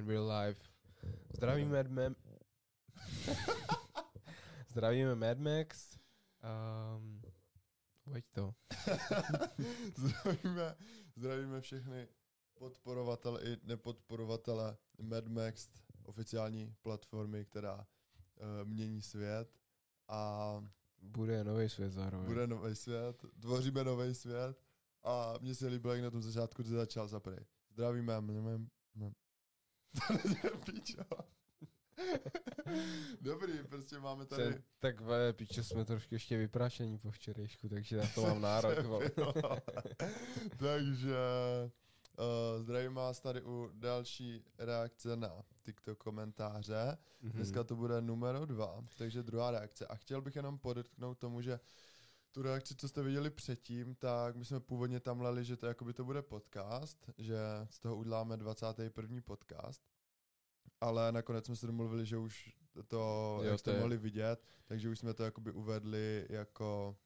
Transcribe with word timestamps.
in 0.00 0.08
real 0.08 0.26
life. 0.26 0.60
Zdravíme 1.36 1.82
Mad 1.84 2.16
Zdravíme 4.68 5.14
Mad 5.14 5.38
Max. 5.38 5.98
Um, 6.96 7.22
Pojď 8.04 8.24
to. 8.32 8.54
zdravíme, 9.96 10.76
zdravíme 11.16 11.60
všechny 11.60 12.08
podporovatele 12.54 13.40
i 13.42 13.56
nepodporovatele 13.62 14.76
Mad 15.02 15.26
Max, 15.26 15.68
oficiální 16.04 16.74
platformy, 16.82 17.44
která 17.44 17.76
uh, 17.76 17.84
mění 18.64 19.02
svět 19.02 19.58
a 20.08 20.64
bude 21.02 21.44
nový 21.44 21.68
svět 21.68 21.92
zároveň. 21.92 22.26
Bude 22.26 22.46
nový 22.46 22.74
svět, 22.74 23.24
tvoříme 23.40 23.84
nový 23.84 24.14
svět 24.14 24.62
a 25.02 25.34
mně 25.40 25.54
se 25.54 25.66
líbilo, 25.66 25.94
jak 25.94 26.02
na 26.02 26.10
tom 26.10 26.22
začátku 26.22 26.62
to 26.62 26.68
začal 26.68 27.08
zaprej. 27.08 27.44
Zdravíme. 28.94 29.19
Píčo. 30.64 31.04
Dobrý, 33.20 33.52
prostě 33.68 33.98
máme 33.98 34.26
tady... 34.26 34.42
Se, 34.42 34.62
tak 34.78 35.00
ve 35.00 35.32
píče 35.32 35.64
jsme 35.64 35.84
trošku 35.84 36.14
ještě 36.14 36.36
vyprášení 36.36 36.98
po 36.98 37.10
včerejšku, 37.10 37.68
takže 37.68 37.96
na 37.96 38.06
to 38.14 38.22
mám 38.22 38.40
nárok. 38.40 38.78
takže 40.56 41.16
uh, 42.18 42.62
zdravím 42.62 42.94
vás 42.94 43.20
tady 43.20 43.42
u 43.42 43.70
další 43.74 44.44
reakce 44.58 45.16
na 45.16 45.30
TikTok 45.62 45.98
komentáře. 45.98 46.98
Mm-hmm. 47.22 47.30
Dneska 47.30 47.64
to 47.64 47.76
bude 47.76 48.00
numero 48.00 48.46
dva, 48.46 48.84
takže 48.98 49.22
druhá 49.22 49.50
reakce. 49.50 49.86
A 49.86 49.94
chtěl 49.96 50.22
bych 50.22 50.36
jenom 50.36 50.58
podotknout 50.58 51.18
tomu, 51.18 51.40
že 51.40 51.60
tu 52.32 52.42
reakci, 52.42 52.74
co 52.74 52.88
jste 52.88 53.02
viděli 53.02 53.30
předtím, 53.30 53.94
tak 53.94 54.36
my 54.36 54.44
jsme 54.44 54.60
původně 54.60 55.00
tam 55.00 55.20
leli, 55.20 55.44
že 55.44 55.56
to 55.56 55.66
jakoby 55.66 55.92
to 55.92 56.04
bude 56.04 56.22
podcast, 56.22 57.10
že 57.18 57.38
z 57.70 57.78
toho 57.78 57.96
uděláme 57.96 58.36
21. 58.36 59.20
podcast 59.24 59.82
ale 60.80 61.12
nakonec 61.12 61.46
jsme 61.46 61.56
se 61.56 61.66
domluvili, 61.66 62.06
že 62.06 62.16
už 62.16 62.56
to, 62.88 62.96
jo, 63.42 63.50
jak 63.50 63.60
jste 63.60 63.78
mohli 63.78 63.96
vidět, 63.96 64.44
takže 64.66 64.88
už 64.88 64.98
jsme 64.98 65.14
to 65.14 65.24
jakoby 65.24 65.52
uvedli 65.52 66.26
jako 66.28 66.96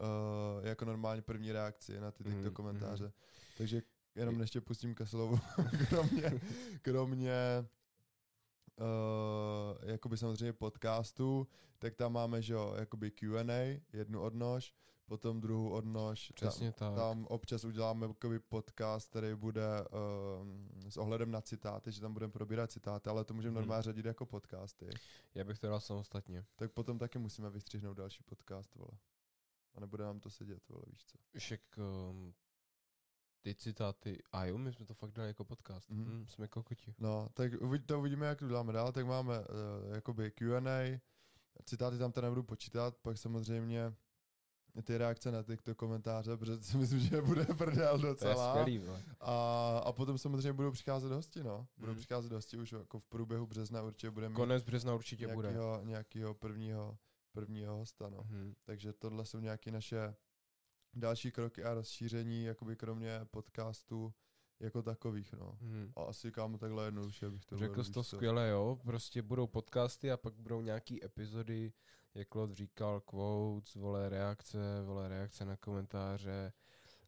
uh, 0.00 0.66
jako 0.66 0.84
normální 0.84 1.22
první 1.22 1.52
reakci 1.52 2.00
na 2.00 2.10
ty 2.10 2.24
tyto 2.24 2.48
mm, 2.48 2.54
komentáře. 2.54 3.04
Mm. 3.04 3.12
Takže 3.58 3.82
jenom 4.14 4.40
ještě 4.40 4.60
pustím 4.60 4.94
ke 4.94 5.06
slovu, 5.06 5.38
kromě, 5.88 6.40
kromě 6.82 7.34
uh, 8.80 9.88
jakoby 9.90 10.16
samozřejmě 10.16 10.52
podcastu, 10.52 11.48
tak 11.78 11.94
tam 11.94 12.12
máme, 12.12 12.42
že 12.42 12.54
jo, 12.54 12.74
jakoby 12.78 13.10
Q&A, 13.10 13.82
jednu 13.92 14.20
odnož, 14.20 14.74
potom 15.06 15.40
druhou 15.40 15.70
odnož. 15.70 16.32
Přesně 16.34 16.72
tam, 16.72 16.94
tak. 16.94 17.02
Tam 17.02 17.26
občas 17.26 17.64
uděláme 17.64 18.06
jakoby 18.06 18.38
podcast, 18.38 19.10
který 19.10 19.34
bude 19.34 19.68
uh, 19.80 20.88
s 20.88 20.96
ohledem 20.96 21.30
na 21.30 21.40
citáty, 21.40 21.92
že 21.92 22.00
tam 22.00 22.12
budeme 22.12 22.32
probírat 22.32 22.70
citáty, 22.70 23.10
ale 23.10 23.24
to 23.24 23.34
můžeme 23.34 23.50
hmm. 23.50 23.60
normálně 23.60 23.82
řadit 23.82 24.04
jako 24.04 24.26
podcasty. 24.26 24.88
Já 25.34 25.44
bych 25.44 25.58
to 25.58 25.66
dal 25.66 25.80
samostatně. 25.80 26.44
Tak 26.56 26.72
potom 26.72 26.98
taky 26.98 27.18
musíme 27.18 27.50
vystřihnout 27.50 27.96
další 27.96 28.22
podcast, 28.22 28.74
vole. 28.74 28.98
A 29.74 29.80
nebude 29.80 30.04
nám 30.04 30.20
to 30.20 30.30
sedět, 30.30 30.68
vole, 30.68 30.82
víš 30.86 31.04
co. 31.04 31.18
Však 31.38 31.60
um, 32.10 32.34
ty 33.42 33.54
citáty, 33.54 34.18
a 34.32 34.44
jo, 34.44 34.58
my 34.58 34.72
jsme 34.72 34.86
to 34.86 34.94
fakt 34.94 35.12
dali 35.12 35.28
jako 35.28 35.44
podcast, 35.44 35.90
mm-hmm. 35.90 36.06
mm, 36.06 36.26
jsme 36.26 36.48
kokoti. 36.48 36.94
No, 36.98 37.28
tak 37.34 37.52
to 37.86 37.98
uvidíme, 37.98 38.26
jak 38.26 38.38
to 38.38 38.48
dáme 38.48 38.72
dál, 38.72 38.92
tak 38.92 39.06
máme 39.06 39.38
uh, 39.38 39.94
jakoby 39.94 40.30
Q&A, 40.30 41.00
citáty 41.64 41.98
tam 41.98 42.12
teda 42.12 42.26
nebudu 42.26 42.42
počítat, 42.42 42.96
pak 42.96 43.18
samozřejmě 43.18 43.94
ty 44.84 44.98
reakce 44.98 45.30
na 45.30 45.42
tyto 45.42 45.74
komentáře, 45.74 46.36
protože 46.36 46.62
si 46.62 46.76
myslím, 46.76 47.00
že 47.00 47.22
bude 47.22 47.44
prdel 47.58 47.98
docela. 47.98 48.34
To 48.34 48.58
je 48.58 48.64
skvělý, 48.64 48.88
a, 49.20 49.78
a 49.84 49.92
potom 49.92 50.18
samozřejmě 50.18 50.52
budou 50.52 50.70
přicházet 50.70 51.12
hosti, 51.12 51.42
no. 51.42 51.66
Budou 51.76 51.92
mm. 51.92 51.98
přicházet 51.98 52.32
hosti 52.32 52.56
už 52.56 52.72
jako 52.72 52.98
v 52.98 53.06
průběhu 53.06 53.46
března 53.46 53.82
určitě 53.82 54.10
budeme 54.10 54.34
Konec 54.34 54.64
března 54.64 54.94
určitě 54.94 55.26
nějakýho, 55.26 55.76
bude. 55.76 55.88
Nějakýho 55.90 56.34
prvního, 56.34 56.98
prvního 57.32 57.76
hosta, 57.76 58.08
no. 58.08 58.24
Mm. 58.28 58.54
Takže 58.64 58.92
tohle 58.92 59.24
jsou 59.24 59.38
nějaké 59.38 59.70
naše 59.70 60.14
další 60.94 61.32
kroky 61.32 61.64
a 61.64 61.74
rozšíření, 61.74 62.44
jakoby 62.44 62.76
kromě 62.76 63.20
podcastu 63.30 64.14
jako 64.60 64.82
takových, 64.82 65.32
no. 65.32 65.58
Hmm. 65.60 65.92
A 65.96 66.02
asi 66.02 66.32
kámo 66.32 66.58
takhle 66.58 66.84
jednoduše 66.84 67.30
bych 67.30 67.44
to 67.44 67.56
Řekl 67.56 67.84
jsi 67.84 67.92
to 67.92 68.04
skvěle, 68.04 68.48
jo. 68.48 68.78
Prostě 68.84 69.22
budou 69.22 69.46
podcasty 69.46 70.10
a 70.10 70.16
pak 70.16 70.34
budou 70.34 70.60
nějaký 70.60 71.04
epizody, 71.04 71.72
jak 72.14 72.34
Lod 72.34 72.52
říkal, 72.52 73.00
quotes, 73.00 73.74
vole 73.74 74.08
reakce, 74.08 74.58
vole 74.84 75.08
reakce 75.08 75.44
na 75.44 75.56
komentáře 75.56 76.52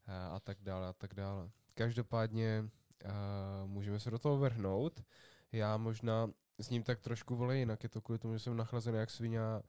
a, 0.06 0.28
a 0.28 0.40
tak 0.40 0.58
dále 0.60 0.88
a 0.88 0.92
tak 0.92 1.14
dále. 1.14 1.50
Každopádně 1.74 2.70
a, 3.04 3.66
můžeme 3.66 4.00
se 4.00 4.10
do 4.10 4.18
toho 4.18 4.38
vrhnout. 4.38 5.04
Já 5.52 5.76
možná 5.76 6.30
s 6.58 6.70
ním 6.70 6.82
tak 6.82 7.00
trošku 7.00 7.36
vole 7.36 7.58
jinak, 7.58 7.82
je 7.82 7.88
to 7.88 8.00
kvůli 8.00 8.18
tomu, 8.18 8.34
že 8.34 8.40
jsem 8.40 8.56
nachlazený 8.56 8.98
jak 8.98 9.10
svině 9.10 9.40
a 9.40 9.62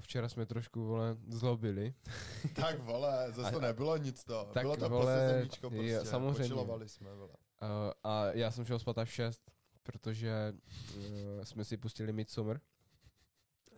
včera 0.00 0.28
jsme 0.28 0.46
trošku, 0.46 0.84
vole, 0.84 1.16
zlobili. 1.28 1.94
tak, 2.54 2.78
vole, 2.78 3.32
zase 3.32 3.50
to 3.50 3.60
nebylo 3.60 3.96
nic 3.96 4.24
to. 4.24 4.50
Tak, 4.54 4.62
Bylo 4.62 4.76
to 4.76 4.88
vole, 4.88 5.28
zemíčko 5.28 5.70
prostě. 5.70 5.86
Je, 5.86 6.04
samozřejmě. 6.04 6.88
jsme, 6.88 7.14
vole. 7.14 7.34
Uh, 7.62 7.68
a 8.04 8.26
já 8.32 8.50
jsem 8.50 8.64
šel 8.64 8.78
spát 8.78 8.98
až 8.98 9.10
6, 9.10 9.50
protože 9.82 10.54
uh, 10.96 11.04
jsme 11.42 11.64
si 11.64 11.76
pustili 11.76 12.12
Midsummer. 12.12 12.60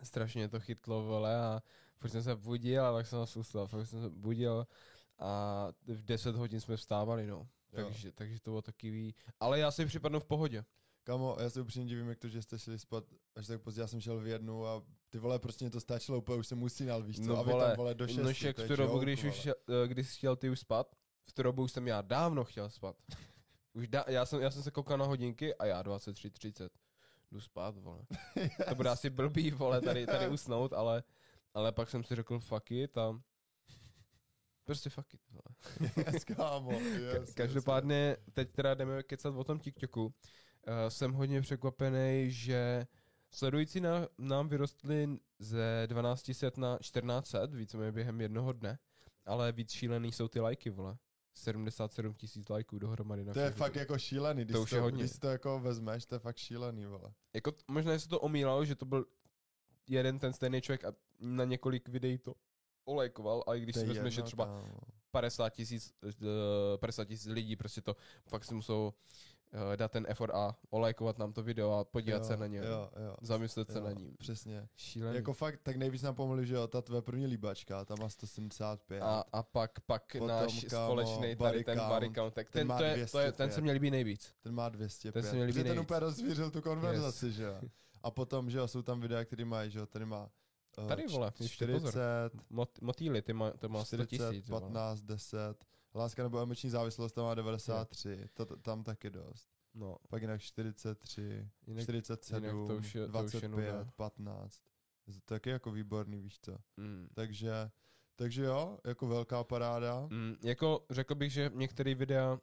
Strašně 0.03 0.49
to 0.49 0.59
chytlo, 0.59 1.03
vole, 1.03 1.35
a 1.35 1.61
furt 1.97 2.09
jsem 2.09 2.23
se 2.23 2.35
budil 2.35 2.85
a 2.85 2.93
tak 2.93 3.07
jsem 3.07 3.25
se 3.25 3.39
ustal. 3.39 3.67
Fakt 3.67 3.87
jsem 3.87 4.01
se 4.01 4.09
budil 4.09 4.67
a 5.19 5.67
v 5.87 6.03
10 6.03 6.35
hodin 6.35 6.59
jsme 6.59 6.77
vstávali, 6.77 7.27
no. 7.27 7.47
Takže, 7.71 8.11
takže 8.11 8.39
to 8.39 8.51
bylo 8.51 8.61
takový... 8.61 9.15
Ale 9.39 9.59
já 9.59 9.71
si 9.71 9.85
připadnu 9.85 10.19
v 10.19 10.25
pohodě. 10.25 10.65
Kamo, 11.03 11.37
já 11.39 11.49
se 11.49 11.61
upřímně 11.61 11.89
divím, 11.89 12.09
jak 12.09 12.19
to, 12.19 12.27
že 12.27 12.41
jste 12.41 12.59
šli 12.59 12.79
spát 12.79 13.03
až 13.35 13.47
tak 13.47 13.61
pozdě, 13.61 13.81
já 13.81 13.87
jsem 13.87 14.01
šel 14.01 14.19
v 14.19 14.27
jednu 14.27 14.65
a 14.65 14.83
ty 15.09 15.17
vole, 15.17 15.39
prostě 15.39 15.65
mě 15.65 15.71
to 15.71 15.79
stačilo 15.79 16.17
úplně, 16.17 16.37
už 16.37 16.47
jsem 16.47 16.63
usínal, 16.63 17.03
víš 17.03 17.17
co, 17.17 17.23
no, 17.23 17.37
a 17.37 17.43
vy 17.43 17.51
tam 17.51 17.75
vole 17.75 17.95
do 17.95 18.07
šesti, 18.07 18.23
No 18.23 18.33
však 18.33 18.57
v 18.57 18.67
tu 18.67 18.75
dobu, 18.75 18.99
když, 18.99 19.23
už, 19.23 19.45
uh, 19.45 19.51
když 19.87 20.09
jsi 20.09 20.17
chtěl 20.17 20.35
ty 20.35 20.49
už 20.49 20.59
spát, 20.59 20.95
v 21.25 21.33
tu 21.33 21.43
dobu 21.43 21.63
už 21.63 21.71
jsem 21.71 21.87
já 21.87 22.01
dávno 22.01 22.43
chtěl 22.43 22.69
spát. 22.69 22.95
Už 23.73 23.87
da, 23.87 24.05
já, 24.07 24.25
jsem, 24.25 24.41
já 24.41 24.51
jsem 24.51 24.63
se 24.63 24.71
koukal 24.71 24.97
na 24.97 25.05
hodinky 25.05 25.55
a 25.55 25.65
já 25.65 25.83
23.30 25.83 26.69
jdu 27.31 27.41
spát, 27.41 27.77
vole. 27.77 28.01
To 28.69 28.75
bude 28.75 28.89
asi 28.89 29.09
blbý, 29.09 29.51
vole, 29.51 29.81
tady, 29.81 30.05
tady 30.05 30.27
usnout, 30.27 30.73
ale, 30.73 31.03
ale 31.53 31.71
pak 31.71 31.89
jsem 31.89 32.03
si 32.03 32.15
řekl 32.15 32.39
fuck 32.39 32.71
it 32.71 32.97
a 32.97 33.21
prostě 34.63 34.89
fuck 34.89 35.13
it, 35.13 35.21
vole. 35.31 35.83
yes, 36.13 36.23
kámo, 36.23 36.71
yes, 36.71 37.33
Každopádně 37.33 37.95
yes, 37.95 38.33
teď 38.33 38.51
teda 38.51 38.73
jdeme 38.73 39.03
kecat 39.03 39.35
o 39.35 39.43
tom 39.43 39.59
TikToku. 39.59 40.05
Uh, 40.05 40.13
jsem 40.89 41.13
hodně 41.13 41.41
překvapený, 41.41 42.31
že 42.31 42.87
sledující 43.31 43.79
na, 43.79 44.07
nám 44.17 44.49
vyrostly 44.49 45.19
ze 45.39 45.87
1200 45.87 46.51
na 46.57 46.77
1400, 46.77 47.45
víceméně 47.45 47.91
během 47.91 48.21
jednoho 48.21 48.53
dne, 48.53 48.79
ale 49.25 49.51
víc 49.51 49.71
šílený 49.71 50.11
jsou 50.11 50.27
ty 50.27 50.39
lajky, 50.39 50.69
vole. 50.69 50.97
77 51.33 52.13
tisíc 52.13 52.49
lajků 52.49 52.79
dohromady 52.79 53.23
na 53.23 53.33
To 53.33 53.39
je 53.39 53.51
fakt 53.51 53.75
jako 53.75 53.97
šílený, 53.97 54.45
když 54.45 54.53
to 54.53 54.61
už 54.61 54.69
to, 54.69 54.75
je 54.75 54.81
hodně. 54.81 55.03
Když 55.03 55.19
to 55.19 55.27
jako 55.27 55.59
vezmeš, 55.59 56.05
to 56.05 56.15
je 56.15 56.19
fakt 56.19 56.37
šílený, 56.37 56.85
vole. 56.85 57.13
Jako, 57.33 57.53
možná 57.67 57.99
se 57.99 58.09
to 58.09 58.19
omílalo, 58.19 58.65
že 58.65 58.75
to 58.75 58.85
byl 58.85 59.05
jeden 59.87 60.19
ten 60.19 60.33
stejný 60.33 60.61
člověk 60.61 60.85
a 60.85 60.93
na 61.19 61.45
několik 61.45 61.89
videí 61.89 62.17
to 62.17 62.35
olejkoval, 62.85 63.43
ale 63.47 63.59
když 63.59 63.73
to 63.73 63.79
si 63.79 63.85
vezmeš, 63.85 64.13
že 64.13 64.21
třeba 64.21 64.63
50 65.11 65.49
tisíc, 65.49 65.93
50 66.79 67.01
eh, 67.01 67.05
tisíc 67.05 67.27
lidí 67.27 67.55
prostě 67.55 67.81
to 67.81 67.95
fakt 68.27 68.45
si 68.45 68.53
musel 68.53 68.75
uh, 68.75 68.91
dát 69.75 69.91
ten 69.91 70.05
effort 70.09 70.33
a 70.33 70.55
olajkovat 70.69 71.17
nám 71.17 71.33
to 71.33 71.43
video 71.43 71.71
a 71.71 71.83
podívat 71.83 72.17
jo, 72.17 72.23
se 72.23 72.37
na 72.37 72.47
ně. 72.47 72.57
Jo, 72.57 72.89
jo, 73.05 73.15
zamyslet 73.21 73.69
jo, 73.69 73.73
se 73.73 73.81
na 73.81 73.91
ním. 73.91 74.15
Přesně. 74.17 74.67
Šílený. 74.75 75.15
Jako 75.15 75.33
fakt, 75.33 75.59
tak 75.63 75.75
nejvíc 75.75 76.01
nám 76.01 76.15
pomohli, 76.15 76.45
že 76.45 76.55
jo, 76.55 76.67
ta 76.67 76.81
tvoje 76.81 77.01
první 77.01 77.25
líbačka, 77.25 77.85
ta 77.85 77.95
má 77.99 78.09
175. 78.09 79.01
A, 79.01 79.23
a 79.33 79.43
pak, 79.43 79.79
pak 79.79 80.11
Potom, 80.11 80.27
náš 80.27 80.65
kámo, 80.69 80.85
společný 80.85 81.35
tady 81.35 81.63
ten 81.63 81.79
body 81.87 82.09
count, 82.09 82.33
tak 82.33 82.49
ten, 82.49 82.67
ten, 82.67 82.77
to 82.77 82.83
je, 82.83 83.07
to 83.07 83.19
je, 83.19 83.31
ten 83.31 83.51
se 83.51 83.61
mě 83.61 83.71
líbí 83.71 83.91
nejvíc. 83.91 84.33
Ten 84.43 84.55
má 84.55 84.69
205. 84.69 85.11
Ten 85.11 85.23
se 85.23 85.35
mě 85.35 85.45
líbí 85.45 85.63
nejvíc. 85.63 85.71
ten 85.71 85.79
úplně 85.79 85.99
rozvířil 85.99 86.51
tu 86.51 86.61
konverzaci, 86.61 87.25
yes. 87.25 87.35
že 87.35 87.43
jo. 87.43 87.61
A 88.03 88.11
potom, 88.11 88.49
že 88.49 88.57
jo, 88.57 88.67
jsou 88.67 88.81
tam 88.81 89.01
videa, 89.01 89.25
které 89.25 89.45
mají, 89.45 89.71
že 89.71 89.79
jo, 89.79 89.85
tady 89.85 90.05
má 90.05 90.29
Uh, 90.77 90.87
Tady 90.87 91.07
vole, 91.07 91.31
40, 91.47 91.91
Mot, 92.49 92.81
motýly, 92.81 93.21
ty 93.21 93.33
má, 93.33 93.51
to 93.51 93.69
má 93.69 93.85
100 93.85 94.05
tisíc. 94.05 94.49
15, 94.49 95.01
10. 95.01 95.65
Láska 95.95 96.23
nebo 96.23 96.39
emoční 96.39 96.69
závislost, 96.69 97.13
tam 97.13 97.25
má 97.25 97.35
93. 97.35 98.29
To, 98.33 98.45
to, 98.45 98.57
tam 98.57 98.83
taky 98.83 99.09
dost. 99.09 99.49
No. 99.73 99.97
Pak 100.09 100.21
jinak 100.21 100.41
43, 100.41 101.49
jinak, 101.67 101.83
47, 101.83 102.43
jinak 102.43 102.67
to 102.67 102.75
už 102.75 102.95
je, 102.95 103.07
25, 103.07 103.49
to 103.51 103.57
už 103.57 103.63
je 103.63 103.73
15. 103.95 104.61
To 105.05 105.11
taky 105.25 105.49
jako 105.49 105.71
výborný, 105.71 106.21
víš 106.21 106.39
co. 106.41 106.57
Mm. 106.77 107.07
Takže, 107.13 107.71
takže 108.15 108.43
jo, 108.43 108.79
jako 108.85 109.07
velká 109.07 109.43
paráda. 109.43 110.07
Mm, 110.09 110.35
jako 110.43 110.85
řekl 110.89 111.15
bych, 111.15 111.31
že 111.31 111.51
některé 111.53 111.95
videa, 111.95 112.39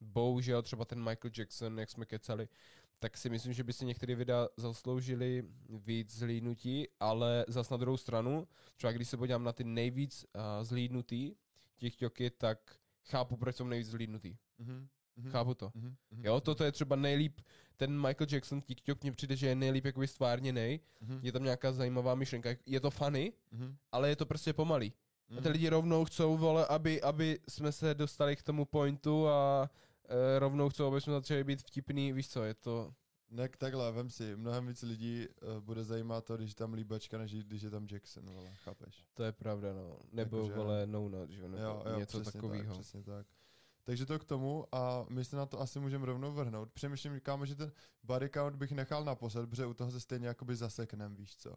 bohužel 0.00 0.62
třeba 0.62 0.84
ten 0.84 0.98
Michael 0.98 1.32
Jackson, 1.38 1.78
jak 1.78 1.90
jsme 1.90 2.06
kecali, 2.06 2.48
tak 2.98 3.16
si 3.16 3.30
myslím, 3.30 3.52
že 3.52 3.64
by 3.64 3.72
si 3.72 3.84
některé 3.84 4.14
videa 4.14 4.48
zasloužili 4.56 5.44
víc 5.68 6.16
zhlídnutí, 6.16 6.88
ale 7.00 7.44
zas 7.48 7.70
na 7.70 7.76
druhou 7.76 7.96
stranu, 7.96 8.48
třeba 8.76 8.92
když 8.92 9.08
se 9.08 9.16
podívám 9.16 9.44
na 9.44 9.52
ty 9.52 9.64
nejvíc 9.64 10.24
uh, 10.24 10.64
zhlídnutý 10.64 11.34
TikToky, 11.76 12.30
tak 12.30 12.78
chápu, 13.04 13.36
proč 13.36 13.56
jsou 13.56 13.64
nejvíc 13.64 13.88
zhlídnutý. 13.88 14.36
Mm-hmm. 14.60 14.88
Mhm. 15.16 15.30
Chápu 15.30 15.54
to. 15.54 15.70
Mhm, 15.74 15.94
mhm, 16.10 16.24
Jo, 16.24 16.40
toto 16.40 16.64
je 16.64 16.72
třeba 16.72 16.96
nejlíp, 16.96 17.40
ten 17.76 18.00
Michael 18.00 18.26
Jackson 18.30 18.60
TikTok 18.60 19.02
mně 19.02 19.12
přijde, 19.12 19.36
že 19.36 19.46
je 19.46 19.54
nejlíp 19.54 19.84
jakoby 19.84 20.06
stvárněnej, 20.06 20.80
mhm, 21.00 21.20
je 21.22 21.32
tam 21.32 21.42
nějaká 21.42 21.72
zajímavá 21.72 22.14
myšlenka, 22.14 22.50
je 22.66 22.80
to 22.80 22.90
funny, 22.90 23.32
mhm, 23.50 23.76
ale 23.92 24.08
je 24.08 24.16
to 24.16 24.26
prostě 24.26 24.52
pomalý. 24.52 24.92
A 25.30 25.40
ty 25.40 25.48
mhm. 25.48 25.52
lidi 25.52 25.68
rovnou 25.68 26.04
chcou, 26.04 26.36
vole, 26.36 26.66
aby, 26.66 27.02
aby 27.02 27.38
jsme 27.48 27.72
se 27.72 27.94
dostali 27.94 28.36
k 28.36 28.42
tomu 28.42 28.64
pointu 28.64 29.28
a 29.28 29.70
e, 30.08 30.38
rovnou 30.38 30.68
chcou, 30.68 30.86
aby 30.86 31.00
jsme 31.00 31.12
začali 31.12 31.44
být 31.44 31.62
vtipný, 31.62 32.12
víš 32.12 32.28
co, 32.28 32.42
je 32.44 32.54
to... 32.54 32.94
Ne, 33.34 33.48
takhle, 33.48 33.92
vem 33.92 34.10
si, 34.10 34.36
mnohem 34.36 34.66
víc 34.66 34.82
lidí 34.82 35.26
uh, 35.28 35.60
bude 35.60 35.84
zajímat 35.84 36.24
to, 36.24 36.36
když 36.36 36.50
je 36.50 36.54
tam 36.54 36.72
líbačka, 36.72 37.18
než 37.18 37.34
když 37.34 37.62
je 37.62 37.70
tam 37.70 37.86
Jackson, 37.90 38.30
vole, 38.30 38.50
chápeš? 38.54 39.04
To 39.14 39.22
je 39.22 39.32
pravda, 39.32 39.72
no. 39.72 39.98
Nebo 40.12 40.36
Jakože- 40.36 40.54
vole 40.54 40.86
no 40.86 41.08
not, 41.08 41.30
že 41.30 41.42
jo, 41.42 41.48
nebo 41.48 41.62
jo, 41.62 41.82
jo, 41.86 41.98
něco 41.98 42.20
takového. 42.20 42.64
Tak, 42.64 42.72
přesně 42.72 43.02
tak. 43.02 43.26
Takže 43.84 44.06
to 44.06 44.18
k 44.18 44.24
tomu 44.24 44.74
a 44.74 45.06
my 45.08 45.24
se 45.24 45.36
na 45.36 45.46
to 45.46 45.60
asi 45.60 45.80
můžeme 45.80 46.06
rovnou 46.06 46.32
vrhnout. 46.32 46.72
Přemýšlím, 46.72 47.20
kámo, 47.20 47.46
že 47.46 47.54
ten 47.54 47.72
body 48.02 48.30
count 48.30 48.56
bych 48.56 48.72
nechal 48.72 49.04
naposled, 49.04 49.50
protože 49.50 49.66
u 49.66 49.74
toho 49.74 49.90
se 49.90 50.00
stejně 50.00 50.28
jakoby 50.28 50.56
zaseknem, 50.56 51.14
víš 51.14 51.36
co. 51.36 51.54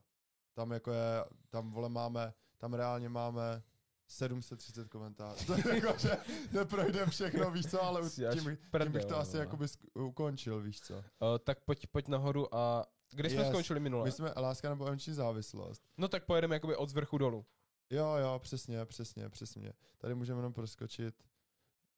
Tam 0.53 0.71
jako 0.71 0.91
je, 0.91 1.25
tam 1.49 1.71
vole 1.71 1.89
máme, 1.89 2.33
tam 2.57 2.73
reálně 2.73 3.09
máme 3.09 3.63
730 4.07 4.87
komentářů. 4.89 5.45
To 5.63 5.69
je 5.69 5.75
jako, 5.75 5.97
že 5.99 6.17
neprojdeme 6.51 7.11
všechno, 7.11 7.51
víš 7.51 7.65
co, 7.65 7.83
ale 7.83 8.09
tím, 8.09 8.31
tím 8.33 8.57
prdel, 8.71 8.89
bych 8.93 9.05
to 9.05 9.17
asi 9.17 9.31
vole. 9.31 9.43
jakoby 9.43 9.65
ukončil, 9.93 10.61
víš 10.61 10.79
co. 10.81 10.93
Uh, 10.95 11.01
tak 11.43 11.59
pojď, 11.59 11.87
pojď 11.87 12.07
nahoru 12.07 12.55
a... 12.55 12.85
Kde 13.11 13.29
jsme 13.29 13.41
Yes. 13.41 13.47
skončili 13.49 13.79
minule? 13.79 14.03
My 14.03 14.11
jsme 14.11 14.33
láska 14.37 14.69
nebo 14.69 14.87
emoční 14.87 15.13
závislost. 15.13 15.83
No 15.97 16.07
tak 16.07 16.25
pojedeme 16.25 16.55
jakoby 16.55 16.75
od 16.75 16.89
zvrchu 16.89 17.17
dolů. 17.17 17.45
Jo, 17.89 18.15
jo, 18.15 18.39
přesně, 18.43 18.85
přesně, 18.85 19.29
přesně. 19.29 19.73
Tady 19.97 20.15
můžeme 20.15 20.39
jenom 20.39 20.53
proskočit. 20.53 21.15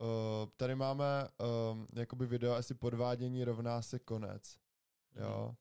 Uh, 0.02 0.50
tady 0.58 0.76
máme 0.76 1.28
um, 1.72 1.88
jakoby 1.96 2.26
video 2.26 2.54
asi 2.54 2.74
podvádění 2.74 3.44
rovná 3.44 3.82
se 3.82 4.00
konec. 4.00 4.58
Jo. 5.16 5.56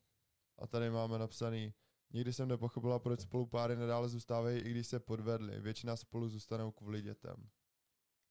A 0.59 0.67
tady 0.67 0.89
máme 0.89 1.19
napsaný, 1.19 1.73
nikdy 2.13 2.33
jsem 2.33 2.47
nepochopila, 2.47 2.99
proč 2.99 3.19
spolu 3.21 3.45
páry 3.45 3.75
nadále 3.75 4.09
zůstávají, 4.09 4.59
i 4.59 4.71
když 4.71 4.87
se 4.87 4.99
podvedli. 4.99 5.59
Většina 5.61 5.95
spolu 5.95 6.29
zůstanou 6.29 6.71
kvůli 6.71 7.01
dětem. 7.01 7.49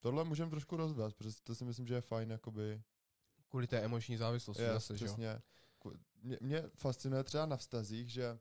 Tohle 0.00 0.24
můžeme 0.24 0.50
trošku 0.50 0.76
rozvést, 0.76 1.14
protože 1.14 1.36
to 1.42 1.54
si 1.54 1.64
myslím, 1.64 1.86
že 1.86 1.94
je 1.94 2.00
fajn, 2.00 2.30
jakoby. 2.30 2.82
Kvůli 3.48 3.66
té 3.66 3.78
emoční 3.80 4.16
závislosti 4.16 4.62
Yes, 4.62 4.72
zase, 4.72 4.96
že 4.96 5.04
jo. 5.04 5.08
přesně. 5.08 5.42
Mě, 6.22 6.38
mě 6.40 6.64
fascinuje 6.74 7.24
třeba 7.24 7.46
na 7.46 7.56
vztazích, 7.56 8.10
že 8.12 8.38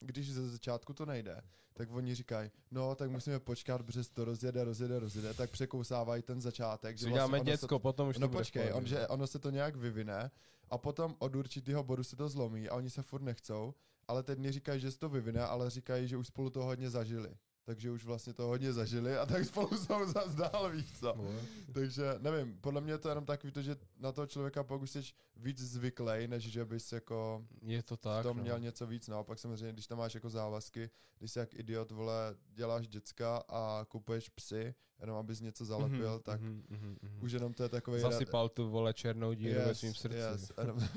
když 0.00 0.32
ze 0.32 0.50
začátku 0.50 0.94
to 0.94 1.06
nejde, 1.06 1.42
tak 1.72 1.90
oni 1.90 2.14
říkají, 2.14 2.50
no 2.70 2.94
tak 2.94 3.10
musíme 3.10 3.40
počkat, 3.40 3.82
protože 3.82 4.10
to 4.10 4.24
rozjede, 4.24 4.64
rozjede, 4.64 4.98
rozjede, 4.98 5.34
tak 5.34 5.50
překousávají 5.50 6.22
ten 6.22 6.40
začátek. 6.40 6.96
Uděláme 6.96 7.18
vlastně 7.18 7.40
ono 7.40 7.44
se- 7.44 7.50
děcko, 7.50 7.78
potom 7.78 8.08
už 8.08 8.18
No 8.18 8.28
počkej, 8.28 8.72
on, 8.72 8.86
že 8.86 9.08
ono 9.08 9.26
se 9.26 9.38
to 9.38 9.50
nějak 9.50 9.76
vyvine 9.76 10.30
a 10.70 10.78
potom 10.78 11.16
od 11.18 11.34
určitého 11.34 11.84
bodu 11.84 12.04
se 12.04 12.16
to 12.16 12.28
zlomí 12.28 12.68
a 12.68 12.74
oni 12.74 12.90
se 12.90 13.02
furt 13.02 13.22
nechcou, 13.22 13.74
ale 14.08 14.22
teď 14.22 14.38
neříkají, 14.38 14.80
že 14.80 14.90
se 14.90 14.98
to 14.98 15.08
vyvine, 15.08 15.40
ale 15.40 15.70
říkají, 15.70 16.08
že 16.08 16.16
už 16.16 16.26
spolu 16.26 16.50
to 16.50 16.62
hodně 16.64 16.90
zažili. 16.90 17.30
Takže 17.64 17.90
už 17.90 18.04
vlastně 18.04 18.32
to 18.32 18.42
hodně 18.42 18.72
zažili 18.72 19.16
a 19.16 19.26
tak 19.26 19.44
spolu 19.44 19.68
jsou 19.76 20.06
zase 20.06 20.36
dál, 20.36 20.70
víš 20.70 20.92
co. 21.00 21.14
Vole. 21.16 21.40
Takže 21.72 22.14
nevím, 22.18 22.58
podle 22.60 22.80
mě 22.80 22.92
je 22.92 22.98
to 22.98 23.08
jenom 23.08 23.24
takový 23.26 23.52
to, 23.52 23.62
že 23.62 23.76
na 23.98 24.12
toho 24.12 24.26
člověka 24.26 24.64
pak 24.64 24.80
už 24.82 24.90
jsi 24.90 25.02
víc 25.36 25.58
zvyklý, 25.60 26.26
než 26.28 26.44
že 26.44 26.64
bys 26.64 26.92
jako 26.92 27.46
Je 27.62 27.82
to 27.82 27.96
v 27.96 28.00
tak, 28.00 28.22
tom 28.22 28.36
no. 28.36 28.42
měl 28.42 28.58
něco 28.60 28.86
víc. 28.86 29.08
No 29.08 29.18
a 29.18 29.24
pak 29.24 29.38
samozřejmě, 29.38 29.72
když 29.72 29.86
tam 29.86 29.98
máš 29.98 30.14
jako 30.14 30.30
závazky, 30.30 30.90
když 31.18 31.32
si 31.32 31.38
jak 31.38 31.54
idiot, 31.54 31.90
vole, 31.90 32.34
děláš 32.48 32.88
děcka 32.88 33.36
a 33.48 33.84
kupuješ 33.88 34.28
psy, 34.28 34.74
jenom 35.00 35.16
abys 35.16 35.40
něco 35.40 35.64
zalepil, 35.64 36.12
Mhm, 36.12 36.22
tak 36.22 36.40
mhm, 36.40 36.62
mhm, 36.68 36.96
mhm. 37.02 37.22
už 37.22 37.32
jenom 37.32 37.54
to 37.54 37.62
je 37.62 37.68
takový 37.68 38.00
Zasypal 38.00 38.48
tu 38.48 38.70
vole 38.70 38.94
černou 38.94 39.32
díru 39.32 39.60
ve 39.60 39.74
svým 39.74 39.94
srdci. 39.94 40.18
Yes, 40.18 40.52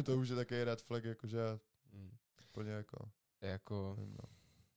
to 0.05 0.17
už 0.17 0.29
je 0.29 0.35
takový 0.35 0.63
red 0.63 0.81
flag, 0.81 1.03
jakože 1.03 1.59
Mm. 1.93 2.11
Úplně 2.51 2.71
jako, 2.71 3.11
Jako, 3.41 3.95
nevím, 3.97 4.13
no. 4.21 4.29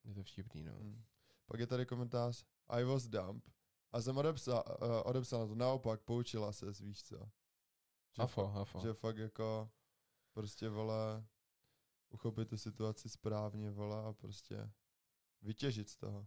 je 0.04 0.14
to 0.14 0.22
vtipný, 0.22 0.64
no. 0.64 0.72
Mm. 0.78 1.04
Pak 1.46 1.60
je 1.60 1.66
tady 1.66 1.86
komentář, 1.86 2.44
I 2.68 2.84
was 2.84 3.06
dumb. 3.06 3.44
A 3.92 4.00
jsem 4.02 4.16
odepsal, 4.18 4.64
uh, 4.82 4.88
odepsal 5.04 5.40
na 5.40 5.46
to, 5.46 5.54
naopak, 5.54 6.00
poučila 6.00 6.52
se, 6.52 6.66
víš 6.80 7.02
co. 7.02 7.16
Že, 8.12 8.22
Hafo, 8.22 8.42
fa- 8.42 8.50
hafo. 8.52 8.80
že 8.80 8.94
fakt 8.94 9.16
jako, 9.16 9.70
prostě, 10.32 10.68
vole, 10.68 11.24
uchopit 12.08 12.48
tu 12.48 12.56
situaci 12.58 13.08
správně, 13.08 13.70
vole, 13.70 14.04
a 14.04 14.12
prostě 14.12 14.70
vytěžit 15.42 15.88
z 15.88 15.96
toho. 15.96 16.26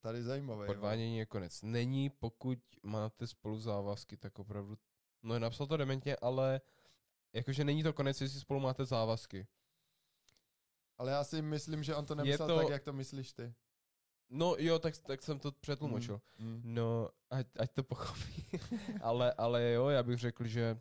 Tady 0.00 0.22
zajímavé. 0.22 0.66
Podvádění 0.66 1.18
je 1.18 1.26
konec. 1.26 1.62
Není, 1.62 2.10
pokud 2.10 2.58
máte 2.82 3.26
spolu 3.26 3.60
závazky, 3.60 4.16
tak 4.16 4.38
opravdu, 4.38 4.78
no 5.22 5.38
napsal 5.38 5.66
to 5.66 5.76
dementně, 5.76 6.16
ale 6.16 6.60
jakože 7.32 7.64
není 7.64 7.82
to 7.82 7.92
konec, 7.92 8.20
jestli 8.20 8.40
spolu 8.40 8.60
máte 8.60 8.84
závazky. 8.84 9.46
Ale 11.00 11.12
já 11.12 11.24
si 11.24 11.42
myslím, 11.42 11.82
že 11.82 11.96
on 11.96 12.06
to 12.06 12.14
nemyslel 12.14 12.48
to- 12.48 12.58
tak, 12.58 12.68
jak 12.68 12.84
to 12.84 12.92
myslíš 12.92 13.32
ty. 13.32 13.54
No 14.30 14.54
jo, 14.58 14.78
tak, 14.78 14.96
tak 14.96 15.22
jsem 15.22 15.38
to 15.38 15.52
přetlumočil. 15.52 16.20
Mm, 16.38 16.46
mm. 16.48 16.60
No, 16.64 17.08
ať, 17.30 17.46
ať 17.58 17.72
to 17.72 17.82
pochopí. 17.82 18.46
ale, 19.02 19.32
ale 19.32 19.70
jo, 19.72 19.88
já 19.88 20.02
bych 20.02 20.18
řekl, 20.18 20.46
že 20.46 20.80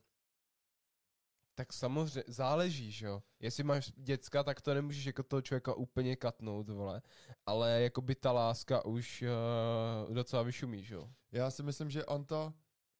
tak 1.55 1.73
samozřejmě 1.73 2.23
záleží, 2.27 2.91
že 2.91 3.05
jo. 3.05 3.23
Jestli 3.39 3.63
máš 3.63 3.91
děcka, 3.91 4.43
tak 4.43 4.61
to 4.61 4.73
nemůžeš 4.73 5.05
jako 5.05 5.23
toho 5.23 5.41
člověka 5.41 5.73
úplně 5.73 6.15
katnout, 6.15 6.69
vole. 6.69 7.01
Ale 7.45 7.81
jako 7.81 8.01
by 8.01 8.15
ta 8.15 8.31
láska 8.31 8.85
už 8.85 9.23
uh, 10.07 10.13
docela 10.13 10.43
vyšumí, 10.43 10.83
že 10.83 10.95
jo. 10.95 11.09
Já 11.31 11.51
si 11.51 11.63
myslím, 11.63 11.89
že 11.89 12.05
on 12.05 12.25
to 12.25 12.53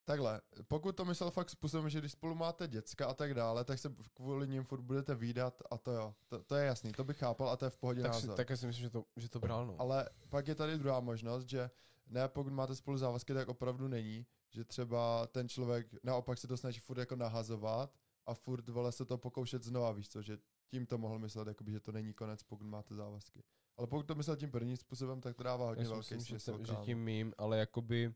takhle, 0.10 0.42
pokud 0.68 0.96
to 0.96 1.06
myslel 1.06 1.32
fakt 1.32 1.50
způsobem, 1.50 1.90
že 1.90 2.00
když 2.00 2.12
spolu 2.12 2.36
máte 2.36 2.68
děcka 2.68 3.08
a 3.08 3.14
tak 3.14 3.34
dále, 3.34 3.64
tak 3.64 3.80
se 3.80 3.94
kvůli 4.14 4.48
ním 4.48 4.64
furt 4.64 4.82
budete 4.82 5.16
výdat 5.16 5.62
a 5.72 5.78
to 5.78 5.92
jo, 5.92 6.16
to, 6.28 6.44
to 6.44 6.56
je 6.56 6.66
jasný, 6.66 6.92
to 6.92 7.04
bych 7.04 7.18
chápal 7.18 7.50
a 7.50 7.58
to 7.58 7.66
je 7.66 7.70
v 7.70 7.78
pohodě 7.78 8.02
Tak 8.02 8.14
si, 8.14 8.28
názor. 8.28 8.36
tak 8.46 8.58
si 8.58 8.68
myslím, 8.68 8.84
že 8.84 8.90
to, 8.90 9.06
že 9.16 9.30
to 9.30 9.40
bral, 9.40 9.66
no. 9.68 9.76
Ale 9.80 10.10
pak 10.30 10.48
je 10.48 10.56
tady 10.56 10.78
druhá 10.78 11.00
možnost, 11.00 11.50
že 11.50 11.70
ne, 12.08 12.28
pokud 12.28 12.54
máte 12.54 12.76
spolu 12.76 12.98
závazky, 12.98 13.34
tak 13.34 13.48
opravdu 13.48 13.88
není, 13.88 14.26
že 14.50 14.64
třeba 14.64 15.28
ten 15.28 15.50
člověk 15.50 15.88
naopak 16.04 16.38
se 16.38 16.48
to 16.48 16.58
snaží 16.58 16.80
furt 16.80 16.98
jako 17.00 17.16
nahazovat 17.16 17.94
a 18.26 18.34
furt 18.34 18.70
vole 18.70 18.92
se 18.92 19.06
to 19.06 19.18
pokoušet 19.18 19.64
znova, 19.64 19.92
víš 19.92 20.10
co, 20.10 20.22
že 20.22 20.38
tím 20.72 20.86
to 20.86 20.98
mohl 20.98 21.20
myslet, 21.20 21.48
jakoby, 21.48 21.72
že 21.72 21.80
to 21.80 21.92
není 21.92 22.14
konec, 22.14 22.44
pokud 22.44 22.66
máte 22.68 22.96
závazky. 22.96 23.44
Ale 23.78 23.88
pokud 23.88 24.04
to 24.06 24.16
myslel 24.16 24.36
tím 24.36 24.52
prvním 24.52 24.78
způsobem, 24.78 25.22
tak 25.22 25.36
to 25.36 25.44
dává 25.44 25.66
hodně 25.66 25.82
Já 25.84 25.88
si 25.88 25.94
velký 25.94 26.10
že, 26.10 26.20
smysl. 26.22 26.58
že 26.66 26.74
kámo. 26.74 26.86
tím 26.86 27.00
mým, 27.00 27.34
ale 27.38 27.58
jakoby 27.58 28.14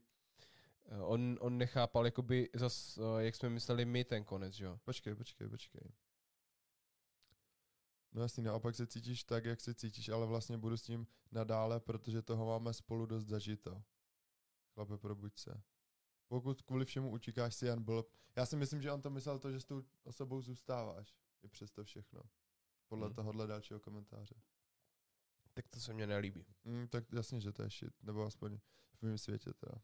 on, 1.00 1.38
on 1.40 1.58
nechápal 1.58 2.04
jakoby 2.04 2.50
zas, 2.54 2.98
eh, 2.98 3.24
jak 3.24 3.34
jsme 3.34 3.48
mysleli 3.50 3.84
my 3.84 4.04
ten 4.04 4.24
konec, 4.24 4.60
jo. 4.60 4.78
Počkej, 4.84 5.14
počkej, 5.14 5.48
počkej. 5.48 5.92
No 8.12 8.22
jasně, 8.22 8.42
naopak 8.42 8.74
se 8.74 8.86
cítíš 8.86 9.24
tak, 9.24 9.44
jak 9.44 9.60
se 9.60 9.74
cítíš, 9.74 10.08
ale 10.08 10.26
vlastně 10.26 10.58
budu 10.58 10.76
s 10.76 10.82
tím 10.82 11.06
nadále, 11.32 11.80
protože 11.80 12.22
toho 12.22 12.46
máme 12.46 12.72
spolu 12.72 13.06
dost 13.06 13.24
zažito. 13.24 13.82
Chlape, 14.74 14.98
probuď 14.98 15.38
se. 15.38 15.62
Pokud 16.28 16.62
kvůli 16.62 16.84
všemu 16.84 17.10
utíkáš 17.10 17.54
si 17.54 17.66
jen 17.66 17.82
blb. 17.82 18.06
Já 18.36 18.46
si 18.46 18.56
myslím, 18.56 18.82
že 18.82 18.92
on 18.92 19.02
to 19.02 19.10
myslel 19.10 19.38
to, 19.38 19.52
že 19.52 19.60
s 19.60 19.64
tou 19.64 19.82
osobou 20.02 20.42
zůstáváš. 20.42 21.14
I 21.42 21.48
přes 21.48 21.70
to 21.70 21.84
všechno. 21.84 22.20
Podle 22.88 23.06
Hmm. 23.06 23.14
tohohle 23.14 23.46
dalšího 23.46 23.80
komentáře. 23.80 24.34
Tak 25.52 25.68
to 25.68 25.80
se 25.80 25.94
mně 25.94 26.06
nelíbí. 26.06 26.46
Mm, 26.64 26.88
tak 26.88 27.12
jasně, 27.12 27.40
že 27.40 27.52
to 27.52 27.62
je 27.62 27.68
shit. 27.70 28.02
Nebo 28.02 28.22
aspoň 28.22 28.58
v 28.98 29.02
mém 29.02 29.18
světě 29.18 29.52
teda. 29.54 29.80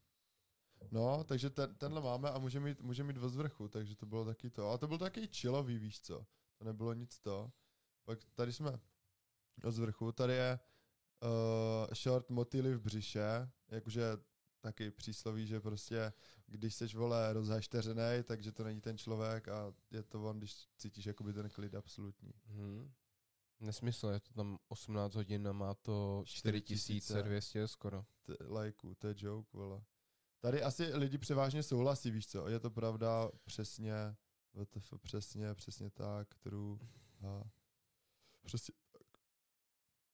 No, 0.91 1.25
takže 1.25 1.51
ten, 1.51 1.75
tenhle 1.75 2.01
máme 2.01 2.31
a 2.31 2.39
může 2.39 2.61
mít, 2.61 2.81
může 2.81 3.05
mít 3.05 3.17
od 3.17 3.35
vrchu, 3.35 3.69
takže 3.69 3.97
to 3.97 4.07
bylo 4.07 4.25
taky 4.25 4.51
to. 4.51 4.69
Ale 4.69 4.79
to 4.79 4.89
byl 4.89 4.99
taky 4.99 5.27
chillový, 5.27 5.79
víš 5.79 6.01
co. 6.01 6.27
To 6.59 6.65
nebylo 6.65 6.93
nic 6.93 7.21
to. 7.21 7.53
Pak 8.05 8.19
tady 8.35 8.53
jsme 8.53 8.81
od 9.65 9.75
vrchu, 9.75 10.13
tady 10.13 10.33
je 10.33 10.59
uh, 11.23 11.95
short 11.95 12.31
motýly 12.31 12.75
v 12.75 12.81
břiše, 12.81 13.51
jakože 13.69 14.03
taky 14.61 14.91
přísloví, 14.91 15.47
že 15.47 15.61
prostě 15.61 16.13
když 16.47 16.75
seš 16.75 16.95
vole 16.95 17.33
rozhašteřenej, 17.33 18.23
takže 18.23 18.53
to 18.53 18.65
není 18.65 18.81
ten 18.81 18.99
člověk 18.99 19.49
a 19.49 19.75
je 19.91 20.03
to 20.03 20.25
on, 20.25 20.39
když 20.39 20.69
cítíš 20.77 21.07
jakoby 21.07 21.33
ten 21.33 21.51
klid 21.51 21.75
absolutní. 21.75 22.33
Hmm. 22.47 22.93
Nesmysl, 23.61 24.09
je 24.09 24.21
to 24.21 24.35
tam 24.35 24.59
18 24.69 25.15
hodin 25.15 25.49
a 25.49 25.53
má 25.53 25.75
to 25.75 26.23
4200 26.27 27.01
4200 27.01 27.69
skoro. 27.69 28.05
t- 28.23 28.37
lajků, 28.49 28.95
to 28.95 29.09
je 29.09 29.15
joke, 29.17 29.49
vole. 29.53 29.83
Tady 30.41 30.63
asi 30.63 30.95
lidi 30.95 31.19
převážně 31.19 31.63
souhlasí, 31.63 32.11
víš 32.11 32.27
co, 32.27 32.49
je 32.49 32.61
to 32.61 32.71
pravda, 32.71 33.31
přesně, 33.45 33.95
VTF, 34.55 34.93
přesně, 35.03 35.55
přesně 35.55 35.91
tak, 35.91 36.35
true, 36.35 36.79
a 37.29 37.45
přesně 38.45 38.75
tak. 38.93 39.03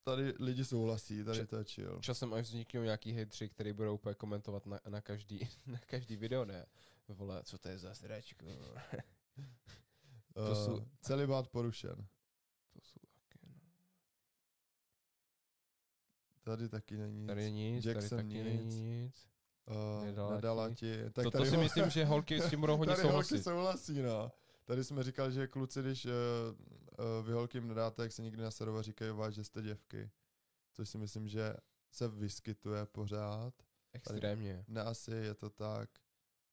Tady 0.05 0.35
lidi 0.41 0.65
souhlasí, 0.65 1.25
tady 1.25 1.47
to 1.47 1.57
je 1.57 1.65
chill. 1.65 2.01
Časem 2.01 2.35
až 2.35 2.47
vzniknou 2.47 2.83
nějaký 2.83 3.13
hejtři, 3.13 3.49
který 3.49 3.73
budou 3.73 3.95
úplně 3.95 4.15
komentovat 4.15 4.67
na, 4.67 4.81
na, 4.89 5.01
každý, 5.01 5.49
na 5.67 5.79
každý 5.79 6.17
video, 6.17 6.45
ne? 6.45 6.67
Vole, 7.09 7.45
co 7.45 7.59
to 7.59 7.69
je 7.69 7.79
za 7.79 7.95
sračku? 7.95 8.47
to 10.35 10.41
Uh, 10.51 10.55
jsou- 10.67 10.87
celibát 11.01 11.49
porušen. 11.49 12.07
to 12.73 12.81
jsou 12.83 13.01
taky, 13.19 13.39
no. 13.47 13.61
Tady 16.43 16.69
taky 16.69 16.97
není 16.97 17.19
nic. 17.21 17.27
Tady 17.27 17.53
nic, 17.53 17.85
Jackson 17.85 18.09
tady 18.19 18.23
taky 18.23 18.35
nic. 18.35 18.45
není 18.45 19.03
nic. 19.05 19.29
Uh, 19.71 20.05
Nedala 20.05 20.29
dala, 20.29 20.41
dala 20.41 20.69
ti. 20.69 20.75
ti. 20.75 21.11
Tak 21.11 21.25
to, 21.25 21.31
to 21.31 21.39
tady 21.39 21.51
si 21.51 21.57
ho- 21.57 21.63
myslím, 21.63 21.91
že 21.91 22.05
holky 22.05 22.41
s 22.41 22.51
tím 22.51 22.61
budou 22.61 22.77
hodně 22.77 22.95
Tady 22.97 23.09
holky 23.09 23.29
souhlasit. 23.29 23.45
souhlasí, 23.45 24.03
no. 24.03 24.33
Tady 24.65 24.85
jsme 24.85 25.03
říkali, 25.03 25.33
že 25.33 25.47
kluci, 25.47 25.83
když 25.83 26.05
uh, 26.07 26.13
uh, 26.13 27.27
vy 27.27 27.33
holkým 27.33 27.69
nedáte, 27.69 28.03
jak 28.03 28.13
se 28.13 28.23
nikdy 28.23 28.43
na 28.43 28.51
server 28.51 28.83
říkají 28.83 29.11
vás, 29.11 29.35
že 29.35 29.45
jste 29.45 29.63
děvky. 29.63 30.11
Což 30.73 30.89
si 30.89 30.99
myslím, 30.99 31.29
že 31.29 31.55
se 31.91 32.09
vyskytuje 32.09 32.87
pořád. 32.87 33.55
Extrémně. 33.93 34.65
Ne 34.69 34.83
asi, 34.83 35.11
je 35.11 35.35
to 35.35 35.51
tak. 35.51 35.91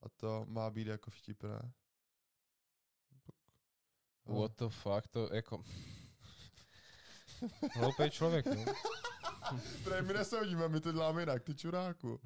A 0.02 0.10
to 0.10 0.46
má 0.48 0.70
být 0.70 0.88
jako 0.88 1.12
vtipné. 1.12 1.72
What 4.26 4.52
the 4.58 4.66
fuck, 4.70 5.08
to 5.12 5.30
jako... 5.34 5.64
Hloupý 7.74 8.10
člověk, 8.10 8.46
no. 8.46 8.66
Prej 9.84 10.02
my 10.02 10.14
nesoudíme, 10.14 10.68
my 10.68 10.80
to 10.80 10.92
děláme 10.92 11.22
jinak, 11.22 11.44
ty 11.44 11.56
čuráku. 11.56 12.20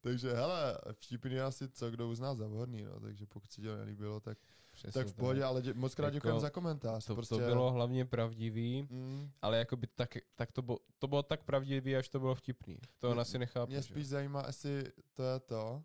takže 0.00 0.32
hele, 0.32 0.78
vtipný 0.92 1.40
asi 1.40 1.68
co, 1.68 1.90
kdo 1.90 2.08
uzná 2.08 2.34
za 2.34 2.46
vhodný, 2.46 2.84
no, 2.84 3.00
takže 3.00 3.26
pokud 3.26 3.52
si 3.52 3.62
to 3.62 3.76
nelíbilo, 3.76 4.20
tak, 4.20 4.38
Přesně 4.72 4.92
tak 4.92 5.06
v 5.06 5.14
pohodě, 5.14 5.44
ale 5.44 5.62
dě, 5.62 5.74
moc 5.74 5.94
krát 5.94 6.06
Jako, 6.06 6.14
děkujeme 6.14 6.40
za 6.40 6.50
komentář. 6.50 7.06
To, 7.06 7.14
prostě, 7.14 7.34
to 7.34 7.40
bylo 7.40 7.70
hlavně 7.70 8.04
pravdivý, 8.04 8.86
Mm, 8.90 9.30
ale 9.42 9.58
jakoby 9.58 9.86
tak, 9.86 10.10
tak 10.34 10.52
to, 10.52 10.62
bylo, 10.62 10.78
to 10.98 11.08
bylo 11.08 11.22
tak 11.22 11.44
pravdivý, 11.44 11.96
až 11.96 12.08
to 12.08 12.20
bylo 12.20 12.34
vtipný. 12.34 12.78
To 12.98 13.10
on 13.10 13.20
asi 13.20 13.38
nechápe. 13.38 13.70
mě 13.70 13.76
že? 13.76 13.82
spíš 13.82 14.06
zajímá, 14.06 14.44
jestli 14.46 14.92
to 15.14 15.22
je 15.22 15.40
to. 15.40 15.84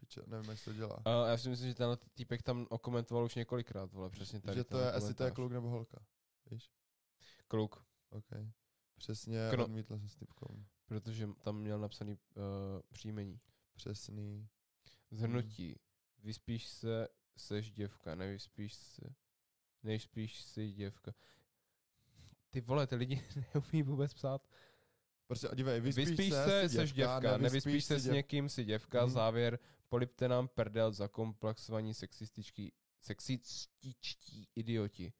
Piče, 0.00 0.22
nevím, 0.26 0.50
jak 0.50 0.58
se 0.58 0.64
to 0.64 0.76
dělá. 0.76 1.02
A 1.04 1.26
já 1.26 1.38
si 1.38 1.48
myslím, 1.48 1.68
že 1.68 1.74
tenhle 1.74 1.96
týpek 2.14 2.42
tam 2.42 2.66
okomentoval 2.70 3.24
už 3.24 3.34
několikrát, 3.34 3.92
vole, 3.92 4.10
přesně 4.10 4.40
tady. 4.40 4.56
že 4.56 4.64
to 4.64 4.78
je, 4.78 4.92
jestli 4.94 5.14
to 5.14 5.24
je 5.24 5.30
kluk 5.30 5.52
nebo 5.52 5.68
holka. 5.68 5.98
Víš? 6.50 6.70
Kluk, 7.48 7.84
OK. 8.10 8.30
Přesně 8.98 9.48
Kno- 9.50 9.64
odmítl 9.64 9.98
jsem 9.98 10.08
s 10.08 10.16
typkou. 10.16 10.64
protože 10.86 11.28
tam 11.42 11.58
měl 11.60 11.78
napsaný 11.78 12.12
uh, 12.12 12.42
příjmení. 12.92 13.40
Přesný. 13.74 14.48
Zhrnutí. 15.10 15.76
Vyspíš 16.22 16.66
se, 16.68 17.08
seš 17.36 17.70
děvka, 17.72 18.14
nevyspíš 18.14 18.74
se, 18.74 19.14
nejspíš 19.82 20.42
si 20.42 20.72
děvka. 20.72 21.14
Ty 22.50 22.60
vole, 22.60 22.86
ty 22.86 22.94
lidi 22.96 23.24
neumí 23.54 23.82
vůbec 23.82 24.14
psát. 24.14 24.48
Prostě 25.26 25.48
dívej, 25.54 25.80
vyspíš, 25.80 26.08
Vyspíš 26.08 26.30
se, 26.32 26.44
se, 26.44 26.68
seš 26.68 26.92
děvka, 26.92 27.36
nevyspíš 27.38 27.84
se 27.84 27.98
s 27.98 28.04
děv- 28.04 28.14
někým, 28.14 28.48
si 28.48 28.64
děvka, 28.64 29.02
Mhm. 29.04 29.10
závěr, 29.14 29.58
polipte 29.88 30.28
nám 30.28 30.48
prdel 30.48 30.92
za 30.92 31.08
komplexovaní 31.08 31.94
sexističtí, 31.94 32.72
sexističtí 33.00 34.48
idioti. 34.54 35.12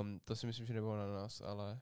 Um, 0.00 0.20
to 0.24 0.36
si 0.36 0.46
myslím, 0.46 0.66
že 0.66 0.74
nebylo 0.74 0.96
na 0.96 1.06
nás, 1.06 1.40
ale... 1.40 1.80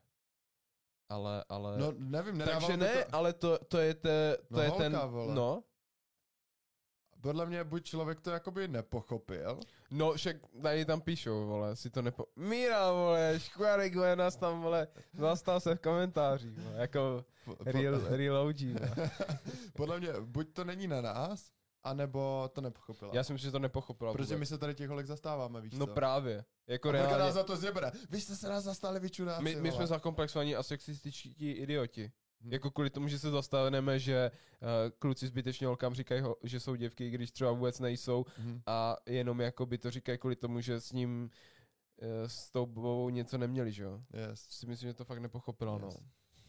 Ale, 1.08 1.44
ale... 1.48 1.78
No 1.78 1.92
nevím, 1.98 2.38
nedávalo 2.38 2.66
Takže 2.66 2.76
ne, 2.76 3.04
to... 3.04 3.14
ale 3.14 3.32
to, 3.32 3.58
to 3.68 3.78
je, 3.78 3.94
te, 3.94 4.36
to 4.48 4.56
No 4.56 4.62
je 4.62 4.68
holka, 4.68 4.84
ten... 4.84 4.98
vole. 5.08 5.34
No, 5.34 5.62
Podle 7.20 7.46
mě 7.46 7.64
buď 7.64 7.84
člověk 7.84 8.20
to 8.20 8.30
jakoby 8.30 8.68
nepochopil, 8.68 9.60
No, 9.90 10.12
však 10.12 10.36
tady 10.62 10.84
tam 10.84 11.00
píšou, 11.00 11.46
vole, 11.46 11.76
si 11.76 11.90
to 11.90 12.02
nepo... 12.02 12.24
Míra, 12.36 12.92
vole, 12.92 13.34
škvarek, 13.38 13.94
vole, 13.94 14.16
nás 14.16 14.36
tam, 14.36 14.62
vole, 14.62 14.88
zastal 15.12 15.60
se 15.60 15.74
v 15.74 15.80
komentářích, 15.80 16.58
vole, 16.58 16.80
jako 16.80 17.24
real, 17.64 18.00
real 18.08 18.36
OG, 18.36 18.60
vole. 18.60 19.10
podle 19.76 20.00
mě 20.00 20.12
buď 20.20 20.52
to 20.52 20.64
není 20.64 20.86
na 20.86 21.00
nás, 21.00 21.50
anebo 21.90 22.50
to 22.52 22.60
nepochopila. 22.60 23.10
Já 23.14 23.24
si 23.24 23.32
myslím, 23.32 23.48
že 23.48 23.52
to 23.52 23.58
nepochopila 23.58 24.12
Protože 24.12 24.24
vůbec. 24.34 24.40
my 24.40 24.46
se 24.46 24.58
tady 24.58 24.74
těch 24.74 24.88
holek 24.88 25.06
zastáváme, 25.06 25.60
víš 25.60 25.72
No 25.74 25.86
co? 25.86 25.94
právě, 25.94 26.44
jako 26.66 26.88
A 26.88 26.92
pak 26.92 27.00
nás 27.02 27.10
reálně. 27.12 27.32
za 27.32 27.42
to 27.42 27.56
zjebere. 27.56 27.92
Vy 28.10 28.20
jste 28.20 28.36
se 28.36 28.48
nás 28.48 28.64
zastali, 28.64 29.00
vy 29.00 29.10
čuráci, 29.10 29.42
My, 29.44 29.56
my 29.56 29.72
jsme 29.72 29.86
zakomplexovaní 29.86 30.56
a 30.56 30.62
sexističtí 30.62 31.32
idioti. 31.52 32.12
Hm. 32.40 32.52
Jako 32.52 32.70
kvůli 32.70 32.90
tomu, 32.90 33.08
že 33.08 33.18
se 33.18 33.30
zastaneme, 33.30 33.98
že 33.98 34.30
uh, 34.62 34.68
kluci 34.98 35.26
zbytečně 35.26 35.66
holkám 35.66 35.94
říkají, 35.94 36.20
ho, 36.20 36.36
že 36.42 36.60
jsou 36.60 36.74
děvky, 36.74 37.10
když 37.10 37.30
třeba 37.30 37.52
vůbec 37.52 37.80
nejsou 37.80 38.24
Mhm. 38.38 38.60
a 38.66 38.96
jenom 39.06 39.40
jako 39.40 39.66
by 39.66 39.78
to 39.78 39.90
říkají 39.90 40.18
kvůli 40.18 40.36
tomu, 40.36 40.60
že 40.60 40.80
s 40.80 40.92
ním 40.92 41.30
uh, 42.02 42.08
s 42.26 42.50
tou 42.50 42.66
bobou 42.66 43.10
něco 43.10 43.38
neměli, 43.38 43.72
že 43.72 43.82
jo? 43.82 44.00
Yes. 44.12 44.40
Si 44.50 44.66
myslím, 44.66 44.88
že 44.88 44.94
to 44.94 45.04
fakt 45.04 45.18
nepochopila, 45.18 45.78
no. 45.78 45.88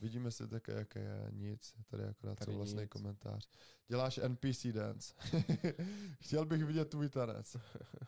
Vidíme 0.01 0.31
si 0.31 0.47
také, 0.47 0.71
jaké 0.71 0.99
je 0.99 1.27
nic. 1.31 1.73
Tady 1.87 2.03
je 2.03 2.09
akorát 2.09 2.39
Tady 2.39 2.51
souhlasný 2.51 2.81
nic. 2.81 2.89
komentář. 2.89 3.49
Děláš 3.87 4.19
NPC 4.27 4.65
dance. 4.67 5.13
Chtěl 6.21 6.45
bych 6.45 6.65
vidět 6.65 6.89
tvůj 6.89 7.09
tanec. 7.09 7.57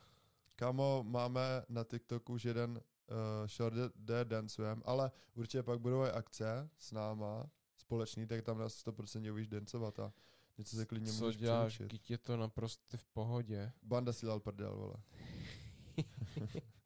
Kamo, 0.56 1.04
máme 1.06 1.62
na 1.68 1.84
TikToku 1.84 2.32
už 2.32 2.44
jeden 2.44 2.70
uh, 2.70 3.46
short, 3.46 3.74
kde 3.94 4.24
dancujeme, 4.24 4.82
ale 4.84 5.10
určitě 5.34 5.62
pak 5.62 5.80
budou 5.80 6.04
i 6.04 6.10
akce 6.10 6.70
s 6.78 6.92
náma, 6.92 7.50
společný, 7.76 8.26
tak 8.26 8.42
tam 8.42 8.58
nás 8.58 8.86
100% 8.86 9.32
uvidíš 9.32 9.48
dancovat 9.48 9.98
a 9.98 10.12
něco 10.58 10.76
se 10.76 10.86
klidně 10.86 11.12
Co 11.12 11.24
můžeš 11.24 11.36
děláš, 11.36 11.82
kyť 11.88 12.10
je 12.10 12.18
to 12.18 12.36
naprosto 12.36 12.96
v 12.96 13.04
pohodě. 13.04 13.72
Banda 13.82 14.12
si 14.12 14.26
dal 14.26 14.40
prdel, 14.40 14.76
vole. 14.76 14.96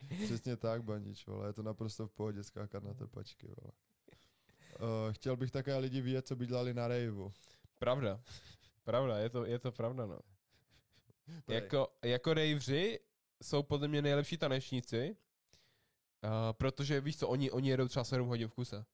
Přesně 0.25 0.57
tak, 0.57 0.85
bandič, 0.85 1.27
vole. 1.27 1.49
Je 1.49 1.53
to 1.53 1.63
naprosto 1.63 2.07
v 2.07 2.11
pohodě 2.11 2.43
skákat 2.43 2.85
na 2.85 2.95
tepačky, 2.95 3.47
vole. 3.47 3.73
Uh, 4.81 5.13
chtěl 5.13 5.37
bych 5.37 5.51
také 5.51 5.77
lidi 5.77 6.01
vidět, 6.01 6.27
co 6.27 6.37
by 6.37 6.47
dělali 6.47 6.75
na 6.75 6.89
rejvu. 6.89 7.33
Pravda. 7.79 8.21
Pravda, 8.85 9.19
je 9.19 9.29
to, 9.31 9.45
je 9.45 9.59
to 9.59 9.73
pravda, 9.73 10.07
no. 10.07 10.19
Prej. 11.45 11.55
Jako, 11.55 11.89
jako 12.05 12.35
rejvři 12.35 13.01
jsou 13.43 13.63
podle 13.63 13.89
mě 13.89 14.03
nejlepší 14.03 14.37
tanečníci, 14.37 15.17
uh, 16.25 16.31
protože 16.53 17.01
víš 17.01 17.19
co, 17.19 17.29
oni, 17.29 17.51
oni 17.51 17.69
jedou 17.69 17.89
třeba 17.89 18.05
7 18.05 18.29
hodin 18.29 18.49
v 18.49 18.55
kuse. 18.55 18.85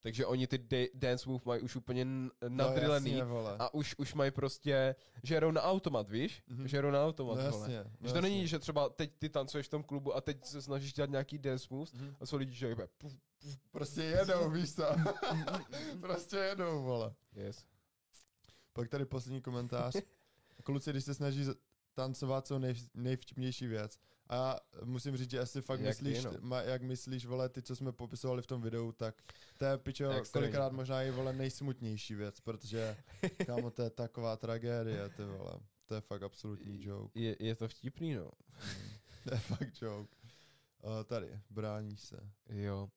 Takže 0.00 0.26
oni 0.26 0.46
ty 0.46 0.58
da- 0.58 0.88
dance 0.94 1.28
move 1.28 1.42
mají 1.46 1.60
už 1.62 1.76
úplně 1.76 2.02
n- 2.02 2.30
nadrilený 2.48 3.10
No, 3.12 3.16
jasně, 3.18 3.32
vole. 3.32 3.56
a 3.58 3.74
už, 3.74 3.94
už 3.98 4.14
mají 4.14 4.30
prostě, 4.30 4.94
že 5.22 5.34
jedou 5.34 5.50
na 5.50 5.62
automat, 5.62 6.08
víš? 6.10 6.42
Mhm. 6.48 6.68
Že 6.68 6.76
jedou 6.76 6.90
na 6.90 7.06
automat, 7.06 7.34
no, 7.34 7.50
vole. 7.50 7.72
jasně, 7.72 7.90
no, 8.00 8.08
Že 8.08 8.14
to 8.14 8.20
není, 8.20 8.36
jasně. 8.36 8.46
že 8.48 8.58
třeba 8.58 8.88
teď 8.88 9.10
ty 9.18 9.28
tancuješ 9.28 9.66
v 9.66 9.70
tom 9.70 9.82
klubu 9.82 10.14
a 10.16 10.20
teď 10.20 10.44
se 10.44 10.62
snažíš 10.62 10.92
dělat 10.92 11.10
nějaký 11.10 11.38
dance 11.38 11.66
moves 11.70 11.92
Mhm. 11.92 12.16
a 12.20 12.26
jsou 12.26 12.36
lidi, 12.36 12.54
že 12.54 12.66
jebe, 12.68 12.88
puf, 12.98 13.12
Prostě 13.70 14.02
jedou, 14.02 14.50
víš 14.50 14.74
co? 14.74 14.84
prostě 16.00 16.36
jedou, 16.36 16.82
vole. 16.82 17.14
yes. 17.32 17.64
Pak 18.72 18.88
tady 18.88 19.04
poslední 19.04 19.42
komentář. 19.42 19.96
Kluci, 20.64 20.90
když 20.90 21.04
se 21.04 21.14
snaží 21.14 21.46
tancovat, 21.94 22.46
jsou 22.46 22.58
nej, 22.58 22.74
nejvtipnější 22.94 23.66
věc. 23.66 23.98
A 24.28 24.36
já 24.36 24.58
musím 24.84 25.16
říct, 25.16 25.30
že 25.30 25.40
asi 25.40 25.62
fakt 25.62 25.80
Jak 25.80 25.88
myslíš, 25.88 26.24
no. 26.24 26.32
ma, 26.40 26.62
jak 26.62 26.82
myslíš, 26.82 27.26
vole, 27.26 27.48
ty, 27.48 27.62
co 27.62 27.76
jsme 27.76 27.92
popisovali 27.92 28.42
v 28.42 28.46
tom 28.46 28.62
videu, 28.62 28.92
tak 28.92 29.22
to 29.58 29.64
je, 29.64 29.78
pičo, 29.78 30.10
kolikrát 30.32 30.72
možná 30.72 31.02
i, 31.02 31.10
vole, 31.10 31.32
nejsmutnější 31.32 32.14
věc, 32.14 32.40
protože, 32.40 32.96
kámo, 33.46 33.70
to 33.70 33.82
je 33.82 33.90
taková 33.90 34.36
tragédie, 34.36 35.08
ty 35.08 35.24
vole. 35.24 35.52
To 35.86 35.94
je 35.94 36.00
fakt 36.00 36.22
absolutní 36.22 36.84
joke. 36.84 37.20
Je, 37.20 37.36
je 37.40 37.54
to 37.54 37.68
vtipný, 37.68 38.14
no. 38.14 38.30
To 39.24 39.34
je 39.34 39.40
fakt 39.40 39.82
joke. 39.82 40.16
Uh, 40.82 41.04
tady, 41.04 41.40
bráníš 41.50 42.00
se. 42.00 42.16
Jo. 42.48 42.88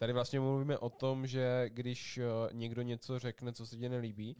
Tady 0.00 0.12
vlastně 0.12 0.40
mluvíme 0.40 0.78
o 0.78 0.90
tom, 0.90 1.26
že 1.26 1.64
když 1.68 2.18
uh, 2.18 2.52
někdo 2.52 2.82
něco 2.82 3.18
řekne, 3.18 3.52
co 3.52 3.66
se 3.66 3.76
ti 3.76 3.88
nelíbí, 3.88 4.36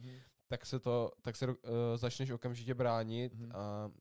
tak 0.47 0.65
se 0.65 0.79
to, 0.79 1.11
tak 1.21 1.35
se 1.35 1.47
uh, 1.47 1.53
začneš 1.95 2.31
okamžitě 2.31 2.73
bránit 2.73 3.33
Mhm. 3.33 3.51
a 3.55 3.91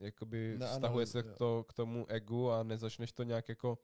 jakoby 0.00 0.56
Neanaliz- 0.58 0.72
vztahuje 0.74 1.06
se 1.06 1.22
to, 1.22 1.64
k 1.68 1.72
tomu 1.72 2.06
egu 2.10 2.50
a 2.50 2.62
nezačneš 2.62 3.12
to 3.12 3.22
nějak 3.22 3.48
jako 3.48 3.78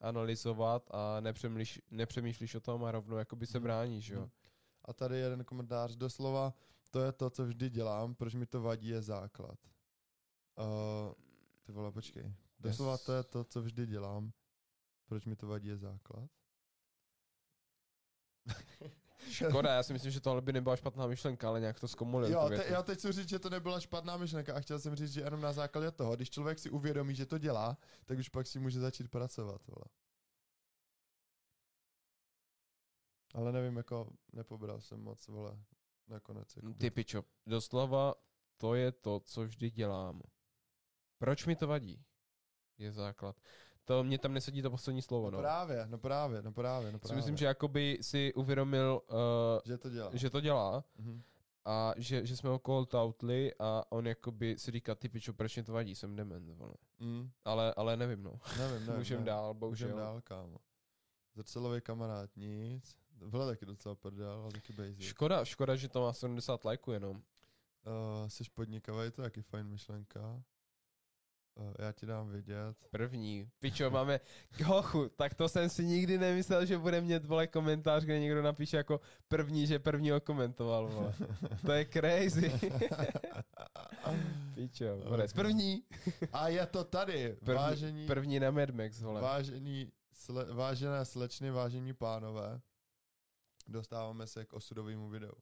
analyzovat 0.00 0.88
a 0.90 1.20
nepřemýšlíš, 1.20 1.82
nepřemýšlíš 1.90 2.54
o 2.54 2.60
tom 2.60 2.84
a 2.84 2.92
rovnou 2.92 3.16
jakoby 3.16 3.46
se 3.46 3.58
Mhm. 3.58 3.62
bráníš, 3.62 4.08
jo. 4.08 4.20
Mhm. 4.20 4.30
A 4.84 4.92
tady 4.92 5.18
jeden 5.18 5.44
komentář, 5.44 5.96
doslova, 5.96 6.54
to 6.90 7.00
je 7.00 7.12
to, 7.12 7.30
co 7.30 7.44
vždy 7.46 7.70
dělám, 7.70 8.14
proč 8.14 8.34
mi 8.34 8.46
to 8.46 8.62
vadí, 8.62 8.88
je 8.88 9.02
základ. 9.02 9.58
Uh, 10.58 11.12
ty 11.62 11.72
vole, 11.72 11.92
počkej. 11.92 12.34
Doslova 12.60 12.92
Yes. 12.92 13.04
to 13.04 13.12
je 13.12 13.22
to, 13.22 13.44
co 13.44 13.62
vždy 13.62 13.86
dělám, 13.86 14.32
proč 15.06 15.24
mi 15.26 15.36
to 15.36 15.46
vadí, 15.46 15.68
je 15.68 15.76
základ. 15.76 16.30
Škoda, 19.30 19.74
já 19.74 19.82
si 19.82 19.92
myslím, 19.92 20.12
že 20.12 20.20
tohle 20.20 20.42
by 20.42 20.52
nebyla 20.52 20.76
špatná 20.76 21.06
myšlenka, 21.06 21.48
ale 21.48 21.60
nějak 21.60 21.80
to 21.80 21.88
zkomolil. 21.88 22.32
Jo, 22.32 22.48
te, 22.48 22.66
já 22.68 22.82
teď 22.82 22.98
chci 22.98 23.12
říct, 23.12 23.28
že 23.28 23.38
to 23.38 23.50
nebyla 23.50 23.80
špatná 23.80 24.16
myšlenka 24.16 24.54
a 24.54 24.60
chtěl 24.60 24.78
jsem 24.78 24.94
říct, 24.94 25.12
že 25.12 25.20
jenom 25.20 25.40
na 25.40 25.52
základě 25.52 25.90
toho, 25.90 26.16
když 26.16 26.30
člověk 26.30 26.58
si 26.58 26.70
uvědomí, 26.70 27.14
že 27.14 27.26
to 27.26 27.38
dělá, 27.38 27.78
tak 28.06 28.18
už 28.18 28.28
pak 28.28 28.46
si 28.46 28.58
může 28.58 28.80
začít 28.80 29.10
pracovat, 29.10 29.66
vole. 29.66 29.84
Ale 33.34 33.52
nevím, 33.52 33.76
jako 33.76 34.08
nepobral 34.32 34.80
jsem 34.80 35.00
moc, 35.00 35.28
vole, 35.28 35.58
nakonec. 36.08 36.56
Jako 36.56 36.74
Ty 36.74 36.90
pičo, 36.90 37.24
doslova 37.46 38.14
to 38.56 38.74
je 38.74 38.92
to, 38.92 39.20
co 39.20 39.44
vždy 39.44 39.70
dělám. 39.70 40.22
Proč 41.18 41.46
mi 41.46 41.56
to 41.56 41.66
vadí? 41.66 42.04
Je 42.78 42.92
základ. 42.92 43.36
To 43.84 44.04
mě 44.04 44.18
tam 44.18 44.34
nesedí 44.34 44.62
to 44.62 44.70
poslední 44.70 45.02
slovo, 45.02 45.30
no 45.30 45.36
no. 45.38 45.42
právě, 45.42 45.86
no 45.86 45.98
právě, 45.98 46.42
no 46.42 46.52
právě, 46.52 46.92
no 46.92 46.98
Si 46.98 47.02
právě. 47.02 47.16
myslím, 47.16 47.36
že 47.36 47.46
jakoby 47.46 47.98
si 48.00 48.34
uvědomil, 48.34 49.00
uh, 49.10 49.16
že 49.64 49.78
to 49.78 49.90
dělá. 49.90 50.10
že 50.12 50.30
to 50.30 50.40
dělá 50.40 50.84
Mhm. 50.98 51.22
a 51.64 51.94
že, 51.96 52.26
že 52.26 52.36
jsme 52.36 52.50
ho 52.50 52.60
outli 52.96 53.52
a 53.58 53.84
on 53.92 54.06
jakoby 54.06 54.58
si 54.58 54.70
říká, 54.70 54.94
ty 54.94 55.08
pičo, 55.08 55.32
proč 55.34 55.56
mě 55.56 55.62
to 55.64 55.72
vadí, 55.72 55.94
jsem 55.94 56.16
dement, 56.16 56.48
vole. 56.58 56.74
Mm, 56.98 57.30
Ale, 57.44 57.74
ale 57.76 57.96
nevím, 57.96 58.22
no. 58.22 58.40
nevím, 58.58 58.80
nevím. 58.86 58.94
Můžem 58.98 59.14
nevím. 59.16 59.26
dál, 59.26 59.46
Můžem 59.48 59.58
bohužel. 59.60 59.96
dál, 59.96 60.20
kámo. 60.20 60.56
Zrcelový 61.34 61.80
kamarád, 61.80 62.30
nic. 62.36 62.96
Vyle 63.16 63.46
taky 63.46 63.66
docela 63.66 63.94
prdel, 63.94 64.30
ale 64.42 64.52
taky 64.52 64.72
basic. 64.72 65.00
Škoda, 65.00 65.44
škoda, 65.44 65.76
že 65.76 65.88
to 65.88 66.00
má 66.00 66.12
70 66.12 66.64
lajků 66.64 66.92
jenom. 66.92 67.16
Uh, 67.16 68.28
jsi 68.28 68.44
podnikavý, 68.54 69.10
to 69.10 69.22
je 69.22 69.26
taky 69.26 69.42
fajn 69.42 69.66
myšlenka. 69.66 70.42
Uh, 71.54 71.72
já 71.78 71.92
ti 71.92 72.06
dám 72.06 72.28
vědět. 72.28 72.76
První. 72.90 73.50
Pičo, 73.60 73.90
máme 73.90 74.20
hochu, 74.64 75.08
tak 75.08 75.34
to 75.34 75.48
jsem 75.48 75.68
si 75.68 75.84
nikdy 75.84 76.18
nemyslel, 76.18 76.66
že 76.66 76.78
bude 76.78 77.00
mít 77.00 77.24
vole 77.24 77.46
komentář, 77.46 78.04
kde 78.04 78.20
někdo 78.20 78.42
napíše 78.42 78.76
jako 78.76 79.00
první, 79.28 79.66
že 79.66 79.78
první 79.78 80.10
ho 80.10 80.20
komentoval, 80.20 80.88
vole. 80.88 81.14
To 81.66 81.72
je 81.72 81.84
crazy. 81.86 82.52
Pičo, 84.54 84.96
borec. 85.08 85.32
První. 85.32 85.82
A 86.32 86.48
je 86.48 86.66
to 86.66 86.84
tady, 86.84 87.36
První, 87.44 87.54
vážení, 87.56 88.06
první 88.06 88.40
na 88.40 88.50
Mad 88.50 88.70
Max, 88.70 89.00
vole. 89.02 89.20
vážení 89.20 89.92
sle, 90.12 90.54
vážené 90.54 91.04
slečny, 91.04 91.50
vážení 91.50 91.92
pánové. 91.92 92.60
Dostáváme 93.68 94.26
se 94.26 94.44
k 94.44 94.52
osudovému 94.52 95.08
videu. 95.08 95.32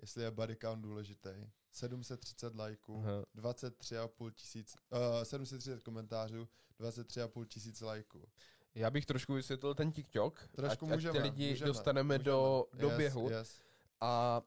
Jestli 0.00 0.22
je 0.22 0.30
body 0.30 0.56
count 0.56 0.82
důležitý. 0.82 1.30
730 1.72 2.54
lajků, 2.54 2.98
Aha. 2.98 3.24
23,5 3.34 4.30
tisíc, 4.30 4.76
uh, 4.90 5.22
730 5.22 5.82
komentářů, 5.82 6.48
23,5 6.80 7.44
tisíc 7.44 7.80
lajků. 7.80 8.28
Já 8.74 8.90
bych 8.90 9.06
trošku 9.06 9.34
vysvětlil 9.34 9.74
ten 9.74 9.92
TikTok, 9.92 10.48
Trošku 10.56 10.84
ať, 10.86 10.90
ať 10.90 10.96
můžeme, 10.96 11.12
ty 11.12 11.22
lidi 11.22 11.50
můžeme, 11.50 11.66
dostaneme 11.68 12.06
můžeme. 12.18 12.24
do, 12.24 12.66
do 12.74 12.88
Yes, 12.88 12.96
běhu 12.96 13.30
Yes. 13.30 13.62
a 14.00 14.42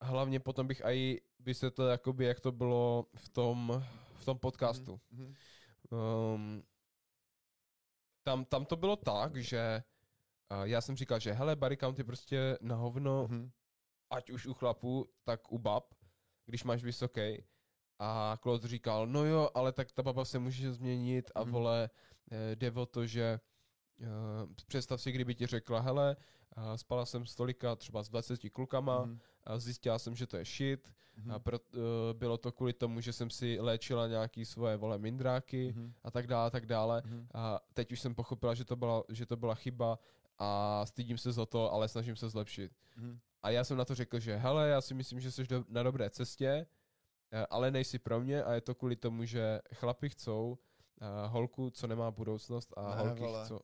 hlavně 0.00 0.40
potom 0.40 0.66
bych 0.66 0.80
i 0.84 1.20
vysvětlil, 1.40 1.86
jakoby, 1.88 2.24
jak 2.24 2.40
to 2.40 2.52
bylo 2.52 3.06
v 3.14 3.28
tom, 3.28 3.84
v 4.18 4.24
tom 4.24 4.38
podcastu. 4.38 5.00
Mhm. 5.10 5.34
Um, 6.34 6.62
tam, 8.22 8.44
tam 8.44 8.64
to 8.66 8.76
bylo 8.76 8.96
tak, 8.96 9.36
že 9.36 9.82
uh, 10.52 10.62
já 10.62 10.80
jsem 10.80 10.96
říkal, 10.96 11.18
že 11.20 11.32
hele, 11.32 11.56
body 11.56 11.76
count 11.76 11.98
je 11.98 12.04
prostě 12.04 12.58
na 12.60 12.76
hovno, 12.76 13.26
Mhm. 13.30 13.50
Ať 14.10 14.30
už 14.30 14.46
u 14.46 14.54
chlapů, 14.54 15.08
tak 15.24 15.52
u 15.52 15.58
bab, 15.58 15.94
když 16.46 16.64
máš 16.64 16.84
vysoký. 16.84 17.44
A 17.98 18.38
Claude 18.42 18.68
říkal, 18.68 19.06
no 19.06 19.24
jo, 19.24 19.50
ale 19.54 19.72
tak 19.72 19.92
ta 19.92 20.02
baba 20.02 20.24
se 20.24 20.38
může 20.38 20.72
změnit 20.72 21.30
a 21.34 21.42
Mhm. 21.42 21.52
vole, 21.52 21.90
eh, 22.30 22.56
jde 22.56 22.70
o 22.72 22.86
to, 22.86 23.06
že 23.06 23.40
eh, 24.02 24.06
představ 24.66 25.00
si, 25.00 25.12
kdyby 25.12 25.34
ti 25.34 25.46
řekla, 25.46 25.80
hele, 25.80 26.16
eh, 26.56 26.78
spala 26.78 27.06
jsem 27.06 27.26
s 27.26 27.36
tolika 27.36 27.76
třeba 27.76 28.02
s 28.02 28.08
20 28.08 28.50
klukama, 28.50 29.04
Mhm. 29.04 29.18
a 29.44 29.58
zjistila 29.58 29.98
jsem, 29.98 30.16
že 30.16 30.26
to 30.26 30.36
je 30.36 30.44
shit, 30.44 30.92
Mhm. 31.16 31.30
a 31.32 31.38
pro, 31.38 31.58
uh, 31.60 31.78
bylo 32.12 32.38
to 32.38 32.52
kvůli 32.52 32.72
tomu, 32.72 33.00
že 33.00 33.12
jsem 33.12 33.30
si 33.30 33.60
léčila 33.60 34.06
nějaký 34.06 34.44
svoje 34.44 34.76
vole 34.76 34.98
mindráky 34.98 35.72
Mhm. 35.76 35.92
a 36.04 36.10
tak 36.10 36.26
dále, 36.26 36.46
a 36.46 36.50
tak 36.50 36.66
dále. 36.66 37.02
Mhm. 37.04 37.26
A 37.34 37.60
teď 37.74 37.92
už 37.92 38.00
jsem 38.00 38.14
pochopila, 38.14 38.54
že 38.54 38.64
to 38.64 38.76
byla, 38.76 39.04
že 39.08 39.26
to 39.26 39.36
byla 39.36 39.54
chyba 39.54 39.98
a 40.38 40.82
stydím 40.86 41.18
se 41.18 41.32
za 41.32 41.46
to, 41.46 41.72
ale 41.72 41.88
snažím 41.88 42.16
se 42.16 42.28
zlepšit. 42.28 42.72
Mhm. 42.96 43.18
A 43.42 43.50
já 43.50 43.64
jsem 43.64 43.76
na 43.76 43.84
to 43.84 43.94
řekl, 43.94 44.18
že 44.20 44.36
hele, 44.36 44.68
já 44.68 44.80
si 44.80 44.94
myslím, 44.94 45.20
že 45.20 45.30
jsi 45.32 45.44
do, 45.46 45.64
na 45.68 45.82
dobré 45.82 46.10
cestě, 46.10 46.66
eh, 47.32 47.46
ale 47.50 47.70
nejsi 47.70 47.98
pro 47.98 48.20
mě 48.20 48.44
a 48.44 48.52
je 48.52 48.60
to 48.60 48.74
kvůli 48.74 48.96
tomu, 48.96 49.24
že 49.24 49.60
chlapi 49.74 50.08
chcou 50.08 50.58
uh, 51.00 51.32
holku, 51.32 51.70
co 51.70 51.86
nemá 51.86 52.10
budoucnost 52.10 52.74
a 52.76 52.94
Ne, 52.96 53.02
holky 53.02 53.20
vole. 53.20 53.44
chcou... 53.44 53.60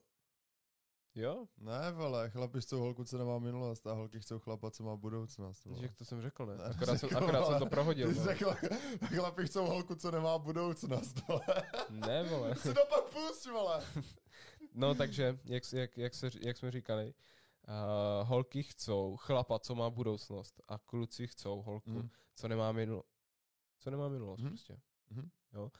Jo? 1.15 1.45
Ne, 1.57 1.91
vole, 1.91 2.29
chlapi 2.29 2.61
chcou 2.61 2.79
holku, 2.79 3.03
co 3.03 3.17
nemá 3.17 3.39
minulost 3.39 3.87
a 3.87 3.93
holky 3.93 4.19
chcou 4.19 4.39
chlapa, 4.39 4.71
co 4.71 4.83
má 4.83 4.95
budoucnost. 4.95 5.65
vole. 5.65 5.79
Jak 5.81 5.95
to 5.95 6.05
jsem 6.05 6.21
řekl, 6.21 6.45
ne? 6.45 6.55
Ne, 6.57 6.63
Akorát, 6.63 6.97
jsem, 6.97 6.97
řekl, 7.09 7.17
akorát 7.23 7.45
jsem 7.47 7.59
to 7.59 7.65
prohodil. 7.65 8.07
Ty 8.07 8.15
jsi 8.15 8.23
řekl, 8.23 8.55
chlapi 9.15 9.45
chcou 9.47 9.65
holku, 9.65 9.95
co 9.95 10.11
nemá 10.11 10.37
budoucnost. 10.37 11.27
Vole. 11.27 11.41
Ne, 11.89 12.23
vole. 12.23 12.55
si 12.61 12.73
to 12.73 12.85
pak 12.89 13.03
pust, 13.03 13.45
vole. 13.45 13.83
No 14.73 14.95
takže, 14.95 15.39
jak, 15.45 15.63
jak, 15.73 15.97
jak, 15.97 16.13
se, 16.13 16.29
jak 16.41 16.57
jsme 16.57 16.71
říkali, 16.71 17.13
uh, 17.67 18.27
holky 18.29 18.63
chcou 18.63 19.15
chlapa, 19.17 19.59
co 19.59 19.75
má 19.75 19.89
budoucnost 19.89 20.61
a 20.67 20.77
kluci 20.77 21.27
chcou 21.27 21.61
holku, 21.61 21.89
Mhm. 21.89 22.09
co 22.35 22.47
nemá 22.47 22.71
minulost. 22.71 23.07
Co 23.79 23.89
nemá 23.91 24.09
minulost 24.09 24.39
Mhm. 24.39 24.49
prostě. 24.49 24.79
Mhm. 25.09 25.29
Jo. 25.53 25.63
Uh, 25.63 25.71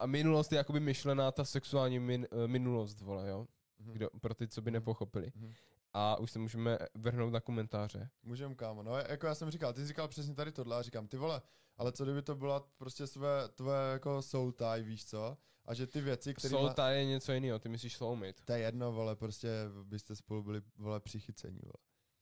a 0.00 0.06
minulost 0.06 0.52
je 0.52 0.58
jakoby 0.58 0.80
myšlená 0.80 1.32
ta 1.32 1.44
sexuální 1.44 1.98
min, 1.98 2.26
uh, 2.32 2.46
minulost, 2.48 3.00
vole, 3.00 3.28
jo. 3.28 3.46
Mhm. 3.78 3.92
Kdo, 3.92 4.08
pro 4.20 4.34
ty, 4.34 4.48
co 4.48 4.62
by 4.62 4.70
Mhm. 4.70 4.72
nepochopili. 4.74 5.32
Mhm. 5.34 5.52
A 5.92 6.16
už 6.16 6.30
se 6.32 6.38
můžeme 6.38 6.78
vrhnout 6.94 7.32
na 7.32 7.40
komentáře. 7.40 8.10
Můžem, 8.22 8.54
kámo. 8.54 8.82
No, 8.82 8.96
jako 8.96 9.26
já 9.26 9.34
jsem 9.34 9.50
říkal, 9.50 9.72
ty 9.72 9.80
jsi 9.80 9.86
říkal 9.86 10.08
přesně 10.08 10.34
tady 10.34 10.52
tohle 10.52 10.76
a 10.76 10.82
říkám, 10.82 11.08
ty 11.08 11.16
vole, 11.16 11.42
ale 11.76 11.92
co 11.92 12.04
kdyby 12.04 12.22
to 12.22 12.34
byla 12.34 12.60
prostě 12.60 13.06
své, 13.06 13.48
tvoje 13.48 13.92
jako 13.92 14.22
soul 14.22 14.52
tie, 14.52 14.82
víš 14.82 15.06
co? 15.06 15.36
A 15.64 15.74
že 15.74 15.86
ty 15.86 16.00
věci, 16.00 16.34
které 16.34 16.50
Soul 16.50 16.70
tie 16.70 16.88
je 16.94 17.04
něco 17.04 17.32
jiného, 17.32 17.58
ty 17.58 17.68
myslíš 17.68 17.96
soulmate. 17.96 18.42
To 18.44 18.52
je 18.52 18.58
jedno, 18.58 18.92
vole, 18.92 19.16
prostě 19.16 19.48
byste 19.84 20.16
spolu 20.16 20.42
byli, 20.42 20.62
vole, 20.78 21.00
přichycení, 21.00 21.60
vole. 21.62 21.74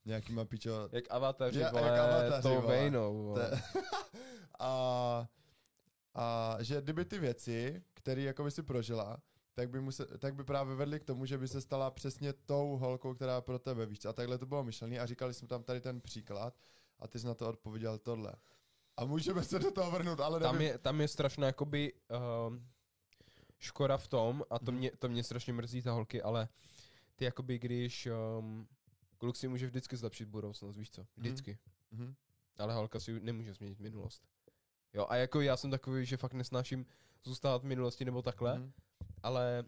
Nějakýma 0.05 0.45
pičo... 0.45 0.89
Jak 0.91 1.05
avataři, 1.09 1.59
Ja- 1.59 1.61
jak 1.61 1.73
vole, 1.73 1.99
avataři, 1.99 2.41
tou 2.41 2.61
vole. 2.61 2.67
vejnou, 2.67 3.23
vole. 3.23 3.49
Te- 3.49 3.61
a, 4.59 5.27
a 6.13 6.57
že 6.59 6.81
kdyby 6.81 7.05
ty 7.05 7.19
věci, 7.19 7.83
které 7.93 8.21
jako 8.21 8.43
by 8.43 8.51
si 8.51 8.63
prožila, 8.63 9.17
tak 9.53 9.69
by, 9.69 9.81
muse, 9.81 10.05
tak 10.17 10.35
by 10.35 10.43
právě 10.43 10.75
vedly 10.75 10.99
k 10.99 11.03
tomu, 11.03 11.25
že 11.25 11.37
by 11.37 11.47
se 11.47 11.61
stala 11.61 11.91
přesně 11.91 12.33
tou 12.33 12.77
holkou, 12.77 13.13
která 13.13 13.41
pro 13.41 13.59
tebe, 13.59 13.85
víš? 13.85 14.05
A 14.05 14.13
takhle 14.13 14.37
to 14.37 14.45
bylo 14.45 14.63
myšlený 14.63 14.99
a 14.99 15.05
říkali 15.05 15.33
jsme 15.33 15.47
tam 15.47 15.63
tady 15.63 15.81
ten 15.81 16.01
příklad 16.01 16.53
a 16.99 17.07
ty 17.07 17.19
jsi 17.19 17.27
na 17.27 17.33
to 17.33 17.49
odpověděl 17.49 17.97
tohle. 17.97 18.33
A 18.97 19.05
můžeme 19.05 19.43
se 19.43 19.59
do 19.59 19.71
toho 19.71 19.91
vrhnout, 19.91 20.19
ale 20.19 20.39
tam 20.39 20.55
nevím. 20.55 20.67
je, 20.67 20.77
tam 20.77 21.01
je 21.01 21.07
strašná 21.07 21.47
jakoby 21.47 21.93
um, 22.47 22.67
škoda 23.59 23.97
v 23.97 24.07
tom, 24.07 24.43
a 24.49 24.59
to, 24.59 24.71
Mhm. 24.71 24.79
mě, 24.79 24.91
to 24.99 25.09
mě 25.09 25.23
strašně 25.23 25.53
mrzí 25.53 25.81
ta 25.81 25.91
holky, 25.91 26.21
ale 26.21 26.47
ty 27.15 27.25
jakoby 27.25 27.59
když 27.59 28.07
um, 28.39 28.67
kluk 29.17 29.35
si 29.35 29.47
může 29.47 29.65
vždycky 29.67 29.97
zlepšit 29.97 30.25
budoucnost, 30.29 30.77
víš 30.77 30.89
co? 30.91 31.05
Vždycky. 31.17 31.57
Mhm. 31.91 32.15
Ale 32.57 32.73
holka 32.73 32.99
si 32.99 33.19
nemůže 33.19 33.53
změnit 33.53 33.79
minulost. 33.79 34.27
Jo, 34.93 35.05
a 35.09 35.15
jako 35.15 35.41
já 35.41 35.57
jsem 35.57 35.71
takový, 35.71 36.05
že 36.05 36.17
fakt 36.17 36.33
nesnáším 36.33 36.85
zůstávat 37.23 37.61
v 37.61 37.65
minulosti 37.65 38.05
nebo 38.05 38.21
takhle, 38.21 38.59
Mhm. 38.59 38.71
ale 39.23 39.63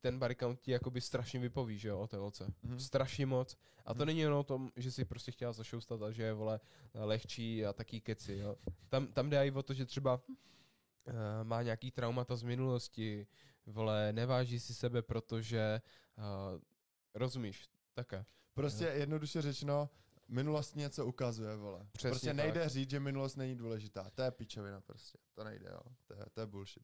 ten 0.00 0.18
body 0.18 0.34
count 0.36 0.60
ti 0.60 0.70
jakoby 0.70 1.00
strašně 1.00 1.40
vypoví, 1.40 1.78
že 1.78 1.88
jo, 1.88 1.98
o 2.00 2.06
té 2.06 2.16
holce. 2.16 2.52
Mhm. 2.62 2.80
Strašně 2.80 3.26
moc. 3.26 3.56
A 3.84 3.94
to 3.94 3.98
Mhm. 3.98 4.06
není 4.06 4.20
jenom 4.20 4.38
o 4.40 4.44
tom, 4.44 4.70
že 4.76 4.90
si 4.92 5.04
prostě 5.04 5.32
chtěla 5.32 5.52
zašoustat 5.52 6.02
a 6.02 6.10
že 6.10 6.22
je, 6.22 6.32
vole, 6.32 6.60
lehčí 6.94 7.66
a 7.66 7.72
taký 7.72 8.00
keci, 8.00 8.32
jo. 8.36 8.56
Tam, 8.88 9.06
tam 9.06 9.30
jde 9.30 9.46
i 9.46 9.50
o 9.50 9.62
to, 9.62 9.74
že 9.74 9.86
třeba 9.86 10.20
má 11.42 11.62
nějaký 11.62 11.90
traumata 11.90 12.36
z 12.36 12.42
minulosti, 12.42 13.26
vole, 13.66 14.12
neváží 14.12 14.60
si 14.60 14.74
sebe, 14.74 15.02
protože, 15.02 15.80
uh, 16.18 16.60
rozumíš, 17.14 17.68
také. 17.94 18.24
Prostě 18.54 18.84
jednoduše 18.84 19.42
řečeno, 19.42 19.90
minulost 20.28 20.76
něco 20.76 21.06
ukazuje, 21.06 21.56
vole. 21.56 21.86
Přesně 21.92 22.10
prostě 22.10 22.26
tak. 22.26 22.36
nejde 22.36 22.68
říct, 22.68 22.90
že 22.90 23.00
minulost 23.00 23.36
není 23.36 23.56
důležitá. 23.56 24.10
To 24.14 24.22
je 24.22 24.30
pičovina 24.30 24.80
prostě. 24.80 25.18
To 25.34 25.44
nejde, 25.44 25.68
jo. 25.70 25.80
To 26.06 26.14
je, 26.14 26.26
to 26.32 26.40
je 26.40 26.46
bullshit. 26.46 26.82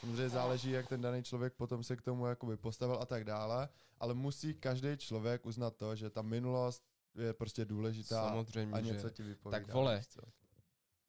Samozřejmě 0.00 0.28
záleží, 0.28 0.70
jak 0.70 0.88
ten 0.88 1.00
daný 1.00 1.22
člověk 1.22 1.54
potom 1.54 1.84
se 1.84 1.96
k 1.96 2.02
tomu 2.02 2.26
jakoby 2.26 2.56
postavil 2.56 2.98
a 3.00 3.06
tak 3.06 3.24
dále, 3.24 3.68
ale 3.98 4.14
musí 4.14 4.54
každý 4.54 4.96
člověk 4.96 5.46
uznat 5.46 5.76
to, 5.76 5.96
že 5.96 6.10
ta 6.10 6.22
minulost 6.22 6.82
je 7.14 7.32
prostě 7.32 7.64
důležitá 7.64 8.28
Samozřejmě, 8.28 8.72
a 8.72 8.80
že... 8.80 8.92
něco 8.92 9.10
ti 9.10 9.22
vypovídá. 9.22 9.58
Tak 9.58 9.74
vole. 9.74 10.02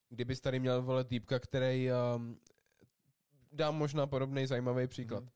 Kdybys 0.10 0.42
tady 0.42 0.60
měl, 0.60 0.82
vole, 0.82 1.04
týpka, 1.04 1.40
který, 1.40 1.90
um, 2.16 2.40
dám 3.52 3.76
možná 3.76 4.08
podobný 4.08 4.48
zajímavý 4.48 4.88
příklad. 4.88 5.24
Mhm. 5.24 5.30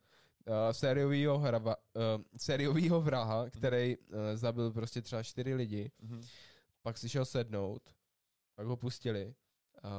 uh, 0.48 0.54
sériovýho, 0.72 1.38
hrava, 1.38 1.76
uh, 1.76 2.22
sériovýho 2.36 3.00
vraha, 3.00 3.50
který 3.50 3.96
uh, 3.98 4.14
zabil 4.34 4.70
prostě 4.72 5.02
třeba 5.02 5.22
čtyři 5.22 5.54
lidi, 5.54 5.90
Mhm. 6.02 6.22
pak 6.82 6.98
si 6.98 7.08
šel 7.08 7.24
sednout, 7.24 7.82
pak 8.54 8.66
ho 8.66 8.76
pustili, 8.76 9.34
uh, 9.84 9.90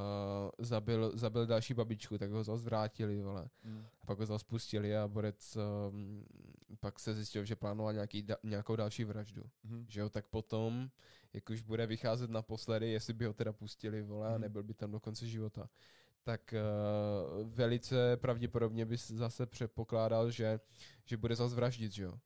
zabil, 0.59 1.11
zabil 1.17 1.45
další 1.45 1.73
babičku, 1.73 2.17
tak 2.17 2.31
ho 2.31 2.43
zase 2.43 2.63
vrátili, 2.63 3.21
vole. 3.21 3.49
Mhm. 3.63 3.85
A 4.01 4.05
pak 4.05 4.19
ho 4.19 4.25
zase 4.25 4.45
pustili 4.45 4.97
a 4.97 5.07
borec 5.07 5.57
um, 5.89 6.25
pak 6.79 6.99
se 6.99 7.13
zjistil, 7.13 7.45
že 7.45 7.55
plánoval 7.55 7.93
nějaký, 7.93 8.23
da, 8.23 8.35
nějakou 8.43 8.75
další 8.75 9.03
vraždu. 9.03 9.43
Mhm. 9.63 9.85
Že 9.89 9.99
jo, 9.99 10.09
tak 10.09 10.27
potom, 10.27 10.89
jak 11.33 11.49
už 11.49 11.61
bude 11.61 11.87
vycházet 11.87 12.29
naposledy, 12.29 12.89
jestli 12.91 13.13
by 13.13 13.25
ho 13.25 13.33
teda 13.33 13.53
pustili, 13.53 14.01
vole, 14.01 14.27
a 14.27 14.31
Mhm. 14.31 14.41
nebyl 14.41 14.63
by 14.63 14.73
tam 14.73 14.91
do 14.91 14.99
konce 14.99 15.27
života, 15.27 15.69
tak 16.23 16.53
uh, 16.53 17.47
velice 17.49 18.17
pravděpodobně 18.17 18.85
bys 18.85 19.11
zase 19.11 19.45
předpokládal, 19.45 20.31
že, 20.31 20.59
že 21.05 21.17
bude 21.17 21.35
zase 21.35 21.55
vraždit, 21.55 21.91
že 21.91 22.03
jo. 22.03 22.19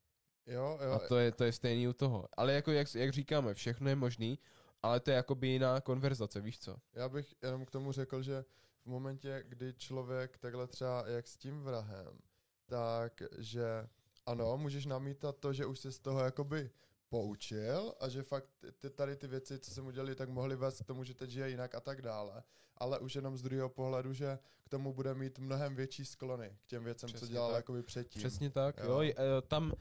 Jo, 0.47 0.79
jo. 0.83 0.91
A 0.91 0.99
to 0.99 1.17
je, 1.17 1.31
to 1.31 1.43
je 1.43 1.51
stejný 1.51 1.87
u 1.87 1.93
toho. 1.93 2.27
Ale 2.37 2.53
jako 2.53 2.71
jak, 2.71 2.95
jak 2.95 3.11
říkáme, 3.13 3.53
všechno 3.53 3.89
je 3.89 3.95
možný, 3.95 4.39
ale 4.83 4.99
to 4.99 5.09
je 5.11 5.15
jakoby 5.15 5.47
jiná 5.47 5.81
konverzace, 5.81 6.41
víš 6.41 6.59
co? 6.59 6.75
Já 6.93 7.09
bych 7.09 7.35
jenom 7.43 7.65
k 7.65 7.71
tomu 7.71 7.91
řekl, 7.91 8.21
že 8.21 8.45
v 8.83 8.85
momentě, 8.85 9.43
kdy 9.47 9.73
člověk 9.73 10.37
takhle 10.37 10.67
třeba 10.67 11.07
jak 11.07 11.27
s 11.27 11.37
tím 11.37 11.61
vrahem, 11.63 12.19
tak 12.65 13.23
že 13.37 13.87
ano, 14.25 14.57
můžeš 14.57 14.85
namítat 14.85 15.37
to, 15.37 15.53
že 15.53 15.65
už 15.65 15.79
se 15.79 15.91
z 15.91 15.99
toho 15.99 16.19
jakoby 16.19 16.71
poučil 17.09 17.93
a 17.99 18.09
že 18.09 18.23
fakt 18.23 18.49
ty, 18.79 18.89
tady 18.89 19.15
ty 19.15 19.27
věci, 19.27 19.59
co 19.59 19.71
jsem 19.71 19.87
udělali, 19.87 20.15
tak 20.15 20.29
mohly 20.29 20.55
vést 20.55 20.81
k 20.81 20.85
tomu, 20.85 21.03
že 21.03 21.13
teď 21.13 21.29
žije 21.29 21.49
jinak 21.49 21.75
a 21.75 21.79
tak 21.79 22.01
dále. 22.01 22.43
Ale 22.77 22.99
už 22.99 23.15
jenom 23.15 23.37
z 23.37 23.41
druhého 23.41 23.69
pohledu, 23.69 24.13
že 24.13 24.39
k 24.63 24.69
tomu 24.69 24.93
bude 24.93 25.13
mít 25.13 25.39
mnohem 25.39 25.75
větší 25.75 26.05
sklony 26.05 26.57
k 26.61 26.65
těm 26.67 26.83
věcem, 26.83 27.07
Přesně 27.07 27.27
co 27.27 27.31
dělal 27.31 27.49
tak. 27.49 27.55
jakoby 27.55 27.83
předtím. 27.83 28.19
Přesně 28.19 28.49
tak, 28.49 28.77
Jo. 28.77 29.01
jo. 29.01 29.01
e, 29.01 29.13
tam, 29.47 29.73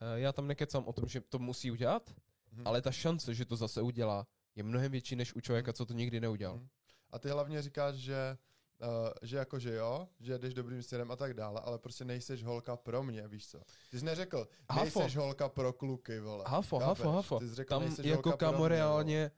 e, 0.00 0.20
já 0.20 0.32
tam 0.32 0.46
nekecám 0.46 0.84
o 0.86 0.92
tom, 0.92 1.08
že 1.08 1.20
to 1.20 1.38
musí 1.38 1.70
udělat, 1.70 2.14
Mhm. 2.52 2.66
ale 2.66 2.82
ta 2.82 2.92
šance, 2.92 3.34
že 3.34 3.44
to 3.44 3.56
zase 3.56 3.82
udělá, 3.82 4.26
je 4.56 4.62
mnohem 4.62 4.92
větší 4.92 5.16
než 5.16 5.34
u 5.36 5.40
člověka, 5.40 5.72
co 5.72 5.86
to 5.86 5.94
nikdy 5.94 6.20
neudělal. 6.20 6.56
Mhm. 6.56 6.68
A 7.10 7.18
ty 7.18 7.28
hlavně 7.28 7.62
říkáš, 7.62 7.94
že 7.94 8.36
Uh, 8.82 9.08
že 9.22 9.36
jako, 9.36 9.58
že 9.58 9.74
jo, 9.74 10.08
že 10.20 10.38
jdeš 10.38 10.54
dobrým 10.54 10.82
směrem 10.82 11.10
a 11.10 11.16
tak 11.16 11.34
dále, 11.34 11.60
ale 11.64 11.78
prostě 11.78 12.04
nejseš 12.04 12.44
holka 12.44 12.76
pro 12.76 13.02
mě, 13.02 13.28
víš 13.28 13.48
co. 13.48 13.60
Ty 13.90 13.98
jsi 13.98 14.04
neřekl, 14.04 14.48
Hafo. 14.70 15.00
nejseš 15.00 15.16
holka 15.16 15.48
pro 15.48 15.72
kluky, 15.72 16.20
vole. 16.20 16.44
Hafo, 16.46 16.78
Chápeš? 16.78 16.98
hafo, 16.98 17.10
hafo. 17.12 17.38
Ty 17.38 17.48
jsi 17.48 17.54
řekl, 17.54 17.68
Tam 17.68 17.82
nejseš 17.82 18.06
jako 18.06 18.32
kamo 18.32 18.68
reálně, 18.68 19.30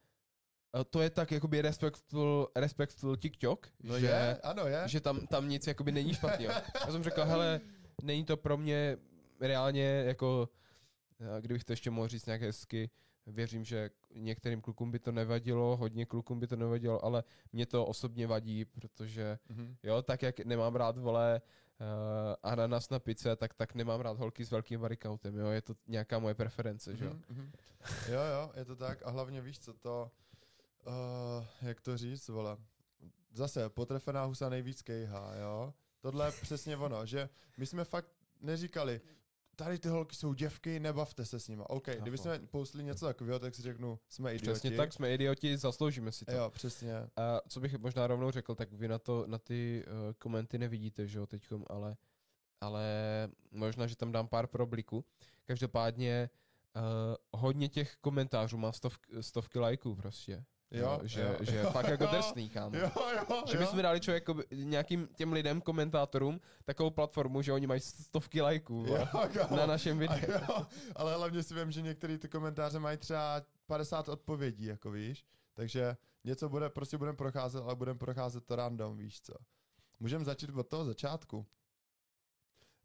eh, 0.80 0.84
to 0.84 1.00
je 1.02 1.10
tak 1.10 1.32
jakoby 1.32 1.62
respectful, 1.62 2.48
respectful 2.56 3.16
TikTok, 3.16 3.68
No 3.82 4.00
že, 4.00 4.06
je, 4.06 4.38
ano 4.42 4.66
je. 4.66 4.82
že 4.88 5.00
tam, 5.00 5.26
tam 5.26 5.48
nic 5.48 5.66
jakoby 5.66 5.92
není 5.92 6.14
špatného. 6.14 6.52
Já 6.86 6.92
jsem 6.92 7.02
řekl, 7.02 7.24
hele, 7.24 7.60
není 8.02 8.24
to 8.24 8.36
pro 8.36 8.56
mě 8.56 8.96
reálně 9.40 9.84
jako, 10.06 10.48
eh, 11.20 11.40
kdybych 11.40 11.64
to 11.64 11.72
ještě 11.72 11.90
mohl 11.90 12.08
říct 12.08 12.26
nějak 12.26 12.42
hezky, 12.42 12.90
věřím, 13.28 13.64
že 13.64 13.90
některým 14.14 14.60
klukům 14.60 14.90
by 14.90 14.98
to 14.98 15.12
nevadilo, 15.12 15.76
hodně 15.76 16.06
klukům 16.06 16.40
by 16.40 16.46
to 16.46 16.56
nevadilo, 16.56 17.04
ale 17.04 17.24
mě 17.52 17.66
to 17.66 17.86
osobně 17.86 18.26
vadí, 18.26 18.64
protože 18.64 19.38
Mhm. 19.48 19.76
jo, 19.82 20.02
tak 20.02 20.22
jak 20.22 20.40
nemám 20.40 20.76
rád, 20.76 20.98
vole, 20.98 21.40
uh, 21.80 21.86
ananas 22.42 22.90
na 22.90 22.98
pice, 22.98 23.36
tak 23.36 23.54
tak 23.54 23.74
nemám 23.74 24.00
rád 24.00 24.18
holky 24.18 24.44
s 24.44 24.50
velkým 24.50 24.80
varikautem, 24.80 25.36
jo, 25.36 25.46
je 25.46 25.62
to 25.62 25.74
nějaká 25.86 26.18
moje 26.18 26.34
preference, 26.34 26.96
že 26.96 27.04
jo. 27.04 27.10
Mhm, 27.10 27.22
mhm. 27.28 27.52
Jo, 28.08 28.20
jo, 28.20 28.52
je 28.56 28.64
to 28.64 28.76
tak. 28.76 29.02
A 29.02 29.10
hlavně 29.10 29.40
víš 29.40 29.58
co, 29.58 29.74
to, 29.74 30.10
uh, 30.86 31.44
jak 31.62 31.80
to 31.80 31.96
říct, 31.96 32.28
vole. 32.28 32.56
Zase, 33.32 33.68
potrefená 33.68 34.24
husa 34.24 34.48
nejvíc 34.48 34.82
kejhá, 34.82 35.34
jo. 35.36 35.74
Tohle 36.00 36.26
je 36.26 36.32
přesně 36.32 36.76
ono, 36.76 37.06
že 37.06 37.28
my 37.56 37.66
jsme 37.66 37.84
fakt 37.84 38.08
neříkali, 38.40 39.00
tady 39.58 39.78
ty 39.78 39.88
holky 39.88 40.16
jsou 40.16 40.34
děvky, 40.34 40.80
nebavte 40.80 41.24
se 41.24 41.40
s 41.40 41.48
nima. 41.48 41.70
OK, 41.70 41.84
kdyby 41.84 42.16
Chápu. 42.16 42.22
jsme 42.22 42.38
postli 42.38 42.84
něco 42.84 43.06
takového, 43.06 43.38
tak 43.38 43.54
si 43.54 43.62
řeknu, 43.62 43.98
jsme 44.08 44.34
idioti. 44.34 44.52
Přesně 44.52 44.76
tak, 44.76 44.92
jsme 44.92 45.14
idioti, 45.14 45.56
zasloužíme 45.56 46.12
si 46.12 46.24
to. 46.24 46.32
Jo, 46.32 46.50
přesně. 46.50 46.94
A 47.16 47.40
co 47.48 47.60
bych 47.60 47.78
možná 47.78 48.06
rovnou 48.06 48.30
řekl, 48.30 48.54
tak 48.54 48.72
vy 48.72 48.88
na 48.88 48.98
to, 48.98 49.24
na 49.26 49.38
ty 49.38 49.84
uh, 49.86 50.12
komenty 50.18 50.58
nevidíte, 50.58 51.06
že 51.06 51.18
jo, 51.18 51.26
teďkom, 51.26 51.64
ale, 51.70 51.96
ale 52.60 52.84
možná, 53.50 53.86
že 53.86 53.96
tam 53.96 54.12
dám 54.12 54.28
pár 54.28 54.46
probliků. 54.46 55.04
Každopádně 55.44 56.30
uh, 56.76 57.40
hodně 57.40 57.68
těch 57.68 57.96
komentářů 57.96 58.56
má 58.58 58.72
stov, 58.72 58.98
stovky 59.20 59.58
lajků 59.58 59.94
prostě. 59.94 60.44
Jo, 60.70 61.00
že, 61.02 61.20
jo, 61.22 61.36
že 61.40 61.56
jo, 61.56 61.70
fakt 61.70 61.88
jako 61.88 62.06
drsný, 62.06 62.50
kámo. 62.50 62.76
Jo, 62.76 62.90
jo, 62.96 63.42
Že 63.50 63.54
jo. 63.56 63.60
bychom 63.60 63.82
dali 63.82 64.00
člověk 64.00 64.26
nějakým 64.52 65.08
těm 65.14 65.32
lidem, 65.32 65.60
komentátorům, 65.60 66.40
takovou 66.64 66.90
platformu, 66.90 67.42
že 67.42 67.52
oni 67.52 67.66
mají 67.66 67.80
stovky 67.80 68.40
lajků 68.40 68.84
Jo, 68.88 69.08
vole, 69.12 69.28
kámo. 69.28 69.56
na 69.56 69.66
našem 69.66 69.96
A 69.96 70.00
videu. 70.00 70.32
jo, 70.32 70.66
ale 70.96 71.14
hlavně 71.16 71.42
si 71.42 71.54
vím, 71.54 71.70
že 71.70 71.82
některé 71.82 72.18
ty 72.18 72.28
komentáře 72.28 72.78
mají 72.78 72.98
třeba 72.98 73.42
50 73.66 74.08
odpovědí, 74.08 74.64
jako 74.64 74.90
víš. 74.90 75.24
Takže 75.54 75.96
něco 76.24 76.48
bude, 76.48 76.68
prostě 76.70 76.98
budeme 76.98 77.16
procházet, 77.16 77.62
ale 77.62 77.76
budeme 77.76 77.98
procházet 77.98 78.44
to 78.46 78.56
random, 78.56 78.96
víš 78.96 79.20
co. 79.20 79.34
Můžeme 80.00 80.24
začít 80.24 80.50
od 80.50 80.68
toho 80.68 80.84
začátku. 80.84 81.46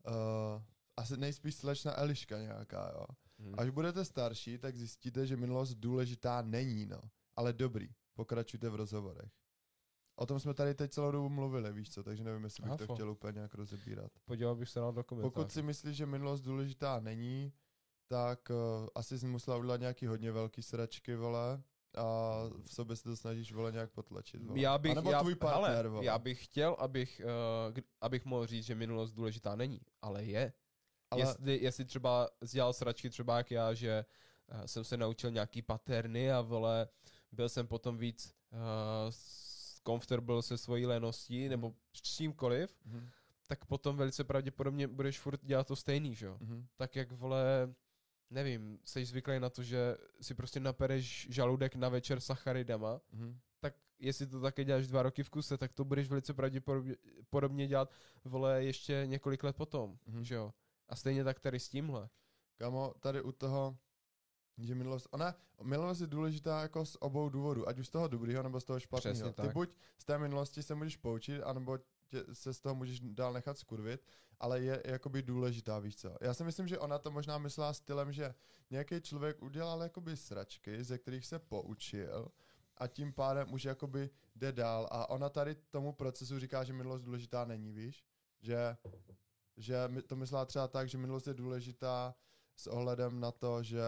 Uh, 0.07 0.61
asi 0.97 1.17
nejspíš 1.17 1.55
slečna 1.55 1.99
Eliška 1.99 2.39
nějaká, 2.39 2.91
jo. 2.93 3.05
Hm. 3.39 3.55
Až 3.57 3.69
budete 3.69 4.05
starší, 4.05 4.57
tak 4.57 4.75
zjistíte, 4.77 5.25
že 5.27 5.37
minulost 5.37 5.73
důležitá 5.73 6.41
není, 6.41 6.85
no. 6.85 7.01
Ale 7.35 7.53
dobrý, 7.53 7.89
pokračujte 8.13 8.69
v 8.69 8.75
rozhovorech. 8.75 9.31
O 10.15 10.25
tom 10.25 10.39
jsme 10.39 10.53
tady 10.53 10.75
teď 10.75 10.91
celou 10.91 11.11
dobu 11.11 11.29
mluvili, 11.29 11.73
víš 11.73 11.89
co, 11.89 12.03
takže 12.03 12.23
nevím, 12.23 12.43
jestli 12.43 12.63
bych 12.63 12.77
to 12.77 12.83
Hafo. 12.83 12.93
chtěl 12.93 13.09
úplně 13.11 13.35
nějak 13.35 13.53
rozebírat. 13.53 14.11
Podíval 14.25 14.55
bych 14.55 14.69
se 14.69 14.79
na 14.79 14.91
do 14.91 15.03
komentářů. 15.03 15.31
Pokud 15.31 15.51
si 15.51 15.61
myslíš, 15.61 15.97
že 15.97 16.05
minulost 16.05 16.41
důležitá 16.41 16.99
není, 16.99 17.53
tak 18.07 18.49
uh, 18.49 18.87
asi 18.95 19.19
jsi 19.19 19.27
musela 19.27 19.57
udělat 19.57 19.79
nějaký 19.79 20.05
hodně 20.07 20.31
velký 20.31 20.61
sračky, 20.61 21.15
vole, 21.15 21.63
a 21.97 22.33
v 22.61 22.73
sobě 22.73 22.95
se 22.95 23.03
to 23.03 23.15
snažíš, 23.15 23.53
vole, 23.53 23.71
nějak 23.71 23.91
potlačit, 23.91 24.43
vole. 24.43 24.59
Já 24.59 24.77
bych, 24.77 24.91
A 24.91 24.95
nebo 24.95 25.11
já, 25.11 25.19
tvůj 25.19 25.35
partner, 25.35 25.71
hele, 25.71 25.89
vole. 25.89 26.05
já 26.05 26.19
bych 26.19 26.43
chtěl, 26.43 26.75
abych, 26.79 27.21
uh, 27.69 27.77
abych 28.01 28.25
mohl 28.25 28.45
říct, 28.47 28.65
že 28.65 28.75
minulost 28.75 29.11
důležitá 29.11 29.55
není, 29.55 29.81
ale 30.01 30.23
je. 30.23 30.53
Ale, 31.11 31.21
Jestli, 31.21 31.63
jestli 31.63 31.85
třeba 31.85 32.29
dělal 32.51 32.73
sračky 32.73 33.09
třeba 33.09 33.37
jak 33.37 33.51
já, 33.51 33.73
že 33.73 34.05
uh, 34.53 34.61
jsem 34.65 34.83
se 34.83 34.97
naučil 34.97 35.31
nějaký 35.31 35.61
paterny 35.61 36.31
a 36.31 36.41
vole, 36.41 36.87
byl 37.33 37.49
jsem 37.49 37.67
potom 37.67 37.97
víc 37.97 38.35
uh, 38.51 38.59
comfortable 39.87 40.43
se 40.43 40.57
svojí 40.57 40.85
leností 40.85 41.49
nebo 41.49 41.73
s 41.93 42.01
čímkoliv, 42.01 42.75
mhm, 42.85 43.09
tak 43.47 43.65
potom 43.65 43.97
velice 43.97 44.23
pravděpodobně 44.23 44.87
budeš 44.87 45.19
furt 45.19 45.45
dělat 45.45 45.67
to 45.67 45.75
stejný, 45.75 46.15
že 46.15 46.25
jo. 46.25 46.37
mhm, 46.41 46.65
Tak 46.75 46.95
jak 46.95 47.11
vole, 47.11 47.73
nevím, 48.29 48.79
jsi 48.85 49.05
zvyklý 49.05 49.39
na 49.39 49.49
to, 49.49 49.63
že 49.63 49.97
si 50.21 50.33
prostě 50.35 50.59
napereš 50.59 51.27
žaludek 51.29 51.75
na 51.75 51.89
večer 51.89 52.19
sacharidama, 52.19 53.01
mhm. 53.11 53.39
tak 53.59 53.75
jestli 53.99 54.27
to 54.27 54.41
také 54.41 54.63
děláš 54.63 54.87
dva 54.87 55.03
roky 55.03 55.23
v 55.23 55.29
kuse, 55.29 55.57
tak 55.57 55.73
to 55.73 55.83
budeš 55.85 56.07
velice 56.07 56.33
pravděpodobně 56.33 56.95
podobně 57.29 57.67
dělat, 57.67 57.91
vole, 58.25 58.63
ještě 58.63 59.03
několik 59.05 59.43
let 59.43 59.55
potom, 59.55 59.97
Mhm. 60.05 60.23
že 60.23 60.35
jo. 60.35 60.53
A 60.89 60.95
stejně 60.95 61.23
tak 61.23 61.39
tady 61.39 61.59
s 61.59 61.69
tímhle. 61.69 62.09
Kamo, 62.57 62.93
tady 62.99 63.21
u 63.21 63.31
toho, 63.31 63.77
že 64.57 64.75
minulost, 64.75 65.07
ona, 65.11 65.35
minulost 65.63 65.99
je 65.99 66.07
důležitá 66.07 66.61
jako 66.61 66.85
z 66.85 66.97
obou 66.99 67.29
důvodů, 67.29 67.67
ať 67.67 67.79
už 67.79 67.87
z 67.87 67.91
toho 67.91 68.07
dobrýho 68.07 68.43
nebo 68.43 68.59
z 68.59 68.63
toho 68.63 68.79
špatného. 68.79 69.13
Přesně 69.13 69.31
Ty 69.31 69.41
tak. 69.41 69.53
buď 69.53 69.75
z 69.97 70.05
té 70.05 70.17
minulosti 70.17 70.63
se 70.63 70.75
můžeš 70.75 70.97
poučit, 70.97 71.41
anebo 71.41 71.77
tě, 72.07 72.23
se 72.33 72.53
z 72.53 72.59
toho 72.59 72.75
můžeš 72.75 72.99
dál 72.99 73.33
nechat 73.33 73.57
skurvit, 73.57 74.05
ale 74.39 74.61
je 74.61 74.83
jakoby 74.85 75.21
důležitá, 75.21 75.79
víš 75.79 75.95
co. 75.95 76.17
Já 76.21 76.33
si 76.33 76.43
myslím, 76.43 76.67
že 76.67 76.79
ona 76.79 76.99
to 76.99 77.11
možná 77.11 77.37
myslela 77.37 77.73
stylem, 77.73 78.11
že 78.11 78.35
nějaký 78.69 79.01
člověk 79.01 79.41
udělal 79.41 79.81
jakoby 79.81 80.17
sračky, 80.17 80.83
ze 80.83 80.97
kterých 80.97 81.25
se 81.25 81.39
poučil 81.39 82.27
a 82.77 82.87
tím 82.87 83.13
pádem 83.13 83.53
už 83.53 83.63
jakoby 83.63 84.09
jde 84.35 84.51
dál 84.51 84.87
a 84.91 85.09
ona 85.09 85.29
tady 85.29 85.55
tomu 85.55 85.93
procesu 85.93 86.39
říká, 86.39 86.63
že 86.63 86.73
minulost 86.73 87.01
důležitá 87.01 87.45
není, 87.45 87.71
víš? 87.71 88.05
Že, 88.41 88.77
že 89.57 89.89
to 90.07 90.15
myslela 90.15 90.45
třeba 90.45 90.67
tak, 90.67 90.89
že 90.89 90.97
minulost 90.97 91.27
je 91.27 91.33
důležitá 91.33 92.15
s 92.55 92.67
ohledem 92.67 93.19
na 93.19 93.31
to, 93.31 93.63
že 93.63 93.81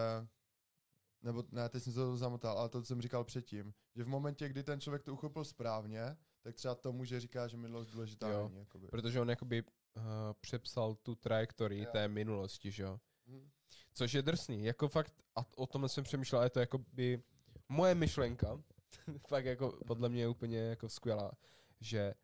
nebo 1.22 1.44
ne, 1.52 1.68
teď 1.68 1.82
jsem 1.82 1.92
se 1.92 1.98
to 1.98 2.16
zamotal, 2.16 2.58
ale 2.58 2.68
to, 2.68 2.80
co 2.80 2.86
jsem 2.86 3.00
říkal 3.00 3.24
předtím, 3.24 3.74
že 3.94 4.04
v 4.04 4.08
momentě, 4.08 4.48
kdy 4.48 4.62
ten 4.62 4.80
člověk 4.80 5.02
to 5.02 5.12
uchopil 5.12 5.44
správně, 5.44 6.16
tak 6.42 6.54
třeba 6.54 6.74
to 6.74 6.92
může 6.92 7.20
říká, 7.20 7.48
že 7.48 7.56
minulost 7.56 7.90
důležitá 7.90 8.28
Jo, 8.28 8.48
není. 8.48 8.60
Jakoby. 8.60 8.88
Protože 8.88 9.20
on 9.20 9.30
jakoby 9.30 9.62
uh, 9.62 10.02
přepsal 10.40 10.94
tu 10.94 11.14
trajektorii 11.14 11.84
Jo. 11.84 11.90
té 11.92 12.08
minulosti, 12.08 12.70
že 12.70 12.82
jo. 12.82 13.00
Mhm. 13.26 13.50
Což 13.92 14.12
je 14.12 14.22
drsný. 14.22 14.64
Jako 14.64 14.88
fakt, 14.88 15.14
a 15.36 15.40
o 15.56 15.66
tom 15.66 15.88
jsem 15.88 16.04
přemýšlel, 16.04 16.42
je 16.42 16.50
to 16.50 16.60
jakoby 16.60 17.22
moje 17.68 17.94
myšlenka, 17.94 18.62
fakt 19.28 19.44
jako 19.44 19.78
podle 19.86 20.08
mě 20.08 20.20
je 20.20 20.28
úplně 20.28 20.58
jako 20.58 20.88
skvělá, 20.88 21.32
že 21.80 22.14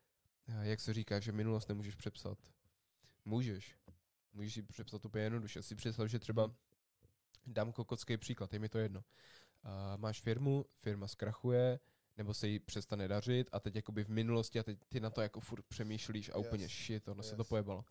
eh, 0.49 0.69
jak 0.69 0.81
se 0.81 0.95
říká, 0.95 1.21
že 1.21 1.33
minulost 1.33 1.69
nemůžeš 1.69 1.95
přepsat. 1.95 2.39
Můžeš. 3.25 3.77
Můžeš 4.33 4.55
si 4.55 4.63
přepsat 4.63 5.05
úplně 5.05 5.25
jednoduše. 5.25 5.63
Si 5.63 5.75
představ, 5.75 6.09
že 6.09 6.19
třeba 6.19 6.55
dám 7.47 7.73
kokocký 7.73 8.17
příklad, 8.17 8.53
je 8.53 8.59
mi 8.59 8.69
to 8.69 8.79
jedno. 8.79 9.05
Uh, 9.65 9.71
máš 9.97 10.21
firmu, 10.21 10.65
firma 10.73 11.09
zkrachuje, 11.09 11.81
nebo 12.17 12.35
se 12.35 12.49
jí 12.49 12.59
přestane 12.59 13.09
dařit 13.09 13.49
a 13.53 13.61
teď 13.61 13.77
jakoby 13.77 14.05
v 14.05 14.09
minulosti 14.09 14.59
a 14.59 14.63
teď 14.63 14.79
ty 14.89 15.01
na 15.01 15.11
to 15.11 15.21
jako 15.21 15.41
furt 15.41 15.65
přemýšlíš 15.67 16.31
a 16.35 16.37
úplně 16.39 16.65
Yes. 16.65 16.73
shit, 16.73 17.09
ono 17.09 17.23
se 17.23 17.37
to 17.37 17.41
Yes. 17.43 17.49
pojebalo. 17.49 17.85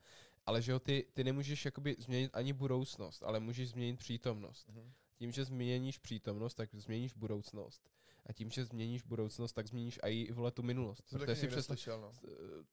Ale 0.46 0.62
že 0.62 0.72
jo, 0.72 0.80
ty, 0.80 1.08
ty 1.14 1.24
nemůžeš 1.24 1.66
jakoby 1.66 1.96
změnit 2.00 2.32
ani 2.34 2.54
budoucnost, 2.54 3.24
ale 3.24 3.40
můžeš 3.40 3.70
změnit 3.70 4.00
přítomnost. 4.00 4.68
Mhm. 4.70 4.92
Tím, 5.16 5.32
že 5.32 5.46
změníš 5.46 5.98
přítomnost, 5.98 6.56
tak 6.56 6.70
změníš 6.76 7.14
budoucnost. 7.14 7.90
A 8.26 8.34
tím, 8.34 8.50
že 8.52 8.66
změníš 8.66 9.02
budoucnost, 9.04 9.54
tak 9.54 9.68
změníš 9.68 10.00
i 10.04 10.32
vole 10.32 10.52
tu 10.52 10.64
minulost. 10.64 11.02
To 11.10 11.20
taky 11.20 11.36
si 11.36 11.48
představ, 11.48 11.78
slyšel, 11.80 12.02
no. 12.02 12.12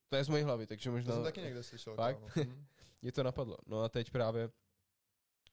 to 0.08 0.16
je 0.16 0.24
z 0.24 0.28
mojí 0.28 0.42
hlavy, 0.42 0.66
takže 0.66 0.90
To 0.90 0.92
možná 0.94 1.14
jsem 1.14 1.22
taky 1.22 1.40
někde 1.40 1.62
slyšel. 1.62 1.94
Fakt? 1.94 2.16
kámo. 2.16 2.28
Mhm. 2.36 2.66
mě 3.02 3.12
to 3.12 3.22
napadlo. 3.22 3.56
No 3.66 3.80
a 3.82 3.88
teď 3.88 4.10
právě, 4.10 4.50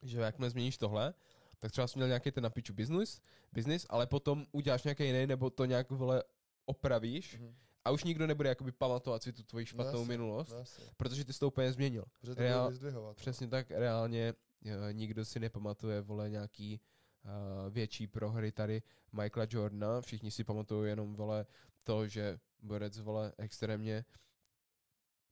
že 0.06 0.20
jakmile 0.20 0.50
změníš 0.50 0.78
tohle, 0.78 1.14
tak 1.60 1.72
třeba 1.72 1.88
jsi 1.88 1.98
měl 2.00 2.08
nějaký 2.08 2.32
ten 2.32 2.44
na 2.44 2.50
piču 2.50 2.74
business, 2.74 3.22
business, 3.54 3.86
ale 3.90 4.08
potom 4.08 4.46
uděláš 4.52 4.84
nějaký 4.84 5.04
jiný, 5.06 5.28
nebo 5.28 5.50
to 5.50 5.66
nějak 5.66 5.90
vole 5.92 6.24
opravíš 6.66 7.38
Mhm. 7.40 7.56
a 7.86 7.92
už 7.92 8.04
nikdo 8.04 8.28
nebude 8.28 8.50
jakoby 8.50 8.72
pamatovat 8.72 9.24
si 9.24 9.34
tu 9.34 9.44
tvoji 9.44 9.66
špatnou 9.66 10.00
jasně, 10.00 10.08
minulost, 10.14 10.52
No, 10.52 10.64
protože 10.98 11.26
ty 11.26 11.34
jsi 11.34 11.40
to 11.40 11.48
úplně 11.48 11.72
změnil. 11.74 12.06
Protože 12.22 12.36
to 12.36 12.42
Reál- 12.42 12.70
vyzdvihovat. 12.70 13.18
Přesně 13.18 13.48
tak, 13.48 13.72
reálně 13.72 14.34
eh, 14.66 14.94
nikdo 14.94 15.26
si 15.26 15.40
nepamatuje, 15.40 16.02
vole, 16.02 16.30
nějaký 16.30 16.80
uh, 17.26 17.74
větší 17.74 18.08
prohry 18.08 18.52
tady 18.52 18.82
Michaela 19.12 19.48
Jordana, 19.52 20.02
všichni 20.02 20.32
si 20.32 20.44
pamatují 20.44 20.90
jenom, 20.90 21.16
vole, 21.16 21.46
to, 21.84 22.08
že 22.08 22.40
borec, 22.62 23.00
vole, 23.00 23.34
extrémně 23.38 24.06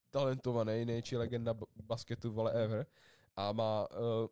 talentovaný, 0.09 0.85
největší 0.85 1.17
legenda 1.17 1.55
basketu, 1.83 2.31
vole, 2.31 2.51
ever, 2.51 2.85
a 3.35 3.51
má, 3.51 3.87
uh, 3.91 4.27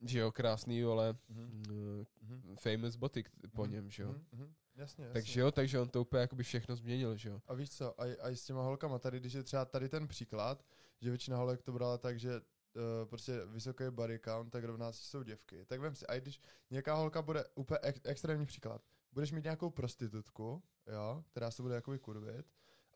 že 0.00 0.18
jo, 0.18 0.32
krásný, 0.32 0.82
vole, 0.82 1.16
Mhm. 1.28 1.62
uh, 1.70 2.56
famous 2.56 2.96
boty 2.96 3.24
po 3.54 3.62
Mhm. 3.64 3.72
něm, 3.72 3.90
že 3.90 4.02
jo. 4.02 4.08
Mhm. 4.08 4.24
Mhm. 4.32 4.54
Jasně, 4.74 5.04
jasně. 5.04 5.12
Takže 5.12 5.40
jo, 5.40 5.50
takže 5.52 5.80
on 5.80 5.88
to 5.88 6.00
úplně 6.00 6.20
jakoby 6.20 6.42
všechno 6.42 6.76
změnil, 6.76 7.16
že 7.16 7.28
jo. 7.28 7.42
A 7.46 7.54
víš 7.54 7.70
co, 7.70 8.00
a, 8.00 8.04
a 8.20 8.30
i 8.30 8.36
s 8.36 8.44
těma 8.44 8.62
holkama, 8.62 8.98
tady, 8.98 9.20
když 9.20 9.32
je 9.32 9.42
třeba 9.42 9.64
tady 9.64 9.88
ten 9.88 10.08
příklad, 10.08 10.64
že 11.00 11.10
většina 11.10 11.36
holek 11.36 11.62
to 11.62 11.72
brala 11.72 11.98
tak, 11.98 12.18
že 12.18 12.36
uh, 12.36 12.42
prostě 13.08 13.46
vysoký 13.46 13.84
body 13.90 14.18
count, 14.18 14.52
tak 14.52 14.64
rovná 14.64 14.92
si 14.92 15.04
jsou 15.04 15.22
děvky. 15.22 15.64
Tak 15.64 15.80
vem 15.80 15.94
si, 15.94 16.06
a 16.06 16.14
i 16.14 16.20
když 16.20 16.40
nějaká 16.70 16.94
holka 16.94 17.22
bude 17.22 17.44
úplně 17.54 17.78
ek, 17.82 18.00
extrémní 18.04 18.46
příklad, 18.46 18.82
budeš 19.12 19.32
mít 19.32 19.44
nějakou 19.44 19.70
prostitutku, 19.70 20.62
jo, 20.86 21.24
která 21.30 21.50
se 21.50 21.62
bude 21.62 21.74
jakoby 21.74 21.98
kurvit, 21.98 22.46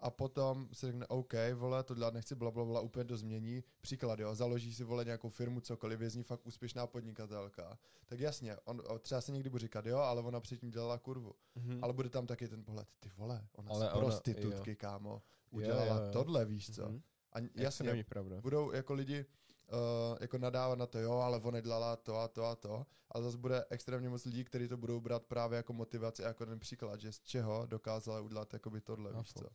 a 0.02 0.10
potom 0.10 0.68
se 0.72 0.86
řekne, 0.86 1.06
OK, 1.06 1.32
vole, 1.54 1.82
to 1.82 1.94
dělat 1.94 2.14
nechci, 2.14 2.34
bla, 2.34 2.50
bla, 2.50 2.64
bla, 2.64 2.80
úplně 2.80 3.04
to 3.04 3.16
změní. 3.16 3.64
Příklad, 3.80 4.18
jo, 4.20 4.34
založí 4.34 4.74
si, 4.74 4.84
vole, 4.84 5.04
nějakou 5.04 5.28
firmu, 5.28 5.60
cokoliv, 5.60 6.00
je 6.00 6.10
z 6.10 6.16
ní 6.16 6.22
fakt 6.22 6.46
úspěšná 6.46 6.86
podnikatelka. 6.86 7.78
Tak 8.06 8.20
jasně, 8.20 8.56
on, 8.64 8.82
třeba 9.00 9.20
se 9.20 9.32
někdy 9.32 9.50
bude 9.50 9.60
říkat, 9.60 9.86
jo, 9.86 9.98
ale 9.98 10.22
ona 10.22 10.40
předtím 10.40 10.70
dělala 10.70 10.98
kurvu. 10.98 11.32
Mhm. 11.54 11.84
Ale 11.84 11.92
bude 11.92 12.08
tam 12.10 12.26
taky 12.26 12.48
ten 12.48 12.64
pohled, 12.64 12.88
ty 13.00 13.10
vole, 13.16 13.46
ona 13.52 13.70
Ale 13.70 13.86
z 13.86 13.92
ona- 13.92 14.00
prostitutky, 14.00 14.70
jo. 14.70 14.76
kámo, 14.78 15.22
udělala 15.50 15.96
jo, 15.96 16.04
jo. 16.06 16.12
tohle, 16.12 16.44
víš 16.44 16.74
co. 16.74 16.82
Mhm. 16.88 17.02
A 17.32 17.38
Jak 17.40 17.52
to 17.52 17.60
jasně, 17.62 17.90
není 17.90 18.04
pravda. 18.04 18.40
budou 18.40 18.72
jako 18.72 18.94
lidi 18.94 19.26
uh, 19.72 20.16
jako 20.20 20.38
nadávat 20.38 20.78
na 20.78 20.86
to, 20.86 20.98
jo, 20.98 21.12
ale 21.12 21.38
ona 21.40 21.60
dělala 21.60 21.96
to 21.96 22.16
a 22.16 22.28
to 22.28 22.44
a 22.44 22.56
to, 22.56 22.86
ale 23.10 23.24
zase 23.24 23.38
bude 23.38 23.64
extrémně 23.70 24.08
moc 24.08 24.24
lidí, 24.24 24.44
kteří 24.44 24.68
to 24.68 24.76
budou 24.76 25.00
brát 25.00 25.22
právě 25.26 25.56
jako 25.56 25.72
motivaci, 25.72 26.22
jako 26.22 26.46
ten 26.46 26.58
příklad, 26.58 27.00
že 27.00 27.12
z 27.12 27.20
čeho 27.20 27.66
dokázala 27.66 28.20
udělat 28.20 28.52
jakoby 28.52 28.80
tohle, 28.80 29.12
víš 29.12 29.32
Chápu. 29.32 29.40
co. 29.48 29.54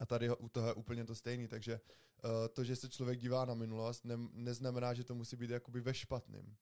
A 0.00 0.06
tady 0.06 0.36
u 0.36 0.48
toho 0.48 0.66
je 0.68 0.74
úplně 0.74 1.04
to 1.04 1.14
stejný, 1.14 1.48
takže 1.48 1.80
uh, 2.24 2.30
to, 2.52 2.64
že 2.64 2.76
se 2.76 2.88
člověk 2.88 3.18
dívá 3.18 3.44
na 3.44 3.54
minulost, 3.54 4.04
ne, 4.04 4.14
neznamená, 4.32 4.94
že 4.94 5.04
to 5.04 5.14
musí 5.14 5.36
být 5.36 5.50
jakoby 5.50 5.80
ve 5.80 5.94
špatným, 5.94 6.56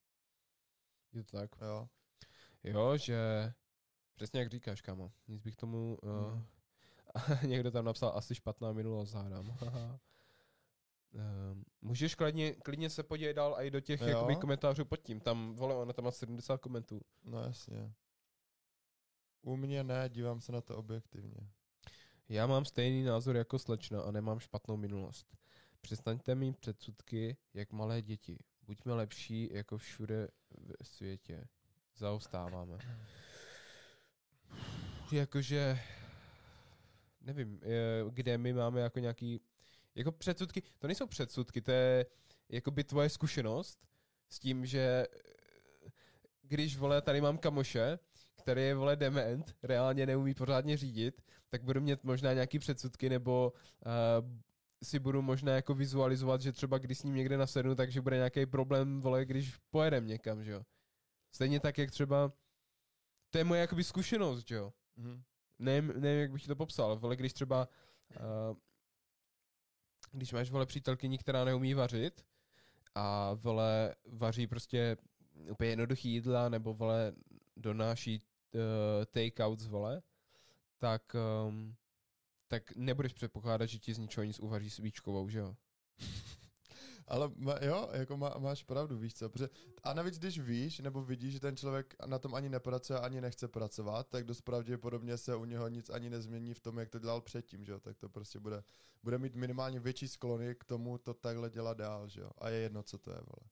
Je 1.13 1.25
to 1.25 1.37
tak. 1.37 1.51
jo. 1.63 1.89
Jo, 2.65 2.97
že 2.97 3.53
přesně 4.15 4.41
jak 4.41 4.51
říkáš, 4.51 4.83
kamo. 4.83 5.13
Nic 5.29 5.43
bych 5.43 5.57
tomu... 5.57 5.99
Uh, 6.03 6.33
Mhm. 6.33 6.47
někdo 7.49 7.71
tam 7.71 7.85
napsal 7.85 8.13
asi 8.15 8.35
špatná 8.35 8.73
minulost, 8.73 9.15
hádám. 9.15 9.57
Um, 11.13 11.65
můžeš 11.83 12.15
klidně, 12.15 12.55
klidně 12.55 12.91
se 12.91 13.03
podívat 13.03 13.33
dál 13.33 13.55
i 13.59 13.71
do 13.71 13.81
těch 13.81 14.01
jakoby, 14.01 14.37
komentářů 14.37 14.85
pod 14.85 14.97
tím. 15.03 15.21
Tam, 15.21 15.55
vole, 15.55 15.75
ona 15.75 15.93
tam 15.93 16.05
má 16.05 16.11
70 16.11 16.61
komentů. 16.61 17.01
No 17.25 17.43
jasně. 17.43 17.93
U 19.43 19.57
mě 19.57 19.85
ne, 19.85 20.09
dívám 20.09 20.41
se 20.41 20.53
na 20.53 20.61
to 20.61 20.77
objektivně. 20.77 21.51
Já 22.33 22.47
mám 22.47 22.65
stejný 22.65 23.03
názor 23.03 23.37
jako 23.37 23.59
slečna 23.59 24.03
a 24.03 24.11
nemám 24.11 24.39
špatnou 24.39 24.77
minulost. 24.77 25.37
Přestaňte 25.81 26.35
mít 26.35 26.59
předsudky 26.59 27.37
jak 27.55 27.73
malé 27.73 28.03
děti. 28.03 28.39
Buďme 28.63 28.95
lepší 28.95 29.49
jako 29.53 29.79
všude 29.79 30.29
ve 30.51 30.75
světě. 30.83 31.49
Zaostáváme. 31.97 32.79
Jakože, 35.13 35.79
nevím, 37.21 37.61
kde 38.11 38.39
my 38.39 38.53
máme 38.53 38.81
jako 38.81 38.99
nějaký, 38.99 39.41
jako 39.95 40.13
předsudky, 40.13 40.63
to 40.79 40.87
nejsou 40.87 41.07
předsudky, 41.07 41.61
to 41.61 41.71
je 41.71 42.07
jakoby 42.49 42.85
tvoje 42.85 43.09
zkušenost 43.09 43.87
s 44.29 44.39
tím, 44.39 44.67
že 44.67 45.07
když, 46.43 46.77
vole, 46.77 47.03
tady 47.03 47.21
mám 47.21 47.39
kamoše, 47.39 47.99
který 48.41 48.63
je, 48.63 48.75
vole, 48.75 48.97
dement, 48.97 49.57
reálně 49.63 50.07
neumí 50.07 50.35
pořádně 50.35 50.77
řídit, 50.77 51.23
tak 51.49 51.63
budu 51.63 51.81
mít 51.81 52.05
možná 52.05 52.33
nějaký 52.33 52.59
předsudky, 52.59 53.09
nebo 53.09 53.53
uh, 53.87 53.93
si 54.83 54.99
budu 54.99 55.23
možná 55.23 55.53
jako 55.53 55.75
vizualizovat, 55.75 56.41
že 56.41 56.53
třeba 56.53 56.79
když 56.79 56.99
s 56.99 57.03
ním 57.03 57.15
někde 57.15 57.37
nasednu, 57.37 57.75
takže 57.75 58.01
bude 58.01 58.17
nějaký 58.17 58.47
problém, 58.47 59.01
vole, 59.01 59.25
když 59.25 59.57
pojedem 59.71 60.07
někam, 60.07 60.45
že 60.45 60.51
jo. 60.51 60.63
Stejně 61.33 61.61
tak, 61.61 61.79
jak 61.79 61.91
třeba, 61.91 62.33
to 63.31 63.39
je 63.39 63.45
moje 63.45 63.61
jakoby 63.61 63.85
zkušenost, 63.85 64.49
že 64.49 64.55
jo. 64.55 64.73
Mhm. 64.97 65.23
Nevím, 65.59 65.93
nevím, 66.01 66.21
jak 66.21 66.33
bych 66.33 66.43
ti 66.43 66.49
to 66.49 66.57
popsal, 66.57 67.01
ale 67.03 67.17
když 67.17 67.33
třeba, 67.33 67.69
uh, 68.21 68.57
když 70.13 70.33
máš, 70.33 70.51
vole, 70.51 70.67
přítelkyni, 70.67 71.19
která 71.19 71.45
neumí 71.45 71.75
vařit 71.75 72.25
a, 72.95 73.35
vole, 73.35 73.95
vaří 74.07 74.47
prostě 74.47 74.97
úplně 75.51 75.71
jednoduchý 75.71 76.11
jídla, 76.11 76.49
nebo, 76.49 76.75
vole, 76.75 77.13
donáší 77.57 78.23
uh, 78.55 79.05
takeouts, 79.05 79.67
vole, 79.67 80.03
tak, 80.79 81.17
um, 81.47 81.75
tak 82.49 82.77
nebudeš 82.77 83.13
předpokládat, 83.13 83.67
že 83.67 83.79
ti 83.79 83.95
z 83.95 83.99
ničeho 83.99 84.25
nic 84.25 84.41
uvaří 84.41 84.71
svíčkovou, 84.71 85.29
že 85.29 85.39
jo? 85.39 85.57
Ale 87.11 87.31
má, 87.37 87.55
jo, 87.61 87.89
jako 87.93 88.17
má, 88.17 88.35
máš 88.39 88.63
pravdu, 88.63 88.99
víš 88.99 89.15
co, 89.15 89.29
protože, 89.29 89.49
a 89.83 89.95
navíc 89.95 90.19
když 90.19 90.39
víš, 90.39 90.79
nebo 90.79 91.03
vidíš, 91.03 91.33
že 91.33 91.41
ten 91.41 91.57
člověk 91.57 91.95
na 92.07 92.19
tom 92.19 92.35
ani 92.35 92.49
nepracuje, 92.49 92.99
ani 92.99 93.21
nechce 93.21 93.49
pracovat, 93.49 94.09
tak 94.09 94.25
dost 94.25 94.41
pravděpodobně 94.41 95.17
se 95.17 95.37
u 95.37 95.45
něho 95.45 95.69
nic 95.69 95.91
ani 95.91 96.11
nezmění 96.11 96.55
v 96.55 96.61
tom, 96.61 96.79
jak 96.79 96.89
to 96.89 96.99
dělal 96.99 97.21
předtím, 97.21 97.65
že 97.65 97.73
jo, 97.73 97.81
tak 97.81 97.99
to 97.99 98.09
prostě 98.09 98.41
bude, 98.41 98.63
bude 99.03 99.19
mít 99.19 99.35
minimálně 99.35 99.81
větší 99.81 100.09
sklony 100.09 100.55
k 100.55 100.65
tomu 100.65 100.99
to 100.99 101.15
takhle 101.15 101.51
dělat 101.51 101.77
dál, 101.77 102.09
že 102.09 102.21
jo, 102.21 102.31
a 102.39 102.49
je 102.49 102.59
jedno, 102.59 102.83
co 102.83 102.99
to 102.99 103.11
je, 103.11 103.17
vole. 103.17 103.51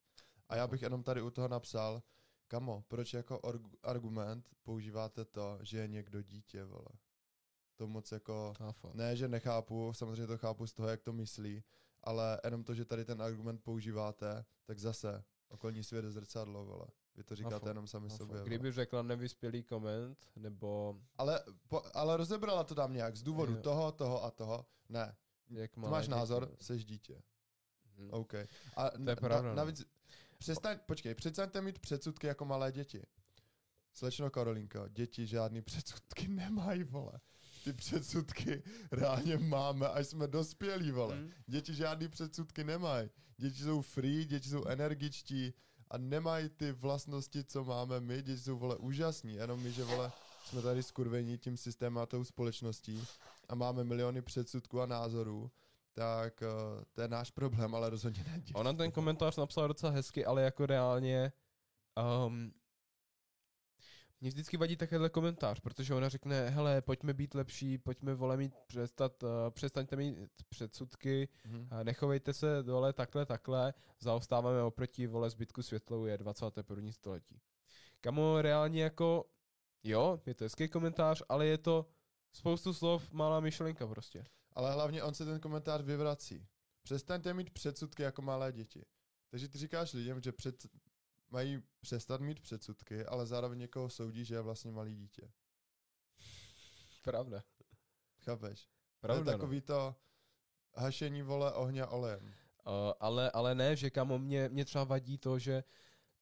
A 0.49 0.57
já 0.57 0.67
bych 0.67 0.83
jenom 0.83 1.03
tady 1.03 1.23
u 1.23 1.31
toho 1.31 1.49
napsal, 1.49 2.03
kamo, 2.49 2.85
proč 2.89 3.15
jako 3.15 3.41
argument 3.83 4.49
používáte 4.63 5.25
to, 5.25 5.59
že 5.63 5.79
je 5.79 5.89
někdo 5.89 6.23
dítě, 6.23 6.65
vole. 6.65 6.89
To 7.77 7.87
moc 7.87 8.13
jako... 8.13 8.55
Ne, 8.95 9.17
že 9.17 9.29
nechápu, 9.29 9.93
samozřejmě 9.93 10.27
to 10.27 10.39
chápu 10.39 10.67
z 10.67 10.73
toho, 10.73 10.89
jak 10.89 11.03
to 11.03 11.13
myslí, 11.13 11.63
ale 12.03 12.41
jenom 12.45 12.65
to, 12.65 12.75
že 12.75 12.85
tady 12.85 13.05
ten 13.05 13.23
argument 13.23 13.59
používáte, 13.63 14.45
tak 14.65 14.79
zase 14.79 15.25
okolní 15.49 15.85
svět 15.85 16.05
je 16.05 16.11
zrcadlo, 16.11 16.65
vole. 16.65 16.87
Vy 17.15 17.25
to 17.25 17.35
říkáte 17.37 17.55
Chápu, 17.55 17.69
jenom 17.69 17.87
sami 17.87 18.09
Cháfu. 18.09 18.19
sobě. 18.19 18.37
vole. 18.37 18.47
Kdyby 18.47 18.73
řekla 18.73 19.03
nevyspělý 19.03 19.63
koment, 19.63 20.27
nebo 20.37 21.01
Ale, 21.17 21.43
po, 21.69 21.83
ale 21.95 22.17
rozebrala 22.17 22.65
to 22.65 22.75
tam 22.75 22.93
nějak 22.93 23.17
z 23.17 23.23
důvodu 23.23 23.55
Jo. 23.55 23.61
toho, 23.63 23.93
toho 23.93 24.25
a 24.25 24.31
toho. 24.31 24.67
Ne. 24.89 25.17
jak 25.51 25.77
malé 25.77 25.91
máš 25.91 26.09
názor, 26.09 26.49
no. 26.51 26.57
seš 26.61 26.85
dítě. 26.85 27.23
Mhm. 27.99 28.09
OK. 28.13 28.35
A 28.77 28.91
To 28.91 29.11
je 29.11 29.17
pravda, 29.17 29.49
no. 29.49 29.55
navíc, 29.55 29.85
přestaň, 30.39 30.79
počkej, 30.87 31.15
přestaňte 31.15 31.61
mít 31.61 31.79
předsudky 31.79 32.27
jako 32.27 32.45
malé 32.45 32.73
děti. 32.73 33.03
Slečno 33.93 34.31
Karolinko, 34.31 34.89
děti 34.89 35.27
žádný 35.27 35.63
předsudky 35.63 36.29
nemají, 36.29 36.85
vole. 36.85 37.13
Ty 37.65 37.73
předsudky 37.73 38.63
reálně 38.93 39.39
máme, 39.39 39.89
až 39.89 40.07
jsme 40.07 40.27
dospělí, 40.27 40.91
vole. 40.91 41.17
Mhm. 41.17 41.31
Děti 41.47 41.75
žádný 41.75 42.09
předsudky 42.09 42.65
nemají. 42.65 43.11
Děti 43.37 43.63
jsou 43.63 43.81
free, 43.81 44.25
děti 44.25 44.49
jsou 44.49 44.65
energičtí 44.65 45.55
a 45.91 45.99
nemají 45.99 46.49
ty 46.49 46.73
vlastnosti, 46.73 47.45
co 47.45 47.65
máme 47.65 48.01
my. 48.01 48.23
Děti 48.23 48.43
jsou, 48.43 48.59
vole, 48.59 48.77
úžasní. 48.77 49.35
Jenom 49.35 49.63
my, 49.63 49.73
že, 49.73 49.85
vole, 49.85 50.13
jsme 50.45 50.63
tady 50.63 50.83
skurvení 50.83 51.39
tím 51.39 51.57
systémem 51.57 51.99
a 51.99 52.07
tou 52.07 52.25
společností 52.25 53.05
a 53.49 53.55
máme 53.55 53.85
miliony 53.85 54.23
předsudků 54.23 54.81
a 54.81 54.87
názorů, 54.87 55.51
tak 55.99 56.43
uh, 56.43 56.83
to 56.93 57.01
je 57.03 57.09
náš 57.09 57.31
problém, 57.31 57.75
ale 57.75 57.91
rozhodně 57.91 58.25
ne. 58.25 58.43
Ona 58.55 58.73
ten 58.73 58.93
komentář 58.93 59.37
napsala 59.37 59.67
docela 59.67 59.93
hezky, 59.93 60.25
ale 60.25 60.43
jako 60.43 60.67
reálně 60.67 61.33
um, 62.27 62.53
mě 64.21 64.31
vždycky 64.31 64.57
vadí 64.57 64.77
takovýhle 64.77 65.11
komentář, 65.11 65.61
protože 65.61 65.95
ona 65.95 66.09
řekne, 66.09 66.49
hele, 66.51 66.83
pojďme 66.83 67.15
být 67.15 67.35
lepší, 67.35 67.79
pojďme 67.79 68.15
vole 68.15 68.37
mít 68.37 68.55
přestat, 68.67 69.23
uh, 69.23 69.29
přestaňte 69.51 69.97
mít 69.97 70.17
předsudky, 70.49 71.29
Mhm. 71.45 71.69
uh, 71.73 71.85
nechovejte 71.85 72.33
se 72.33 72.63
dole 72.63 72.93
takhle, 72.93 73.27
takhle, 73.27 73.75
zaostáváme 74.01 74.63
oproti 74.63 75.07
vole 75.07 75.31
zbytku 75.31 75.63
světlou 75.63 76.05
je 76.05 76.19
21. 76.19 76.93
století. 76.93 77.41
Kamo 78.01 78.43
reálně 78.43 78.83
jako, 78.83 79.25
jo, 79.85 80.21
je 80.27 80.35
to 80.35 80.45
hezký 80.45 80.69
komentář, 80.69 81.23
ale 81.29 81.47
je 81.47 81.59
to 81.59 81.87
spoustu 82.33 82.75
slov, 82.75 83.13
malá 83.13 83.41
myšlenka 83.41 83.87
prostě. 83.87 84.25
Ale 84.53 84.73
hlavně 84.73 85.03
on 85.03 85.15
se 85.15 85.25
ten 85.25 85.41
komentář 85.41 85.83
vyvrací. 85.83 86.47
Přestaňte 86.83 87.35
mít 87.35 87.51
předsudky 87.51 88.03
jako 88.03 88.23
malé 88.23 88.53
děti. 88.53 88.85
Takže 89.31 89.49
ty 89.49 89.59
říkáš 89.59 89.93
lidem, 89.93 90.21
že 90.21 90.33
před, 90.33 90.67
mají 91.31 91.63
přestat 91.81 92.21
mít 92.21 92.41
předsudky, 92.41 93.05
ale 93.05 93.27
zároveň 93.27 93.59
někoho 93.59 93.89
soudí, 93.91 94.25
že 94.25 94.35
je 94.35 94.41
vlastně 94.41 94.71
malý 94.71 94.95
dítě. 94.95 95.33
Pravda. 97.03 97.43
Chápeš? 98.25 98.69
Pravda, 99.01 99.25
to 99.25 99.31
je 99.31 99.33
no. 99.33 99.39
takový 99.39 99.61
to 99.61 99.97
hašení 100.75 101.23
vole 101.23 101.53
ohně 101.53 101.87
olejem. 101.87 102.25
Uh, 102.25 102.33
ale, 103.01 103.31
ale 103.31 103.55
ne, 103.55 103.77
že 103.77 103.91
kamo 103.91 104.19
mě, 104.19 104.49
mě 104.49 104.65
třeba 104.65 104.85
vadí 104.85 105.19
to, 105.19 105.39
že 105.39 105.65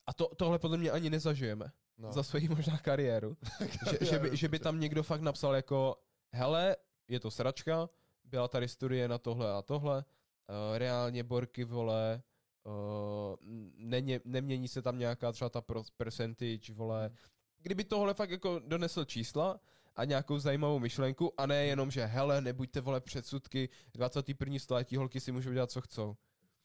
a 0.05 0.13
to, 0.13 0.35
tohle 0.35 0.59
podle 0.59 0.77
mě 0.77 0.91
ani 0.91 1.09
nezažijeme 1.09 1.71
No. 1.97 2.07
no. 2.07 2.13
za 2.13 2.23
svoji 2.23 2.49
možná 2.49 2.77
kariéru. 2.77 3.37
že, 3.89 4.05
že, 4.05 4.19
by, 4.19 4.37
že 4.37 4.47
by 4.47 4.59
tam 4.59 4.79
někdo 4.79 5.03
fakt 5.03 5.21
napsal 5.21 5.55
jako 5.55 5.95
hele, 6.33 6.75
je 7.07 7.19
to 7.19 7.31
sračka, 7.31 7.89
byla 8.27 8.47
tady 8.47 8.67
studie 8.67 9.07
na 9.07 9.17
tohle 9.17 9.53
a 9.53 9.61
tohle, 9.61 9.97
uh, 9.97 10.77
reálně 10.77 11.23
borky 11.23 11.63
vole, 11.63 12.21
uh, 12.63 12.73
neně, 13.75 14.21
nemění 14.25 14.67
se 14.67 14.81
tam 14.81 14.99
nějaká 14.99 15.31
třeba 15.31 15.49
ta 15.49 15.63
percentage, 15.97 16.73
vole. 16.73 17.11
Kdyby 17.61 17.83
tohle 17.83 18.13
fakt 18.13 18.29
jako 18.29 18.59
donesl 18.59 19.05
čísla 19.05 19.59
a 19.95 20.05
nějakou 20.05 20.39
zajímavou 20.39 20.79
myšlenku 20.79 21.33
a 21.37 21.45
ne 21.45 21.65
jenom, 21.65 21.91
že 21.91 22.05
hele, 22.05 22.41
nebuďte 22.41 22.81
vole 22.81 23.01
předsudky, 23.01 23.69
21. 23.93 24.59
století 24.59 24.95
holky 24.95 25.19
si 25.19 25.31
můžou 25.31 25.53
dělat, 25.53 25.71
co 25.71 25.81
chcou. 25.81 26.15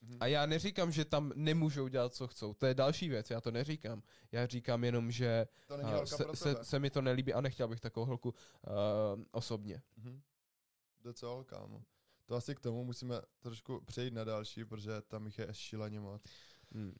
Mhm. 0.02 0.16
A 0.20 0.26
já 0.26 0.46
neříkám, 0.46 0.92
že 0.92 1.04
tam 1.04 1.32
nemůžou 1.34 1.88
dělat, 1.88 2.14
co 2.14 2.28
chcou. 2.28 2.54
To 2.54 2.66
je 2.66 2.74
další 2.74 3.08
věc, 3.08 3.30
já 3.30 3.40
to 3.40 3.50
neříkám. 3.50 4.02
Já 4.32 4.46
říkám 4.46 4.84
jenom, 4.84 5.10
že 5.10 5.46
holka 5.82 6.06
se, 6.06 6.24
se, 6.34 6.64
se 6.64 6.78
mi 6.78 6.90
to 6.90 7.02
nelíbí 7.02 7.34
a 7.34 7.40
nechtěl 7.40 7.68
bych 7.68 7.80
takovou 7.80 8.06
holku 8.06 8.28
uh, 8.28 9.22
osobně. 9.30 9.82
Mhm. 9.96 10.22
Docela, 11.04 11.44
kámo. 11.44 11.82
To 12.26 12.34
asi 12.34 12.54
k 12.54 12.60
tomu 12.60 12.84
musíme 12.84 13.20
trošku 13.40 13.80
přejít 13.80 14.14
na 14.14 14.24
další, 14.24 14.64
protože 14.64 15.02
tam 15.02 15.26
jich 15.26 15.38
je 15.38 15.48
šíleně 15.52 16.00
moc. 16.00 16.22
Hmm. 16.72 16.88
Uh, 16.88 16.94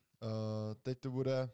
teď 0.83 1.01
to 1.01 1.11
bude 1.11 1.51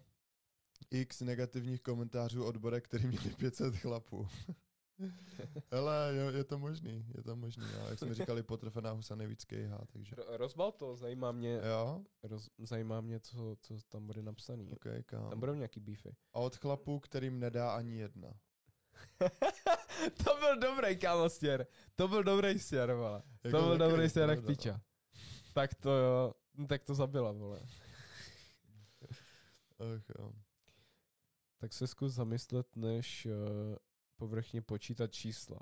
x 0.90 1.20
negativních 1.20 1.82
komentářů 1.82 2.44
od 2.44 2.56
Bore, 2.56 2.80
který 2.80 3.06
měli 3.06 3.30
500 3.34 3.76
chlapů. 3.76 4.28
Hele, 5.72 6.12
je, 6.14 6.36
je 6.38 6.44
to 6.44 6.58
možný, 6.58 7.06
je 7.16 7.22
to 7.22 7.36
možný. 7.36 7.64
A 7.64 7.88
jak 7.88 7.98
jsme 7.98 8.14
říkali, 8.14 8.42
potrefená 8.42 8.90
husa 8.90 9.14
nejvíc 9.14 9.44
kejhá, 9.44 9.80
takže... 9.92 10.16
Ro- 10.16 10.36
rozbal 10.36 10.72
to, 10.72 10.96
zajímá 10.96 11.32
mě, 11.32 11.60
Jo? 11.64 12.04
roz, 12.22 12.50
zajímá 12.58 13.00
mě, 13.00 13.20
co, 13.20 13.56
co 13.60 13.74
tam 13.88 14.06
bude 14.06 14.22
napsaný. 14.22 14.70
Okay, 14.72 15.02
Tam 15.02 15.30
kam. 15.30 15.40
budou 15.40 15.54
nějaký 15.54 15.80
beefy. 15.80 16.16
A 16.32 16.38
od 16.38 16.56
chlapů, 16.56 16.98
kterým 17.00 17.40
nedá 17.40 17.72
ani 17.76 17.98
jedna. 17.98 18.28
to 20.24 20.36
byl 20.36 20.58
dobrý 20.58 20.98
kámo 20.98 21.28
stěr. 21.28 21.66
To 21.94 22.08
byl 22.08 22.24
dobrý 22.24 22.58
stěr, 22.58 22.92
vole. 22.92 23.22
To 23.42 23.48
Jako 23.48 23.58
byl 23.58 23.78
taky, 23.78 23.90
dobrý 23.90 24.08
stěr 24.10 24.30
jak 24.30 24.40
no. 24.40 24.46
piča. 24.46 24.80
Tak 25.54 25.74
to 25.74 25.90
jo, 25.90 26.34
no, 26.54 26.66
tak 26.66 26.84
to 26.84 26.94
zabila, 26.94 27.32
vole. 27.32 27.60
Ach, 29.78 30.02
jo. 30.18 30.32
Tak 31.58 31.72
se 31.72 31.86
zkus 31.86 32.12
zamyslet, 32.12 32.76
než 32.76 33.26
uh, 33.26 33.76
povrchně 34.16 34.62
počítat 34.62 35.12
čísla. 35.12 35.60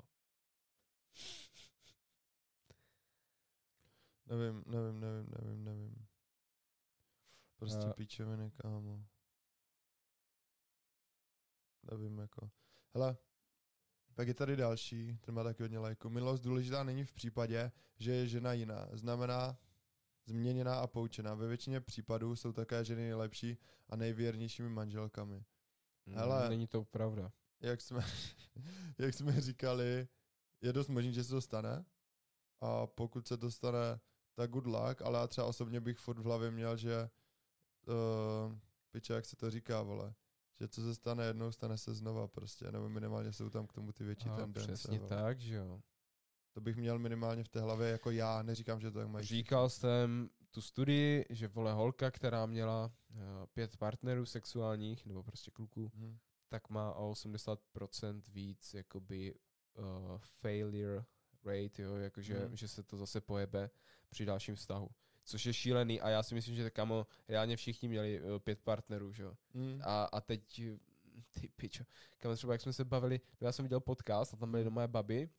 Nevím, 4.25 4.63
nevím, 4.67 4.99
nevím, 4.99 5.27
nevím, 5.29 5.63
nevím. 5.63 6.07
Prostě 7.57 7.85
A- 7.87 7.93
píčoviny, 7.93 8.51
kámo. 8.51 9.05
Nevím, 11.91 12.17
jako. 12.19 12.51
Hele, 12.93 13.17
pak 14.17 14.27
je 14.27 14.33
tady 14.33 14.55
další, 14.55 15.17
ten 15.21 15.35
má 15.35 15.43
taky 15.43 15.63
hodně 15.63 15.79
lajku. 15.79 16.09
Milost 16.09 16.43
důležitá 16.43 16.83
není 16.83 17.05
v 17.05 17.13
případě, 17.13 17.71
že 17.99 18.11
je 18.11 18.27
žena 18.27 18.53
jiná. 18.53 18.87
Znamená 18.93 19.57
změněná 20.25 20.79
a 20.79 20.87
poučená. 20.87 21.33
Ve 21.35 21.47
většině 21.47 21.81
případů 21.81 22.35
jsou 22.35 22.51
také 22.51 22.85
ženy 22.85 23.01
nejlepší 23.01 23.57
a 23.89 23.95
nejvěrnějšími 23.95 24.69
manželkami. 24.69 25.45
Hele. 26.07 26.43
Mm, 26.43 26.49
Není 26.49 26.67
to 26.67 26.83
pravda. 26.83 27.31
Jak 27.59 27.81
jsme, 27.81 28.05
jak 28.97 29.13
jsme 29.13 29.41
říkali, 29.41 30.07
je 30.61 30.73
dost 30.73 30.87
možný, 30.87 31.13
že 31.13 31.23
se 31.23 31.29
to 31.29 31.41
stane. 31.41 31.85
A 32.61 32.87
pokud 32.87 33.27
se 33.27 33.37
to 33.37 33.51
stane, 33.51 33.99
tak 34.35 34.51
good 34.51 34.65
luck, 34.65 35.01
ale 35.01 35.19
já 35.19 35.27
třeba 35.27 35.47
osobně 35.47 35.79
bych 35.79 35.97
furt 35.97 36.19
v 36.19 36.23
hlavě 36.23 36.51
měl, 36.51 36.77
že 36.77 37.09
uh, 37.87 38.55
piče, 38.91 39.13
jak 39.13 39.25
se 39.25 39.35
to 39.35 39.51
říká, 39.51 39.81
vole, 39.81 40.13
že 40.59 40.67
co 40.67 40.81
se 40.81 40.95
stane 40.95 41.25
jednou, 41.25 41.51
stane 41.51 41.77
se 41.77 41.93
znova 41.93 42.27
prostě, 42.27 42.71
nebo 42.71 42.89
minimálně 42.89 43.33
jsou 43.33 43.49
tam 43.49 43.67
k 43.67 43.73
tomu 43.73 43.91
ty 43.91 44.03
větší 44.03 44.29
A 44.29 44.35
tendence. 44.35 44.67
přesně 44.73 44.97
vole. 44.99 45.09
tak, 45.09 45.39
že 45.39 45.55
jo. 45.55 45.81
To 46.53 46.61
bych 46.61 46.75
měl 46.77 46.99
minimálně 46.99 47.43
v 47.43 47.47
té 47.49 47.61
hlavě 47.61 47.89
jako 47.89 48.11
já, 48.11 48.41
neříkám, 48.41 48.79
že 48.81 48.91
to 48.91 48.99
tak 48.99 49.07
mají. 49.07 49.25
Říkal 49.25 49.69
jsem 49.69 50.29
tu 50.51 50.61
studii, 50.61 51.25
že 51.29 51.47
vole 51.47 51.73
holka, 51.73 52.11
která 52.11 52.45
měla 52.45 52.85
uh, 53.09 53.19
pět 53.53 53.77
partnerů 53.77 54.25
sexuálních, 54.25 55.05
nebo 55.05 55.23
prostě 55.23 55.51
kluků, 55.51 55.91
Hm. 55.95 56.17
tak 56.49 56.69
má 56.69 56.93
o 56.93 57.11
80% 57.13 58.21
víc 58.27 58.73
jakoby 58.73 59.35
uh, 59.77 60.17
failure 60.17 61.05
rate, 61.45 61.81
jo, 61.81 61.95
jakože 61.95 62.39
Mhm. 62.45 62.55
že 62.55 62.67
se 62.67 62.83
to 62.83 62.97
zase 62.97 63.21
pojebe 63.21 63.69
při 64.09 64.25
dalším 64.25 64.55
vztahu. 64.55 64.89
Což 65.27 65.45
je 65.45 65.53
šílený 65.53 66.01
a 66.01 66.09
já 66.09 66.23
si 66.23 66.35
myslím, 66.35 66.55
že 66.55 66.69
kamo, 66.69 67.07
reálně 67.27 67.57
všichni 67.57 67.87
měli 67.87 68.21
uh, 68.21 68.39
pět 68.39 68.59
partnerů, 68.59 69.13
že 69.13 69.23
jo. 69.23 69.33
Hm. 69.53 69.81
A, 69.83 70.03
a 70.03 70.21
teď, 70.21 70.59
eh, 70.59 70.77
ty 71.31 71.47
pičo, 71.47 71.83
kamo 72.17 72.35
třeba 72.35 72.53
jak 72.53 72.61
jsme 72.61 72.73
se 72.73 72.85
bavili, 72.85 73.21
no 73.41 73.47
já 73.47 73.51
jsem 73.51 73.65
viděl 73.65 73.79
podcast 73.79 74.33
a 74.33 74.37
tam 74.37 74.51
byly 74.51 74.63
do 74.63 74.71
moje 74.71 74.87
baby, 74.87 75.29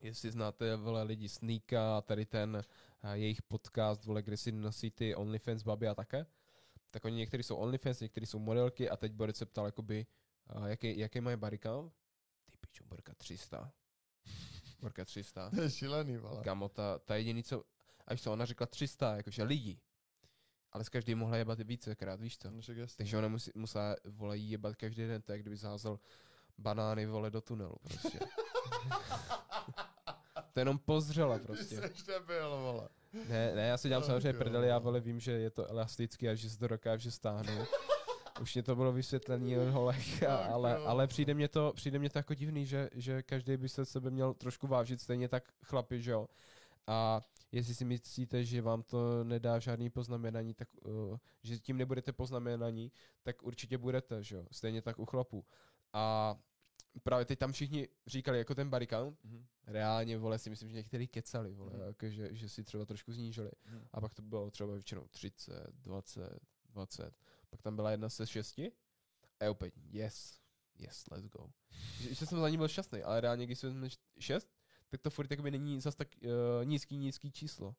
jestli 0.00 0.30
znáte 0.30 0.76
vole 0.76 1.02
lidi 1.02 1.28
Sneaka 1.28 1.96
a 1.96 2.00
tady 2.00 2.26
ten 2.26 2.62
a 3.02 3.14
jejich 3.14 3.42
podcast, 3.42 4.04
vole, 4.04 4.22
kde 4.22 4.36
si 4.36 4.52
nosí 4.52 4.90
ty 4.90 5.14
OnlyFans 5.14 5.62
baby 5.62 5.88
a 5.88 5.94
také, 5.94 6.26
tak 6.90 7.04
oni 7.04 7.16
někteří 7.16 7.42
jsou 7.42 7.56
OnlyFans, 7.56 8.00
někteří 8.00 8.26
jsou 8.26 8.38
modelky 8.38 8.90
a 8.90 8.96
teď 8.96 9.12
Boris 9.12 9.36
se 9.36 9.46
ptal 9.46 9.66
jakoby, 9.66 10.06
a 10.46 10.68
jaký, 10.68 10.98
jaký 10.98 11.20
mají 11.20 11.36
body 11.36 11.58
count? 11.58 11.92
Ty 12.50 12.56
pičo, 12.60 12.84
Borka 12.84 13.14
300. 13.14 13.72
Borka 14.80 15.04
300. 15.04 15.50
To 15.54 15.60
je 15.60 15.70
šílený, 15.70 16.16
vole. 16.16 16.42
Kamo, 16.44 16.68
ta, 16.68 16.98
ta 16.98 17.16
jediný, 17.16 17.42
co, 17.42 17.64
až 18.10 18.22
co 18.22 18.32
ona 18.32 18.46
řekla 18.46 18.66
300, 18.66 19.16
jakože 19.16 19.42
lidi. 19.42 19.80
Ale 20.72 20.84
s 20.84 20.88
každým 20.88 21.18
mohla 21.18 21.36
jebat 21.36 21.60
vícekrát, 21.60 22.20
víš 22.20 22.38
co? 22.38 22.50
No. 22.50 22.60
Takže 22.96 23.18
ona 23.18 23.28
musí, 23.28 23.50
musela, 23.54 23.96
vole, 24.04 24.38
jebat 24.38 24.76
každý 24.76 25.06
den, 25.06 25.22
tak 25.22 25.40
kdyby 25.40 25.56
zázel 25.56 25.98
banány, 26.58 27.06
vole, 27.06 27.30
do 27.30 27.40
tunelu, 27.40 27.76
prostě. 27.82 28.18
to 30.52 30.60
jenom 30.60 30.78
pozřela, 30.78 31.38
prostě. 31.38 31.80
Ty 31.80 31.88
seš 31.88 32.02
debil, 32.02 32.50
vole. 32.50 32.88
Ne, 33.28 33.54
ne, 33.54 33.66
já 33.66 33.76
si 33.76 33.88
dělám 33.88 34.02
Ach 34.02 34.06
samozřejmě 34.06 34.32
prdeli, 34.32 34.68
já 34.68 34.78
vole 34.78 35.00
vím, 35.00 35.20
že 35.20 35.32
je 35.32 35.50
to 35.50 35.70
elastický 35.70 36.28
a 36.28 36.34
že 36.34 36.50
se 36.50 36.58
to 36.58 36.68
dokáže 36.68 37.10
stáhnout. 37.10 37.68
Už 38.40 38.54
mě 38.54 38.62
to 38.62 38.76
bylo 38.76 38.92
vysvětlený 38.92 39.58
od 39.58 39.68
holek, 39.68 40.22
a, 40.22 40.36
Ach 40.36 40.50
ale, 40.50 40.76
ale 40.76 41.06
přijde 41.06 41.34
mě 41.34 41.48
to, 41.48 41.72
přijde 41.76 41.98
mě 41.98 42.10
to 42.10 42.18
jako 42.18 42.34
divný, 42.34 42.66
že, 42.66 42.90
že 42.94 43.22
každý 43.22 43.56
by 43.56 43.68
se 43.68 43.84
sebe 43.84 44.10
měl 44.10 44.34
trošku 44.34 44.66
vážit, 44.66 45.00
stejně 45.00 45.28
tak 45.28 45.44
chlapi, 45.62 46.02
že 46.02 46.10
jo. 46.10 46.28
A 46.86 47.20
jestli 47.52 47.74
si 47.74 47.84
myslíte, 47.84 48.44
že 48.44 48.62
vám 48.62 48.82
to 48.82 49.24
nedá 49.24 49.58
žádný 49.58 49.90
poznamenání, 49.90 50.54
tak 50.54 50.68
uh, 50.84 51.16
že 51.42 51.58
tím 51.58 51.76
nebudete 51.76 52.12
poznamenaní, 52.12 52.92
tak 53.22 53.42
určitě 53.42 53.78
budete, 53.78 54.22
že 54.22 54.36
jo. 54.36 54.46
Stejně 54.52 54.82
tak 54.82 54.98
u 54.98 55.04
chlapů. 55.06 55.44
A 55.92 56.36
právě 57.02 57.24
teď 57.24 57.38
tam 57.38 57.52
všichni 57.52 57.88
říkali 58.06 58.38
jako 58.38 58.54
ten 58.54 58.70
body 58.70 58.86
count, 58.86 59.24
Mhm. 59.24 59.46
reálně, 59.66 60.18
vole, 60.18 60.38
si 60.38 60.50
myslím, 60.50 60.68
že 60.70 60.76
některý 60.76 61.08
kecali, 61.08 61.54
vole, 61.54 61.72
Mhm. 61.72 61.82
jako, 61.86 62.08
že, 62.08 62.34
že 62.34 62.48
si 62.48 62.64
třeba 62.64 62.84
trošku 62.86 63.12
snížili. 63.12 63.50
Mhm. 63.64 63.88
A 63.92 64.00
pak 64.00 64.14
to 64.14 64.22
bylo 64.22 64.50
třeba 64.50 64.72
většinou 64.72 65.08
30, 65.08 65.66
20, 65.72 66.38
20. 66.68 67.14
Pak 67.50 67.62
tam 67.62 67.76
byla 67.76 67.90
jedna 67.90 68.08
se 68.08 68.26
šesti 68.26 68.72
a 69.40 69.44
je 69.44 69.50
úplně 69.50 69.72
yes, 69.90 70.40
yes, 70.78 71.04
let's 71.10 71.26
go. 71.28 71.50
Že, 72.00 72.14
že 72.14 72.26
jsem 72.26 72.40
za 72.40 72.48
ní 72.48 72.56
byl 72.56 72.68
šťastný, 72.68 73.02
ale 73.02 73.20
reálně, 73.20 73.46
když 73.46 73.58
jsem 73.58 73.88
šest, 74.18 74.48
tak 74.90 75.00
to 75.00 75.10
furt 75.10 75.30
jakoby 75.30 75.50
není 75.50 75.80
zas 75.80 75.94
tak 75.94 76.08
uh, 76.24 76.30
nízký, 76.64 76.96
nízký 76.96 77.32
číslo. 77.32 77.74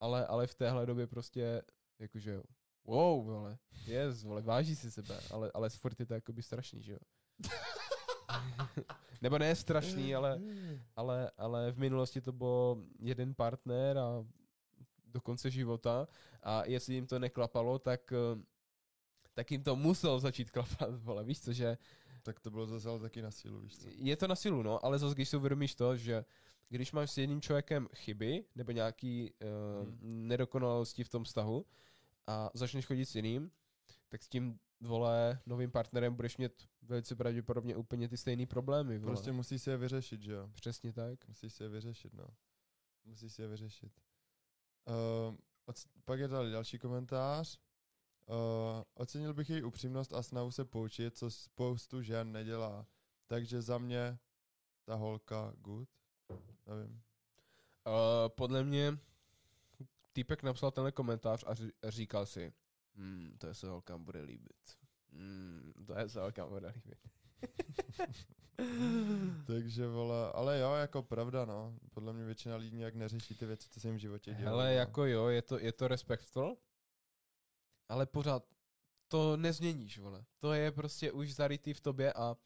Ale, 0.00 0.26
ale 0.26 0.46
v 0.46 0.54
téhle 0.54 0.86
době 0.86 1.06
prostě, 1.06 1.62
jakože, 1.98 2.40
wow, 2.84 3.24
vole, 3.24 3.58
yes, 3.86 4.22
vole, 4.22 4.42
váží 4.42 4.76
si 4.76 4.90
sebe, 4.90 5.20
ale, 5.30 5.50
ale 5.54 5.70
furt 5.70 6.00
je 6.00 6.06
to 6.06 6.14
jakoby 6.14 6.42
strašný, 6.42 6.82
že 6.82 6.92
jo. 6.92 6.98
Nebo 9.22 9.38
ne 9.38 9.56
strašný, 9.56 10.14
ale, 10.14 10.40
ale, 10.96 11.30
ale 11.36 11.72
v 11.72 11.78
minulosti 11.78 12.20
to 12.20 12.32
byl 12.32 12.84
jeden 13.00 13.34
partner 13.34 13.98
a 13.98 14.24
do 15.06 15.20
konce 15.20 15.50
života 15.50 16.08
a 16.42 16.64
jestli 16.64 16.94
jim 16.94 17.06
to 17.06 17.18
neklapalo, 17.18 17.78
tak, 17.78 18.12
eh, 18.12 18.42
tak 19.34 19.50
jim 19.50 19.62
to 19.62 19.76
muselo 19.76 20.20
začít 20.20 20.50
klapat, 20.50 20.94
vole, 20.94 21.24
víš 21.24 21.40
co, 21.40 21.52
že 21.52 21.78
Tak 22.22 22.40
to 22.40 22.50
bylo 22.50 22.66
zase 22.66 22.88
ale 22.88 23.00
taky 23.00 23.22
na 23.22 23.30
sílu, 23.30 23.60
víš 23.60 23.78
co. 23.78 23.88
je 23.88 24.16
to 24.16 24.28
na 24.28 24.36
silu, 24.36 24.62
no, 24.62 24.84
ale 24.84 24.98
zase 24.98 25.14
když 25.14 25.28
si 25.28 25.36
uvědomíš 25.36 25.74
to, 25.74 25.96
že 25.96 26.24
když 26.70 26.92
máš 26.92 27.10
s 27.10 27.18
jedním 27.18 27.40
člověkem 27.40 27.88
chyby 27.94 28.44
nebo 28.54 28.72
nějaký 28.72 29.32
uh, 29.32 29.88
Hmm. 29.88 30.28
nedokonalosti 30.28 31.04
v 31.04 31.08
tom 31.08 31.24
vztahu 31.24 31.66
a 32.26 32.50
začneš 32.54 32.86
chodit 32.86 33.06
s 33.06 33.14
jiným, 33.14 33.50
tak 34.08 34.22
s 34.22 34.28
tím, 34.28 34.58
vole, 34.80 35.40
novým 35.46 35.70
partnerem 35.70 36.14
budeš 36.14 36.36
mít 36.36 36.68
velice 36.82 37.16
pravděpodobně 37.16 37.76
úplně 37.76 38.08
ty 38.08 38.16
stejné 38.16 38.46
problémy, 38.46 38.98
vole. 38.98 39.12
Prostě 39.12 39.32
musíš 39.32 39.62
si 39.62 39.70
je 39.70 39.76
vyřešit, 39.76 40.22
že 40.22 40.32
jo. 40.32 40.48
Přesně 40.52 40.92
tak. 40.92 41.28
Musíš 41.28 41.52
si 41.54 41.62
je 41.62 41.68
vyřešit, 41.68 42.14
no. 42.14 42.24
Musíš 43.04 43.32
si 43.32 43.42
je 43.42 43.48
vyřešit. 43.48 43.92
Uh, 44.86 45.36
oc- 45.66 45.86
pak 46.04 46.20
je 46.20 46.28
tady 46.28 46.50
další 46.50 46.78
komentář. 46.78 47.58
Uh, 48.26 48.34
ocenil 48.94 49.34
bych 49.34 49.50
její 49.50 49.62
upřímnost 49.62 50.12
a 50.12 50.22
snahu 50.22 50.50
se 50.50 50.64
poučit, 50.64 51.16
co 51.16 51.30
spoustu 51.30 52.02
žen 52.02 52.32
nedělá. 52.32 52.86
Takže 53.26 53.62
za 53.62 53.78
mě 53.78 54.18
ta 54.84 54.94
holka 54.94 55.52
good. 55.56 55.88
Nevím. 56.66 57.02
Uh, 57.86 58.28
podle 58.28 58.64
mě 58.64 58.98
týpek 60.12 60.42
napsal 60.42 60.70
tenhle 60.70 60.92
komentář 60.92 61.44
a 61.46 61.54
ři- 61.54 61.72
říkal 61.84 62.26
si, 62.26 62.52
hmm, 62.94 63.36
to 63.38 63.46
je 63.46 63.54
se 63.54 63.68
holkám 63.68 64.04
bude 64.04 64.20
líbit. 64.20 64.78
Hmm, 65.12 65.72
to 65.86 65.98
je 65.98 66.08
se 66.08 66.20
holkám 66.20 66.48
bude 66.48 66.68
líbit. 66.68 66.98
Takže 69.46 69.88
vole, 69.88 70.32
ale 70.32 70.58
jo, 70.58 70.72
jako 70.74 71.02
pravda, 71.02 71.44
no. 71.44 71.78
Podle 71.90 72.12
mě 72.12 72.24
většina 72.24 72.56
lidí 72.56 72.76
nějak 72.76 72.94
neřeší 72.94 73.34
ty 73.34 73.46
věci, 73.46 73.68
co 73.68 73.80
se 73.80 73.88
jim 73.88 73.96
v 73.96 74.00
životě 74.00 74.34
dějí. 74.34 74.44
Hele, 74.44 74.74
jako 74.74 75.04
jo, 75.06 75.26
je 75.26 75.42
to, 75.42 75.58
je 75.58 75.72
to 75.72 75.88
respectful, 75.88 76.58
ale 77.88 78.06
pořád 78.06 78.44
to 79.08 79.36
nezměníš, 79.36 79.98
vole. 79.98 80.24
To 80.38 80.52
je 80.52 80.72
prostě 80.72 81.12
už 81.12 81.34
zarytý 81.34 81.74
v 81.74 81.80
tobě 81.80 82.12
a 82.12 82.36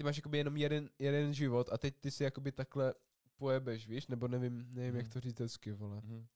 ty 0.00 0.04
máš 0.04 0.16
jakoby 0.16 0.38
jenom 0.38 0.56
jeden, 0.56 0.90
jeden 0.98 1.34
život 1.34 1.68
a 1.72 1.78
teď 1.78 1.94
ty 2.00 2.10
si 2.10 2.24
jakoby 2.24 2.52
takhle 2.52 2.94
pojebeš, 3.36 3.88
víš, 3.88 4.06
nebo 4.06 4.28
nevím, 4.28 4.66
nevím, 4.74 4.96
jak 4.96 5.04
Mhm. 5.04 5.12
to 5.12 5.20
říct 5.20 5.40
hezky, 5.40 5.72
vole. 5.72 5.96
Mhm. 5.96 6.26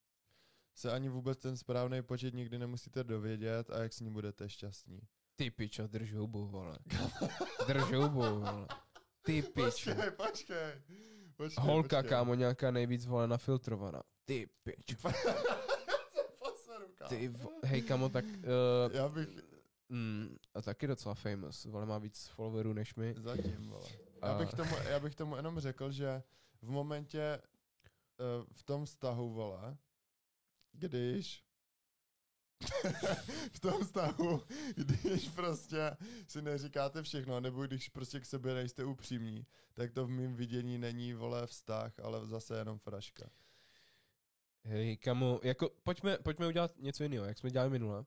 Se 0.75 0.91
ani 0.91 1.09
vůbec 1.09 1.37
ten 1.39 1.57
správný 1.57 2.01
počet 2.01 2.33
nikdy 2.33 2.59
nemusíte 2.59 3.03
dovědět 3.03 3.69
a 3.69 3.79
jak 3.79 3.93
s 3.93 3.99
ní 3.99 4.09
budete 4.11 4.49
šťastní. 4.49 4.99
Ty 5.35 5.51
pičo, 5.51 5.87
drž 5.87 6.13
hubu, 6.13 6.47
vole. 6.47 6.77
Drž 7.67 7.83
hubu, 7.93 8.19
vole. 8.19 8.67
Ty 9.21 9.41
pičo. 9.41 9.61
počkej, 9.95 10.11
počkej. 10.11 10.81
počkej 11.35 11.63
Holka, 11.65 11.97
počkej. 11.97 12.09
kámo, 12.09 12.35
nějaká 12.35 12.71
nejvíc, 12.71 13.05
vole, 13.05 13.27
nafiltrovaná. 13.27 14.01
Ty 14.25 14.49
pičo. 14.63 14.97
Co 16.13 16.23
poseru, 16.39 16.87
kámo. 16.95 17.09
Ty, 17.09 17.33
hej, 17.63 17.81
kámo, 17.81 18.09
tak 18.09 18.25
uh, 18.25 18.95
Já 18.95 19.09
bych, 19.09 19.27
Mm, 19.89 20.37
a 20.53 20.61
taky 20.61 20.87
docela 20.87 21.15
famous, 21.15 21.65
vole, 21.65 21.85
má 21.85 21.97
víc 21.97 22.27
followerů 22.27 22.73
než 22.73 22.95
my. 22.95 23.15
Zatím, 23.17 23.69
vole. 23.69 23.89
Já 24.21 24.37
bych, 24.37 24.53
tomu, 24.53 24.75
já 24.89 24.99
bych 24.99 25.15
tomu 25.15 25.35
jenom 25.35 25.59
řekl, 25.59 25.91
že 25.91 26.23
v 26.61 26.69
momentě 26.69 27.41
uh, 28.19 28.45
v 28.53 28.63
tom 28.63 28.85
vztahu, 28.85 29.33
vole, 29.33 29.77
když 30.71 31.45
v 33.53 33.59
tom 33.59 33.83
vztahu, 33.83 34.41
když 34.75 35.29
prostě 35.29 35.97
si 36.27 36.41
neříkáte 36.41 37.03
všechno, 37.03 37.39
nebo 37.39 37.65
když 37.65 37.89
prostě 37.89 38.19
k 38.19 38.25
sobě 38.25 38.53
nejste 38.53 38.83
upřímní, 38.83 39.45
tak 39.73 39.91
to 39.91 40.05
v 40.05 40.09
mém 40.09 40.35
vidění 40.35 40.77
není, 40.77 41.13
vole, 41.13 41.47
vztah, 41.47 41.99
ale 41.99 42.27
zase 42.27 42.57
jenom 42.57 42.79
fraška. 42.79 43.29
Hej, 44.63 44.97
kamu, 44.97 45.39
jako 45.43 45.69
pojďme, 45.83 46.17
pojďme 46.17 46.47
udělat 46.47 46.77
něco 46.77 47.03
jiného, 47.03 47.25
jak 47.25 47.37
jsme 47.37 47.51
dělali 47.51 47.69
minule. 47.69 48.05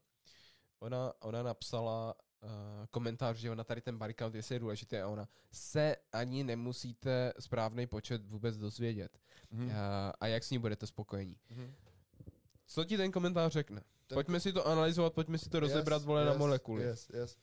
Ona, 0.81 1.13
ona 1.21 1.43
napsala 1.43 2.15
uh, 2.43 2.51
komentář, 2.91 3.37
že 3.37 3.51
ona 3.51 3.65
tady 3.65 3.81
ten 3.81 3.99
jestli 4.35 4.55
je 4.55 4.59
důležitý, 4.59 4.97
a 4.97 5.09
ona 5.09 5.29
se 5.53 5.97
ani 6.13 6.45
nemusíte 6.45 7.33
správný 7.41 7.87
počet 7.87 8.27
vůbec 8.27 8.57
dozvědět. 8.57 9.19
Mm. 9.51 9.67
Uh, 9.67 9.73
a 10.21 10.27
jak 10.27 10.45
s 10.45 10.51
ní 10.51 10.59
budete 10.59 10.87
spokojení. 10.87 11.37
Mm. 11.51 11.75
Co 12.67 12.85
ti 12.85 12.97
ten 12.97 13.13
komentář 13.13 13.53
řekne? 13.53 13.83
Ten 14.07 14.17
pojďme 14.17 14.41
si 14.41 14.53
to 14.53 14.67
analyzovat, 14.67 15.15
pojďme 15.15 15.39
si 15.39 15.51
to 15.51 15.57
yes, 15.57 15.63
rozebrat, 15.63 16.03
vole, 16.03 16.23
yes, 16.23 16.29
na 16.33 16.39
molekuly. 16.39 16.83
Yes, 16.83 17.11
yes. 17.15 17.39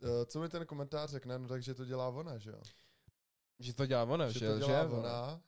Uh, 0.00 0.08
co 0.26 0.40
mi 0.40 0.48
ten 0.48 0.66
komentář 0.66 1.10
řekne? 1.10 1.38
No 1.38 1.48
takže 1.48 1.74
to 1.74 1.84
dělá 1.84 2.08
ona, 2.08 2.38
že 2.38 2.50
jo? 2.50 2.60
Že 3.58 3.74
to 3.74 3.86
dělá 3.86 4.02
ona, 4.02 4.30
že, 4.30 4.38
že 4.38 4.48
to 4.48 4.58
dělá 4.58 4.88
že, 4.88 4.94
ona. 4.94 5.40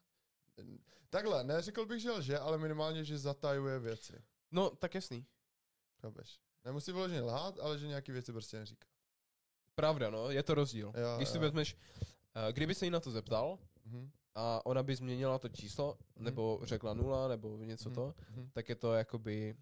Takhle, 1.11 1.45
neřekl 1.45 1.87
bych, 1.87 2.03
že 2.03 2.11
lže, 2.11 2.39
ale 2.39 2.59
minimálně, 2.59 3.05
že 3.05 3.19
zatajuje 3.19 3.79
věci. 3.79 4.23
No, 4.51 4.71
tak 4.71 4.95
jasný. 4.95 5.27
Chápeš? 6.01 6.41
Nemusí 6.65 6.93
vyloženě 6.93 7.21
lhát, 7.21 7.59
ale 7.59 7.79
že 7.79 7.87
nějaký 7.87 8.13
věci 8.13 8.33
prostě 8.33 8.59
neříká. 8.59 8.89
Pravda, 9.75 10.11
no, 10.11 10.31
je 10.31 10.43
to 10.43 10.55
rozdíl. 10.55 10.93
Jo, 10.97 11.17
Když 11.17 11.29
jo. 11.29 11.33
si 11.33 11.39
vezmeš, 11.39 11.75
uh, 11.75 12.53
kdyby 12.53 12.75
se 12.75 12.85
jí 12.85 12.91
na 12.91 13.01
to 13.01 13.11
zeptal 13.11 13.59
mm-hmm. 13.89 14.11
a 14.35 14.67
ona 14.67 14.83
by 14.83 14.97
změnila 14.97 15.39
to 15.39 15.49
číslo, 15.49 15.95
mm-hmm. 15.95 16.23
nebo 16.23 16.61
řekla 16.63 16.95
nula, 16.95 17.29
nebo 17.29 17.57
něco 17.57 17.91
mm-hmm. 17.91 17.95
to, 17.95 18.15
mm-hmm. 18.33 18.49
tak 18.53 18.69
je 18.69 18.75
to 18.75 18.95
jakoby, 18.95 19.57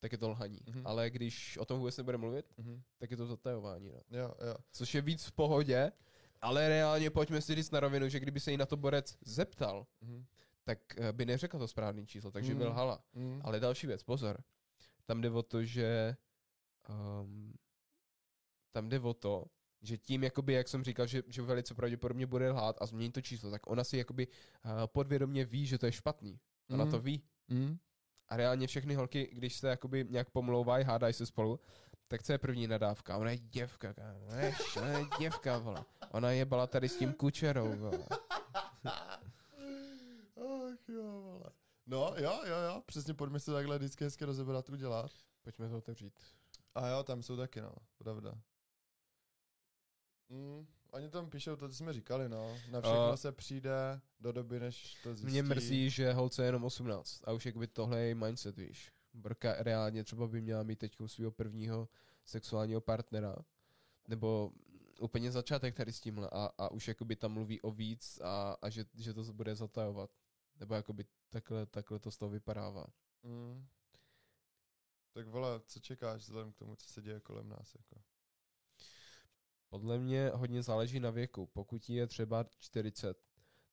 tak 0.00 0.12
je 0.12 0.18
to 0.18 0.28
lhaní. 0.28 0.58
Mm-hmm. 0.58 0.82
Ale 0.84 1.10
když 1.10 1.58
o 1.58 1.64
tom 1.64 1.78
vůbec 1.78 1.96
nebude 1.96 2.18
mluvit, 2.18 2.46
mm-hmm. 2.58 2.82
tak 2.98 3.10
je 3.10 3.16
to 3.16 3.26
zatajování. 3.26 3.92
No. 3.92 4.18
Jo, 4.18 4.34
jo. 4.46 4.54
Což 4.70 4.94
je 4.94 5.00
víc 5.00 5.26
v 5.26 5.32
pohodě, 5.32 5.92
ale 6.40 6.68
reálně 6.68 7.10
pojďme 7.10 7.40
si 7.40 7.54
říct 7.54 7.70
na 7.70 7.80
rovinu, 7.80 8.08
že 8.08 8.20
kdyby 8.20 8.40
se 8.40 8.50
jí 8.50 8.56
na 8.56 8.66
to 8.66 8.76
borec 8.76 9.18
zeptal, 9.24 9.86
mm-hmm. 10.02 10.24
tak 10.64 10.78
uh, 10.98 11.12
by 11.12 11.26
neřekl 11.26 11.58
to 11.58 11.68
správné 11.68 12.06
číslo, 12.06 12.30
takže 12.30 12.54
mm-hmm. 12.54 12.58
by 12.58 12.64
lhala. 12.64 13.04
Mm-hmm. 13.14 13.40
Ale 13.44 13.60
další 13.60 13.86
věc, 13.86 14.02
pozor. 14.02 14.42
Tam 15.06 15.20
jde 15.20 15.30
o 15.30 15.42
to, 15.42 15.64
že 15.64 16.16
um, 16.88 17.54
tam 18.72 18.88
jde 18.88 19.00
o 19.00 19.14
to, 19.14 19.44
že 19.82 19.98
tím, 19.98 20.24
jakoby, 20.24 20.52
jak 20.52 20.68
jsem 20.68 20.84
říkal, 20.84 21.06
že, 21.06 21.22
že 21.26 21.42
velice 21.42 21.74
pravděpodobně 21.74 22.26
bude 22.26 22.50
lhát 22.50 22.82
a 22.82 22.86
změní 22.86 23.12
to 23.12 23.20
číslo, 23.20 23.50
tak 23.50 23.70
ona 23.70 23.84
si 23.84 23.96
jakoby 23.96 24.26
uh, 24.28 24.70
podvědomě 24.86 25.44
ví, 25.44 25.66
že 25.66 25.78
to 25.78 25.86
je 25.86 25.92
špatný. 25.92 26.40
Ona 26.70 26.84
mm. 26.84 26.90
to 26.90 27.00
ví. 27.00 27.22
Mm. 27.48 27.78
A 28.28 28.36
reálně 28.36 28.66
všechny 28.66 28.94
holky, 28.94 29.30
když 29.32 29.56
se 29.56 29.68
jakoby 29.68 30.06
nějak 30.10 30.30
pomlouvají, 30.30 30.84
hádají 30.84 31.14
se 31.14 31.26
spolu, 31.26 31.60
tak 32.08 32.22
co 32.22 32.32
je 32.32 32.38
první 32.38 32.66
nadávka? 32.66 33.16
Ona 33.16 33.30
je 33.30 33.38
děvka, 33.38 33.94
ona 34.26 34.40
je, 34.40 34.54
ona 34.76 34.88
je 34.88 35.06
děvka, 35.18 35.58
vole. 35.58 35.84
Ona 36.10 36.30
je 36.30 36.44
bala 36.44 36.66
tady 36.66 36.88
s 36.88 36.96
tím 36.96 37.12
kučerou, 37.12 37.76
vole. 37.76 38.06
Ach 40.36 40.88
jo, 40.88 41.20
vole. 41.22 41.50
No, 41.86 42.14
jo, 42.16 42.40
jo, 42.46 42.56
jo, 42.68 42.82
přesně 42.86 43.14
pojďme 43.14 43.40
si 43.40 43.50
takhle 43.50 43.78
vždycky 43.78 44.04
hezky 44.04 44.24
rozebrat, 44.24 44.68
udělat. 44.68 45.10
Pojďme 45.42 45.68
to 45.68 45.78
otevřít. 45.78 46.20
A 46.76 46.88
jo, 46.88 47.02
tam 47.02 47.22
jsou 47.22 47.36
taky, 47.36 47.60
no, 47.60 47.72
pravda. 47.98 48.34
Mm, 50.28 50.66
oni 50.90 51.08
tam 51.08 51.30
píšou 51.30 51.56
to, 51.56 51.68
co 51.68 51.74
jsme 51.74 51.92
říkali, 51.92 52.28
no. 52.28 52.58
Na 52.70 52.80
všechno 52.80 53.08
uh, 53.08 53.14
se 53.14 53.32
přijde 53.32 54.00
do 54.20 54.32
doby, 54.32 54.60
než 54.60 54.94
to 55.02 55.14
zjistí. 55.14 55.30
Mě 55.30 55.42
mrzí, 55.42 55.90
že 55.90 56.12
holce 56.12 56.42
je 56.42 56.48
jenom 56.48 56.64
18 56.64 57.22
a 57.24 57.32
už 57.32 57.46
jakoby 57.46 57.66
tohle 57.66 58.00
je 58.00 58.14
mindset, 58.14 58.56
víš. 58.56 58.92
Brka 59.14 59.54
reálně 59.58 60.04
třeba 60.04 60.28
by 60.28 60.40
měla 60.40 60.62
mít 60.62 60.78
teď 60.78 60.96
svého 61.06 61.30
prvního 61.30 61.88
sexuálního 62.24 62.80
partnera, 62.80 63.36
nebo 64.08 64.52
úplně 65.00 65.32
začátek 65.32 65.74
tady 65.74 65.92
s 65.92 66.00
tímhle 66.00 66.28
a, 66.32 66.50
a 66.58 66.70
už 66.70 66.88
jakoby 66.88 67.16
tam 67.16 67.32
mluví 67.32 67.60
o 67.60 67.70
víc 67.70 68.20
a, 68.22 68.56
a 68.62 68.70
že, 68.70 68.84
že 68.94 69.14
to 69.14 69.24
bude 69.32 69.54
zatajovat. 69.54 70.10
Nebo 70.60 70.74
jakoby 70.74 71.04
takhle, 71.30 71.66
takhle 71.66 71.98
to 71.98 72.10
z 72.10 72.18
toho 72.18 72.30
vypadává. 72.30 72.86
Mm. 73.22 73.66
Tak 75.16 75.26
vole, 75.26 75.60
co 75.66 75.80
čekáš 75.80 76.20
vzhledem 76.20 76.52
k 76.52 76.56
tomu, 76.56 76.76
co 76.76 76.88
se 76.88 77.02
děje 77.02 77.20
kolem 77.20 77.48
nás? 77.48 77.74
Jako? 77.74 78.02
Podle 79.68 79.98
mě 79.98 80.30
hodně 80.34 80.62
záleží 80.62 81.00
na 81.00 81.10
věku. 81.10 81.46
Pokud 81.46 81.90
je 81.90 82.06
třeba 82.06 82.44
40, 82.58 83.18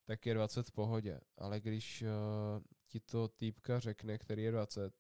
tak 0.06 0.26
je 0.26 0.34
20 0.34 0.68
v 0.68 0.72
pohodě. 0.72 1.22
Ale 1.38 1.60
když 1.60 2.02
uh, 2.02 2.08
ti 2.88 3.00
to 3.00 3.28
týpka 3.28 3.80
řekne, 3.80 4.18
který 4.18 4.44
je 4.44 4.52
20, 4.52 4.94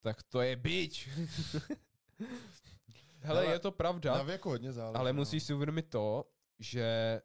tak 0.00 0.22
to 0.22 0.40
je 0.40 0.56
bič. 0.56 1.08
Hele, 3.18 3.40
Hele, 3.40 3.46
je 3.46 3.58
to 3.58 3.72
pravda. 3.72 4.14
Na 4.14 4.22
věku 4.22 4.48
hodně 4.48 4.72
záleží. 4.72 4.96
Ale 4.96 5.12
no. 5.12 5.16
musíš 5.16 5.42
si 5.42 5.54
uvědomit 5.54 5.90
to, 5.90 6.24
že 6.58 7.20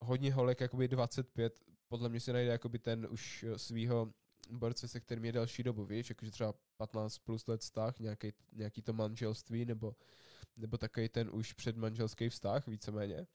hodně 0.00 0.32
holek, 0.32 0.60
jakoby 0.60 0.88
25, 0.88 1.60
podle 1.88 2.08
mě 2.08 2.20
si 2.20 2.32
najde 2.32 2.50
jakoby 2.50 2.78
ten 2.78 3.06
už 3.10 3.44
svýho 3.56 4.12
borce, 4.50 4.88
se 4.88 5.00
kterým 5.00 5.24
je 5.24 5.32
další 5.32 5.62
dobu, 5.62 5.84
víš, 5.84 6.08
jakože 6.08 6.30
třeba 6.30 6.54
15 6.76 7.18
plus 7.18 7.46
let 7.46 7.60
vztah, 7.60 7.98
nějaký, 7.98 8.32
nějaký 8.52 8.82
to 8.82 8.92
manželství, 8.92 9.64
nebo, 9.64 9.96
nebo 10.56 10.78
takový 10.78 11.08
ten 11.08 11.30
už 11.32 11.52
předmanželský 11.52 12.28
vztah, 12.28 12.66
víceméně. 12.66 13.26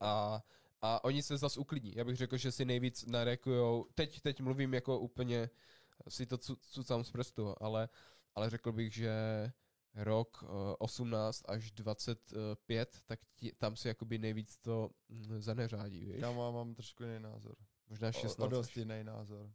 A, 0.00 0.42
a 0.80 1.04
oni 1.04 1.22
se 1.22 1.36
zase 1.36 1.60
uklidní. 1.60 1.92
Já 1.96 2.04
bych 2.04 2.16
řekl, 2.16 2.36
že 2.36 2.52
si 2.52 2.64
nejvíc 2.64 3.06
narekujou, 3.06 3.86
teď, 3.94 4.20
teď 4.20 4.40
mluvím 4.40 4.74
jako 4.74 4.98
úplně, 4.98 5.50
si 6.08 6.26
to 6.26 6.38
cucám 6.60 7.04
z 7.04 7.10
prstu, 7.10 7.54
ale, 7.60 7.88
ale 8.34 8.50
řekl 8.50 8.72
bych, 8.72 8.94
že 8.94 9.12
rok 9.94 10.42
uh, 10.42 10.48
18 10.78 11.42
až 11.48 11.72
25, 11.72 13.02
tak 13.06 13.20
ti, 13.36 13.52
tam 13.52 13.76
si 13.76 13.88
jakoby 13.88 14.18
nejvíc 14.18 14.58
to 14.58 14.90
mm, 15.08 15.42
zaneřádí, 15.42 16.04
víš? 16.04 16.20
Já 16.20 16.32
mám, 16.32 16.54
mám 16.54 16.74
trošku 16.74 17.02
jiný 17.02 17.20
názor. 17.20 17.56
Možná 17.88 18.12
16. 18.12 18.38
O, 18.38 18.44
o 18.44 18.48
dost 18.48 18.76
jiný 18.76 19.04
názor. 19.04 19.50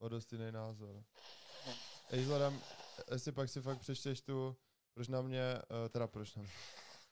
O 0.00 0.08
dost 0.08 0.32
jiný 0.32 0.52
názor. 0.52 1.02
Ej, 2.10 2.20
vzhledem, 2.22 2.60
jestli 3.10 3.32
pak 3.32 3.48
si 3.48 3.60
fakt 3.60 3.78
přečteš 3.78 4.20
tu, 4.20 4.56
proč 4.94 5.08
na 5.08 5.22
mě, 5.22 5.54
uh, 5.54 5.88
teda 5.88 6.06
proč 6.06 6.34
na 6.34 6.42
mě, 6.42 6.50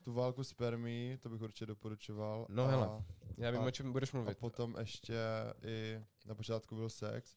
tu 0.03 0.13
válku 0.13 0.45
spermí, 0.45 1.19
to 1.21 1.29
bych 1.29 1.41
určitě 1.43 1.67
doporučoval. 1.67 2.47
No 2.49 2.65
a, 2.65 2.69
hele, 2.69 3.05
já 3.39 3.51
vím, 3.51 3.61
a, 3.61 3.65
o 3.65 3.71
čem 3.71 3.93
budeš 3.93 4.13
mluvit. 4.13 4.31
A 4.31 4.41
potom 4.41 4.77
ještě 4.79 5.19
i 5.63 6.05
na 6.27 6.35
počátku 6.35 6.75
byl 6.77 6.89
sex, 6.89 7.37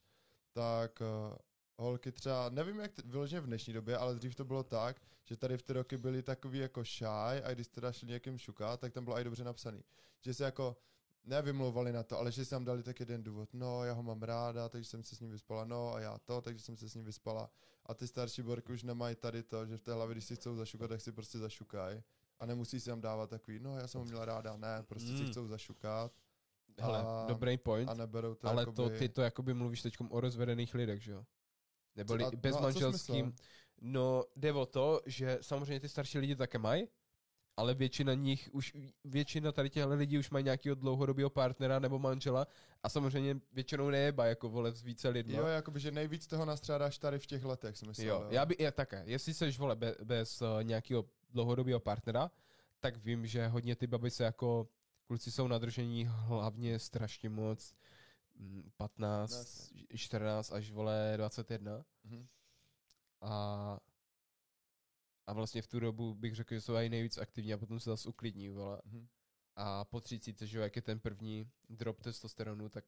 tak 0.53 1.01
uh, 1.01 1.35
holky 1.77 2.11
třeba, 2.11 2.49
nevím 2.49 2.79
jak 2.79 2.91
t- 2.91 3.01
vyloženě 3.05 3.41
v 3.41 3.45
dnešní 3.45 3.73
době, 3.73 3.97
ale 3.97 4.15
dřív 4.15 4.35
to 4.35 4.45
bylo 4.45 4.63
tak, 4.63 5.01
že 5.25 5.37
tady 5.37 5.57
v 5.57 5.61
ty 5.61 5.73
roky 5.73 5.97
byly 5.97 6.23
takový 6.23 6.59
jako 6.59 6.83
shy 6.83 7.43
a 7.43 7.53
když 7.53 7.67
teda 7.67 7.91
šli 7.91 8.07
někým 8.07 8.37
šukat, 8.37 8.79
tak 8.79 8.93
tam 8.93 9.03
bylo 9.03 9.19
i 9.19 9.23
dobře 9.23 9.43
napsaný. 9.43 9.83
Že 10.21 10.33
se 10.33 10.43
jako 10.43 10.77
nevymlouvali 11.23 11.91
na 11.91 12.03
to, 12.03 12.19
ale 12.19 12.31
že 12.31 12.45
si 12.45 12.49
tam 12.49 12.65
dali 12.65 12.83
tak 12.83 12.99
jeden 12.99 13.23
důvod. 13.23 13.49
No, 13.53 13.83
já 13.83 13.93
ho 13.93 14.03
mám 14.03 14.21
ráda, 14.21 14.69
takže 14.69 14.89
jsem 14.89 15.03
se 15.03 15.15
s 15.15 15.19
ním 15.19 15.31
vyspala. 15.31 15.65
No, 15.65 15.93
a 15.93 15.99
já 15.99 16.17
to, 16.17 16.41
takže 16.41 16.63
jsem 16.63 16.77
se 16.77 16.89
s 16.89 16.95
ním 16.95 17.05
vyspala. 17.05 17.49
A 17.85 17.93
ty 17.93 18.07
starší 18.07 18.41
borky 18.41 18.73
už 18.73 18.83
nemají 18.83 19.15
tady 19.15 19.43
to, 19.43 19.65
že 19.65 19.77
v 19.77 19.81
té 19.81 19.93
hlavě, 19.93 20.13
když 20.13 20.25
si 20.25 20.35
chcou 20.35 20.55
zašukat, 20.55 20.89
tak 20.89 21.01
si 21.01 21.11
prostě 21.11 21.39
zašukaj. 21.39 22.01
A 22.39 22.45
nemusí 22.45 22.79
si 22.79 22.89
tam 22.89 23.01
dávat 23.01 23.29
takový, 23.29 23.59
no, 23.59 23.77
já 23.77 23.87
jsem 23.87 23.99
ho 23.99 24.05
měla 24.05 24.25
ráda. 24.25 24.57
Ne, 24.57 24.83
prostě 24.83 25.11
mm. 25.11 25.17
si 25.17 25.25
chcou 25.25 25.47
zašukat. 25.47 26.11
Hele, 26.79 26.99
a, 26.99 27.25
dobrý 27.27 27.57
point. 27.57 27.89
A 27.89 27.93
neberou 27.93 28.35
to 28.35 28.47
Ale 28.47 28.61
jakoby... 28.61 28.75
to, 28.75 28.89
ty 28.89 29.09
to 29.09 29.21
jakoby 29.21 29.53
mluvíš 29.53 29.81
teď 29.81 29.97
o 30.09 30.19
rozvedených 30.19 30.73
lidech, 30.73 31.03
že 31.03 31.11
jo? 31.11 31.25
Nebo 31.95 32.17
bezmanželským. 32.37 33.25
No, 33.81 34.01
no, 34.01 34.23
jde 34.35 34.53
o 34.53 34.65
to, 34.65 35.01
že 35.05 35.37
samozřejmě 35.41 35.79
ty 35.79 35.89
starší 35.89 36.19
lidi 36.19 36.35
také 36.35 36.57
mají, 36.57 36.87
ale 37.57 37.73
většina 37.73 38.13
nich 38.13 38.49
už, 38.51 38.73
většina 39.03 39.51
tady 39.51 39.69
těchto 39.69 39.89
lidí 39.89 40.17
už 40.17 40.29
mají 40.29 40.45
nějakého 40.45 40.75
dlouhodobého 40.75 41.29
partnera 41.29 41.79
nebo 41.79 41.99
manžela 41.99 42.47
a 42.83 42.89
samozřejmě 42.89 43.39
většinou 43.53 43.89
nejeba 43.89 44.25
jako 44.25 44.49
vole 44.49 44.71
s 44.71 44.83
více 44.83 45.09
lidmi. 45.09 45.35
Jo, 45.35 45.45
jakoby, 45.45 45.79
že 45.79 45.91
nejvíc 45.91 46.27
toho 46.27 46.45
nastrádáš 46.45 46.97
tady 46.97 47.19
v 47.19 47.25
těch 47.25 47.43
letech, 47.43 47.77
si 47.77 47.85
myslím. 47.85 48.07
Jo, 48.07 48.15
jo, 48.15 48.27
já 48.29 48.45
by, 48.45 48.55
já 48.59 48.71
také, 48.71 49.03
jestli 49.05 49.33
seš 49.33 49.59
vole 49.59 49.75
be, 49.75 49.95
bez 50.03 50.41
uh, 50.41 50.47
nějakého 50.63 51.05
dlouhodobého 51.29 51.79
partnera, 51.79 52.31
tak 52.79 52.97
vím, 52.97 53.27
že 53.27 53.47
hodně 53.47 53.75
ty 53.75 53.87
baby 53.87 54.11
se 54.11 54.23
jako, 54.23 54.67
kluci 55.07 55.31
jsou 55.31 55.47
nadržení 55.47 56.09
hlavně 56.09 56.79
strašně 56.79 57.29
moc, 57.29 57.73
15, 58.77 59.71
mm, 59.71 59.97
14 59.97 60.51
až 60.51 60.71
vole 60.71 61.13
21. 61.17 61.83
Mm-hmm. 62.05 62.25
A 63.21 63.79
a 65.27 65.33
vlastně 65.33 65.61
v 65.61 65.67
tu 65.67 65.79
dobu 65.79 66.15
bych 66.15 66.35
řekl, 66.35 66.53
že 66.53 66.61
jsou 66.61 66.73
i 66.73 66.89
nejvíc 66.89 67.17
aktivní 67.17 67.53
a 67.53 67.57
potom 67.57 67.79
se 67.79 67.89
zase 67.89 68.09
uklidní, 68.09 68.49
vole. 68.49 68.81
Mm-hmm. 68.87 69.07
A 69.55 69.85
po 69.85 70.01
30, 70.01 70.41
že 70.41 70.59
jak 70.59 70.75
je 70.75 70.81
ten 70.81 70.99
první 70.99 71.49
drop 71.69 72.01
testosteronu, 72.01 72.69
tak 72.69 72.85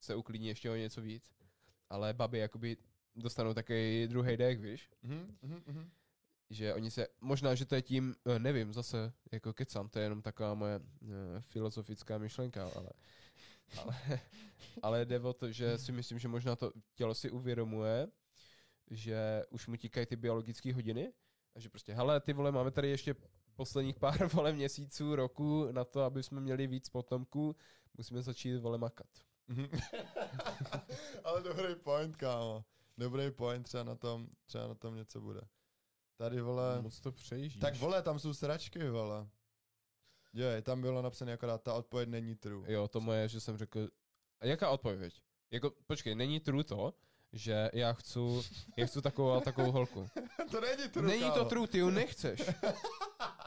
se 0.00 0.14
uklidní 0.14 0.48
ještě 0.48 0.70
o 0.70 0.74
něco 0.74 1.02
víc. 1.02 1.32
Ale 1.90 2.14
baby 2.14 2.38
jakoby 2.38 2.76
dostanou 3.16 3.54
takový 3.54 4.06
druhý 4.08 4.36
dech, 4.36 4.60
víš? 4.60 4.90
Mm-hmm, 5.04 5.36
mm-hmm. 5.42 5.88
že 6.50 6.74
oni 6.74 6.90
se, 6.90 7.06
možná, 7.20 7.54
že 7.54 7.66
to 7.66 7.74
je 7.74 7.82
tím, 7.82 8.14
eh, 8.26 8.38
nevím, 8.38 8.72
zase, 8.72 9.12
jako 9.32 9.52
kecám, 9.52 9.88
to 9.88 9.98
je 9.98 10.04
jenom 10.04 10.22
taková 10.22 10.54
moje 10.54 10.78
uh, 10.78 11.10
filozofická 11.40 12.18
myšlenka, 12.18 12.70
ale, 12.76 12.90
ale, 13.78 14.20
ale 14.82 15.04
jde 15.04 15.20
o 15.20 15.32
to, 15.32 15.52
že 15.52 15.78
si 15.78 15.92
myslím, 15.92 16.18
že 16.18 16.28
možná 16.28 16.56
to 16.56 16.72
tělo 16.94 17.14
si 17.14 17.30
uvědomuje, 17.30 18.08
že 18.90 19.44
už 19.50 19.66
mu 19.66 19.76
tíkají 19.76 20.06
ty 20.06 20.16
biologické 20.16 20.74
hodiny 20.74 21.12
a 21.54 21.60
že 21.60 21.68
prostě, 21.68 21.94
hele, 21.94 22.20
ty 22.20 22.32
vole, 22.32 22.52
máme 22.52 22.70
tady 22.70 22.88
ještě 22.88 23.14
posledních 23.56 23.98
pár 23.98 24.26
vole 24.32 24.52
měsíců, 24.52 25.16
roku 25.16 25.68
na 25.72 25.84
to, 25.84 26.02
aby 26.02 26.22
jsme 26.22 26.40
měli 26.40 26.66
víc 26.66 26.88
potomků, 26.88 27.56
musíme 27.94 28.22
začít 28.22 28.58
vole 28.58 28.78
makat. 28.78 29.06
Ale 31.24 31.42
dobrý 31.42 31.74
point, 31.74 32.16
kámo. 32.16 32.64
Dobrý 32.98 33.30
point, 33.30 33.66
třeba 33.66 33.82
na 33.84 33.94
tom, 33.94 34.28
třeba 34.46 34.68
na 34.68 34.74
tom 34.74 34.96
něco 34.96 35.20
bude. 35.20 35.40
Tady, 36.16 36.40
vole... 36.40 36.82
Moc 36.82 37.00
to 37.00 37.12
přejíždíš. 37.12 37.60
Tak, 37.60 37.76
vole, 37.76 38.02
tam 38.02 38.18
jsou 38.18 38.34
sračky, 38.34 38.90
vole. 38.90 39.28
Jo, 40.32 40.46
tam 40.62 40.80
bylo 40.80 41.02
napsané 41.02 41.32
akorát, 41.32 41.62
ta 41.62 41.74
odpověď 41.74 42.08
není 42.08 42.34
true. 42.34 42.72
Jo, 42.72 42.88
to 42.88 43.00
moje, 43.00 43.28
že 43.28 43.40
jsem 43.40 43.56
řekl, 43.56 43.88
a 44.40 44.46
jaká 44.46 44.70
odpověď? 44.70 45.22
Jako, 45.50 45.70
počkej, 45.86 46.14
není 46.14 46.40
true 46.40 46.64
to, 46.64 46.94
že 47.34 47.70
já 47.72 47.92
chci, 47.92 48.18
já 48.76 48.86
chci 48.86 49.02
takovou 49.02 49.30
a 49.30 49.40
takovou 49.40 49.72
holku. 49.72 50.08
to 50.50 50.60
není 50.60 50.88
true, 50.88 51.06
Není 51.08 51.30
to 51.30 51.44
true, 51.44 51.66
ty 51.66 51.78
ju 51.78 51.90
nechceš. 51.90 52.50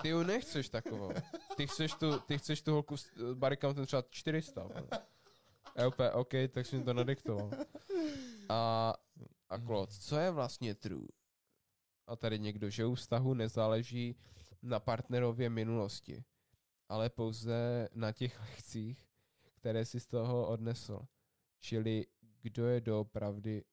Ty 0.01 0.09
ju 0.09 0.23
nechceš 0.23 0.69
takovou. 0.69 1.11
Ty 1.55 1.67
chceš 1.67 1.93
tu, 1.93 2.19
ty 2.19 2.37
chceš 2.37 2.61
tu 2.61 2.71
holku 2.71 2.97
s 2.97 3.33
barikám 3.33 3.75
ten 3.75 3.85
třeba 3.85 4.03
400. 4.09 4.63
vole. 4.63 4.83
A 5.75 5.81
já 5.81 5.87
úplně, 5.87 6.11
OK, 6.11 6.33
tak 6.51 6.65
jsem 6.65 6.83
to 6.83 6.93
nadiktoval. 6.93 7.51
A, 8.49 8.93
a 9.49 9.57
kloc, 9.57 9.97
co 9.97 10.17
je 10.17 10.31
vlastně 10.31 10.75
true? 10.75 11.07
A 12.07 12.15
tady 12.15 12.39
někdo, 12.39 12.69
že 12.69 12.85
u 12.85 12.95
vztahu 12.95 13.33
nezáleží 13.33 14.15
na 14.61 14.79
partnerově 14.79 15.49
minulosti, 15.49 16.23
ale 16.89 17.09
pouze 17.09 17.89
na 17.93 18.11
těch 18.11 18.39
lekcích, 18.39 19.07
které 19.53 19.85
si 19.85 19.99
z 19.99 20.07
toho 20.07 20.47
odnesl. 20.47 20.99
Čili 21.59 22.05
kdo 22.41 22.67
je 22.67 22.81
doopravdy 22.81 23.63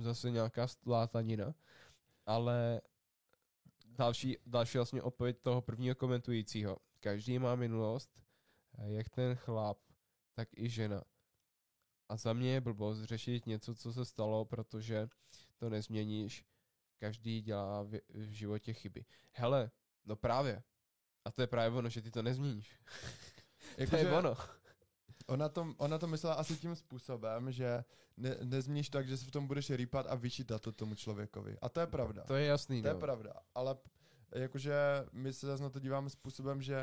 zase 0.00 0.30
nějaká 0.30 0.66
látanina, 0.86 1.54
ale 2.26 2.80
další, 3.86 4.36
další 4.46 4.78
vlastně 4.78 5.02
odpověď 5.02 5.38
toho 5.42 5.62
prvního 5.62 5.94
komentujícího. 5.94 6.76
Každý 7.00 7.38
má 7.38 7.54
minulost, 7.54 8.22
jak 8.86 9.08
ten 9.08 9.34
chlap, 9.34 9.78
tak 10.34 10.48
i 10.56 10.68
žena. 10.68 11.02
A 12.08 12.16
za 12.16 12.32
mě 12.32 12.52
je 12.52 12.60
blbost 12.60 13.02
řešit 13.02 13.46
něco, 13.46 13.74
co 13.74 13.92
se 13.92 14.04
stalo, 14.04 14.44
protože 14.44 15.08
to 15.56 15.70
nezměníš. 15.70 16.44
Každý 16.98 17.42
dělá 17.42 17.82
v, 17.82 18.00
v 18.08 18.30
životě 18.30 18.72
chyby. 18.72 19.04
Hele, 19.32 19.70
no 20.04 20.16
právě. 20.16 20.62
A 21.24 21.30
to 21.30 21.42
je 21.42 21.46
právě 21.46 21.78
ono, 21.78 21.88
že 21.88 22.02
ty 22.02 22.10
to 22.10 22.22
nezměníš. 22.22 22.80
Jako, 23.76 23.90
to 23.90 23.96
je 23.96 24.02
že- 24.04 24.12
ono. 24.12 24.34
Ona 25.26 25.48
to, 25.48 25.74
ona 25.76 25.98
to 25.98 26.06
myslela 26.06 26.34
asi 26.34 26.56
tím 26.56 26.76
způsobem, 26.76 27.52
že 27.52 27.84
ne, 28.16 28.36
nezmíš 28.42 28.88
tak, 28.88 29.08
že 29.08 29.16
se 29.16 29.24
v 29.24 29.30
tom 29.30 29.46
budeš 29.46 29.70
rýpat 29.70 30.06
a 30.08 30.14
vyčítat 30.14 30.62
to 30.62 30.72
tomu 30.72 30.94
člověkovi. 30.94 31.56
A 31.62 31.68
to 31.68 31.80
je 31.80 31.86
pravda. 31.86 32.24
To 32.24 32.34
je 32.34 32.46
jasný, 32.46 32.82
To 32.82 32.88
je 32.88 32.94
no. 32.94 33.00
pravda, 33.00 33.32
ale 33.54 33.76
jakože 34.34 34.74
my 35.12 35.32
se 35.32 35.46
zase 35.46 35.62
na 35.62 35.70
to 35.70 35.80
díváme 35.80 36.10
způsobem, 36.10 36.62
že 36.62 36.76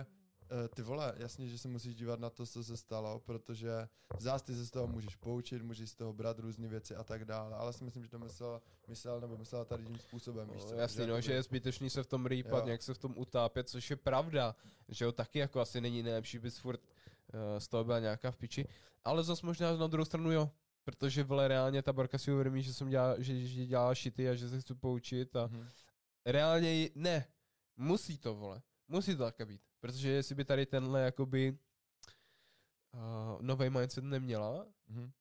eh, 0.66 0.68
ty 0.76 0.82
vole, 0.82 1.14
jasně, 1.18 1.48
že 1.48 1.58
se 1.58 1.68
musíš 1.68 1.96
dívat 1.96 2.20
na 2.20 2.30
to, 2.30 2.46
co 2.46 2.64
se 2.64 2.78
stalo, 2.78 3.20
protože 3.20 3.88
zás 4.20 4.41
ty 4.41 4.56
se 4.56 4.66
z 4.66 4.72
toho 4.72 4.88
můžeš 4.88 5.16
poučit, 5.16 5.62
můžeš 5.62 5.89
z 5.89 5.96
toho 5.96 6.14
brát 6.14 6.39
různé 6.39 6.68
věci 6.68 6.96
a 6.96 7.04
tak 7.04 7.26
dále, 7.26 7.56
ale 7.56 7.74
si 7.74 7.84
myslím, 7.84 8.04
že 8.04 8.10
to 8.10 8.20
myslel, 8.20 8.62
myslel 8.88 9.22
nebo 9.22 9.38
myslela 9.38 9.66
tady 9.66 9.86
tím 9.86 10.00
způsobem, 10.00 10.50
víš 10.50 10.64
co? 10.64 10.76
No, 10.76 10.82
jasný, 10.82 11.00
no, 11.02 11.08
jakoby- 11.08 11.22
že 11.22 11.34
je 11.34 11.44
zbytečný 11.44 11.89
se 11.89 12.04
v 12.04 12.08
tom 12.08 12.26
rýpat, 12.26 12.60
Jo. 12.60 12.66
nějak 12.66 12.82
se 12.84 12.94
v 12.94 12.98
tom 12.98 13.14
utápět, 13.18 13.70
což 13.70 13.89
je 13.89 13.96
pravda, 13.96 14.56
že 14.89 15.06
jo, 15.06 15.12
taky 15.12 15.39
jako 15.39 15.60
asi 15.60 15.82
není 15.82 16.04
nejlepší, 16.04 16.39
bys 16.39 16.58
furt 16.58 16.82
z 17.58 17.68
toho 17.68 17.84
byla 17.84 18.00
nějaká 18.00 18.32
v 18.32 18.38
piči, 18.38 18.68
ale 19.04 19.24
zas 19.24 19.42
možná 19.42 19.78
na 19.78 19.88
druhou 19.88 20.06
stranu 20.06 20.32
jo, 20.32 20.52
protože 20.84 21.24
vole 21.24 21.48
reálně 21.48 21.82
ta 21.82 21.94
barka 21.94 22.18
si 22.18 22.32
uvědomí, 22.32 22.64
že 22.64 22.74
jsem 22.74 22.90
dělal, 22.90 23.16
že, 23.22 23.48
že 23.48 23.66
dělá 23.66 23.96
šity 23.96 24.30
a 24.30 24.36
že 24.36 24.50
se 24.50 24.62
chci 24.62 24.76
poučit 24.76 25.36
a 25.36 25.48
Mhm. 25.48 25.68
reálně 26.26 26.72
ji- 26.74 26.92
ne, 26.96 27.28
musí 27.78 28.18
to 28.18 28.36
vole, 28.36 28.62
musí 28.88 29.16
to 29.16 29.24
také 29.24 29.46
být, 29.46 29.62
protože 29.80 30.10
jestli 30.10 30.36
by 30.36 30.46
tady 30.46 30.66
tenhle 30.66 31.02
jakoby 31.02 31.58
uh, 32.94 33.42
nový 33.42 33.70
mindset 33.70 34.04
neměla, 34.04 34.66
Mhm. 34.88 35.12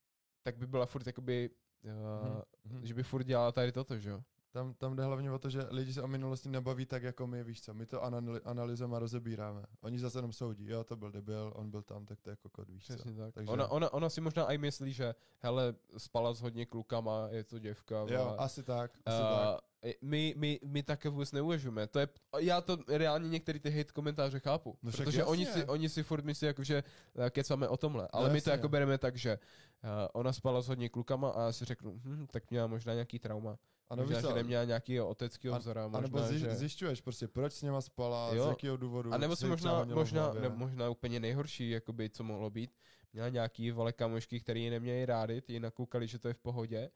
tak 0.43 0.57
by 0.57 0.67
byla 0.67 0.85
furt 0.85 1.07
jakoby, 1.07 1.49
uh. 1.83 2.41
Mhm. 2.71 2.85
že 2.85 2.93
by 2.93 3.03
furt 3.03 3.23
dělala 3.23 3.51
tady 3.51 3.71
toto, 3.71 3.97
že 3.99 4.09
jo. 4.09 4.23
Tam, 4.53 4.73
tam 4.73 4.95
jde 4.95 5.03
hlavně 5.03 5.31
o 5.31 5.39
to, 5.39 5.49
že 5.49 5.65
lidi 5.69 5.93
se 5.93 6.01
o 6.01 6.07
minulosti 6.07 6.49
nebaví 6.49 6.85
tak, 6.85 7.03
jako 7.03 7.27
my, 7.27 7.43
víš 7.43 7.61
co, 7.61 7.73
my 7.73 7.85
to 7.85 8.03
anali- 8.03 8.41
analyzujeme 8.45 8.95
a 8.95 8.99
rozebíráme. 8.99 9.63
Oni 9.81 9.99
zase 9.99 10.17
jenom 10.17 10.33
soudí, 10.33 10.67
jo, 10.67 10.83
to 10.83 10.95
byl 10.95 11.11
debil, 11.11 11.53
on 11.55 11.71
byl 11.71 11.81
tam, 11.81 12.05
tak 12.05 12.21
to 12.21 12.29
je 12.29 12.35
kokot, 12.35 12.69
víš 12.69 12.85
co. 12.87 12.93
Přesně 12.93 13.13
tak. 13.13 13.33
Takže- 13.33 13.51
Ona, 13.51 13.67
ona, 13.67 13.93
ona 13.93 14.09
si 14.09 14.21
možná 14.21 14.51
i 14.51 14.57
myslí, 14.57 14.93
že 14.93 15.15
hele, 15.39 15.75
spala 15.97 16.33
s 16.33 16.41
hodně 16.41 16.65
klukama, 16.65 17.27
je 17.29 17.43
to 17.43 17.59
děvka. 17.59 17.95
Jo, 17.95 18.05
vole. 18.07 18.37
asi 18.37 18.63
tak, 18.63 18.91
asi 19.05 19.21
tak. 19.21 19.59
Uh, 19.85 19.91
my, 20.01 20.33
my, 20.37 20.59
my 20.63 20.83
také 20.83 21.09
vůbec 21.09 21.31
neuvažujeme. 21.31 21.87
To 21.87 21.99
je, 21.99 22.07
já 22.39 22.61
to 22.61 22.77
reálně 22.87 23.29
některý 23.29 23.59
ty 23.59 23.71
hate 23.71 23.91
komentáře 23.93 24.39
chápu. 24.39 24.77
No 24.83 24.91
protože 24.91 25.23
oni 25.23 25.45
jasně. 25.45 25.61
si, 25.61 25.67
oni 25.67 25.89
si 25.89 26.03
furt 26.03 26.25
myslí, 26.25 26.47
jako, 26.47 26.63
že 26.63 26.83
eh, 27.15 27.29
kecáme 27.29 27.67
o 27.67 27.77
tomhle. 27.77 28.07
Ale 28.11 28.29
my 28.29 28.41
to 28.41 28.49
jasně. 28.49 28.51
jako 28.51 28.69
bereme 28.69 28.97
tak, 28.97 29.15
že 29.17 29.39
uh, 29.83 29.89
ona 30.13 30.33
spala 30.33 30.61
s 30.61 30.67
hodně 30.67 30.89
klukama 30.89 31.29
a 31.29 31.41
já 31.41 31.51
si 31.51 31.65
řeknu, 31.65 32.01
hm, 32.05 32.27
tak 32.31 32.51
měla 32.51 32.67
možná 32.67 32.93
nějaký 32.93 33.19
trauma. 33.19 33.57
A 33.93 33.95
nebo 33.95 34.13
že 34.13 34.33
neměla 34.33 34.63
nějakýho 34.63 35.07
oteckého 35.07 35.55
A- 35.55 35.57
vzora. 35.57 35.85
A 35.85 35.87
Možná, 35.87 36.01
nebo 36.01 36.21
zjiš, 36.21 36.41
že... 36.41 36.55
zjišťuješ 36.55 37.01
prostě, 37.01 37.27
proč 37.27 37.53
s 37.53 37.61
něma 37.61 37.81
spala, 37.81 38.33
Jo. 38.33 38.45
z 38.45 38.47
jakého 38.49 38.77
důvodu. 38.77 39.13
A 39.13 39.17
nebo 39.17 39.35
si 39.35 39.45
možná, 39.45 39.85
možná, 39.85 40.33
ne, 40.33 40.49
možná 40.49 40.89
úplně 40.89 41.19
nejhorší, 41.19 41.69
jakoby, 41.69 42.09
co 42.09 42.23
mohlo 42.23 42.49
být, 42.49 42.71
měla 43.13 43.29
nějaký 43.29 43.71
vole 43.71 43.93
kamošky, 43.93 44.39
který 44.39 44.63
ji 44.63 44.69
neměli 44.69 45.05
rádi, 45.05 45.41
ty 45.41 45.59
nakoukali, 45.59 46.07
že 46.07 46.19
to 46.19 46.27
je 46.27 46.33
v 46.33 46.39
pohodě. 46.39 46.89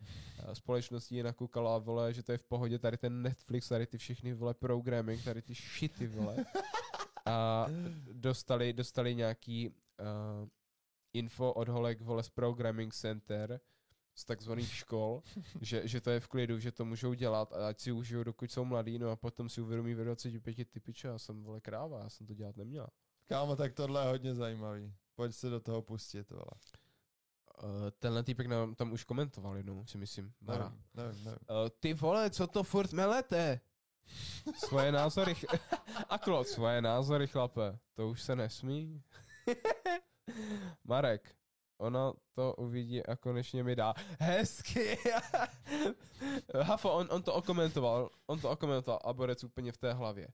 A 0.48 0.56
společnost 0.56 1.12
ji 1.12 1.24
nakoukala, 1.24 1.78
vole, 1.78 2.14
že 2.14 2.24
to 2.24 2.32
je 2.32 2.38
v 2.38 2.44
pohodě, 2.44 2.80
tady 2.80 2.98
ten 2.98 3.22
Netflix, 3.22 3.70
tady 3.70 3.88
ty 3.88 3.98
všechny, 3.98 4.34
vole, 4.34 4.54
programming, 4.54 5.24
tady 5.24 5.42
ty 5.42 5.54
shity, 5.54 6.08
vole. 6.08 6.36
A 7.26 7.68
dostali, 8.14 8.74
dostali 8.74 9.16
nějaký 9.16 9.70
uh, 9.70 10.48
info 11.14 11.54
od 11.54 11.68
holek, 11.70 12.02
vole, 12.02 12.24
z 12.24 12.30
Programming 12.30 12.94
Center, 12.94 13.60
z 14.18 14.26
takzvaných 14.26 14.74
škol, 14.76 15.24
že, 15.62 15.88
že 15.88 16.02
to 16.02 16.10
je 16.10 16.20
v 16.20 16.28
klidu, 16.28 16.60
že 16.60 16.72
to 16.72 16.86
můžou 16.86 17.14
dělat 17.14 17.54
a 17.54 17.68
ať 17.68 17.80
si 17.80 17.92
užijou, 17.92 18.24
dokud 18.24 18.52
jsou 18.52 18.66
mladí, 18.66 19.00
no 19.00 19.10
a 19.10 19.16
potom 19.16 19.50
si 19.50 19.62
uvědomí 19.62 19.94
ve 19.94 20.04
25 20.04 20.70
ty 20.70 20.80
piče, 20.80 21.08
já 21.08 21.18
jsem 21.18 21.44
vole 21.44 21.62
kráva, 21.62 22.00
já 22.00 22.10
jsem 22.10 22.28
to 22.28 22.34
dělat 22.34 22.58
neměla. 22.58 22.90
Kámo, 23.28 23.56
tak 23.56 23.74
tohle 23.74 24.02
je 24.02 24.08
hodně 24.08 24.36
zajímavý. 24.36 24.94
Pojď 25.16 25.36
se 25.36 25.50
do 25.50 25.60
toho 25.60 25.82
pustit, 25.82 26.30
vole. 26.30 26.52
Uh, 27.64 27.70
tenhle 28.00 28.24
týpek 28.24 28.48
nám 28.48 28.76
tam 28.76 28.92
už 28.92 29.04
komentoval 29.04 29.58
jednou, 29.58 29.86
si 29.86 29.98
myslím. 29.98 30.34
Mara. 30.42 30.70
Nevím, 30.70 30.84
nevím, 30.94 31.24
nevím. 31.24 31.40
Uh, 31.50 31.70
ty 31.80 31.94
vole, 31.94 32.30
co 32.30 32.48
to 32.48 32.64
furt 32.64 32.94
melete? 32.94 33.60
Svoje 34.56 34.92
názory, 34.92 35.36
ch- 35.36 35.46
a 36.10 36.18
klot, 36.18 36.48
svoje 36.48 36.82
názory, 36.82 37.28
chlape, 37.28 37.80
to 37.94 38.10
už 38.10 38.22
se 38.22 38.36
nesmí. 38.36 39.04
Marek, 40.84 41.36
ona 41.78 42.14
to 42.36 42.54
uvidí 42.58 43.06
a 43.06 43.16
konečně 43.16 43.64
mi 43.64 43.76
dá. 43.76 43.94
Hezky! 44.20 44.98
Hafo, 46.62 46.92
on, 46.94 47.08
on 47.12 47.24
to 47.24 47.34
okomentoval, 47.34 48.10
on 48.28 48.40
to 48.40 48.50
okomentoval 48.50 49.00
a 49.04 49.14
Borec 49.14 49.44
úplně 49.44 49.72
v 49.72 49.78
té 49.78 49.94
hlavě. 49.94 50.28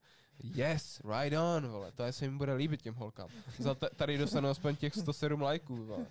Yes, 0.43 1.01
right 1.19 1.37
on, 1.39 1.67
vole, 1.67 1.91
to 1.91 2.03
se 2.13 2.25
jim 2.25 2.37
bude 2.37 2.53
líbit 2.53 2.81
těm 2.81 2.95
holkám. 2.95 3.29
Za 3.59 3.75
t- 3.75 3.89
tady 3.95 4.17
dostanu 4.17 4.49
aspoň 4.49 4.75
těch 4.75 4.95
107 4.95 5.41
lajků, 5.41 5.85
vole. 5.85 6.05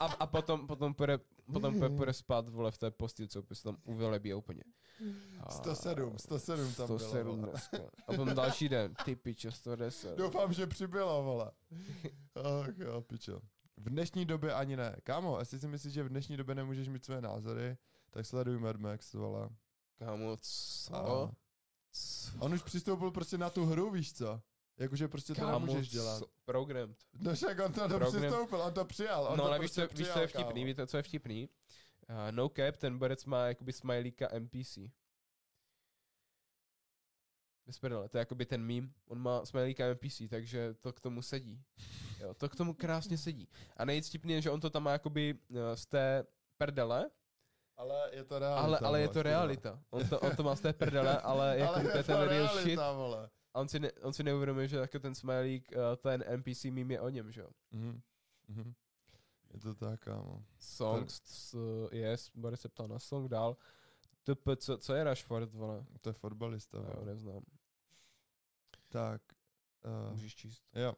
A, 0.00 0.04
a, 0.06 0.12
a 0.12 0.26
potom, 0.26 0.66
potom, 0.66 0.94
půjde, 0.94 1.18
potom 1.52 1.74
půjde, 1.74 1.96
půjde 1.96 2.12
spát, 2.12 2.48
vole, 2.48 2.70
v 2.70 2.78
té 2.78 2.90
postýlce, 2.90 3.42
se 3.52 3.62
tam 3.62 3.76
uvelebí 3.84 4.34
úplně. 4.34 4.62
A- 5.40 5.50
107, 5.50 6.18
107 6.18 6.74
tam 6.74 6.86
bylo, 6.86 6.98
107 6.98 7.36
vole. 7.40 7.50
dneska. 7.50 7.78
A 8.06 8.12
potom 8.12 8.34
další 8.34 8.68
den, 8.68 8.94
ty 9.04 9.16
piče, 9.16 9.50
110. 9.50 10.16
Doufám, 10.18 10.52
že 10.52 10.66
přibylo, 10.66 11.22
vole. 11.22 11.50
Ach 12.34 12.78
jo, 12.78 13.00
pičo. 13.00 13.40
V 13.82 13.90
dnešní 13.90 14.24
době 14.24 14.54
ani 14.54 14.76
ne. 14.76 14.96
Kámo, 15.02 15.38
jestli 15.38 15.58
si 15.58 15.68
myslíš, 15.68 15.92
že 15.92 16.02
v 16.02 16.08
dnešní 16.08 16.36
době 16.36 16.54
nemůžeš 16.54 16.88
mít 16.88 17.04
své 17.04 17.20
názory, 17.20 17.76
tak 18.10 18.26
sleduj 18.26 18.58
Mad 18.58 18.76
Max, 18.76 19.12
vole. 19.14 19.48
Kámo, 19.98 20.36
co? 20.40 20.94
A 20.94 21.30
on 22.38 22.54
už 22.54 22.62
přistoupil 22.62 23.10
prostě 23.10 23.38
na 23.38 23.50
tu 23.50 23.64
hru, 23.66 23.90
víš 23.90 24.12
co? 24.12 24.40
Jakože 24.78 25.08
prostě 25.08 25.34
to 25.34 25.40
Kámo, 25.40 25.66
nemůžeš 25.66 25.88
dělat. 25.88 26.22
Programmed. 26.44 26.96
No 27.20 27.34
však 27.34 27.58
on 27.58 27.72
to 27.72 27.80
Program- 27.80 28.20
přistoupil, 28.20 28.62
on 28.62 28.74
to 28.74 28.84
přijal. 28.84 29.24
On 29.24 29.38
no 29.38 29.44
to 29.44 29.48
ale 29.48 29.58
víš, 29.58 29.70
prostě 29.70 29.88
co, 29.88 29.98
víš, 29.98 30.08
co 30.12 30.20
je 30.20 30.26
vtipný, 30.26 30.60
kámo. 30.60 30.66
víte, 30.66 30.86
co 30.86 30.96
je 30.96 31.02
vtipný? 31.02 31.48
Uh, 32.08 32.16
no 32.30 32.48
cap, 32.48 32.76
ten 32.76 32.98
borec 32.98 33.24
má 33.24 33.46
jakoby 33.46 33.72
smajlíka 33.72 34.28
NPC. 34.38 34.78
Bez 37.66 37.78
prdele, 37.78 38.08
to 38.08 38.18
je 38.18 38.20
jakoby 38.20 38.46
ten 38.46 38.62
meme, 38.64 38.88
on 39.08 39.18
má 39.18 39.44
smajlíka 39.44 39.84
NPC, 39.86 40.22
takže 40.30 40.74
to 40.80 40.92
k 40.92 41.00
tomu 41.00 41.22
sedí. 41.22 41.60
Jo, 42.20 42.34
to 42.34 42.48
k 42.48 42.56
tomu 42.56 42.74
krásně 42.74 43.18
sedí. 43.18 43.48
A 43.76 43.84
nejvíc 43.84 44.08
vtipný 44.08 44.32
je, 44.32 44.40
že 44.42 44.50
on 44.50 44.60
to 44.60 44.70
tam 44.70 44.82
má 44.82 44.92
jakoby 44.92 45.34
uh, 45.50 45.56
z 45.74 45.86
té 45.86 46.26
prdele, 46.58 47.10
Ale 47.76 48.10
je 48.12 48.24
to 48.24 48.38
realita. 48.38 48.62
ale, 48.64 48.78
ale 48.78 49.00
je 49.00 49.08
to 49.08 49.22
realita. 49.22 49.82
On 49.90 50.08
to, 50.08 50.20
on 50.20 50.36
to 50.36 50.42
má 50.42 50.56
z 50.56 50.60
té 50.60 50.72
prdele, 50.72 51.18
ale 51.20 51.58
jako 51.58 51.74
Ale 51.74 51.82
to 51.82 51.88
je 51.88 51.96
je 51.98 52.02
to 52.02 52.12
ten 52.12 52.28
real 52.28 52.58
shit. 52.58 52.76
vole. 52.78 53.30
A 53.54 53.60
on 53.60 53.68
si, 53.68 53.80
ne, 53.80 53.92
on 53.92 54.12
si 54.12 54.22
neuvědomuje, 54.22 54.68
že 54.68 54.76
jako 54.76 54.98
ten 54.98 55.14
smajlík, 55.14 55.72
uh, 55.76 55.82
ten 55.96 56.24
NPC 56.26 56.64
meme 56.64 56.94
je 56.94 57.00
o 57.00 57.08
něm, 57.08 57.32
že 57.32 57.40
jo. 57.40 57.48
Mhm. 57.70 58.00
Mhm. 58.48 58.72
Je 59.54 59.60
to 59.60 59.74
tak, 59.74 60.00
kámo. 60.00 60.44
Songs, 60.58 61.22
s, 61.24 61.56
yes, 61.92 62.30
Boris 62.34 62.60
se 62.60 62.68
ptal 62.68 62.88
na 62.88 62.98
song 62.98 63.28
dál. 63.28 63.56
TP, 64.24 64.56
co, 64.56 64.78
co 64.78 64.94
je 64.94 65.04
Rashford, 65.04 65.54
vole? 65.54 65.84
To 66.00 66.08
je 66.08 66.12
fotbalista. 66.12 66.78
Já 66.78 66.96
ho 66.96 67.04
neznám. 67.04 67.42
Tak. 68.88 69.22
Uh, 70.06 70.12
Můžeš 70.12 70.34
číst. 70.34 70.62
jo. 70.74 70.94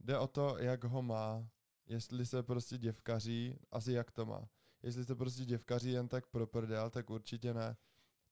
Jde 0.00 0.18
o 0.18 0.26
to, 0.26 0.56
jak 0.58 0.84
ho 0.84 1.02
má. 1.02 1.48
Jestli 1.86 2.26
se 2.26 2.42
prostě 2.42 2.78
děvkaří, 2.78 3.58
asi 3.70 3.92
jak 3.92 4.10
to 4.10 4.26
má. 4.26 4.48
Jestli 4.82 5.04
se 5.04 5.14
prostě 5.14 5.44
děvkaří 5.44 5.90
jen 5.90 6.08
tak 6.08 6.26
pro 6.26 6.46
prdel, 6.46 6.90
tak 6.90 7.10
určitě 7.10 7.54
ne. 7.54 7.76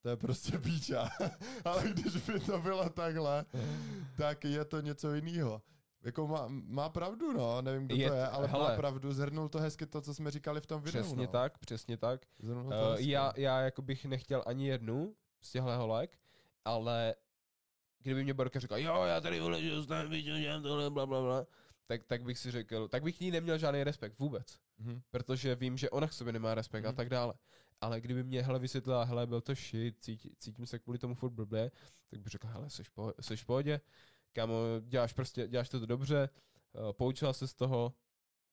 To 0.03 0.09
je 0.09 0.16
prostě 0.16 0.59
píča. 0.64 1.09
Ale 1.64 1.88
když 1.88 2.16
by 2.16 2.40
to 2.40 2.59
bylo 2.61 2.88
takhle, 2.88 3.44
tak 4.16 4.44
je 4.44 4.64
to 4.64 4.80
něco 4.80 5.14
jiného. 5.14 5.62
Jako 6.07 6.26
má, 6.26 6.46
má 6.48 6.88
pravdu, 6.88 7.32
no, 7.32 7.62
nevím, 7.62 7.86
kdo 7.86 7.96
Je 7.96 8.09
to 8.09 8.14
je, 8.14 8.26
ale 8.28 8.46
hele. 8.48 8.70
má 8.70 8.76
pravdu, 8.76 9.12
zhrnul 9.12 9.48
to 9.48 9.59
hezky 9.61 9.86
to, 9.86 10.00
co 10.00 10.14
jsme 10.14 10.30
říkali 10.30 10.61
v 10.61 10.66
tom 10.66 10.82
videu. 10.82 11.00
Přesně 11.02 11.26
no. 11.26 11.32
tak, 11.32 11.59
přesně 11.59 11.96
tak. 11.96 12.20
Zhrnul 12.38 12.70
to 12.70 12.76
Uh, 12.84 12.90
hezky. 12.90 13.11
já, 13.11 13.32
já 13.36 13.61
jako 13.61 13.82
bych 13.82 14.04
nechtěl 14.04 14.42
ani 14.46 14.68
jednu 14.68 15.16
z 15.42 15.50
těchto 15.52 15.70
holek, 15.76 16.18
ale 16.64 17.14
kdyby 18.02 18.24
mě 18.24 18.34
Borka 18.34 18.61
řekla, 18.61 18.78
jo, 18.78 19.02
já 19.04 19.20
tady 19.20 19.40
vole, 19.40 19.62
že 19.62 19.82
znám, 19.82 20.11
dělám 20.11 20.62
tohle, 20.62 20.90
bla, 20.90 21.07
bla, 21.07 21.20
bla, 21.22 21.46
tak, 21.86 22.04
tak 22.04 22.22
bych 22.22 22.38
si 22.38 22.50
řekl, 22.50 22.88
tak 22.88 23.02
bych 23.02 23.16
k 23.16 23.20
ní 23.20 23.30
neměl 23.30 23.59
žádný 23.59 23.84
respekt 23.84 24.18
vůbec, 24.18 24.59
Mhm. 24.78 25.02
protože 25.11 25.54
vím, 25.54 25.76
že 25.76 25.90
ona 25.90 26.07
k 26.09 26.12
sobě 26.12 26.32
nemá 26.32 26.54
respekt 26.54 26.84
a 26.84 26.88
Mhm. 26.88 26.96
tak 26.96 27.09
dále. 27.09 27.34
Ale 27.80 28.00
kdyby 28.00 28.24
mě 28.24 28.42
hele 28.42 28.59
vysvětlila, 28.59 29.04
hele, 29.04 29.26
byl 29.26 29.40
to 29.40 29.54
shit, 29.54 29.96
cítí, 30.02 30.30
cítím 30.38 30.66
se 30.66 30.78
kvůli 30.78 30.98
tomu 30.98 31.14
furt 31.14 31.30
blbě, 31.30 31.70
tak 32.11 32.20
bych 32.20 32.30
řekl, 32.30 32.46
hele, 32.48 32.68
v 32.82 32.90
pohodě, 32.90 33.14
jsi 33.20 33.36
v 33.36 33.44
pohodě, 33.44 33.80
kámo, 34.33 34.55
děláš 34.81 35.12
prostě, 35.12 35.49
děláš 35.49 35.68
to 35.68 35.87
dobře, 35.87 36.29
uh, 36.72 36.93
poučila 36.93 37.33
se 37.33 37.49
z 37.49 37.55
toho, 37.55 37.95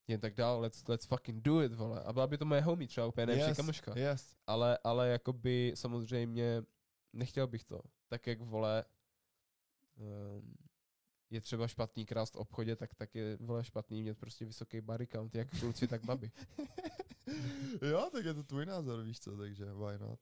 jen 0.08 0.20
tak 0.20 0.34
dál, 0.34 0.60
let's, 0.60 0.88
let's 0.88 1.06
fucking 1.06 1.42
do 1.42 1.62
it, 1.62 1.74
vole. 1.74 2.02
A 2.02 2.12
byla 2.12 2.26
by 2.26 2.38
to 2.38 2.44
moje 2.44 2.60
homie, 2.60 2.88
třeba 2.88 3.06
úplně 3.06 3.26
nejlepší 3.26 3.50
yes, 3.50 3.56
kamoška 3.56 3.98
Yes. 3.98 4.36
ale, 4.46 4.78
ale 4.84 5.08
jakoby 5.08 5.72
samozřejmě 5.74 6.62
nechtěl 7.12 7.46
bych 7.46 7.64
to. 7.64 7.80
Tak 8.08 8.26
jak 8.26 8.40
vole 8.40 8.84
um, 9.96 10.54
je 11.30 11.40
třeba 11.40 11.68
špatný 11.68 12.06
krást 12.06 12.34
v 12.34 12.38
obchodě, 12.38 12.76
tak, 12.76 12.94
tak 12.94 13.14
je 13.14 13.36
vole 13.40 13.64
špatný 13.64 14.02
mít 14.02 14.18
prostě 14.18 14.44
vysoký 14.44 14.80
body 14.80 15.06
count, 15.06 15.34
jak 15.34 15.60
kluci, 15.60 15.88
tak 15.88 16.04
baby. 16.04 16.30
jo, 17.82 18.08
tak 18.12 18.24
je 18.24 18.34
to 18.34 18.42
tvůj 18.42 18.66
názor, 18.66 19.02
víš 19.02 19.20
co, 19.20 19.36
takže 19.36 19.64
why 19.64 19.98
not. 19.98 20.20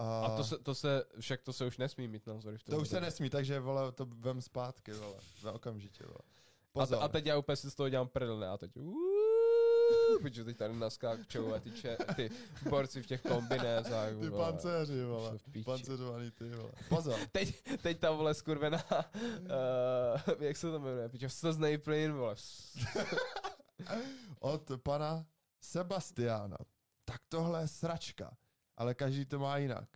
A, 0.00 0.26
A 0.26 0.36
to 0.36 0.44
se, 0.44 0.58
to 0.58 0.74
se, 0.74 1.04
však 1.20 1.42
to 1.42 1.52
se 1.52 1.66
už 1.66 1.78
nesmí 1.78 2.08
mít 2.08 2.26
názory 2.26 2.58
v 2.58 2.62
tom. 2.62 2.74
to 2.74 2.80
už 2.82 2.88
se 2.88 3.00
nesmí, 3.00 3.30
takže 3.30 3.60
vole, 3.60 3.92
to 3.92 4.06
vem 4.06 4.42
zpátky, 4.42 4.92
vole, 4.92 5.14
ve 5.42 5.50
okamžitě, 5.50 6.04
vole. 6.04 6.18
A, 6.20 6.72
Pozor. 6.72 6.98
te, 6.98 7.04
a 7.04 7.08
teď 7.08 7.26
já 7.26 7.38
úplně 7.38 7.56
si 7.56 7.70
z 7.70 7.74
toho 7.74 7.88
dělám 7.88 8.08
prdel, 8.08 8.38
ne? 8.38 8.48
A 8.48 8.56
teď 8.56 8.76
uuuu, 8.76 10.18
protože 10.22 10.44
teď 10.44 10.56
tady 10.56 10.74
naskáčou 10.74 11.54
a 11.54 11.58
ty, 11.60 11.70
če, 11.70 11.96
ty 12.16 12.30
borci 12.68 13.02
v 13.02 13.06
těch 13.06 13.22
kombinézách. 13.22 14.08
ty 14.20 14.28
vole. 14.28 14.44
pancéři, 14.52 15.04
vole. 15.04 15.38
Panceřovaný 15.64 16.30
ty, 16.30 16.50
vole. 16.50 16.72
Pozor. 16.88 17.20
Teď, 17.32 17.62
teď 17.82 17.98
ta 18.00 18.10
vole 18.10 18.34
skurvená, 18.34 18.84
uh, 18.88 20.42
jak 20.42 20.56
se 20.56 20.70
to 20.70 20.78
jmenuje, 20.80 21.08
pičo, 21.08 21.28
slznej 21.28 21.78
plyn, 21.78 22.12
vole. 22.12 22.34
Od 24.40 24.70
pana 24.82 25.26
Sebastiana. 25.60 26.56
Tak 27.04 27.20
tohle 27.28 27.60
je 27.62 27.68
sračka, 27.68 28.36
ale 28.80 28.94
každý 28.94 29.24
to 29.24 29.38
má 29.38 29.56
jinak. 29.56 29.88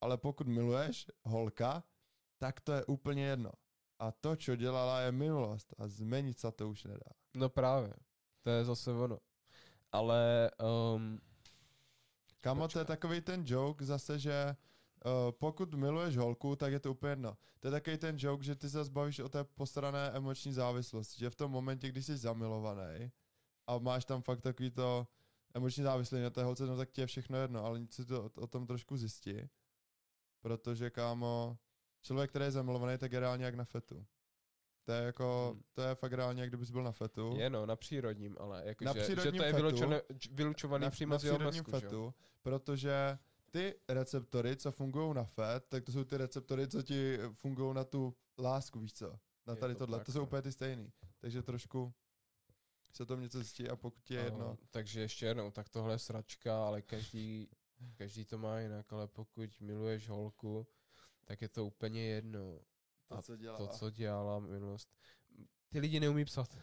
Ale 0.00 0.16
pokud 0.16 0.46
miluješ 0.46 1.10
holka, 1.24 1.84
tak 2.38 2.60
to 2.60 2.72
je 2.72 2.84
úplně 2.84 3.24
jedno. 3.24 3.50
A 3.98 4.12
to, 4.12 4.36
co 4.36 4.56
dělala, 4.56 5.00
je 5.00 5.12
minulost 5.12 5.74
a 5.78 5.88
změnit 5.88 6.38
se 6.38 6.52
to 6.52 6.68
už 6.68 6.84
nedá. 6.84 7.10
No 7.34 7.48
právě, 7.48 7.94
to 8.42 8.50
je 8.50 8.64
zase 8.64 8.92
ono. 8.92 9.18
Ale 9.92 10.50
um, 10.94 11.20
Kamo, 12.40 12.68
to 12.68 12.78
je 12.78 12.84
takový 12.84 13.20
ten 13.20 13.42
joke 13.46 13.84
zase, 13.84 14.18
že 14.18 14.56
uh, 15.04 15.12
pokud 15.30 15.74
miluješ 15.74 16.16
holku, 16.16 16.56
tak 16.56 16.72
je 16.72 16.80
to 16.80 16.90
úplně 16.90 17.12
jedno. 17.12 17.36
To 17.60 17.68
je 17.68 17.72
takový 17.72 17.98
ten 17.98 18.16
joke, 18.18 18.44
že 18.44 18.54
ty 18.54 18.70
se 18.70 18.84
zbavíš 18.84 19.20
o 19.20 19.28
té 19.28 19.44
postrané 19.44 20.10
emoční 20.10 20.52
závislosti, 20.52 21.18
že 21.18 21.30
v 21.30 21.36
tom 21.36 21.50
momentě, 21.50 21.88
když 21.88 22.06
jsi 22.06 22.16
zamilovaný 22.16 23.12
a 23.66 23.78
máš 23.78 24.04
tam 24.04 24.22
fakt 24.22 24.40
takový 24.40 24.70
to 24.70 25.06
emoční 25.54 25.82
závislý 25.82 26.20
na 26.22 26.30
té 26.30 26.44
holce, 26.44 26.66
no 26.66 26.76
tak 26.76 26.90
ti 26.90 27.00
je 27.00 27.06
všechno 27.06 27.38
jedno, 27.38 27.64
ale 27.64 27.80
nic 27.80 27.94
si 27.94 28.04
to 28.04 28.24
o, 28.24 28.30
o 28.34 28.46
tom 28.46 28.66
trošku 28.66 28.96
zjistí. 28.96 29.48
Protože, 30.40 30.90
kámo, 30.90 31.58
člověk, 32.02 32.30
který 32.30 32.44
je 32.44 32.50
zamilovaný, 32.50 32.98
tak 32.98 33.12
je 33.12 33.20
reálně 33.20 33.44
jak 33.44 33.54
na 33.54 33.64
fetu. 33.64 34.06
To 34.84 34.92
je 34.92 35.02
jako, 35.02 35.50
Hmm. 35.52 35.62
to 35.72 35.82
je 35.82 35.94
fakt 35.94 36.12
reálně, 36.12 36.40
jak 36.40 36.50
kdybys 36.50 36.70
byl 36.70 36.82
na 36.82 36.92
fetu. 36.92 37.34
je 37.36 37.50
no, 37.50 37.66
na 37.66 37.76
přírodním, 37.76 38.36
ale 38.40 38.62
jako, 38.66 38.84
Na 38.84 38.92
že, 38.92 38.98
že 38.98 39.04
přírodním 39.04 39.40
to 39.40 39.46
je 39.46 39.52
vylučené, 39.52 40.02
vylučovaný 40.30 40.90
přímo 40.90 41.18
z 41.18 41.24
jeho 41.24 41.38
mozku, 41.38 41.70
že 41.70 41.80
fetu, 41.80 42.14
protože 42.42 43.18
ty 43.50 43.74
receptory, 43.88 44.56
co 44.56 44.72
fungují 44.72 45.14
na 45.14 45.24
fet, 45.24 45.64
tak 45.68 45.84
to 45.84 45.92
jsou 45.92 46.04
ty 46.04 46.16
receptory, 46.16 46.68
co 46.68 46.82
ti 46.82 47.18
fungují 47.32 47.74
na 47.74 47.84
tu 47.84 48.14
lásku, 48.38 48.80
víš 48.80 48.92
co? 48.92 49.18
Na 49.46 49.52
Je 49.52 49.56
tady 49.56 49.74
to 49.74 49.78
tohle, 49.78 49.98
tak, 49.98 50.06
to 50.06 50.12
jsou 50.12 50.18
no. 50.18 50.24
úplně 50.24 50.42
ty 50.42 50.52
stejný. 50.52 50.92
Takže 51.18 51.42
trošku 51.42 51.94
se 52.92 53.06
tom 53.06 53.20
něco 53.20 53.38
zjistí 53.38 53.68
a 53.68 53.76
pokud 53.76 54.10
je 54.10 54.20
jedno. 54.20 54.38
No, 54.38 54.58
takže 54.70 55.00
ještě 55.00 55.26
jednou, 55.26 55.50
tak 55.50 55.68
tohle 55.68 55.94
je 55.94 55.98
sračka, 55.98 56.66
ale 56.66 56.82
každý, 56.82 57.48
každý 57.96 58.24
to 58.24 58.38
má 58.38 58.60
jinak, 58.60 58.92
ale 58.92 59.08
pokud 59.08 59.60
miluješ 59.60 60.08
holku, 60.08 60.66
tak 61.24 61.42
je 61.42 61.48
to 61.48 61.66
úplně 61.66 62.06
jedno. 62.06 62.60
To, 63.08 63.14
a 63.14 63.22
co 63.22 63.36
dělá. 63.36 63.58
To, 63.58 63.66
co 63.66 63.90
dělala 63.90 64.38
minulost. 64.38 64.94
Ty 65.68 65.78
lidi 65.78 66.00
neumí 66.00 66.24
psat. 66.24 66.58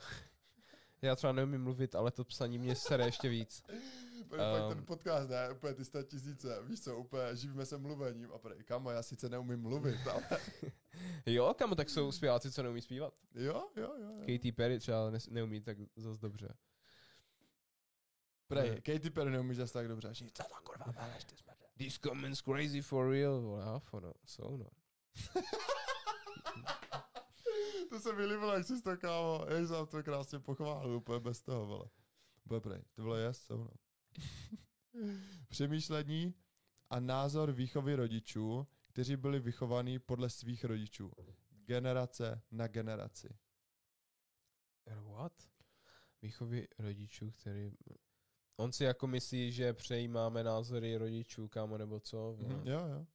Já 1.01 1.15
třeba 1.15 1.34
neumím 1.34 1.63
mluvit, 1.63 1.95
ale 1.95 2.11
to 2.11 2.23
psaní 2.23 2.57
mě 2.57 2.75
sere 2.75 3.05
ještě 3.05 3.30
víc. 3.30 3.63
Um, 4.22 4.76
ten 4.76 4.86
podcast, 4.86 5.30
ne, 5.30 5.51
úplně 5.51 5.74
ty 5.74 5.86
sta 5.86 6.03
tisíce, 6.03 6.63
víš 6.63 6.82
co, 6.82 6.97
úplně 6.97 7.36
živíme 7.36 7.65
se 7.65 7.78
mluvením 7.78 8.32
a 8.34 8.38
prej, 8.38 8.63
kamo, 8.63 8.91
já 8.91 9.03
sice 9.03 9.30
neumím 9.30 9.61
mluvit, 9.61 10.07
ale 10.07 10.24
Jo, 11.26 11.53
kamo, 11.57 11.76
tak 11.76 11.89
jsou 11.89 12.11
zpěváci, 12.11 12.51
co 12.51 12.63
neumí 12.63 12.82
zpívat. 12.82 13.13
jo, 13.34 13.70
jo, 13.76 13.93
jo. 13.97 14.09
jo. 14.09 14.20
Katy 14.20 14.51
Perry 14.51 14.80
třeba 14.80 15.09
ne, 15.09 15.20
neumí 15.30 15.61
tak 15.61 15.78
zas 15.95 16.20
dobře. 16.20 16.53
Prej, 18.47 18.82
Katy 18.82 19.09
Perry 19.09 19.32
neumíš 19.32 19.57
zase 19.57 19.74
tak 19.74 19.88
dobře, 19.88 20.09
a 20.09 20.13
říct, 20.13 20.38
co 20.38 20.43
to 20.43 20.55
kurva 20.63 20.86
meleš, 21.01 21.24
ty 21.24 21.38
smrde. 21.38 21.65
These 21.78 21.99
comments 21.99 22.41
crazy 22.41 22.82
for 22.82 23.11
real, 23.11 23.41
vole, 23.41 23.65
hafo, 23.65 23.99
no, 23.99 24.13
jsou 24.26 24.57
no. 24.57 24.68
to 27.89 27.99
se 27.99 28.13
mi 28.13 28.26
líbilo, 28.26 28.53
jak 28.53 28.65
jsi 28.65 28.82
to 28.82 28.97
kámo, 28.97 29.45
jak 29.47 29.68
jsem 29.68 29.88
to 29.88 30.03
krásně 30.03 30.39
pochválil, 30.39 30.95
úplně 30.95 31.20
bez 31.20 31.41
toho, 31.41 31.65
vole. 31.65 31.86
Bude 32.45 32.59
prej, 32.59 32.84
to 32.95 33.01
bylo 33.01 33.15
jas, 33.15 33.38
jsou 33.38 33.57
no. 33.57 33.70
Přemýšlení 35.49 36.34
a 36.89 36.99
názor 36.99 37.51
výchovy 37.51 37.95
rodičů, 37.95 38.68
kteří 38.88 39.15
byli 39.15 39.39
vychovaní 39.39 39.99
podle 39.99 40.30
svých 40.30 40.63
rodičů. 40.63 41.11
Generace 41.49 42.41
na 42.51 42.68
generaci. 42.68 43.38
What? 44.86 45.34
Výchovy 46.22 46.68
rodičů, 46.80 47.32
který... 47.32 47.72
On 48.55 48.72
si 48.72 48.84
jako 48.84 49.07
myslí, 49.07 49.51
že 49.51 49.74
přejímáme 49.74 50.43
názory 50.43 50.97
rodičů, 50.97 51.47
kámo, 51.47 51.78
nebo 51.78 51.99
co? 51.99 52.38
Mhm, 52.39 52.68
jo, 52.68 52.88
jo. 52.88 53.07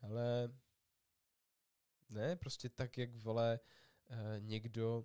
Ale 0.00 0.48
ne, 2.08 2.36
prostě 2.36 2.68
tak, 2.68 2.98
jak 2.98 3.14
vole 3.14 3.60
eh, 4.08 4.40
někdo, 4.40 5.04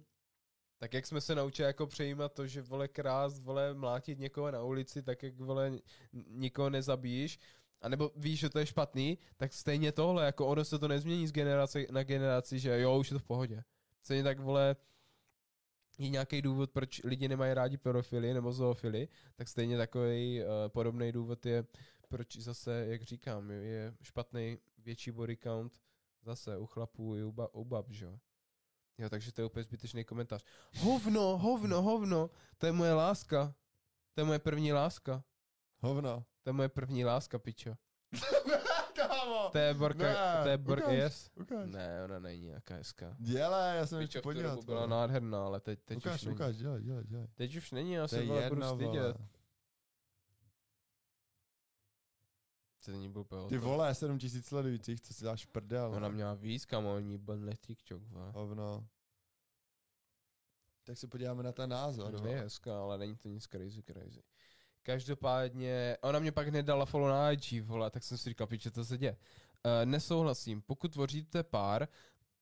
tak 0.79 0.93
jak 0.93 1.05
jsme 1.05 1.21
se 1.21 1.35
naučili 1.35 1.67
jako 1.67 1.87
přejímat 1.87 2.33
to, 2.33 2.47
že 2.47 2.61
vole 2.61 2.87
krást, 2.87 3.43
vole 3.43 3.73
mlátit 3.73 4.19
někoho 4.19 4.51
na 4.51 4.63
ulici, 4.63 5.03
tak 5.03 5.23
jak 5.23 5.35
vole 5.39 5.71
nikoho 6.27 6.69
nezabíjíš, 6.69 7.39
a 7.81 7.89
nebo 7.89 8.11
víš, 8.15 8.39
že 8.39 8.49
to 8.49 8.59
je 8.59 8.65
špatný, 8.65 9.17
tak 9.37 9.53
stejně 9.53 9.91
tohle, 9.91 10.25
jako 10.25 10.47
ono 10.47 10.65
se 10.65 10.79
to 10.79 10.87
nezmění 10.87 11.27
z 11.27 11.31
generace 11.31 11.85
na 11.91 12.03
generaci, 12.03 12.59
že 12.59 12.81
jo, 12.81 12.99
už 12.99 13.11
je 13.11 13.15
to 13.15 13.19
v 13.19 13.23
pohodě. 13.23 13.63
Stejně 14.01 14.23
tak 14.23 14.39
vole, 14.39 14.75
je 15.99 16.09
nějaký 16.09 16.41
důvod, 16.41 16.71
proč 16.71 17.01
lidi 17.03 17.27
nemají 17.27 17.53
rádi 17.53 17.77
pedofily 17.77 18.33
nebo 18.33 18.51
zoofily, 18.51 19.07
tak 19.35 19.47
stejně 19.47 19.77
takový 19.77 20.41
uh, 20.41 20.47
podobný 20.67 21.11
důvod 21.11 21.45
je, 21.45 21.65
proč 22.07 22.37
zase, 22.37 22.85
jak 22.89 23.03
říkám, 23.03 23.51
je- 23.51 23.63
je 23.63 23.93
špatný 24.01 24.57
větší 24.77 25.11
body 25.11 25.37
count 25.37 25.79
zase 26.21 26.57
u 26.57 26.65
chlapů 26.65 27.15
i 27.15 27.23
u, 27.23 27.31
ba, 27.31 27.53
u 27.53 27.65
bab, 27.65 27.91
že 27.91 28.05
jo. 28.05 28.19
Jo, 28.99 29.09
takže 29.09 29.31
to 29.31 29.41
je 29.41 29.45
úplně 29.45 29.63
zbytečný 29.63 30.03
komentář. 30.03 30.43
Hovno, 30.77 31.37
hovno, 31.37 31.81
hovno, 31.81 32.29
to 32.57 32.65
je 32.65 32.71
moje 32.71 32.93
láska. 32.93 33.53
To 34.13 34.21
je 34.21 34.25
moje 34.25 34.39
první 34.39 34.73
láska. 34.73 35.23
Hovno. 35.79 36.25
To 36.43 36.49
je 36.49 36.53
moje 36.53 36.69
první 36.69 37.05
láska, 37.05 37.39
pičo. 37.39 37.75
kámo. 39.07 39.49
To 39.51 39.57
je 39.57 39.73
Borka, 39.73 40.03
Ne, 40.03 40.43
to 40.43 40.49
je 40.49 40.57
Bor, 40.57 40.77
ukáž, 40.77 40.93
yes? 40.93 41.29
Ukáž. 41.35 41.69
Ne, 41.71 42.03
ona 42.03 42.19
není 42.19 42.41
nějaká 42.41 42.75
hezká. 42.75 43.15
Dělej, 43.19 43.77
já 43.77 43.85
jsem 43.85 44.01
ještě 44.01 44.21
podívat. 44.21 44.63
byla 44.65 44.85
nádherná, 44.85 45.45
ale 45.45 45.59
teď, 45.59 45.79
teď 45.85 45.97
ukáž, 45.97 46.15
už 46.15 46.23
není. 46.23 46.35
ukáž, 46.35 46.57
dělej, 46.57 46.83
dělej, 46.83 47.03
dělej. 47.07 47.27
Teď 47.35 47.55
už 47.55 47.71
není, 47.71 47.93
já 47.93 48.07
se 48.07 48.25
vole, 48.25 48.49
budu 48.49 48.63
stydět. 48.63 49.17
To 52.89 52.97
není 52.97 53.09
byl 53.09 53.25
Ty 53.49 53.57
vole, 53.57 53.95
7 53.95 54.19
tisíc 54.19 54.45
sledujících, 54.45 55.01
co 55.01 55.13
si 55.13 55.23
dáš 55.23 55.45
prdel. 55.45 55.91
Ona 55.95 56.09
měla 56.09 56.33
víc, 56.33 56.65
kamo, 56.65 56.95
oni 56.95 57.17
byl 57.17 57.53
TikTok, 57.61 58.01
vole. 58.03 58.31
Hovno. 58.31 58.87
Tak 60.83 60.97
se 60.97 61.07
podíváme 61.07 61.43
na 61.43 61.51
ten 61.51 61.69
názor. 61.69 62.19
To 62.19 62.27
je 62.27 62.39
hezká, 62.39 62.81
ale 62.81 62.97
není 62.97 63.15
to 63.15 63.29
nic 63.29 63.47
crazy, 63.47 63.83
crazy. 63.83 64.21
Každopádně, 64.81 65.97
ona 66.01 66.19
mě 66.19 66.31
pak 66.31 66.47
hned 66.47 66.63
dala 66.63 66.85
follow 66.85 67.09
na 67.09 67.31
IG, 67.31 67.61
vole, 67.63 67.89
tak 67.89 68.03
jsem 68.03 68.17
si 68.17 68.29
říkal, 68.29 68.47
piče, 68.47 68.71
co 68.71 68.85
se 68.85 68.97
děje. 68.97 69.11
Uh, 69.11 69.85
nesouhlasím, 69.85 70.61
pokud 70.61 70.93
tvoříte 70.93 71.43
pár, 71.43 71.87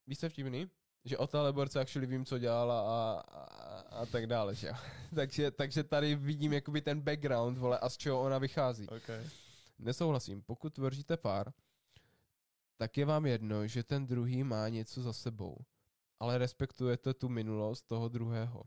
víš, 0.08 0.24
je 0.24 0.30
vtipný? 0.30 0.70
Že 1.06 1.18
o 1.18 1.28
téhle 1.28 1.54
borce 1.54 1.80
actually 1.80 2.08
vím, 2.08 2.26
co 2.26 2.38
dělala 2.38 2.82
a, 2.82 3.20
a, 3.20 3.44
a 3.80 4.06
tak 4.06 4.28
dále, 4.28 4.56
že 4.56 4.72
takže, 5.16 5.52
takže 5.52 5.84
tady 5.84 6.16
vidím 6.16 6.54
jakoby 6.54 6.82
ten 6.82 7.02
background, 7.02 7.58
vole, 7.58 7.80
a 7.80 7.90
z 7.90 7.98
čeho 7.98 8.22
ona 8.22 8.38
vychází. 8.38 8.88
Okay. 8.88 9.30
Nesouhlasím, 9.80 10.42
pokud 10.42 10.74
tvoříte 10.74 11.18
pár, 11.18 11.54
tak 12.78 12.98
je 12.98 13.06
vám 13.06 13.26
jedno, 13.26 13.68
že 13.68 13.84
ten 13.84 14.08
druhý 14.08 14.44
má 14.44 14.70
něco 14.70 15.02
za 15.02 15.14
sebou, 15.14 15.58
ale 16.20 16.38
respektujete 16.38 17.14
tu 17.14 17.30
minulost 17.30 17.84
toho 17.84 18.10
druhého. 18.10 18.64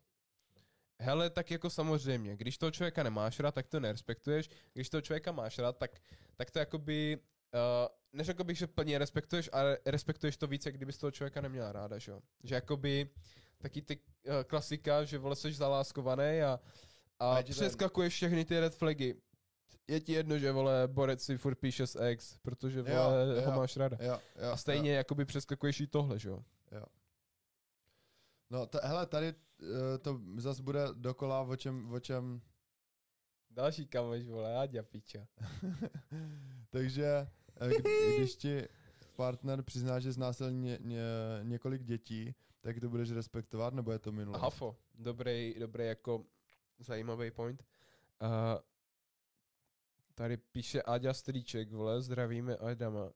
Hele, 1.00 1.30
tak 1.30 1.50
jako 1.50 1.70
samozřejmě, 1.70 2.36
když 2.36 2.58
toho 2.58 2.70
člověka 2.70 3.02
nemáš 3.02 3.40
rád, 3.40 3.54
tak 3.54 3.66
to 3.66 3.80
nerespektuješ, 3.80 4.50
když 4.72 4.90
toho 4.90 5.00
člověka 5.00 5.32
máš 5.32 5.58
rád, 5.58 5.78
tak, 5.78 6.02
tak 6.36 6.50
to 6.50 6.58
jakoby, 6.58 7.18
uh, 7.54 7.88
neřekl 8.12 8.44
bych, 8.44 8.58
že 8.58 8.66
plně 8.66 8.98
respektuješ, 8.98 9.50
ale 9.52 9.78
respektuješ 9.86 10.36
to 10.36 10.46
více, 10.46 10.72
kdyby 10.72 10.92
z 10.92 10.98
toho 10.98 11.10
člověka 11.10 11.40
neměla 11.40 11.72
ráda, 11.72 11.98
že 11.98 12.12
jo. 12.12 12.20
Že 12.42 12.54
jakoby 12.54 13.10
taky 13.58 13.82
ty 13.82 13.96
uh, 13.96 14.32
klasika, 14.46 15.04
že 15.04 15.18
vole 15.18 15.36
seš 15.36 15.56
zaláskovaný 15.56 16.42
a, 16.42 16.60
a, 17.18 17.36
A 17.36 17.42
přeskakuješ 17.42 18.14
všechny 18.14 18.44
ty 18.44 18.60
red 18.60 18.74
flagy. 18.74 19.14
Je 19.90 20.00
ti 20.00 20.12
jedno, 20.12 20.38
že 20.38 20.52
vole 20.52 20.88
Borec 20.88 21.22
si 21.22 21.38
furt 21.38 21.54
píše 21.58 21.86
s 21.86 21.96
ex, 22.00 22.38
protože 22.42 22.82
vole 22.82 22.94
Jo, 22.94 23.42
ho 23.44 23.50
jo. 23.50 23.56
máš 23.56 23.76
ráda. 23.76 23.96
Jo, 24.00 24.18
jo, 24.42 24.50
A 24.52 24.56
stejně 24.56 24.92
jakoby 24.92 25.24
přeskakuješ 25.24 25.80
i 25.80 25.86
tohle, 25.86 26.18
že 26.18 26.28
jo. 26.28 26.44
Jo. 26.72 26.84
No, 28.50 28.66
t- 28.66 28.80
hele, 28.82 29.06
tady 29.06 29.34
uh, 29.62 29.68
to 30.02 30.20
zase 30.36 30.62
bude 30.62 30.84
dokola, 30.94 31.40
o 31.40 31.56
čem, 31.56 31.92
o 31.92 32.00
čem 32.00 32.40
Další 33.50 33.86
kamoš, 33.86 34.22
vole, 34.24 34.56
Áďa 34.56 34.82
piča. 34.82 35.26
Takže 36.70 37.28
eh, 37.60 37.68
kdy- 37.68 38.16
když 38.18 38.36
ti 38.36 38.68
partner 39.16 39.62
přizná, 39.62 40.00
že 40.00 40.12
znásilní 40.12 40.60
ně, 40.62 40.78
ně, 40.80 41.02
několik 41.42 41.82
dětí, 41.82 42.34
tak 42.60 42.80
to 42.80 42.88
budeš 42.88 43.10
respektovat, 43.10 43.74
nebo 43.74 43.92
je 43.92 43.98
to 43.98 44.12
minulost? 44.12 44.42
Hafo, 44.42 44.76
dobrý, 44.94 45.54
dobrý 45.58 45.86
jako 45.86 46.24
zajímavý 46.78 47.30
point. 47.30 47.62
Uh, 48.22 48.28
tady 50.14 50.36
píše 50.36 50.82
Áďa 50.82 51.14
Strýček, 51.14 51.72
vole, 51.72 52.02
zdravíme 52.02 52.56
Adama. 52.56 53.04
Uh, 53.04 53.10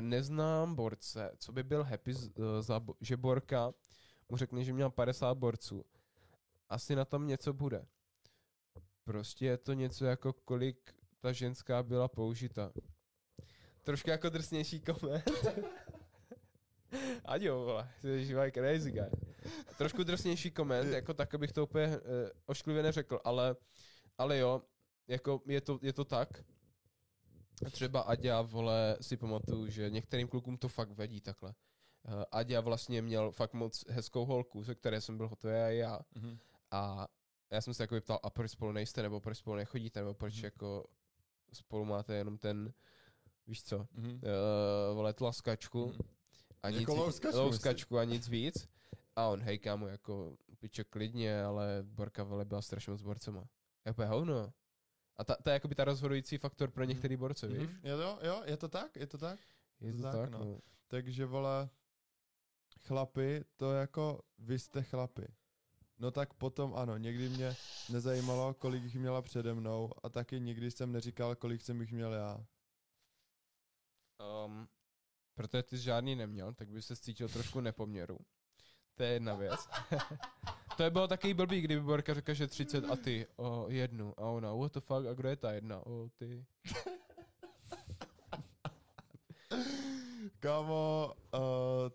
neznám 0.00 0.74
borce, 0.74 1.30
co 1.38 1.52
by 1.52 1.62
byl 1.62 1.84
happy, 1.84 2.14
z, 2.14 2.28
uh, 2.28 2.44
za, 2.60 2.80
že 3.00 3.16
Borka 3.16 3.72
mu 4.28 4.36
řekne, 4.36 4.64
že 4.64 4.72
měl 4.72 4.90
50 4.90 5.34
borců. 5.34 5.84
Asi 6.68 6.96
na 6.96 7.04
tom 7.04 7.26
něco 7.26 7.52
bude. 7.52 7.86
Prostě 9.04 9.46
je 9.46 9.56
to 9.58 9.72
něco 9.72 10.04
jako 10.04 10.32
kolik 10.32 10.94
ta 11.20 11.32
ženská 11.32 11.82
byla 11.82 12.08
použita. 12.08 12.72
Trošku 13.82 14.10
jako 14.10 14.28
drsnější 14.28 14.80
koment. 14.80 15.30
Aďo, 17.24 17.64
vole, 17.64 17.90
jsi 18.00 18.26
živá 18.26 18.50
crazy 18.50 18.90
guy. 18.90 19.10
Trošku 19.78 20.02
drsnější 20.02 20.50
koment, 20.50 20.92
jako 20.92 21.14
tak, 21.14 21.34
abych 21.34 21.52
to 21.52 21.62
úplně 21.62 21.86
uh, 21.86 21.94
ošklivě 22.46 22.82
neřekl, 22.82 23.20
ale, 23.24 23.56
ale 24.18 24.38
jo, 24.38 24.62
jako 25.08 25.42
je 25.46 25.60
to, 25.60 25.78
je 25.82 25.92
to 25.92 26.04
tak. 26.04 26.44
Třeba 27.70 28.00
Aďa, 28.00 28.42
vole, 28.42 28.96
si 29.00 29.16
pamatuju, 29.16 29.66
že 29.68 29.90
některým 29.90 30.28
klukům 30.28 30.56
to 30.58 30.68
fakt 30.68 30.90
vedí 30.90 31.20
takhle. 31.20 31.54
Uh, 32.08 32.22
Aďa 32.32 32.60
vlastně 32.60 33.02
měl 33.02 33.30
fakt 33.30 33.52
moc 33.54 33.84
hezkou 33.88 34.24
holku, 34.24 34.64
se 34.64 34.74
které 34.74 35.00
jsem 35.00 35.16
byl 35.16 35.28
hotový 35.28 35.54
a 35.54 35.68
já. 35.68 36.00
Mhm. 36.14 36.38
A 36.70 37.08
já 37.50 37.60
jsem 37.60 37.74
se 37.74 37.82
jako 37.82 38.00
ptal, 38.00 38.20
a 38.22 38.30
proč 38.30 38.50
spolu 38.50 38.72
nejste, 38.72 39.02
nebo 39.02 39.20
proč 39.20 39.38
spolu 39.38 39.56
nechodíte, 39.56 40.00
nebo 40.00 40.14
proč 40.14 40.34
Mhm. 40.36 40.44
jako 40.44 40.84
spolu 41.52 41.84
máte 41.84 42.14
jenom 42.14 42.38
ten, 42.38 42.72
víš 43.46 43.64
co, 43.64 43.86
Mhm. 43.92 44.10
uh, 44.12 44.20
vole, 44.94 45.12
tlaskačku 45.12 45.86
Mhm. 45.86 45.98
a 46.62 46.68
Jako 46.68 46.78
nic, 46.78 46.88
louskačku, 46.88 47.38
louskačku 47.40 47.98
a 47.98 48.04
nic 48.04 48.28
víc. 48.28 48.68
A 49.16 49.26
on, 49.28 49.40
hej 49.42 49.58
kámo, 49.58 49.86
jako 49.86 50.36
piče 50.58 50.84
klidně, 50.84 51.42
ale 51.44 51.78
Borka 51.82 52.22
vole 52.24 52.44
byla 52.44 52.62
strašně 52.62 52.90
moc 52.90 53.00
s 53.00 53.04
borcema. 53.04 53.44
Je 53.86 53.92
úplně 53.92 54.08
hovno. 54.08 54.52
A 55.18 55.24
ta, 55.24 55.36
ta 55.42 55.50
je 55.50 55.52
jakoby 55.52 55.74
ta 55.74 55.84
rozhodující 55.84 56.38
faktor 56.38 56.70
pro 56.70 56.84
některý 56.84 57.16
borce, 57.16 57.46
víš? 57.46 57.68
Mhm. 57.68 57.80
Jo, 57.82 58.18
jo, 58.22 58.42
je 58.44 58.56
to 58.56 58.68
tak, 58.68 58.96
je 58.96 59.06
to 59.06 59.18
tak. 59.18 59.40
Je 59.80 59.92
to 59.92 60.02
tak, 60.02 60.12
tak, 60.12 60.30
no. 60.30 60.38
no. 60.38 60.58
Takže 60.88 61.26
vole, 61.26 61.70
chlapi, 62.86 63.44
to 63.56 63.72
jako 63.72 64.22
vy 64.38 64.58
jste 64.58 64.82
chlapi. 64.82 65.28
No 65.98 66.10
tak 66.10 66.34
potom 66.34 66.74
ano, 66.74 66.96
někdy 66.96 67.28
mě 67.28 67.56
nezajímalo, 67.90 68.54
kolik 68.54 68.82
jich 68.82 68.94
měla 68.94 69.22
přede 69.22 69.54
mnou 69.54 69.90
a 70.02 70.08
taky 70.08 70.40
nikdy 70.40 70.70
jsem 70.70 70.92
neříkal, 70.92 71.34
kolik 71.36 71.62
jsem 71.62 71.80
jich 71.80 71.92
měl 71.92 72.12
já. 72.12 72.46
Um, 74.46 74.68
protože 75.34 75.62
ty 75.62 75.78
žádný 75.78 76.16
neměl, 76.16 76.54
tak 76.54 76.68
by 76.68 76.82
se 76.82 76.96
cítil 76.96 77.28
trošku 77.28 77.60
nepoměru. 77.60 78.18
To 78.94 79.02
je 79.02 79.12
jedna 79.12 79.34
věc. 79.34 79.68
to 80.78 80.84
je 80.84 80.90
bylo 80.90 81.08
taky 81.08 81.34
blbý, 81.34 81.60
kdyby 81.60 81.82
Borka 81.82 82.14
řekla, 82.14 82.34
že 82.34 82.46
30 82.46 82.90
a 82.90 82.96
ty 82.96 83.26
o 83.36 83.66
jednu. 83.68 84.14
A 84.16 84.22
ona, 84.22 84.54
what 84.54 84.72
the 84.72 84.80
fuck, 84.80 85.06
a 85.06 85.14
kdo 85.14 85.28
je 85.28 85.36
ta 85.36 85.52
jedna? 85.52 85.86
O 85.86 86.08
ty. 86.16 86.44
Kámo, 90.38 91.14
uh, 91.34 91.40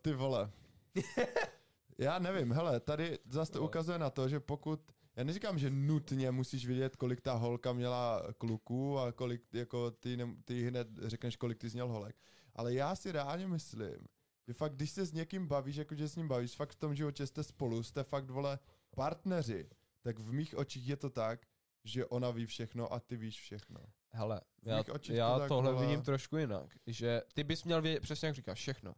ty 0.01 0.13
vole. 0.13 0.51
Já 1.97 2.19
nevím, 2.19 2.51
hele, 2.51 2.79
tady 2.79 3.19
zase 3.29 3.51
to 3.51 3.61
ukazuje 3.61 3.99
na 3.99 4.09
to, 4.09 4.29
že 4.29 4.39
pokud, 4.39 4.79
já 5.15 5.23
neříkám, 5.23 5.59
že 5.59 5.69
nutně 5.69 6.31
musíš 6.31 6.67
vědět, 6.67 6.95
kolik 6.95 7.21
ta 7.21 7.33
holka 7.33 7.73
měla 7.73 8.23
kluků 8.37 8.99
a 8.99 9.11
kolik, 9.11 9.41
jako 9.53 9.91
ty, 9.91 10.17
ne, 10.17 10.35
ty 10.45 10.63
hned 10.63 10.87
řekneš, 11.01 11.35
kolik 11.35 11.57
ty 11.57 11.69
jsi 11.69 11.75
měl 11.75 11.87
holek. 11.87 12.15
Ale 12.55 12.73
já 12.73 12.95
si 12.95 13.11
reálně 13.11 13.47
myslím, 13.47 14.07
že 14.47 14.53
fakt, 14.53 14.75
když 14.75 14.91
se 14.91 15.05
s 15.05 15.13
někým 15.13 15.47
bavíš, 15.47 15.75
jako 15.75 15.95
že 15.95 16.07
s 16.09 16.15
ním 16.15 16.27
bavíš, 16.27 16.55
fakt 16.55 16.71
v 16.71 16.75
tom 16.75 16.95
životě 16.95 17.27
jste 17.27 17.43
spolu, 17.43 17.83
jste 17.83 18.03
fakt, 18.03 18.29
vole, 18.29 18.59
partneři, 18.95 19.69
tak 20.01 20.19
v 20.19 20.31
mých 20.31 20.55
očích 20.57 20.87
je 20.87 20.97
to 20.97 21.09
tak, 21.09 21.45
že 21.83 22.05
ona 22.05 22.31
ví 22.31 22.45
všechno 22.45 22.93
a 22.93 22.99
ty 22.99 23.17
víš 23.17 23.39
všechno. 23.41 23.79
Hele, 24.11 24.41
V 24.63 24.67
já, 24.67 24.83
to 24.83 24.93
já 25.09 25.39
tak, 25.39 25.47
tohle 25.47 25.71
vole- 25.73 25.81
vidím 25.85 26.01
trošku 26.01 26.37
jinak. 26.37 26.69
Že 26.87 27.21
ty 27.33 27.43
bys 27.43 27.63
měl 27.63 27.81
vědět, 27.81 27.99
přesně 27.99 28.25
jak 28.25 28.35
říkáš, 28.35 28.57
všechno. 28.59 28.95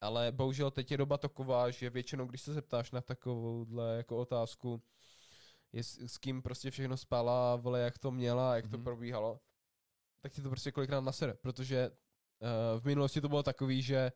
Ale 0.00 0.32
bohužel 0.32 0.70
teď 0.70 0.90
je 0.90 0.96
doba 0.96 1.18
taková, 1.18 1.70
že 1.70 1.90
většinou, 1.90 2.26
když 2.26 2.40
se 2.42 2.54
zeptáš 2.54 2.90
na 2.90 3.00
takovouhle 3.00 3.96
jako 3.96 4.16
otázku, 4.16 4.82
je 5.72 5.82
s, 5.84 6.18
kým 6.18 6.42
prostě 6.42 6.70
všechno 6.70 6.96
spala, 6.96 7.56
vole, 7.56 7.80
jak 7.80 7.98
to 7.98 8.10
měla, 8.10 8.56
jak 8.56 8.68
to 8.68 8.76
Mhm. 8.76 8.84
probíhalo, 8.84 9.40
tak 10.22 10.32
ti 10.32 10.42
to 10.42 10.48
prostě 10.48 10.72
kolikrát 10.72 11.00
nasere, 11.00 11.34
protože 11.34 11.90
uh, 11.90 12.80
v 12.80 12.84
minulosti 12.84 13.20
to 13.20 13.28
bylo 13.28 13.42
takový, 13.42 13.82
že 13.82 14.12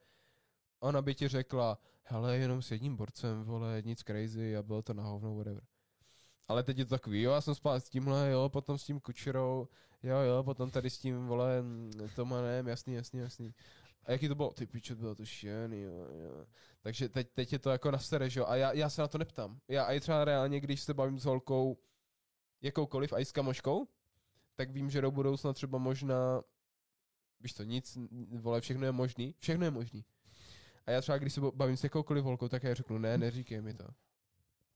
ona 0.80 1.02
by 1.02 1.14
ti 1.14 1.28
řekla, 1.28 1.78
hele, 2.02 2.36
jenom 2.36 2.62
s 2.62 2.70
jedním 2.70 2.96
borcem, 2.96 3.44
vole, 3.44 3.82
nic 3.84 4.02
crazy 4.02 4.56
a 4.56 4.62
bylo 4.62 4.82
to 4.82 4.94
na 4.94 5.02
hovno, 5.02 5.34
whatever. 5.34 5.62
Ale 6.48 6.62
teď 6.62 6.78
je 6.78 6.84
to 6.84 6.90
takový, 6.90 7.22
jo, 7.22 7.32
já 7.32 7.40
jsem 7.40 7.54
spal 7.54 7.80
s 7.80 7.88
tímhle, 7.88 8.30
jo, 8.30 8.48
potom 8.48 8.78
s 8.78 8.84
tím 8.84 9.00
kučerou, 9.00 9.68
jo, 10.02 10.18
jo, 10.18 10.42
potom 10.44 10.70
tady 10.70 10.90
s 10.90 10.98
tím, 10.98 11.26
vole, 11.26 11.64
Tomanem, 12.16 12.68
jasný, 12.68 12.94
jasný, 12.94 13.20
jasný. 13.20 13.54
A 14.04 14.12
jaký 14.12 14.28
to 14.28 14.34
bylo? 14.34 14.50
Ty 14.50 14.66
piče, 14.66 14.94
bylo 14.94 15.14
to 15.14 15.24
šílený, 15.24 15.80
jo, 15.80 15.92
jo. 15.94 16.46
Takže 16.80 17.08
teď, 17.08 17.28
teď 17.34 17.52
je 17.52 17.58
to 17.58 17.70
jako 17.70 17.90
na 17.90 17.98
sere, 17.98 18.30
že 18.30 18.40
jo, 18.40 18.46
a 18.46 18.56
já, 18.56 18.72
já 18.72 18.90
se 18.90 19.00
na 19.00 19.08
to 19.08 19.18
neptám. 19.18 19.60
Já 19.68 19.84
i 19.84 20.00
třeba 20.00 20.24
reálně, 20.24 20.60
když 20.60 20.82
se 20.82 20.94
bavím 20.94 21.18
s 21.18 21.24
holkou, 21.24 21.78
jakoukoliv, 22.62 23.12
a 23.12 23.18
i 23.18 23.24
s 23.24 23.32
kamoškou, 23.32 23.88
tak 24.54 24.70
vím, 24.70 24.90
že 24.90 25.00
do 25.00 25.10
budoucna 25.10 25.52
třeba 25.52 25.78
možná, 25.78 26.42
víš 27.40 27.54
co, 27.54 27.62
nic, 27.62 27.98
vole, 28.38 28.60
všechno 28.60 28.86
je 28.86 28.92
možný, 28.92 29.34
všechno 29.38 29.64
je 29.64 29.70
možný. 29.70 30.04
A 30.86 30.90
já 30.90 31.00
třeba, 31.00 31.18
když 31.18 31.32
se 31.32 31.40
bavím 31.54 31.76
s 31.76 31.84
jakoukoliv 31.84 32.24
holkou, 32.24 32.48
tak 32.48 32.62
já 32.62 32.74
řeknu, 32.74 32.98
ne, 32.98 33.18
neříkej 33.18 33.60
mi 33.60 33.74
to. 33.74 33.86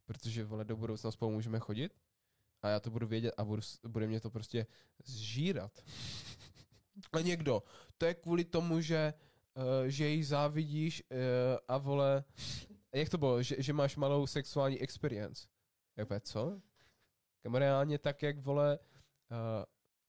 Protože, 0.05 0.44
vole, 0.44 0.64
do 0.64 0.76
budoucna 0.76 1.11
spolu 1.11 1.30
můžeme 1.30 1.59
chodit 1.59 1.92
a 2.62 2.68
já 2.68 2.80
to 2.80 2.90
budu 2.90 3.07
vědět 3.07 3.34
a 3.36 3.44
budu, 3.44 3.62
bude 3.88 4.07
mě 4.07 4.20
to 4.20 4.30
prostě 4.30 4.66
zžírat. 5.05 5.84
A 7.12 7.20
někdo, 7.20 7.62
to 7.98 8.07
je 8.07 8.14
kvůli 8.14 8.44
tomu, 8.44 8.80
že, 8.80 9.14
uh, 9.55 9.62
že 9.86 10.09
jí 10.09 10.24
závidíš 10.24 11.02
uh, 11.11 11.18
a 11.68 11.78
vole, 11.78 12.24
jak 12.92 13.09
to 13.09 13.18
bylo, 13.18 13.42
že, 13.42 13.57
že 13.59 13.72
máš 13.72 13.96
malou 13.96 14.26
sexuální 14.26 14.80
experience. 14.80 15.48
Jak 15.96 16.07
úplně, 16.07 16.20
co? 16.20 16.61
Kam 17.42 17.55
reálně 17.55 17.98
tak, 17.98 18.22
jak 18.22 18.38
vole, 18.38 18.78
uh, 19.30 19.64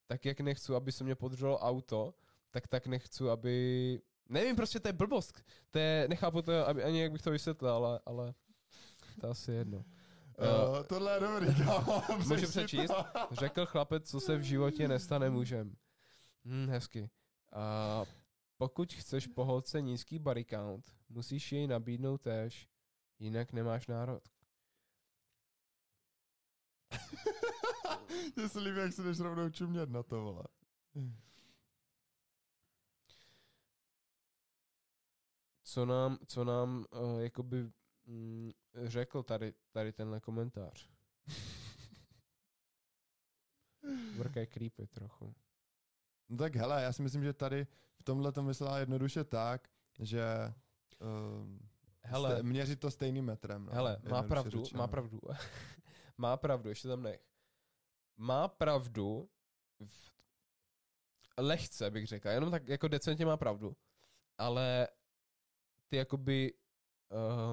tak 0.08 0.26
jak 0.26 0.40
nechci, 0.40 0.74
aby 0.74 0.92
se 0.92 1.04
mě 1.04 1.16
podrželo 1.16 1.60
auto, 1.60 2.14
tak 2.52 2.68
tak 2.68 2.88
nechci, 2.88 3.24
aby... 3.30 4.02
Nevím, 4.30 4.56
prostě 4.56 4.80
to 4.80 4.88
je 4.88 4.94
blbost. 4.94 5.44
To 5.72 5.80
je, 5.80 6.08
nechápu 6.10 6.42
to, 6.42 6.68
aby, 6.68 6.84
ani 6.84 7.02
jak 7.02 7.12
bych 7.12 7.22
to 7.22 7.32
vysvětlil, 7.32 7.72
ale, 7.72 8.00
ale 8.06 8.34
to 9.22 9.30
asi 9.30 9.52
je 9.52 9.58
jedno. 9.58 9.78
Uh, 9.78 10.84
tohle 10.84 11.14
je 11.14 11.20
dobrý, 11.20 11.56
kámo. 11.56 12.04
Můžu 12.28 12.48
přečíst? 12.48 12.92
Řekl 13.32 13.66
chlapec, 13.66 14.10
co 14.10 14.20
se 14.20 14.38
v 14.38 14.42
životě 14.42 14.88
nestane 14.88 15.30
mužem. 15.30 15.76
Hm, 16.46 16.68
hezky. 16.70 17.10
A 17.54 18.04
pokud 18.58 18.94
chceš 18.94 19.28
po 19.28 19.46
holce 19.46 19.82
nízký 19.82 20.20
body 20.20 20.46
count, 20.46 20.92
musíš 21.10 21.52
jej 21.52 21.68
nabídnout 21.68 22.22
též, 22.22 22.70
jinak 23.20 23.54
nemáš 23.54 23.88
národ. 23.88 24.24
Mně 28.36 28.50
se 28.50 28.60
líbí, 28.60 28.78
jak 28.78 28.94
se 28.94 29.04
jdeš 29.04 29.20
rovnou 29.20 29.50
čumět 29.50 29.90
na 29.90 30.04
to, 30.04 30.22
vole. 30.22 30.44
Co 35.76 35.86
nám, 35.86 36.18
co 36.28 36.44
nám 36.44 36.86
uh, 36.92 37.22
jakoby 37.22 37.72
mm, 38.06 38.52
řekl 38.76 39.24
tady, 39.24 39.54
tady 39.72 39.94
tenhle 39.94 40.20
komentář? 40.20 40.90
Vrka 44.18 44.40
je 44.40 44.46
creepy 44.46 44.88
trochu. 44.88 45.36
No 46.30 46.38
tak 46.38 46.56
hele, 46.56 46.84
já 46.84 46.94
si 46.94 47.02
myslím, 47.02 47.24
že 47.24 47.34
tady 47.34 47.68
v 48.00 48.04
tomhle 48.04 48.32
to 48.32 48.44
myslela 48.44 48.80
jednoduše 48.80 49.24
tak, 49.24 49.68
že 50.00 50.54
um, 51.00 51.60
Hele, 52.02 52.34
ste, 52.34 52.44
měřit 52.44 52.80
to 52.80 52.92
stejným 52.92 53.26
metrem. 53.26 53.66
No, 53.66 53.72
hele, 53.72 53.98
má 54.10 54.24
pravdu, 54.24 54.64
řečeno. 54.64 54.78
má 54.78 54.88
pravdu. 54.88 55.20
má 56.18 56.38
pravdu, 56.38 56.70
ještě 56.70 56.88
tam 56.88 57.04
nech. 57.04 57.26
Má 58.18 58.48
pravdu 58.48 59.30
v 59.86 60.12
lehce 61.38 61.92
bych 61.92 62.08
řekl, 62.08 62.30
jenom 62.30 62.52
tak 62.52 62.68
jako 62.68 62.88
decentně 62.88 63.26
má 63.26 63.38
pravdu, 63.38 63.76
ale 64.38 64.88
ty 65.88 65.96
jakoby 65.98 66.54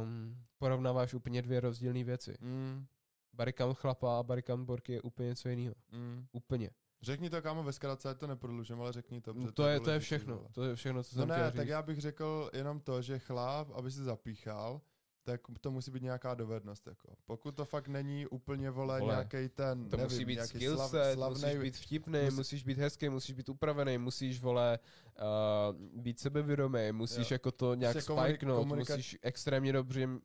um, 0.03 0.37
porovnáváš 0.59 1.14
úplně 1.14 1.43
dvě 1.43 1.61
rozdílné 1.61 2.05
věci. 2.05 2.35
Mm, 2.41 2.87
Barikam 3.35 3.74
chlapa 3.74 4.18
a 4.18 4.22
barikam 4.22 4.64
borky 4.64 4.93
je 4.93 5.03
úplně 5.03 5.28
něco 5.28 5.49
jiného. 5.49 5.74
mm. 5.93 6.26
Úplně. 6.33 6.70
Řekni 7.03 7.30
to, 7.30 7.43
kámo, 7.43 7.62
ve 7.62 7.72
zkratce, 7.72 8.14
to 8.14 8.26
neprodlužím, 8.26 8.80
ale 8.80 8.93
řekni 8.93 9.20
to. 9.20 9.35
protože 9.35 9.47
No, 9.47 9.53
to, 9.53 9.66
je, 9.66 9.80
to 9.80 9.91
je 9.91 9.99
všechno. 9.99 10.47
To 10.53 10.64
je 10.64 10.74
všechno, 10.74 11.03
co 11.03 11.16
No 11.16 11.20
jsem 11.22 11.28
ne, 11.28 11.35
chtěl 11.35 11.51
tak 11.51 11.61
říct. 11.66 11.70
já 11.70 11.83
bych 11.83 12.01
řekl 12.01 12.51
jenom 12.53 12.80
to, 12.80 13.03
že 13.03 13.18
chlap, 13.18 13.70
aby 13.70 13.91
si 13.91 14.03
zapíchal, 14.05 14.80
tak 15.25 15.41
to 15.61 15.70
musí 15.70 15.91
být 15.91 16.03
nějaká 16.03 16.35
dovednost. 16.35 16.87
Jako. 16.87 17.09
Pokud 17.27 17.53
to 17.57 17.64
fakt 17.64 17.89
není 17.89 18.27
úplně, 18.27 18.70
vole, 18.70 19.01
Vole, 19.01 19.12
nějaký 19.14 19.49
ten, 19.55 19.89
To 19.89 19.97
nevím, 19.97 20.12
musí 20.12 20.25
být 20.25 20.35
nějaký 20.35 20.49
skillset, 20.59 20.91
slav, 20.91 20.93
musíš 20.93 21.14
slavnej, 21.14 21.59
být 21.59 21.77
vtipný, 21.77 22.20
musí- 22.25 22.37
musíš 22.37 22.64
být 22.64 22.79
hezký, 22.79 23.09
musíš 23.09 23.35
být 23.37 23.49
upravený, 23.49 23.99
musíš, 23.99 24.41
vole, 24.41 24.79
uh, 25.18 26.01
být 26.03 26.20
sebevědomý, 26.20 26.93
musíš 26.93 27.31
Jo. 27.31 27.35
jako 27.35 27.53
to 27.53 27.75
nějak 27.75 27.95
Prostě 27.95 28.12
komunik- 28.12 28.18
spajknout, 28.18 28.66
komunika- 28.66 28.93
musíš 28.97 29.18
extrémně 29.23 29.73
dobře 29.73 30.07
uh, 30.07 30.20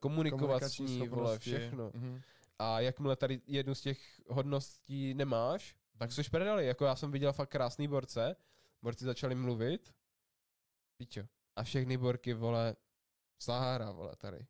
komunikovat 0.00 0.62
s 0.62 0.78
ní, 0.78 1.08
vole, 1.08 1.38
všechno. 1.38 1.90
Mhm. 1.94 2.20
A 2.58 2.80
jakmile 2.80 3.16
tady 3.16 3.40
jednu 3.46 3.74
z 3.74 3.80
těch 3.80 4.00
hodností 4.28 5.14
nemáš, 5.14 5.76
tak 5.98 6.12
jsi 6.12 6.22
prdeli. 6.30 6.66
Jako 6.66 6.84
já 6.84 6.96
jsem 6.96 7.10
viděl 7.10 7.32
fakt 7.32 7.48
krásný 7.50 7.88
borce, 7.88 8.36
borci 8.82 9.04
začali 9.04 9.34
mluvit, 9.34 9.92
pičo. 10.96 11.20
A 11.56 11.62
všechny 11.62 11.96
borky, 11.96 12.34
vole, 12.34 12.76
Sahara, 13.38 13.90
vole, 13.90 14.16
tady. 14.16 14.46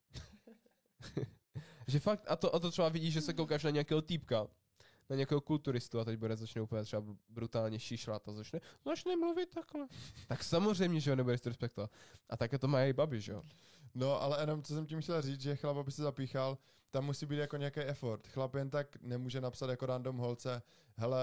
že 1.87 2.01
fakt, 2.01 2.25
a 2.29 2.37
to, 2.37 2.55
a 2.55 2.59
to 2.59 2.71
třeba 2.71 2.89
vidíš, 2.89 3.15
že 3.15 3.21
se 3.21 3.35
koukáš 3.35 3.65
na 3.65 3.71
nějakého 3.71 4.03
týpka, 4.03 4.47
na 5.11 5.17
nějakého 5.17 5.41
kulturistu 5.41 6.01
a 6.01 6.05
teď 6.05 6.19
bude 6.19 6.37
začne 6.37 6.63
úplně 6.63 6.83
třeba 6.83 7.03
brutálně 7.29 7.79
šišlat 7.79 8.29
a 8.29 8.33
začne, 8.33 8.61
začne 8.85 9.17
mluvit 9.17 9.51
takhle. 9.55 9.89
tak 10.29 10.45
samozřejmě, 10.45 11.01
že 11.01 11.11
ho 11.11 11.17
nebudeš 11.17 11.41
respektovat. 11.45 11.91
A 12.29 12.37
také 12.37 12.59
to 12.59 12.69
i 12.77 12.93
babi, 12.93 13.21
že 13.21 13.33
jo. 13.33 13.43
No, 13.95 14.23
ale 14.23 14.43
jenom, 14.43 14.63
co 14.63 14.75
jsem 14.75 14.87
tím 14.87 15.01
chtěl 15.01 15.23
říct, 15.23 15.41
že 15.41 15.57
chlap, 15.57 15.77
aby 15.77 15.93
se 15.93 16.03
zapíchal, 16.03 16.59
tam 16.91 17.05
musí 17.05 17.27
být 17.27 17.37
jako 17.37 17.57
nějaký 17.57 17.81
effort. 17.81 18.27
Chlap 18.29 18.55
jen 18.55 18.71
tak 18.71 18.97
nemůže 19.03 19.41
napsat 19.41 19.71
jako 19.71 19.87
random 19.87 20.17
holce, 20.17 20.63
hele, 20.97 21.23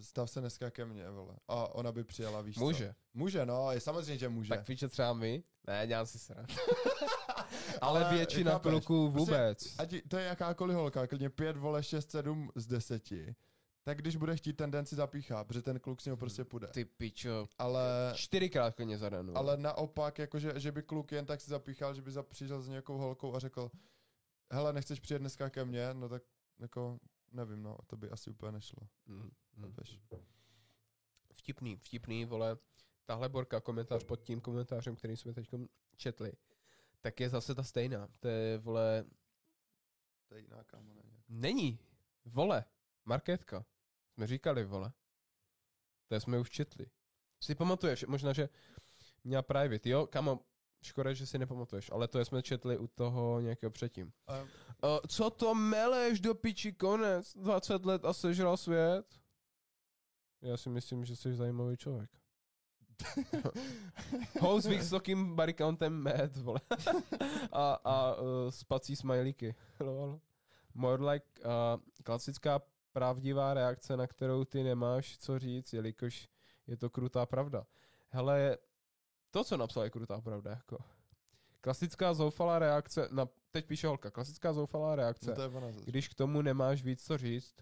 stav 0.00 0.30
se 0.30 0.40
dneska 0.40 0.70
ke 0.70 0.84
mně, 0.84 1.10
vole. 1.10 1.36
A 1.48 1.74
ona 1.74 1.92
by 1.92 2.04
přijela, 2.04 2.40
víš 2.40 2.54
co? 2.54 2.60
Může. 2.60 2.94
Může, 3.14 3.46
no, 3.46 3.72
je 3.72 3.80
samozřejmě, 3.80 4.18
že 4.18 4.28
může. 4.28 4.48
Tak 4.48 4.68
víš, 4.68 4.78
že 4.78 4.88
třeba 4.88 5.12
my? 5.12 5.42
Ne, 5.66 5.86
dělám 5.86 6.06
si 6.06 6.18
srát. 6.18 6.46
Ale 7.80 8.04
Ale 8.04 8.14
většina 8.16 8.58
kluků 8.58 9.10
prostě 9.12 9.32
vůbec. 9.32 9.74
Ať 9.78 9.94
to 10.08 10.16
je 10.16 10.24
jakákoliv 10.24 10.76
holka, 10.76 11.06
klidně 11.06 11.30
5, 11.30 11.56
vole, 11.56 11.82
6, 11.82 12.10
7 12.10 12.50
z 12.54 12.66
10, 12.66 13.02
tak 13.84 13.98
když 13.98 14.16
bude 14.16 14.36
chtít 14.36 14.52
ten 14.52 14.70
den 14.70 14.86
si 14.86 14.96
zapíchá, 14.96 15.44
protože 15.44 15.62
ten 15.62 15.80
kluk 15.80 16.00
s 16.00 16.04
něho 16.04 16.16
prostě 16.16 16.44
půjde. 16.44 16.66
Ty 16.66 16.84
pičo. 16.84 17.48
Ale, 17.58 18.12
Čtyřikrát 18.14 18.74
klidně 18.74 18.98
za 18.98 19.08
den. 19.08 19.30
ale 19.34 19.56
naopak, 19.56 20.18
jakože, 20.18 20.52
že 20.56 20.72
by 20.72 20.82
kluk 20.82 21.12
jen 21.12 21.26
tak 21.26 21.40
si 21.40 21.50
zapíchal, 21.50 21.94
že 21.94 22.02
by 22.02 22.10
přišel 22.28 22.62
s 22.62 22.68
nějakou 22.68 22.98
holkou 22.98 23.34
a 23.34 23.38
řekl, 23.38 23.70
hele, 24.50 24.72
nechceš 24.72 25.00
přijet 25.00 25.22
dneska 25.22 25.50
ke 25.50 25.64
mně, 25.64 25.94
no 25.94 26.08
tak 26.08 26.22
jako, 26.58 27.00
nevím, 27.32 27.62
no, 27.62 27.78
to 27.86 27.96
by 27.96 28.10
asi 28.10 28.30
úplně 28.30 28.52
nešlo. 28.52 28.88
Mm, 29.06 29.30
mm. 29.56 29.74
Vtipný, 31.32 31.76
vtipný, 31.76 32.24
vole. 32.24 32.56
Tahle 33.06 33.28
borka, 33.28 33.60
komentář 33.60 34.04
pod 34.04 34.22
tím 34.22 34.40
komentářem, 34.40 34.96
který 34.96 35.16
jsme 35.16 35.32
teď 35.32 35.50
četli, 35.96 36.32
tak 37.00 37.20
je 37.20 37.28
zase 37.28 37.54
ta 37.54 37.62
stejná. 37.62 38.08
To 38.20 38.28
je, 38.28 38.58
vole, 38.58 39.04
To 40.28 40.34
je 40.34 40.40
jiná 40.40 40.64
kámo, 40.64 40.94
není. 40.94 41.22
není. 41.28 41.78
Vole, 42.24 42.64
marketka. 43.04 43.64
Jsme 44.14 44.26
říkali, 44.26 44.64
vole. 44.64 44.92
To 46.08 46.20
jsme 46.20 46.38
už 46.38 46.50
četli. 46.50 46.86
Si 47.40 47.54
pamatuješ, 47.54 48.04
možná, 48.04 48.32
že 48.32 48.48
měla 49.24 49.42
private, 49.42 49.88
jo? 49.88 50.06
Kamo, 50.06 50.40
škoda, 50.84 51.12
že 51.12 51.26
si 51.26 51.38
nepamatuješ, 51.38 51.90
ale 51.92 52.08
to 52.08 52.24
jsme 52.24 52.42
četli 52.42 52.78
u 52.78 52.86
toho 52.86 53.40
nějakého 53.40 53.70
předtím. 53.70 54.12
A, 54.26 54.44
Uh, 54.84 54.98
co 55.08 55.30
to 55.30 55.54
meleš 55.54 56.20
do 56.20 56.34
piči, 56.34 56.72
konec, 56.72 57.36
20 57.36 57.86
let 57.86 58.04
a 58.04 58.12
sežral 58.12 58.56
svět? 58.56 59.06
Já 60.42 60.56
si 60.56 60.68
myslím, 60.68 61.04
že 61.04 61.16
jsi 61.16 61.34
zajímavý 61.34 61.76
člověk. 61.76 62.10
Host 64.40 64.66
s 64.66 64.68
vysokým 64.68 65.36
countem 65.58 65.92
med, 65.92 66.36
vole. 66.36 66.60
a 67.52 67.72
a 67.84 68.14
uh, 68.14 68.50
spací 68.50 68.96
smajlíky. 68.96 69.54
More 70.74 71.04
like 71.04 71.26
uh, 71.38 71.80
klasická 72.04 72.60
pravdivá 72.92 73.54
reakce, 73.54 73.96
na 73.96 74.06
kterou 74.06 74.44
ty 74.44 74.62
nemáš 74.62 75.18
co 75.18 75.38
říct, 75.38 75.72
jelikož 75.72 76.28
je 76.66 76.76
to 76.76 76.90
krutá 76.90 77.26
pravda. 77.26 77.66
Hele, 78.08 78.58
to, 79.34 79.44
co 79.44 79.56
napsal, 79.56 79.84
je 79.84 79.90
krutá 79.90 80.20
pravda, 80.20 80.50
jako. 80.50 80.78
Klasická 81.60 82.14
zoufalá 82.14 82.58
reakce, 82.58 83.08
na, 83.10 83.28
teď 83.50 83.66
píše 83.66 83.86
holka, 83.86 84.10
klasická 84.10 84.52
zoufalá 84.52 84.96
reakce, 84.96 85.30
no 85.30 85.36
to 85.36 85.42
je 85.42 85.48
ona 85.48 85.70
když 85.84 86.08
k 86.08 86.14
tomu 86.14 86.42
nemáš 86.42 86.82
víc 86.82 87.04
co 87.04 87.18
říct, 87.18 87.56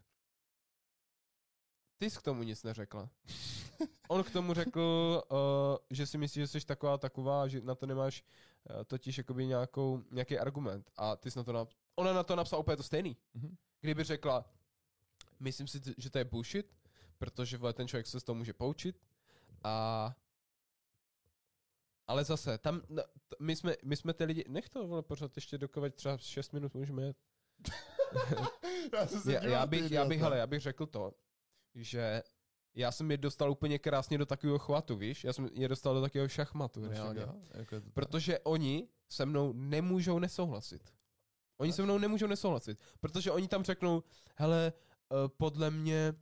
ty 1.96 2.10
jsi 2.10 2.18
k 2.18 2.22
tomu 2.22 2.42
nic 2.42 2.62
neřekla. 2.62 3.08
On 4.08 4.24
k 4.24 4.30
tomu 4.30 4.54
řekl, 4.54 5.22
uh, 5.30 5.38
že 5.90 6.06
si 6.06 6.18
myslí, 6.18 6.40
že 6.40 6.46
jsi 6.46 6.66
taková 6.66 6.98
taková, 6.98 7.48
že 7.48 7.60
na 7.60 7.74
to 7.74 7.86
nemáš 7.86 8.22
uh, 8.22 8.84
totiž 8.84 9.18
jakoby 9.18 9.46
nějakou, 9.46 10.02
nějaký 10.10 10.38
argument. 10.38 10.90
A 10.96 11.16
ty 11.16 11.30
jsi 11.30 11.38
na 11.38 11.44
to 11.44 11.52
nap- 11.52 11.74
ona 11.94 12.12
na 12.12 12.22
to 12.22 12.36
napsala 12.36 12.60
úplně 12.60 12.76
to 12.76 12.82
stejný. 12.82 13.16
Mhm. 13.34 13.56
Kdyby 13.80 14.04
řekla, 14.04 14.44
myslím 15.40 15.66
si, 15.66 15.80
že 15.98 16.10
to 16.10 16.18
je 16.18 16.24
bullshit, 16.24 16.74
protože 17.18 17.58
vole, 17.58 17.72
ten 17.72 17.88
člověk 17.88 18.06
se 18.06 18.20
z 18.20 18.24
toho 18.24 18.36
může 18.36 18.52
poučit 18.52 19.00
a 19.64 20.14
ale 22.12 22.24
zase, 22.24 22.58
tam, 22.58 22.80
no, 22.88 23.02
t- 23.02 23.36
my 23.40 23.56
jsme, 23.56 23.76
my 23.84 23.96
jsme 23.96 24.12
ty 24.14 24.24
lidi, 24.24 24.44
nech 24.48 24.68
to, 24.68 24.86
vole, 24.86 25.02
pořád 25.02 25.36
ještě 25.36 25.58
dokovat 25.58 25.94
třeba 25.94 26.18
6 26.18 26.52
minut 26.52 26.74
můžeme 26.74 27.02
jet. 27.02 27.16
já, 28.92 29.06
se 29.06 29.32
já, 29.32 29.44
já, 29.44 29.66
bych, 29.66 29.90
já 29.90 30.04
bych, 30.04 30.20
hele, 30.20 30.38
já 30.38 30.46
bych 30.46 30.60
řekl 30.60 30.86
to, 30.86 31.12
že 31.74 32.22
já 32.74 32.92
jsem 32.92 33.10
je 33.10 33.16
dostal 33.16 33.50
úplně 33.50 33.78
krásně 33.78 34.18
do 34.18 34.26
takového 34.26 34.58
chvatu, 34.58 34.96
víš? 34.96 35.24
Já 35.24 35.32
jsem 35.32 35.48
je 35.52 35.68
dostal 35.68 35.94
do 35.94 36.00
takového 36.00 36.28
šachmatu, 36.28 36.80
No, 36.80 36.88
reálně. 36.88 37.20
jako 37.54 37.80
to. 37.80 37.90
Protože 37.94 38.38
oni 38.38 38.88
se 39.08 39.26
mnou 39.26 39.52
nemůžou 39.52 40.18
nesouhlasit. 40.18 40.92
Oni 41.58 41.72
se 41.72 41.82
mnou 41.82 41.98
nemůžou 41.98 42.26
nesouhlasit, 42.26 42.78
protože 43.00 43.30
oni 43.30 43.48
tam 43.48 43.64
řeknou, 43.64 44.02
hele, 44.36 44.72
uh, 45.10 45.28
podle 45.36 45.70
mě 45.70 46.14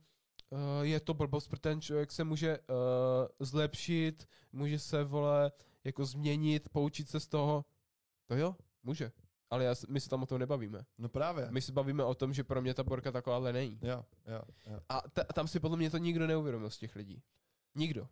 uh, 0.49 0.59
je 0.81 0.99
to 0.99 1.13
blbost, 1.13 1.47
protože 1.47 1.61
ten 1.61 1.81
člověk 1.81 2.11
se 2.11 2.23
může 2.23 2.59
uh, 2.59 2.65
zlepšit, 3.39 4.27
může 4.51 4.79
se, 4.79 5.03
vole, 5.03 5.51
jako 5.83 6.05
změnit, 6.05 6.69
poučit 6.69 7.09
se 7.09 7.19
z 7.19 7.27
toho. 7.27 7.65
To 8.27 8.35
jo, 8.35 8.55
může. 8.83 9.11
Ale 9.49 9.63
já, 9.63 9.75
my 9.89 9.99
se 9.99 10.09
tam 10.09 10.23
o 10.23 10.25
tom 10.25 10.39
nebavíme. 10.39 10.85
No 10.97 11.09
právě. 11.09 11.47
My 11.51 11.61
se 11.61 11.71
bavíme 11.71 12.03
o 12.03 12.15
tom, 12.15 12.33
že 12.33 12.43
pro 12.43 12.61
mě 12.61 12.73
ta 12.73 12.83
borka 12.83 13.11
takováhle 13.11 13.53
není. 13.53 13.79
Jo, 13.81 14.05
jo, 14.27 14.41
jo. 14.67 14.79
A 14.89 15.01
ta, 15.13 15.23
tam 15.23 15.47
si 15.47 15.59
podle 15.59 15.77
mě 15.77 15.89
to 15.89 15.97
nikdo 15.97 16.27
neuvědomil 16.27 16.69
z 16.69 16.77
těch 16.77 16.95
lidí. 16.95 17.23
Nikdo. 17.75 18.07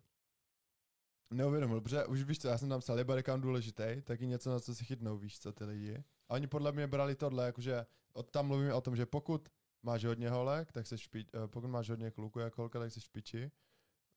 Neuvědomil, 1.30 1.80
protože 1.80 2.06
už 2.06 2.22
víš 2.22 2.38
co, 2.38 2.48
já 2.48 2.58
jsem 2.58 2.68
tam 2.68 2.80
psal, 2.80 2.98
je 2.98 3.04
barikán 3.04 3.40
důležitý, 3.40 4.02
taky 4.04 4.26
něco, 4.26 4.50
na 4.50 4.60
co 4.60 4.74
si 4.74 4.84
chytnou, 4.84 5.18
víš 5.18 5.40
co, 5.40 5.52
ty 5.52 5.64
lidi. 5.64 6.04
A 6.28 6.34
oni 6.34 6.46
podle 6.46 6.72
mě 6.72 6.86
brali 6.86 7.14
tohle, 7.14 7.46
jakože 7.46 7.86
od 8.12 8.30
tam 8.30 8.46
mluvíme 8.46 8.74
o 8.74 8.80
tom, 8.80 8.96
že 8.96 9.06
pokud 9.06 9.48
máš 9.82 10.04
hodně 10.04 10.30
holek, 10.30 10.72
tak 10.72 10.86
se 10.86 10.98
špi, 10.98 11.26
eh, 11.34 11.48
pokud 11.48 11.68
máš 11.68 11.90
hodně 11.90 12.10
kluků 12.10 12.38
jako 12.38 12.62
holka, 12.62 12.78
tak 12.78 12.92
se 12.92 13.00
špiči. 13.00 13.50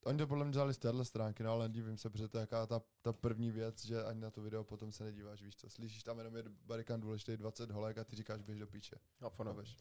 Oni 0.06 0.18
to 0.18 0.28
podle 0.28 0.46
mě 0.46 0.54
dělali 0.54 0.74
z 0.74 0.78
téhle 0.78 1.06
stránky, 1.06 1.44
no 1.44 1.52
ale 1.52 1.70
divím 1.70 1.98
se, 1.98 2.10
protože 2.10 2.28
to 2.28 2.38
je 2.38 2.42
jaká 2.42 2.66
ta, 2.68 2.82
ta 3.02 3.14
první 3.14 3.52
věc, 3.52 3.86
že 3.86 4.04
ani 4.04 4.22
na 4.22 4.32
to 4.32 4.42
video 4.42 4.64
potom 4.64 4.92
se 4.92 5.04
nedíváš, 5.04 5.42
víš 5.44 5.56
co, 5.56 5.70
slyšíš 5.70 6.04
tam 6.04 6.18
jenom 6.18 6.36
je 6.36 6.44
barikán 6.66 7.02
důležitý 7.02 7.38
20 7.38 7.72
holek 7.72 7.98
a 7.98 8.04
ty 8.04 8.16
říkáš, 8.16 8.42
běž 8.42 8.60
do 8.60 8.68
píče. 8.68 8.96
A 9.22 9.30
Chápeš? 9.30 9.78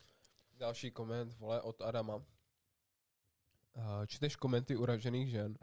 Další 0.57 0.91
koment, 0.91 1.39
vole, 1.39 1.62
od 1.62 1.81
Adama. 1.83 2.16
uh, 2.16 2.23
čteš 4.07 4.37
komenty 4.37 4.77
uražených 4.77 5.31
žen, 5.31 5.59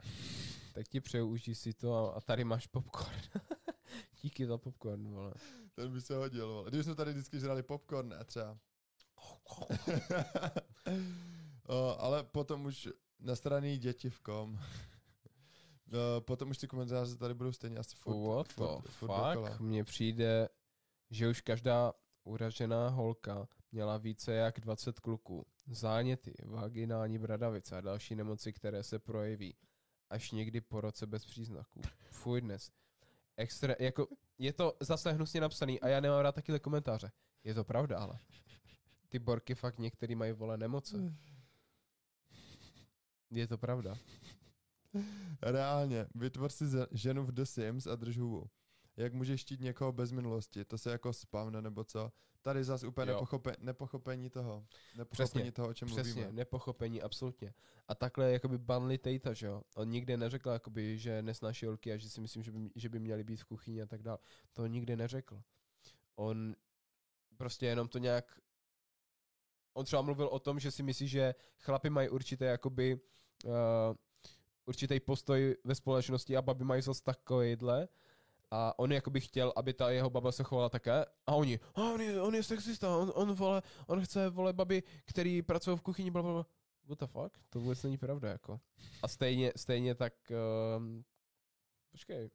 tak 0.74 0.88
ti 0.88 1.00
přeju, 1.00 1.26
užij 1.28 1.54
si 1.54 1.72
to 1.72 1.94
a, 1.94 2.16
a 2.16 2.20
tady 2.20 2.44
máš 2.44 2.66
popcorn. 2.66 3.20
Díky 4.22 4.46
za 4.46 4.58
popcorn, 4.58 5.08
vole. 5.08 5.34
Ten 5.74 5.92
by 5.92 6.00
se 6.00 6.16
hodil, 6.16 6.48
vole. 6.48 6.68
Kdyby 6.68 6.84
jsme 6.84 6.94
tady 6.94 7.12
vždycky 7.12 7.40
žrali 7.40 7.62
popcorn, 7.62 8.08
ne 8.08 8.24
třeba. 8.24 8.58
o, 11.68 11.96
ale 12.00 12.24
potom 12.24 12.64
už 12.64 12.88
nasraný 13.20 13.78
děti 13.78 14.10
v 14.10 14.20
kom. 14.20 14.58
o, 15.92 16.20
potom 16.20 16.50
už 16.50 16.58
ty 16.58 16.66
komentáře 16.66 17.16
tady 17.16 17.34
budou 17.34 17.52
stejně 17.52 17.78
asi 17.78 17.96
furt, 17.96 18.28
What 18.28 18.48
furt, 18.52 18.82
the 18.82 18.88
furt 18.88 19.34
fuck? 19.34 19.60
Mně 19.60 19.84
přijde, 19.84 20.48
že 21.10 21.28
už 21.28 21.40
každá 21.40 21.92
uražená 22.24 22.88
holka 22.88 23.48
měla 23.72 23.96
více 23.96 24.32
jak 24.32 24.60
20 24.60 25.00
kluků. 25.00 25.46
Záněty, 25.66 26.34
vaginální 26.44 27.18
bradavice 27.18 27.76
a 27.76 27.80
další 27.80 28.14
nemoci, 28.14 28.52
které 28.52 28.82
se 28.82 28.98
projeví 28.98 29.56
až 30.10 30.30
někdy 30.30 30.60
po 30.60 30.80
roce 30.80 31.06
bez 31.06 31.26
příznaků. 31.26 31.80
Fuj 32.10 32.40
dnes. 32.40 32.70
Extra, 33.36 33.74
jako, 33.78 34.08
je 34.38 34.52
to 34.52 34.76
zase 34.80 35.12
hnusně 35.12 35.40
napsaný 35.40 35.80
a 35.80 35.88
já 35.88 36.00
nemám 36.00 36.20
rád 36.20 36.34
takové 36.34 36.58
komentáře. 36.58 37.10
Je 37.44 37.54
to 37.54 37.64
pravda, 37.64 37.98
ale 37.98 38.18
ty 39.08 39.18
borky 39.18 39.54
fakt 39.54 39.78
některý 39.78 40.14
mají 40.14 40.32
vole 40.32 40.56
nemoce. 40.56 40.96
Je 43.30 43.46
to 43.46 43.58
pravda. 43.58 43.94
Reálně, 45.42 46.06
vytvoř 46.14 46.52
si 46.52 46.64
ženu 46.90 47.24
v 47.24 47.32
The 47.32 47.42
Sims 47.44 47.86
a 47.86 47.96
drž 47.96 48.18
hubu. 48.18 48.50
Jak 48.96 49.12
můžeš 49.14 49.40
štít 49.40 49.60
někoho 49.60 49.92
bez 49.92 50.12
minulosti? 50.12 50.64
To 50.64 50.78
se 50.78 50.90
jako 50.90 51.12
spavne 51.12 51.62
nebo 51.62 51.84
co? 51.84 52.12
Tady 52.42 52.64
zase 52.64 52.86
úplně 52.86 53.10
Jo. 53.10 53.14
nepochope, 53.16 53.56
nepochopení 53.58 54.30
toho. 54.30 54.66
Nepochopení 54.96 55.28
Přesně, 55.28 55.52
toho, 55.52 55.68
o 55.68 55.74
čem 55.74 55.88
Přesně, 55.88 56.12
mluvíme. 56.12 56.32
nepochopení, 56.32 57.02
absolutně. 57.02 57.54
A 57.88 57.94
takhle 57.94 58.32
jakoby 58.32 58.58
banli 58.58 58.98
Tejta, 58.98 59.32
že 59.32 59.46
jo? 59.46 59.62
On 59.74 59.88
nikdy 59.88 60.16
neřekl, 60.16 60.50
jakoby, 60.50 60.98
že 60.98 61.22
nesnáší 61.22 61.66
holky 61.66 61.92
a 61.92 61.96
že 61.96 62.10
si 62.10 62.20
myslím, 62.20 62.42
že 62.42 62.52
by, 62.52 62.70
že 62.76 62.88
by 62.88 62.98
měli 62.98 63.24
být 63.24 63.40
v 63.40 63.44
kuchyni 63.44 63.82
a 63.82 63.86
tak 63.86 64.02
dále. 64.02 64.18
To 64.52 64.66
nikdy 64.66 64.96
neřekl. 64.96 65.42
On 66.14 66.56
prostě 67.36 67.66
jenom 67.66 67.88
to 67.88 67.98
nějak... 67.98 68.40
On 69.74 69.84
třeba 69.84 70.02
mluvil 70.02 70.26
o 70.26 70.38
tom, 70.38 70.60
že 70.60 70.70
si 70.70 70.82
myslí, 70.82 71.08
že 71.08 71.34
chlapi 71.58 71.90
mají 71.90 72.08
určité 72.08 72.44
jakoby 72.44 73.00
uh, 73.44 73.52
určitý 74.64 75.00
postoj 75.00 75.56
ve 75.64 75.74
společnosti 75.74 76.36
a 76.36 76.42
baby 76.42 76.64
mají 76.64 76.82
zase 76.82 77.02
takovýhle. 77.02 77.88
A 78.50 78.78
on 78.78 78.92
jakoby 78.92 79.20
chtěl, 79.20 79.52
aby 79.56 79.72
ta 79.72 79.90
jeho 79.90 80.10
baba 80.10 80.32
se 80.32 80.42
chovala 80.42 80.68
také. 80.68 81.04
A 81.26 81.34
oni, 81.34 81.60
a 81.74 81.82
on 81.82 82.00
je, 82.00 82.22
on 82.22 82.34
je 82.34 82.42
sexista, 82.42 82.96
on, 82.96 83.12
on, 83.14 83.32
vole, 83.32 83.62
on 83.86 84.04
chce, 84.04 84.30
vole, 84.30 84.52
baby, 84.52 84.82
který 85.04 85.42
pracují 85.42 85.76
v 85.76 85.82
kuchyni, 85.82 86.10
bla, 86.10 86.22
bla, 86.22 86.32
bla. 86.32 86.46
What 86.86 86.98
the 86.98 87.06
fuck? 87.06 87.38
To 87.50 87.60
vůbec 87.60 87.82
není 87.82 87.98
pravda, 87.98 88.28
jako. 88.28 88.60
A 89.02 89.08
stejně, 89.08 89.52
stejně 89.56 89.94
tak, 89.94 90.32
um, 90.76 91.04
počkej. 91.90 92.30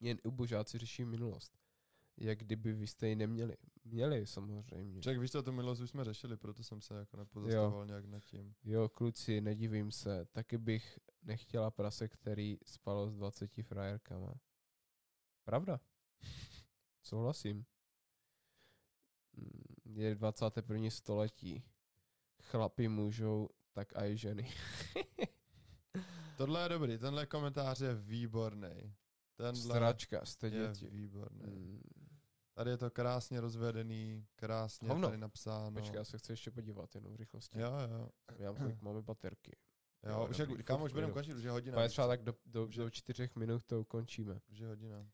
Jen 0.00 0.18
ubožáci 0.24 0.78
řeší 0.78 1.04
minulost. 1.04 1.58
Jak 2.16 2.38
kdyby 2.38 2.72
vy 2.72 2.86
jste 2.86 3.08
ji 3.08 3.16
neměli. 3.16 3.56
Měli, 3.84 4.26
samozřejmě. 4.26 5.00
Však 5.00 5.18
víš 5.18 5.30
co, 5.30 5.42
to 5.42 5.52
minulost 5.52 5.80
už 5.80 5.90
jsme 5.90 6.04
řešili, 6.04 6.36
proto 6.36 6.62
jsem 6.64 6.80
se 6.80 6.94
jako 6.94 7.16
nepozastavoval 7.16 7.86
nějak 7.86 8.04
nad 8.04 8.24
tím. 8.24 8.54
Jo, 8.64 8.88
kluci, 8.88 9.40
nedivím 9.40 9.90
se. 9.92 10.24
Taky 10.24 10.58
bych 10.58 10.98
nechtěla 11.22 11.70
prase, 11.70 12.08
který 12.08 12.58
spalo 12.64 13.10
s 13.10 13.14
20 13.14 13.50
frajerkama. 13.62 14.34
Pravda. 15.44 15.80
Souhlasím. 17.02 17.64
Mm, 19.36 19.62
Je 19.84 20.14
21. 20.14 20.90
století. 20.90 21.62
Chlapi 22.42 22.88
můžou, 22.88 23.48
tak 23.72 23.96
aj 23.96 24.16
ženy. 24.16 24.50
Tohle 26.36 26.62
je 26.62 26.68
dobrý, 26.68 26.98
tenhle 26.98 27.26
komentář 27.26 27.80
je 27.80 27.94
výborný. 27.94 28.94
Tenhle 29.36 29.62
Stračka, 29.62 30.24
jste 30.24 30.46
je 30.48 30.68
děti. 30.72 30.86
výborný. 30.90 31.46
Mm, 31.46 32.01
Tady 32.54 32.70
je 32.70 32.76
to 32.76 32.90
krásně 32.90 33.40
rozvedený, 33.40 34.26
krásně 34.36 34.88
Hovno. 34.88 35.08
tady 35.08 35.18
napsáno. 35.18 35.72
Počkej, 35.72 35.98
já 35.98 36.04
se 36.04 36.18
chci 36.18 36.32
ještě 36.32 36.50
podívat 36.50 36.94
jenom 36.94 37.12
v 37.12 37.16
rychlosti. 37.16 37.60
Jo, 37.60 37.72
jo. 37.90 38.08
Já 38.38 38.54
kolik 38.54 38.82
máme 38.82 39.02
baterky. 39.02 39.56
Jo, 40.02 40.12
Jo, 40.12 40.26
už 40.30 40.36
dobrý, 40.36 40.54
jak, 40.56 40.66
kam 40.66 40.82
už 40.82 40.92
budeme 40.92 41.12
končit, 41.12 41.34
už 41.34 41.42
je 41.42 41.50
hodina. 41.50 41.76
Ale 41.78 41.88
třeba 41.88 42.06
tak 42.06 42.22
do, 42.22 42.34
do, 42.46 42.66
do 42.66 42.90
čtyřech 42.90 43.36
minut 43.36 43.64
to 43.64 43.80
ukončíme. 43.80 44.40
Už 44.50 44.58
je 44.58 44.66
hodina. 44.66 45.06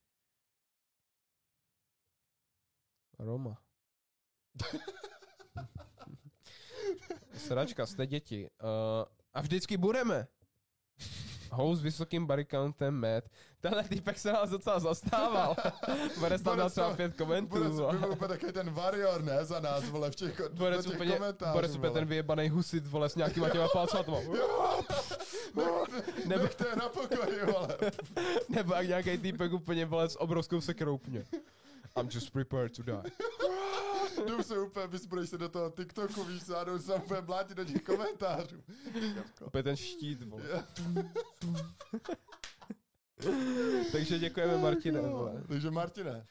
Roma. 3.19 3.63
Sračka, 7.35 7.87
jste 7.87 8.07
děti. 8.07 8.51
Uh, 8.63 8.69
a 9.35 9.41
vždycky 9.41 9.77
budeme. 9.77 10.29
Host 11.51 11.81
s 11.81 11.85
vysokým 11.85 12.29
countem 12.51 12.95
Matt. 12.95 13.29
Tenhle 13.61 13.85
týpek 13.85 14.19
se 14.19 14.33
nás 14.33 14.51
docela 14.51 14.81
zastával. 14.81 15.57
Bude 16.19 16.39
tam 16.39 16.59
dát 16.59 16.69
třeba 16.73 16.95
pět 16.97 17.17
komentů. 17.17 17.49
Bude 17.49 17.69
byl 17.99 18.13
úplně 18.13 18.29
takový 18.29 18.53
ten 18.53 18.71
varior, 18.71 19.23
ne, 19.23 19.45
za 19.45 19.61
nás, 19.61 19.89
vole, 19.89 20.11
v 20.11 20.15
těch, 20.15 20.41
Bude 20.53 20.77
těch 20.77 20.95
úplně, 20.95 21.13
komentářů, 21.13 21.53
bude 21.53 21.69
úplně 21.69 21.91
ten 21.93 22.05
vyjebaný 22.05 22.49
husit, 22.49 22.87
vole, 22.87 23.09
s 23.09 23.15
nějakýma 23.15 23.51
těma 23.51 23.69
palcátama. 23.69 24.19
Nebo- 25.55 25.87
Nechte 26.27 26.69
je 26.69 26.77
na 26.77 26.89
pokoji, 26.89 27.45
vole. 27.53 27.77
Nebo 28.49 28.75
jak 28.75 28.87
nějaký 28.89 29.19
týpek 29.19 29.53
úplně, 29.53 29.87
vole, 29.87 30.09
s 30.09 30.21
obrovskou 30.21 30.61
sekerou 30.61 30.95
úplně. 30.95 31.25
I'm 32.01 32.09
just 32.13 32.31
prepared 32.31 32.77
to 32.77 32.83
die. 32.83 33.03
Jdu 34.27 34.43
se 34.43 34.59
úplně, 34.59 34.87
vyzbrojš 34.87 35.31
se 35.31 35.39
do 35.39 35.49
toho 35.49 35.71
TikToku, 35.71 36.25
víš 36.25 36.45
co, 36.45 36.59
a 36.59 36.65
jdu 36.65 36.79
se 36.79 36.95
úplně 36.95 37.21
blátit 37.21 37.57
do 37.57 37.65
těch 37.65 37.83
komentářů. 37.83 38.63
Úplně 39.47 39.63
ten 39.63 39.77
štít, 39.77 40.23
vole. 40.23 40.45
Takže 43.93 44.19
děkujeme 44.19 44.59
Martine, 44.59 45.01
vole. 45.01 45.43
Takže 45.49 45.71
Martine, 45.71 46.27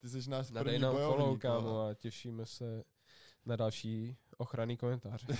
ty 0.00 0.08
jsi 0.08 0.30
náš 0.30 0.50
Nadej 0.50 0.72
první 0.72 0.82
nám 0.82 0.96
follow, 0.96 1.38
kámo, 1.38 1.80
a 1.80 1.94
těšíme 1.94 2.46
se 2.46 2.84
na 3.46 3.56
další 3.56 4.16
ochranný 4.36 4.76
komentáře. 4.76 5.26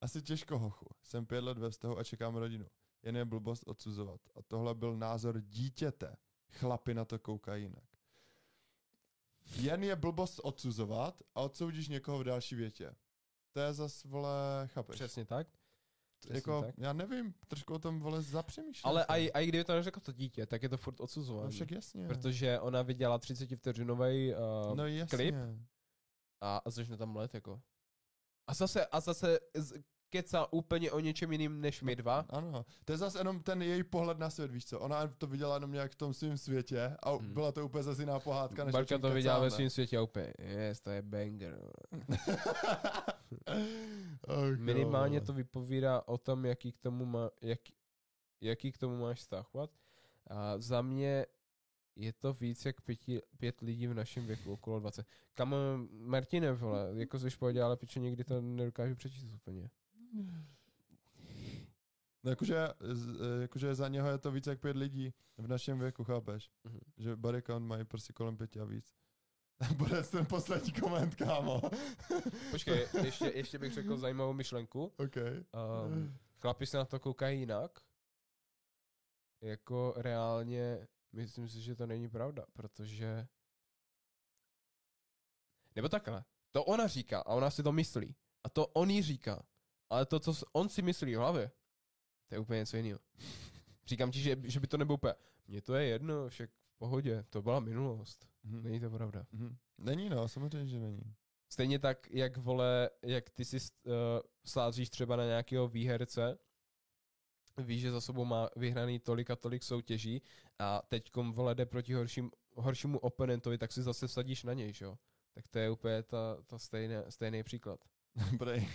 Asi 0.00 0.22
těžko, 0.22 0.58
hochu. 0.58 0.86
Jsem 1.02 1.26
pět 1.26 1.44
let 1.44 1.58
ve 1.58 1.70
vztahu 1.70 1.98
a 1.98 2.04
čekám 2.04 2.36
rodinu. 2.36 2.66
Jen 3.02 3.16
je 3.16 3.24
blbost 3.24 3.62
odsuzovat. 3.66 4.20
A 4.34 4.42
tohle 4.42 4.74
byl 4.74 4.96
názor 4.96 5.40
dítěte. 5.40 6.16
Chlapi 6.52 6.94
na 6.94 7.04
to 7.04 7.18
koukají 7.18 7.62
jinak. 7.62 7.84
Jen 9.54 9.84
je 9.84 9.96
blbost 9.96 10.40
odsuzovat 10.42 11.22
a 11.34 11.40
odsoudíš 11.40 11.88
někoho 11.88 12.18
v 12.18 12.24
další 12.24 12.54
větě. 12.54 12.94
To 13.52 13.60
je 13.60 13.72
zas, 13.72 14.04
vole, 14.04 14.30
chápeš? 14.66 14.94
Přesně 14.96 15.24
tak. 15.24 15.46
přesně 16.18 16.36
jako, 16.36 16.62
tak. 16.62 16.74
já 16.78 16.92
nevím, 16.92 17.34
trošku 17.48 17.74
o 17.74 17.78
tom, 17.78 18.00
vole, 18.00 18.22
zapřemýšlím. 18.22 18.88
Ale 18.88 19.06
i, 19.08 19.30
i 19.34 19.46
kdyby 19.46 19.64
to 19.64 19.74
neřekl 19.74 20.00
to 20.00 20.12
dítě, 20.12 20.46
tak 20.46 20.62
je 20.62 20.68
to 20.68 20.76
furt 20.76 20.98
No 20.98 21.04
odsuzování. 21.04 21.52
však 21.52 21.70
jasně. 21.70 22.06
Protože 22.08 22.60
ona 22.60 22.82
viděla 22.82 23.18
30 23.18 23.56
vteřinový 23.56 24.34
uh, 24.34 24.76
no 24.76 24.86
jasně. 24.86 25.16
klip 25.16 25.34
a, 26.40 26.56
a 26.64 26.70
začne 26.70 26.96
tam 26.96 27.16
let 27.16 27.34
jako. 27.34 27.62
A 28.46 28.54
zase, 28.54 28.86
a 28.86 29.00
zase 29.00 29.38
kecal 30.10 30.48
úplně 30.50 30.90
o 30.92 31.00
něčem 31.00 31.32
jiným 31.32 31.60
než 31.60 31.82
my 31.82 31.96
dva. 31.96 32.26
Ano, 32.28 32.64
to 32.84 32.92
je 32.92 32.98
zase 32.98 33.18
jenom 33.18 33.42
ten 33.42 33.62
její 33.62 33.82
pohled 33.82 34.18
na 34.18 34.30
svět, 34.30 34.50
víš 34.50 34.66
co? 34.66 34.80
Ona 34.80 35.06
to 35.18 35.26
viděla 35.26 35.54
jenom 35.54 35.72
nějak 35.72 35.92
v 35.92 35.94
tom 35.94 36.14
svém 36.14 36.38
světě 36.38 36.96
a 37.02 37.10
Hmm. 37.10 37.32
byla 37.32 37.52
to 37.52 37.64
úplně 37.64 37.82
zase 37.82 38.02
jiná 38.02 38.20
pohádka, 38.20 38.64
než 38.64 38.72
Barka 38.72 38.98
to 38.98 39.10
viděla 39.10 39.38
ve 39.38 39.50
svém 39.50 39.70
světě 39.70 39.98
a 39.98 40.02
úplně, 40.02 40.32
yes, 40.38 40.80
to 40.80 40.90
je 40.90 41.02
banger. 41.02 41.58
Ach, 44.28 44.58
Minimálně 44.58 45.20
to 45.20 45.32
vypovídá 45.32 46.02
o 46.08 46.18
tom, 46.18 46.44
jaký 46.44 46.72
k 46.72 46.78
tomu, 46.78 47.04
má, 47.04 47.30
jak, 47.42 47.60
jaký 48.40 48.72
k 48.72 48.78
tomu 48.78 48.96
máš 49.00 49.18
vztah. 49.18 49.46
A 50.26 50.58
za 50.58 50.82
mě 50.82 51.26
je 51.96 52.12
to 52.12 52.32
víc 52.32 52.64
jak 52.64 52.80
pěti, 52.80 53.22
pět 53.38 53.60
lidí 53.60 53.86
v 53.86 53.94
našem 53.94 54.26
věku, 54.26 54.52
okolo 54.52 54.80
20. 54.80 55.06
Kam 55.34 55.54
Martine, 55.90 56.52
vole, 56.52 56.88
jako 56.94 57.18
jsi 57.18 57.36
pohodě, 57.38 57.62
ale 57.62 57.76
piče 57.76 58.00
někdy 58.00 58.24
to 58.24 58.40
nedokážu 58.40 58.94
přečíst 58.94 59.24
úplně. 59.34 59.70
No 62.26 62.30
jakože, 62.30 62.56
eh, 62.56 63.40
jakože 63.40 63.74
za 63.74 63.88
něho 63.88 64.08
je 64.08 64.18
to 64.18 64.30
víc 64.30 64.46
jak 64.46 64.60
pět 64.60 64.76
lidí 64.76 65.14
v 65.38 65.48
našem 65.48 65.78
věku, 65.78 66.04
chápeš? 66.04 66.50
Mhm. 66.64 66.80
Že 66.96 67.16
body 67.16 67.42
count 67.42 67.66
mají 67.66 67.84
prostě 67.84 68.12
kolem 68.12 68.36
pěti 68.36 68.60
a 68.60 68.64
víc. 68.64 68.94
Bude 69.76 70.02
ten 70.02 70.26
poslední 70.26 70.72
koment, 70.72 71.14
kámo. 71.14 71.62
Počkej, 72.50 72.88
ještě, 73.02 73.24
ještě 73.34 73.58
bych 73.58 73.72
řekl 73.72 73.96
zajímavou 73.96 74.32
myšlenku. 74.32 74.92
OK. 74.96 75.16
Um, 75.16 76.18
chlapi 76.40 76.66
se 76.66 76.76
na 76.76 76.84
to 76.84 77.00
koukají 77.00 77.40
jinak. 77.40 77.80
Jako 79.40 79.94
reálně, 79.96 80.86
myslím 81.12 81.48
si, 81.48 81.60
že 81.60 81.74
to 81.74 81.86
není 81.86 82.08
pravda, 82.08 82.46
protože... 82.52 83.26
Nebo 85.76 85.88
takhle. 85.88 86.24
To 86.50 86.64
ona 86.64 86.86
říká 86.86 87.20
a 87.20 87.34
ona 87.34 87.50
si 87.50 87.62
to 87.62 87.72
myslí. 87.72 88.16
A 88.44 88.48
to 88.48 88.66
on 88.66 88.90
jí 88.90 89.02
říká. 89.02 89.42
Ale 89.90 90.06
to, 90.06 90.20
co 90.20 90.32
on 90.52 90.68
si 90.68 90.82
myslí 90.82 91.14
v 91.14 91.18
hlavě, 91.18 91.50
to 92.26 92.34
je 92.34 92.38
úplně 92.38 92.58
něco 92.58 92.76
jiného. 92.76 92.98
Říkám 93.86 94.10
ti, 94.10 94.20
že, 94.20 94.36
že 94.44 94.60
by 94.60 94.66
to 94.66 94.76
nebylo 94.76 94.94
úplně... 94.94 95.14
Mně 95.48 95.62
to 95.62 95.74
je 95.74 95.86
jedno, 95.86 96.28
však 96.28 96.50
v 96.50 96.78
pohodě, 96.78 97.24
to 97.30 97.42
byla 97.42 97.60
minulost. 97.60 98.28
Mhm. 98.44 98.62
Není 98.62 98.80
to 98.80 98.90
pravda. 98.90 99.26
Mhm. 99.32 99.56
Není 99.78 100.08
no, 100.08 100.28
samozřejmě, 100.28 100.68
že 100.68 100.78
není. 100.78 101.14
Stejně 101.48 101.78
tak, 101.78 102.10
jak 102.10 102.36
vole, 102.36 102.90
jak 103.02 103.30
ty 103.30 103.44
si 103.44 103.56
uh, 103.56 103.92
sázíš 104.44 104.90
třeba 104.90 105.16
na 105.16 105.24
nějakého 105.24 105.68
výherce, 105.68 106.38
víš, 107.58 107.82
že 107.82 107.92
za 107.92 108.00
sebou 108.00 108.24
má 108.24 108.50
vyhraný 108.56 108.98
tolik 108.98 109.30
a 109.30 109.36
tolik 109.36 109.62
soutěží 109.62 110.22
a 110.58 110.82
teďkom 110.88 111.32
vole 111.32 111.54
jde 111.54 111.66
proti 111.66 111.94
horším, 111.94 112.30
horšímu 112.54 112.98
oponentovi, 112.98 113.58
tak 113.58 113.72
si 113.72 113.82
zase 113.82 114.06
vsadíš 114.06 114.42
na 114.44 114.52
něj, 114.52 114.72
že 114.72 114.84
jo? 114.84 114.98
Tak 115.34 115.48
to 115.48 115.58
je 115.58 115.70
úplně 115.70 116.02
ta, 116.02 116.36
ta 116.46 116.58
stejné, 116.58 117.04
stejný 117.08 117.42
příklad. 117.42 117.80
Prej, 118.38 118.68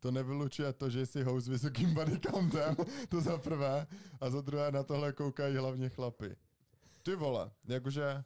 to 0.00 0.10
nevylučuje 0.10 0.72
to, 0.72 0.90
že 0.90 1.06
jsi 1.06 1.22
host 1.22 1.46
s 1.46 1.48
vysokým 1.48 1.94
body 1.94 2.20
countem, 2.20 2.76
to 3.08 3.20
za 3.20 3.38
prvé, 3.38 3.86
a 4.20 4.30
za 4.30 4.40
druhé 4.40 4.72
na 4.72 4.82
tohle 4.82 5.12
koukají 5.12 5.56
hlavně 5.56 5.88
chlapy. 5.88 6.36
Ty 7.02 7.14
vole, 7.14 7.50
jakože 7.68 8.24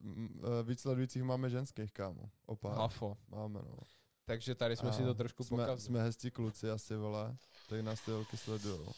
mm, 0.00 0.42
eh, 0.44 0.62
víc 0.62 0.80
sledujících 0.80 1.22
máme 1.22 1.50
ženských, 1.50 1.92
kámo. 1.92 2.30
Opár. 2.46 2.76
Hafo. 2.76 3.16
Máme, 3.28 3.60
no. 3.62 3.76
Takže 4.24 4.54
tady 4.54 4.76
jsme 4.76 4.88
A 4.88 4.92
si 4.92 5.02
to 5.02 5.14
trošku 5.14 5.44
jsme, 5.44 5.56
pokazili. 5.56 5.80
jsme 5.80 6.02
hezcí 6.02 6.30
kluci 6.30 6.70
asi, 6.70 6.96
vole, 6.96 7.36
tak 7.68 7.80
nás 7.80 8.00
ty 8.00 8.10
holky 8.10 8.36
sledujou. 8.36 8.92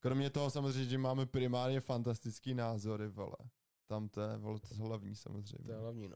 Kromě 0.00 0.30
toho 0.30 0.50
samozřejmě, 0.50 0.84
že 0.84 0.98
máme 0.98 1.26
primárně 1.26 1.80
fantastický 1.80 2.54
názory, 2.54 3.08
vole. 3.08 3.36
Tam 3.88 4.08
to 4.08 4.20
je, 4.20 4.36
vole, 4.36 4.58
to 4.60 4.68
je 4.74 4.80
hlavní 4.80 5.16
samozřejmě. 5.16 5.64
To 5.64 5.72
je 5.72 5.78
hlavní, 5.78 6.08
no. 6.08 6.14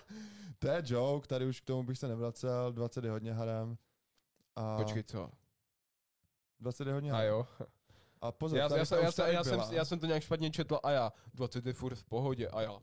To 0.58 0.68
je 0.68 0.82
joke, 0.84 1.28
tady 1.28 1.46
už 1.46 1.60
k 1.60 1.64
tomu 1.64 1.82
bych 1.82 1.98
se 1.98 2.08
nevracel, 2.08 2.72
20 2.72 3.04
je 3.04 3.10
hodně 3.10 3.32
harem. 3.32 3.78
A 4.56 4.76
Počkej, 4.76 5.02
co? 5.02 5.30
20 6.60 6.86
je 6.88 6.94
hodně 6.94 7.12
A 7.12 7.14
harem. 7.14 7.30
jo. 7.30 7.46
A 8.20 8.32
pozor, 8.32 8.58
Já, 8.58 8.68
tady 8.68 8.78
já, 8.78 8.84
jsem, 8.84 8.98
já, 9.04 9.12
jsem, 9.12 9.34
já, 9.34 9.44
jsem, 9.44 9.60
já 9.70 9.84
jsem 9.84 9.98
to 9.98 10.06
nějak 10.06 10.22
špatně 10.22 10.50
četl 10.50 10.78
a 10.82 10.90
já. 10.90 11.12
20 11.34 11.66
je 11.66 11.72
furt 11.72 11.94
v 11.94 12.04
pohodě 12.04 12.48
a 12.48 12.60
já. 12.62 12.78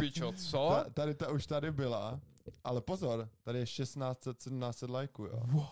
Pičo, 0.00 0.32
co? 0.32 0.68
Ta, 0.70 0.90
tady 0.90 1.14
ta 1.14 1.30
už 1.30 1.46
tady 1.46 1.72
byla, 1.72 2.20
ale 2.64 2.80
pozor, 2.80 3.28
tady 3.42 3.58
je 3.58 3.66
1600, 3.66 4.38
1700 4.38 4.90
lajků, 4.90 5.24
jo. 5.24 5.42
Wow. 5.46 5.66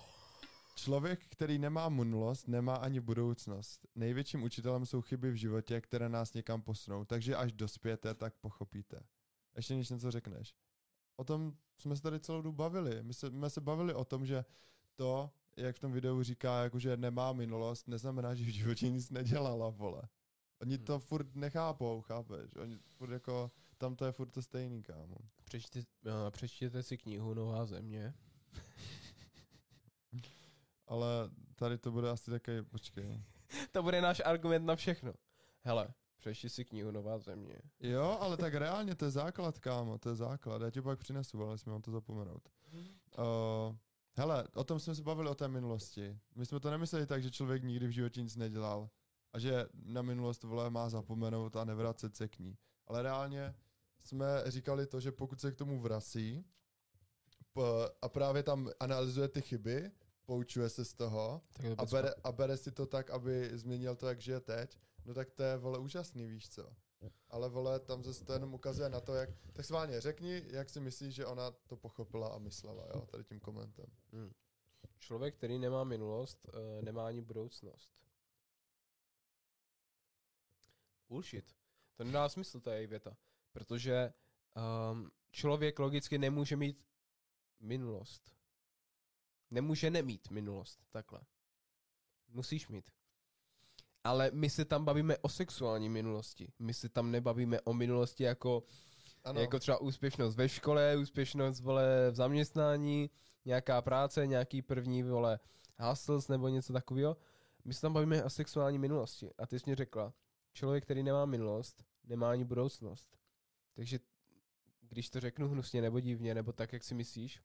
Člověk, 0.79 1.27
který 1.29 1.59
nemá 1.59 1.89
minulost, 1.89 2.49
nemá 2.49 2.75
ani 2.75 3.01
budoucnost. 3.01 3.87
Největším 3.95 4.43
učitelem 4.43 4.87
jsou 4.87 5.03
chyby 5.03 5.31
v 5.31 5.35
životě, 5.35 5.81
které 5.81 6.09
nás 6.09 6.35
někam 6.35 6.63
posunou, 6.63 7.05
takže 7.05 7.37
až 7.37 7.53
dospějete, 7.53 8.15
tak 8.15 8.35
pochopíte. 8.35 9.01
Ještě 9.57 9.75
než 9.75 9.91
něco 9.91 10.11
řekneš. 10.11 10.55
O 11.17 11.25
tom 11.25 11.57
jsme 11.79 11.97
se 11.97 12.03
tady 12.03 12.21
celou 12.21 12.43
dobu 12.43 12.57
bavili. 12.57 13.03
My 13.03 13.15
se, 13.15 13.31
jsme 13.31 13.51
se 13.51 13.61
bavili 13.61 13.95
o 13.95 14.05
tom, 14.05 14.27
že 14.27 14.45
to, 14.97 15.31
jak 15.57 15.77
v 15.77 15.81
tom 15.81 15.93
videu 15.93 16.23
říká, 16.23 16.63
jakože 16.63 16.97
nemá 16.97 17.33
minulost, 17.33 17.89
neznamená, 17.89 18.35
že 18.35 18.45
v 18.45 18.49
životě 18.49 18.89
nic 18.89 19.11
nedělala, 19.11 19.69
vole. 19.71 20.03
Oni 20.61 20.79
to 20.79 20.99
furt 20.99 21.35
nechápou, 21.35 22.01
chápeš? 22.01 22.57
Oni 22.57 22.79
furt 22.93 23.11
jako, 23.11 23.51
tam 23.79 23.97
to 23.97 24.05
je 24.05 24.13
furt 24.13 24.31
to 24.31 24.43
stejný, 24.43 24.83
kámo. 24.83 25.17
Přečti, 25.45 25.79
uh, 25.79 26.13
přečtěte 26.31 26.83
si 26.83 26.99
knihu 26.99 27.35
Nová 27.35 27.67
země. 27.67 28.15
Ale 30.87 31.31
tady 31.55 31.79
to 31.79 31.93
bude 31.93 32.11
asi 32.11 32.31
takový, 32.31 32.63
počkej. 32.63 33.23
To 33.73 33.83
bude 33.83 34.01
náš 34.01 34.23
argument 34.25 34.67
na 34.67 34.77
všechno. 34.77 35.13
Hele, 35.63 35.89
přečti 36.17 36.49
si 36.49 36.65
knihu 36.65 36.91
Nová 36.91 37.19
země. 37.19 37.59
Jo, 37.81 38.19
ale 38.21 38.37
tak 38.37 38.55
reálně 38.55 38.95
to 38.95 39.05
je 39.05 39.11
základ, 39.11 39.59
kámo, 39.59 39.99
to 39.99 40.09
je 40.09 40.15
základ. 40.15 40.63
Já 40.63 40.71
ti 40.71 40.83
pak 40.83 40.99
přinesu, 40.99 41.43
ale 41.45 41.59
jsme 41.59 41.73
mám 41.73 41.83
to 41.83 41.91
zapomenout. 41.91 42.49
Uh, 43.19 43.77
hele, 44.17 44.49
o 44.55 44.65
tom 44.65 44.81
jsme 44.81 44.95
se 44.95 45.03
bavili 45.03 45.29
o 45.29 45.35
té 45.35 45.49
minulosti. 45.49 46.19
My 46.35 46.47
jsme 46.47 46.61
to 46.61 46.71
nemysleli 46.71 47.07
tak, 47.07 47.23
že 47.23 47.31
člověk 47.31 47.63
nikdy 47.63 47.87
v 47.87 47.91
životě 47.91 48.23
nic 48.23 48.37
nedělal 48.37 48.89
a 49.33 49.39
že 49.39 49.67
na 49.85 50.03
minulost 50.03 50.43
vole 50.43 50.71
má 50.71 50.89
zapomenout 50.89 51.57
a 51.57 51.65
nevracet 51.65 52.17
se 52.17 52.29
k 52.29 52.39
ní. 52.39 52.57
Ale 52.87 53.03
reálně 53.03 53.55
jsme 54.01 54.27
říkali 54.47 54.87
to, 54.87 55.01
že 55.01 55.13
pokud 55.13 55.41
se 55.41 55.53
k 55.53 55.57
tomu 55.57 55.81
vrací 55.81 56.45
p- 57.53 57.91
a 58.03 58.09
právě 58.09 58.43
tam 58.43 58.71
analyzuje 58.81 59.29
ty 59.29 59.43
chyby, 59.43 59.91
poučuje 60.27 60.69
se 60.69 60.85
z 60.85 60.95
toho 60.95 61.43
Tak 61.53 61.67
a 61.79 61.85
bere, 61.85 62.15
a 62.25 62.33
bere 62.33 62.57
si 62.57 62.73
to 62.73 62.87
tak, 62.87 63.11
aby 63.11 63.51
změnil 63.59 63.97
to, 63.97 64.09
jak 64.09 64.21
žije 64.21 64.41
teď, 64.41 64.79
no 65.05 65.15
tak 65.15 65.31
to 65.31 65.43
je, 65.43 65.57
vole, 65.57 65.79
úžasný, 65.79 66.27
víš 66.27 66.49
co. 66.49 66.77
Ale, 67.31 67.49
vole, 67.49 67.81
tam 67.81 68.05
zase 68.05 68.25
to 68.25 68.33
jenom 68.33 68.55
ukazuje 68.55 68.89
na 68.89 69.01
to, 69.01 69.15
jak... 69.15 69.31
Tak 69.53 69.65
sválně, 69.65 70.01
řekni, 70.01 70.43
jak 70.47 70.71
si 70.71 70.81
myslíš, 70.81 71.15
že 71.15 71.27
ona 71.27 71.51
to 71.51 71.77
pochopila 71.77 72.29
a 72.29 72.39
myslela, 72.39 72.87
jo, 72.95 73.07
tady 73.07 73.25
tím 73.25 73.41
komentem. 73.41 73.87
Hmm. 74.13 74.33
Člověk, 74.99 75.35
který 75.35 75.59
nemá 75.59 75.85
minulost, 75.85 76.49
uh, 76.49 76.85
nemá 76.85 77.07
ani 77.07 77.21
budoucnost. 77.21 77.91
Bullshit. 81.09 81.57
To 81.97 82.05
nedá 82.05 82.29
smysl, 82.29 82.61
ta 82.61 82.75
její 82.75 82.87
věta. 82.87 83.17
Protože 83.53 84.13
um, 84.93 85.11
člověk 85.31 85.79
logicky 85.79 86.19
nemůže 86.19 86.57
mít 86.57 86.85
minulost. 87.61 88.36
Nemůže 89.51 89.91
nemít 89.91 90.31
minulost, 90.31 90.87
takhle. 90.91 91.21
Musíš 92.29 92.69
mít. 92.69 92.91
Ale 94.05 94.31
my 94.35 94.51
se 94.51 94.65
tam 94.65 94.85
bavíme 94.85 95.19
o 95.19 95.29
sexuální 95.29 95.89
minulosti. 95.89 96.53
My 96.59 96.75
se 96.75 96.89
tam 96.89 97.11
nebavíme 97.11 97.61
o 97.61 97.73
minulosti 97.73 98.25
jako 98.25 98.63
Ano, 99.25 99.41
jako 99.41 99.59
třeba 99.59 99.81
úspěšnost 99.81 100.37
ve 100.37 100.49
škole, 100.49 100.97
úspěšnost 100.97 101.61
vole 101.61 102.11
v 102.11 102.15
zaměstnání, 102.15 103.11
nějaká 103.45 103.83
práce, 103.83 104.27
nějaký 104.27 104.63
první 104.63 105.03
vole 105.03 105.39
hustles 105.79 106.29
nebo 106.29 106.49
něco 106.49 106.73
takového. 106.73 107.17
My 107.65 107.75
se 107.75 107.81
tam 107.81 107.93
bavíme 107.93 108.25
o 108.25 108.31
sexuální 108.31 108.79
minulosti. 108.79 109.31
A 109.39 109.47
ty 109.47 109.59
jsi 109.59 109.71
mi 109.71 109.77
řekla, 109.77 110.13
člověk, 110.53 110.85
který 110.85 111.03
nemá 111.03 111.27
minulost, 111.27 111.85
nemá 112.05 112.31
ani 112.31 112.45
budoucnost. 112.45 113.19
Takže 113.75 113.99
když 114.81 115.11
to 115.11 115.21
řeknu 115.21 115.49
hnusně 115.49 115.83
nebo 115.83 116.01
divně, 116.01 116.35
nebo 116.35 116.53
tak, 116.53 116.73
jak 116.73 116.85
si 116.85 116.95
myslíš, 116.95 117.43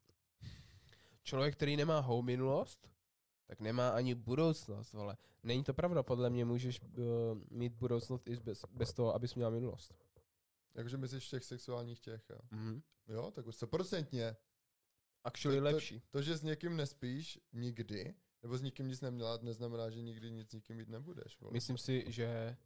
člověk, 1.24 1.56
který 1.56 1.78
nemá 1.78 2.00
hou 2.00 2.22
minulost, 2.22 2.90
tak 3.48 3.60
nemá 3.60 3.90
ani 3.90 4.16
budoucnost, 4.16 4.94
vole. 4.94 5.18
Není 5.44 5.64
to 5.64 5.74
pravda, 5.74 6.04
podle 6.04 6.30
mě 6.30 6.46
můžeš 6.46 6.82
uh, 6.82 6.88
mít 7.50 7.74
budoucnost 7.74 8.28
i 8.28 8.36
bez, 8.36 8.66
bez 8.72 8.94
toho, 8.94 9.16
abys 9.16 9.36
měl 9.36 9.52
minulost. 9.52 9.94
jakože 10.76 10.98
myslíš 10.98 11.30
těch 11.30 11.44
sexuálních 11.44 12.00
těch, 12.00 12.30
jo. 12.30 12.40
Mm-hmm. 12.52 12.82
Jo, 13.08 13.32
tak 13.32 13.48
už 13.48 13.56
se 13.56 13.68
procentně. 13.68 14.36
Actually 15.24 15.58
To- 15.58 15.64
to- 15.70 15.76
lepší. 15.76 16.02
To, 16.10 16.22
že 16.22 16.38
s 16.38 16.44
někým 16.44 16.78
nespíš 16.78 17.40
nikdy, 17.54 18.16
nebo 18.44 18.58
s 18.58 18.62
nikým 18.62 18.88
nic 18.88 19.02
neměla, 19.02 19.40
neznamená, 19.42 19.90
že 19.90 20.02
nikdy 20.02 20.32
nic 20.32 20.50
s 20.50 20.54
nikým 20.54 20.78
mít 20.78 20.90
nebudeš. 20.90 21.40
Vole. 21.40 21.54
Myslím 21.54 21.78
si, 21.78 22.04
že 22.08 22.58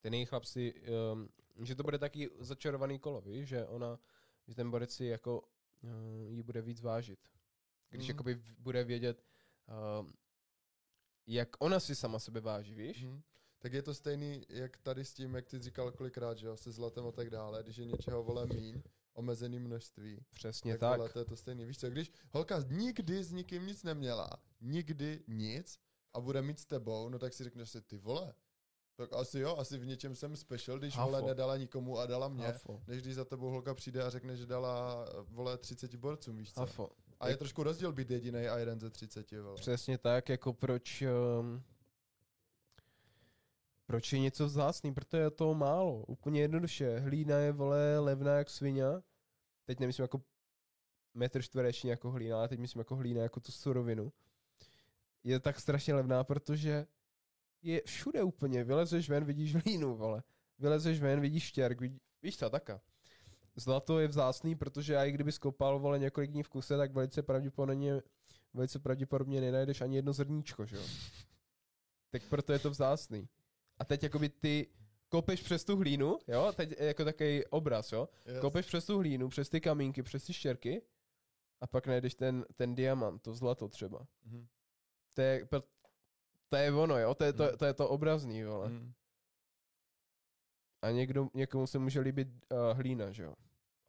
ten 0.00 0.14
její 0.14 0.24
chlap 0.26 0.44
si, 0.44 0.74
um, 1.12 1.28
že 1.64 1.74
to 1.74 1.82
bude 1.82 1.98
taky 1.98 2.30
začarovaný 2.38 2.98
kolo, 2.98 3.20
víš, 3.20 3.48
že 3.48 3.66
ona, 3.66 3.98
že 4.48 4.54
ten 4.54 4.70
borec 4.70 4.94
si 4.94 5.04
jako 5.04 5.40
uh, 5.40 6.30
jí 6.32 6.42
bude 6.42 6.62
víc 6.62 6.80
vážit. 6.80 7.18
Když 7.92 8.06
Mhm. 8.08 8.10
jakoby 8.14 8.42
bude 8.58 8.84
vědět, 8.84 9.24
um, 10.00 10.12
jak 11.26 11.48
ona 11.58 11.80
si 11.80 11.94
sama 11.96 12.18
sebe 12.18 12.40
váží, 12.40 12.74
víš? 12.74 13.04
Mhm. 13.04 13.22
Tak 13.58 13.72
je 13.72 13.82
to 13.82 13.94
stejný, 13.94 14.46
jak 14.48 14.76
tady 14.78 15.04
s 15.04 15.14
tím, 15.14 15.34
jak 15.34 15.46
ty 15.46 15.58
říkal 15.58 15.92
kolikrát, 15.92 16.38
že 16.38 16.46
jo, 16.46 16.56
se 16.56 16.72
zlatem 16.72 17.06
a 17.06 17.12
tak 17.12 17.30
dále, 17.30 17.62
když 17.62 17.76
je 17.76 17.84
něčeho 17.84 18.22
vole 18.22 18.46
míň, 18.46 18.82
omezený 19.14 19.58
množství, 19.58 20.24
Přesně 20.34 20.72
tak, 20.78 20.80
tak. 20.90 20.98
Vole, 20.98 21.10
to 21.10 21.18
je 21.18 21.24
to 21.24 21.36
stejný. 21.36 21.64
Víš 21.64 21.78
co, 21.78 21.90
když 21.90 22.12
holka 22.30 22.62
nikdy 22.68 23.24
s 23.24 23.32
nikým 23.32 23.66
nic 23.66 23.82
neměla, 23.82 24.30
nikdy 24.60 25.24
nic 25.28 25.78
a 26.14 26.20
bude 26.20 26.42
mít 26.42 26.58
s 26.58 26.66
tebou, 26.66 27.08
no 27.08 27.18
tak 27.18 27.34
si 27.34 27.44
řekneš 27.44 27.70
si, 27.70 27.82
ty 27.82 27.96
vole, 27.96 28.34
tak 28.96 29.12
asi 29.12 29.38
jo, 29.38 29.56
asi 29.56 29.78
v 29.78 29.86
něčem 29.86 30.14
jsem 30.14 30.36
special, 30.36 30.78
když 30.78 30.96
Hafo. 30.96 31.10
vole 31.10 31.22
nedala 31.22 31.56
nikomu 31.56 31.98
a 31.98 32.06
dala 32.06 32.28
mě, 32.28 32.46
Hafo. 32.46 32.82
než 32.86 33.02
když 33.02 33.14
za 33.14 33.24
tebou 33.24 33.50
holka 33.50 33.74
přijde 33.74 34.02
a 34.02 34.10
řekne, 34.10 34.36
že 34.36 34.46
dala 34.46 35.06
vole 35.28 35.58
30 35.58 35.94
borcům, 35.96 36.36
víš 36.36 36.52
co. 36.52 36.60
Hafo. 36.60 36.90
A 37.22 37.28
je 37.28 37.36
trošku 37.36 37.62
rozdíl 37.62 37.92
být 37.92 38.10
jediný 38.10 38.48
a 38.48 38.58
jeden 38.58 38.80
ze 38.80 38.90
30, 38.90 39.32
vole. 39.32 39.56
Přesně 39.56 39.98
tak, 39.98 40.28
jako 40.28 40.52
proč... 40.52 41.02
Um, 41.40 41.62
proč 43.86 44.12
je 44.12 44.18
něco 44.18 44.46
vzácný? 44.46 44.94
Protože 44.94 45.22
je 45.22 45.30
toho 45.30 45.54
málo. 45.54 46.04
Úplně 46.04 46.40
jednoduše. 46.40 46.98
Hlína 46.98 47.36
je, 47.36 47.52
vole, 47.52 47.98
levná 47.98 48.32
jak 48.36 48.50
svině. 48.50 48.84
Teď 49.64 49.80
nemyslím 49.80 50.04
jako 50.04 50.22
metr 51.14 51.42
čtvereční 51.42 51.90
jako 51.90 52.10
hlína, 52.10 52.38
ale 52.38 52.48
teď 52.48 52.58
myslím 52.58 52.80
jako 52.80 52.96
hlína, 52.96 53.22
jako 53.22 53.40
tu 53.40 53.52
surovinu. 53.52 54.12
Je 55.24 55.40
tak 55.40 55.60
strašně 55.60 55.94
levná, 55.94 56.24
protože 56.24 56.86
je 57.62 57.82
všude 57.86 58.22
úplně. 58.22 58.64
Vylezeš 58.64 59.10
ven, 59.10 59.24
vidíš 59.24 59.54
hlínu, 59.54 59.96
vole. 59.96 60.22
Vylezeš 60.58 61.00
ven, 61.00 61.20
vidíš 61.20 61.44
štěrk, 61.44 61.80
vidí, 61.80 62.00
víš 62.22 62.38
co, 62.38 62.50
taka. 62.50 62.80
Zlato 63.56 63.98
je 63.98 64.08
vzácný, 64.08 64.54
protože 64.54 64.92
já 64.92 65.04
i 65.04 65.12
kdyby 65.12 65.32
skopal, 65.32 65.78
vole, 65.78 65.98
několik 65.98 66.30
dní 66.30 66.42
v 66.42 66.48
kuse, 66.48 66.76
tak 66.76 66.92
velice 66.92 67.22
pravděpodobně 67.22 68.02
velice 68.54 68.78
pravděpodobně 68.78 69.40
nenajdeš 69.40 69.80
ani 69.80 69.96
jedno 69.96 70.12
zrníčko, 70.12 70.66
že 70.66 70.76
jo? 70.76 70.82
Tak 72.10 72.22
proto 72.28 72.52
je 72.52 72.58
to 72.58 72.70
vzácný. 72.70 73.28
A 73.78 73.84
teď 73.84 74.02
jakoby 74.02 74.28
ty 74.28 74.66
kopeš 75.08 75.42
přes 75.42 75.64
tu 75.64 75.76
hlínu, 75.76 76.18
jo? 76.28 76.52
Teď 76.56 76.74
jako 76.80 77.04
takový 77.04 77.46
obraz, 77.46 77.92
jo? 77.92 78.08
Yes. 78.26 78.40
Kopeš 78.40 78.66
přes 78.66 78.86
tu 78.86 78.98
hlínu, 78.98 79.28
přes 79.28 79.48
ty 79.48 79.60
kamínky, 79.60 80.02
přes 80.02 80.24
ty 80.24 80.32
štěrky 80.32 80.82
a 81.60 81.66
pak 81.66 81.86
najdeš 81.86 82.14
ten, 82.14 82.44
ten 82.56 82.74
diamant, 82.74 83.22
to 83.22 83.34
zlato 83.34 83.68
třeba. 83.68 84.06
Mhm. 84.24 84.46
To 85.14 85.20
je, 85.22 85.48
to 86.48 86.56
je 86.56 86.72
ono, 86.72 86.98
jo? 86.98 87.14
To 87.14 87.24
je 87.24 87.32
to, 87.32 87.42
Mhm. 87.44 87.56
to, 87.56 87.64
je 87.64 87.74
to 87.74 87.88
obrazný, 87.88 88.44
vole. 88.44 88.68
Mhm. 88.68 88.92
A 90.82 90.90
někdo, 90.90 91.28
někomu 91.34 91.66
se 91.66 91.78
může 91.78 92.00
líbit 92.00 92.28
uh, 92.28 92.58
hlína, 92.76 93.10
že 93.10 93.22
jo? 93.22 93.34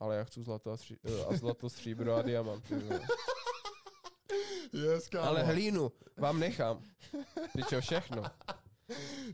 ale 0.03 0.17
já 0.17 0.23
chci 0.23 0.43
zlato 0.43 0.71
a, 0.71 0.77
stří, 0.77 0.97
eh, 1.03 1.25
a 1.25 1.37
zlato, 1.37 1.69
stříbro 1.69 2.15
a 2.15 2.21
diamanty. 2.21 2.75
vole. 2.75 2.99
Yes, 4.73 5.07
kámo. 5.07 5.27
Ale 5.27 5.43
hlínu 5.43 5.91
vám 6.17 6.39
nechám. 6.39 6.83
Pičo, 7.53 7.81
všechno. 7.81 8.23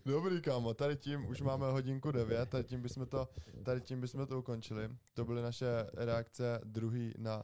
Dobrý, 0.06 0.42
kámo, 0.42 0.74
tady 0.74 0.98
tím 0.98 1.30
už 1.30 1.42
máme 1.42 1.72
hodinku 1.72 2.12
9, 2.12 2.50
tady 2.50 2.64
tím 2.64 2.82
bychom 2.82 3.06
to, 3.06 3.30
tady 3.64 3.82
tím 3.82 4.02
bychom 4.02 4.28
to 4.28 4.40
ukončili. 4.40 4.90
To 5.14 5.26
byly 5.26 5.42
naše 5.42 5.68
reakce 5.94 6.62
druhý 6.64 7.14
na 7.18 7.44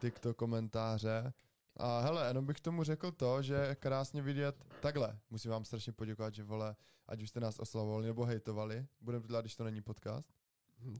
TikTok 0.00 0.36
komentáře. 0.36 1.32
A 1.76 2.00
hele, 2.00 2.28
jenom 2.28 2.46
bych 2.46 2.60
tomu 2.60 2.82
řekl 2.84 3.12
to, 3.12 3.42
že 3.42 3.54
je 3.54 3.74
krásně 3.74 4.22
vidět 4.22 4.56
takhle. 4.80 5.18
Musím 5.30 5.50
vám 5.50 5.64
strašně 5.64 5.92
poděkovat, 5.92 6.34
že 6.34 6.42
vole, 6.42 6.76
ať 7.06 7.22
už 7.22 7.28
jste 7.28 7.40
nás 7.40 7.58
oslavovali 7.58 8.06
nebo 8.06 8.24
hejtovali. 8.24 8.86
Budeme 9.00 9.22
to 9.22 9.28
dělat, 9.28 9.40
když 9.40 9.56
to 9.56 9.64
není 9.64 9.82
podcast. 9.82 10.32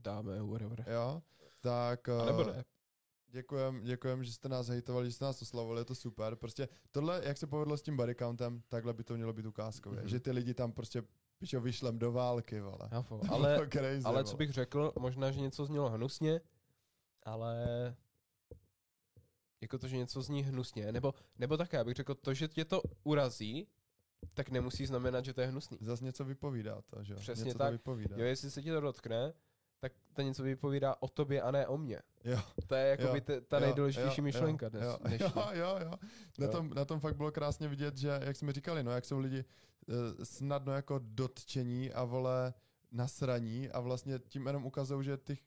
Dáme, 0.01 0.43
whatever. 0.43 0.85
Jo, 0.87 1.21
tak... 1.61 2.09
A 2.09 2.23
eh, 2.23 2.25
nebo 2.25 2.43
ne. 2.43 2.65
Děkujem, 3.27 3.81
děkujem, 3.83 4.23
že 4.23 4.33
jste 4.33 4.49
nás 4.49 4.67
hejtovali, 4.67 5.05
že 5.05 5.11
jste 5.11 5.25
nás 5.25 5.41
oslavovali, 5.41 5.81
je 5.81 5.85
to 5.85 5.95
super. 5.95 6.35
Prostě 6.35 6.69
tohle, 6.91 7.21
jak 7.23 7.37
se 7.37 7.47
povedlo 7.47 7.77
s 7.77 7.81
tím 7.81 7.97
body 7.97 8.15
countem, 8.15 8.61
takhle 8.67 8.93
by 8.93 9.03
to 9.03 9.15
mělo 9.15 9.33
být 9.33 9.45
ukázkově. 9.45 9.99
Mhm. 9.99 10.07
Že 10.07 10.19
ty 10.19 10.31
lidi 10.31 10.53
tam 10.53 10.71
prostě 10.71 11.03
pičo 11.37 11.61
vyšlem 11.61 11.99
do 11.99 12.11
války, 12.11 12.61
vole. 12.61 12.89
Hafo. 12.91 13.19
To 13.19 13.33
Ale, 13.33 13.67
crazy, 13.71 14.03
ale 14.03 14.23
co 14.23 14.37
bych 14.37 14.51
řekl, 14.51 14.93
možná, 14.99 15.31
že 15.31 15.39
něco 15.39 15.65
znělo 15.65 15.89
hnusně, 15.89 16.41
ale 17.23 17.65
jako 19.61 19.77
to, 19.77 19.87
že 19.87 19.97
něco 19.97 20.21
zní 20.21 20.43
hnusně, 20.43 20.91
nebo, 20.91 21.13
nebo 21.37 21.57
také, 21.57 21.77
já 21.77 21.83
bych 21.83 21.95
řekl, 21.95 22.15
to, 22.15 22.33
že 22.33 22.47
tě 22.47 22.65
to 22.65 22.81
urazí, 23.03 23.67
tak 24.33 24.49
nemusí 24.49 24.85
znamenat, 24.85 25.25
že 25.25 25.33
to 25.33 25.41
je 25.41 25.47
hnusný. 25.47 25.77
Zas 25.81 26.01
něco 26.01 26.25
vypovídá 26.25 26.81
to, 26.81 27.03
že 27.03 27.13
jo? 27.13 27.19
Přesně 27.19 27.45
něco 27.45 27.57
tak. 27.57 27.67
To 27.67 27.71
vypovídá. 27.71 28.15
Jo, 28.17 28.25
jestli 28.25 28.51
se 28.51 28.61
ti 28.61 28.71
to 28.71 28.81
dotkne, 28.81 29.33
tak 29.79 29.91
to 30.13 30.21
něco 30.21 30.43
vypovídá 30.43 30.95
o 30.99 31.07
tobě 31.07 31.41
a 31.41 31.51
ne 31.51 31.67
o 31.67 31.77
mně. 31.77 31.99
Jo, 32.23 32.39
To 32.67 32.75
je 32.75 32.87
jako 32.87 33.03
jo, 33.03 33.13
by 33.13 33.21
t- 33.21 33.41
ta 33.41 33.59
nejdůležitější 33.59 34.21
jo, 34.21 34.23
myšlenka 34.23 34.65
jo, 34.65 34.69
dnes. 34.69 34.83
Jo, 34.83 34.97
dnešní. 35.07 35.31
jo, 35.35 35.49
jo, 35.53 35.77
jo. 35.81 35.91
Na, 36.39 36.45
Jo. 36.45 36.51
tom, 36.51 36.69
na 36.69 36.85
tom 36.85 36.99
fakt 36.99 37.15
bylo 37.15 37.31
krásně 37.31 37.67
vidět, 37.67 37.97
že, 37.97 38.19
jak 38.21 38.35
jsme 38.35 38.53
říkali, 38.53 38.83
no, 38.83 38.91
jak 38.91 39.05
jsou 39.05 39.19
lidi 39.19 39.45
eh, 39.89 40.25
snadno 40.25 40.73
jako 40.73 40.99
dotčení 41.03 41.91
a 41.93 42.03
vole 42.03 42.53
nasraní 42.91 43.69
a 43.69 43.79
vlastně 43.79 44.19
tím 44.27 44.45
jenom 44.47 44.65
ukazují, 44.65 45.05
že 45.05 45.17
ty, 45.17 45.37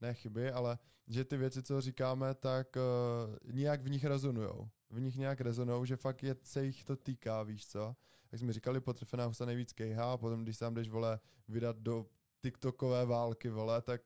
ne 0.00 0.14
chyby, 0.14 0.52
ale 0.52 0.78
že 1.08 1.24
ty 1.24 1.36
věci, 1.36 1.62
co 1.62 1.80
říkáme, 1.80 2.34
tak 2.34 2.76
uh, 2.76 3.52
nějak 3.52 3.82
v 3.82 3.90
nich 3.90 4.04
rezonujou. 4.04 4.68
V 4.90 5.00
nich 5.00 5.16
nějak 5.16 5.40
rezonujou, 5.40 5.84
že 5.84 5.96
fakt 5.96 6.22
je, 6.22 6.36
se 6.42 6.64
jich 6.64 6.84
to 6.84 6.96
týká, 6.96 7.42
víš 7.42 7.66
co? 7.66 7.96
Jak 8.32 8.40
jsme 8.40 8.52
říkali, 8.52 8.80
potrefená 8.80 9.24
husa 9.24 9.44
nejvíc 9.44 9.72
kejhá 9.72 10.12
a 10.12 10.16
potom, 10.16 10.42
když 10.42 10.56
sám 10.56 10.74
jdeš, 10.74 10.88
vole, 10.88 11.20
vydat 11.48 11.76
do 11.76 12.06
TikTokové 12.42 13.06
války, 13.06 13.50
vole, 13.50 13.82
tak 13.82 14.00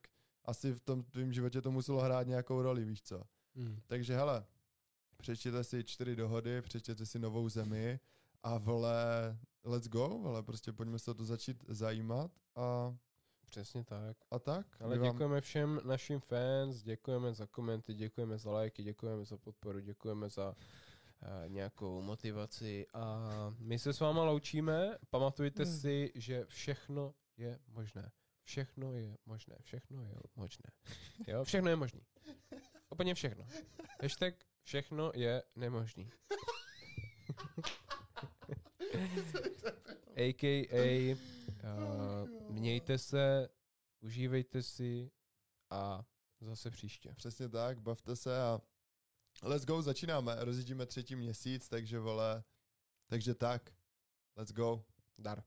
asi 0.45 0.73
v 0.73 0.79
tom 0.79 1.03
tvém 1.03 1.33
životě 1.33 1.61
to 1.61 1.71
muselo 1.71 2.01
hrát 2.01 2.27
nějakou 2.27 2.61
roli, 2.61 2.85
víš 2.85 3.01
co? 3.03 3.23
Hmm. 3.55 3.79
Takže 3.87 4.15
hele, 4.15 4.45
přečtěte 5.17 5.63
si 5.63 5.83
čtyři 5.83 6.15
dohody, 6.15 6.61
přečtěte 6.61 7.05
si 7.05 7.19
novou 7.19 7.49
zemi 7.49 7.99
a 8.43 8.57
vole, 8.57 8.95
let's 9.63 9.87
go, 9.87 10.07
vole, 10.09 10.43
prostě 10.43 10.73
pojďme 10.73 10.99
se 10.99 11.11
o 11.11 11.13
to 11.13 11.25
začít 11.25 11.65
zajímat 11.67 12.31
a, 12.55 12.95
Přesně 13.49 13.83
tak. 13.83 14.17
a 14.31 14.39
tak. 14.39 14.67
Ale 14.79 14.97
vám- 14.97 15.11
děkujeme 15.11 15.41
všem 15.41 15.81
našim 15.83 16.19
fans, 16.19 16.83
děkujeme 16.83 17.33
za 17.33 17.45
komenty, 17.45 17.93
děkujeme 17.93 18.37
za 18.37 18.51
lajky, 18.51 18.83
děkujeme 18.83 19.25
za 19.25 19.37
podporu, 19.37 19.79
děkujeme 19.79 20.29
za 20.29 20.55
nějakou 21.47 22.01
motivaci 22.01 22.87
a 22.93 23.19
my 23.59 23.79
se 23.79 23.93
s 23.93 23.99
váma 23.99 24.23
loučíme. 24.23 24.97
Pamatujte 25.09 25.63
Hmm. 25.63 25.79
si, 25.79 26.11
že 26.15 26.45
všechno 26.45 27.13
je 27.37 27.59
možné. 27.67 28.11
Všechno 28.43 28.93
je 28.93 29.17
možné, 29.25 29.55
všechno 29.61 30.03
je 30.03 30.15
možné. 30.35 30.71
Jo, 31.27 31.43
všechno 31.43 31.69
je 31.69 31.75
možné. 31.75 32.01
Úplně 32.89 33.15
všechno. 33.15 33.45
Hashtag 34.01 34.33
všechno 34.63 35.11
je 35.15 35.43
nemožný. 35.55 36.09
AKA 40.17 41.15
uh, 41.63 42.29
mějte 42.49 42.97
se, 42.97 43.49
užívejte 43.99 44.63
si 44.63 45.11
a 45.69 46.05
zase 46.41 46.71
příště. 46.71 47.13
Přesně 47.15 47.49
tak, 47.49 47.79
bavte 47.79 48.15
se 48.15 48.41
a 48.41 48.61
let's 49.43 49.65
go, 49.65 49.81
začínáme, 49.81 50.35
rozjíždíme 50.39 50.85
třetí 50.85 51.15
měsíc, 51.15 51.69
takže 51.69 51.99
vole, 51.99 52.43
takže 53.07 53.35
tak, 53.35 53.71
let's 54.35 54.51
go. 54.51 54.83
Dar. 55.17 55.43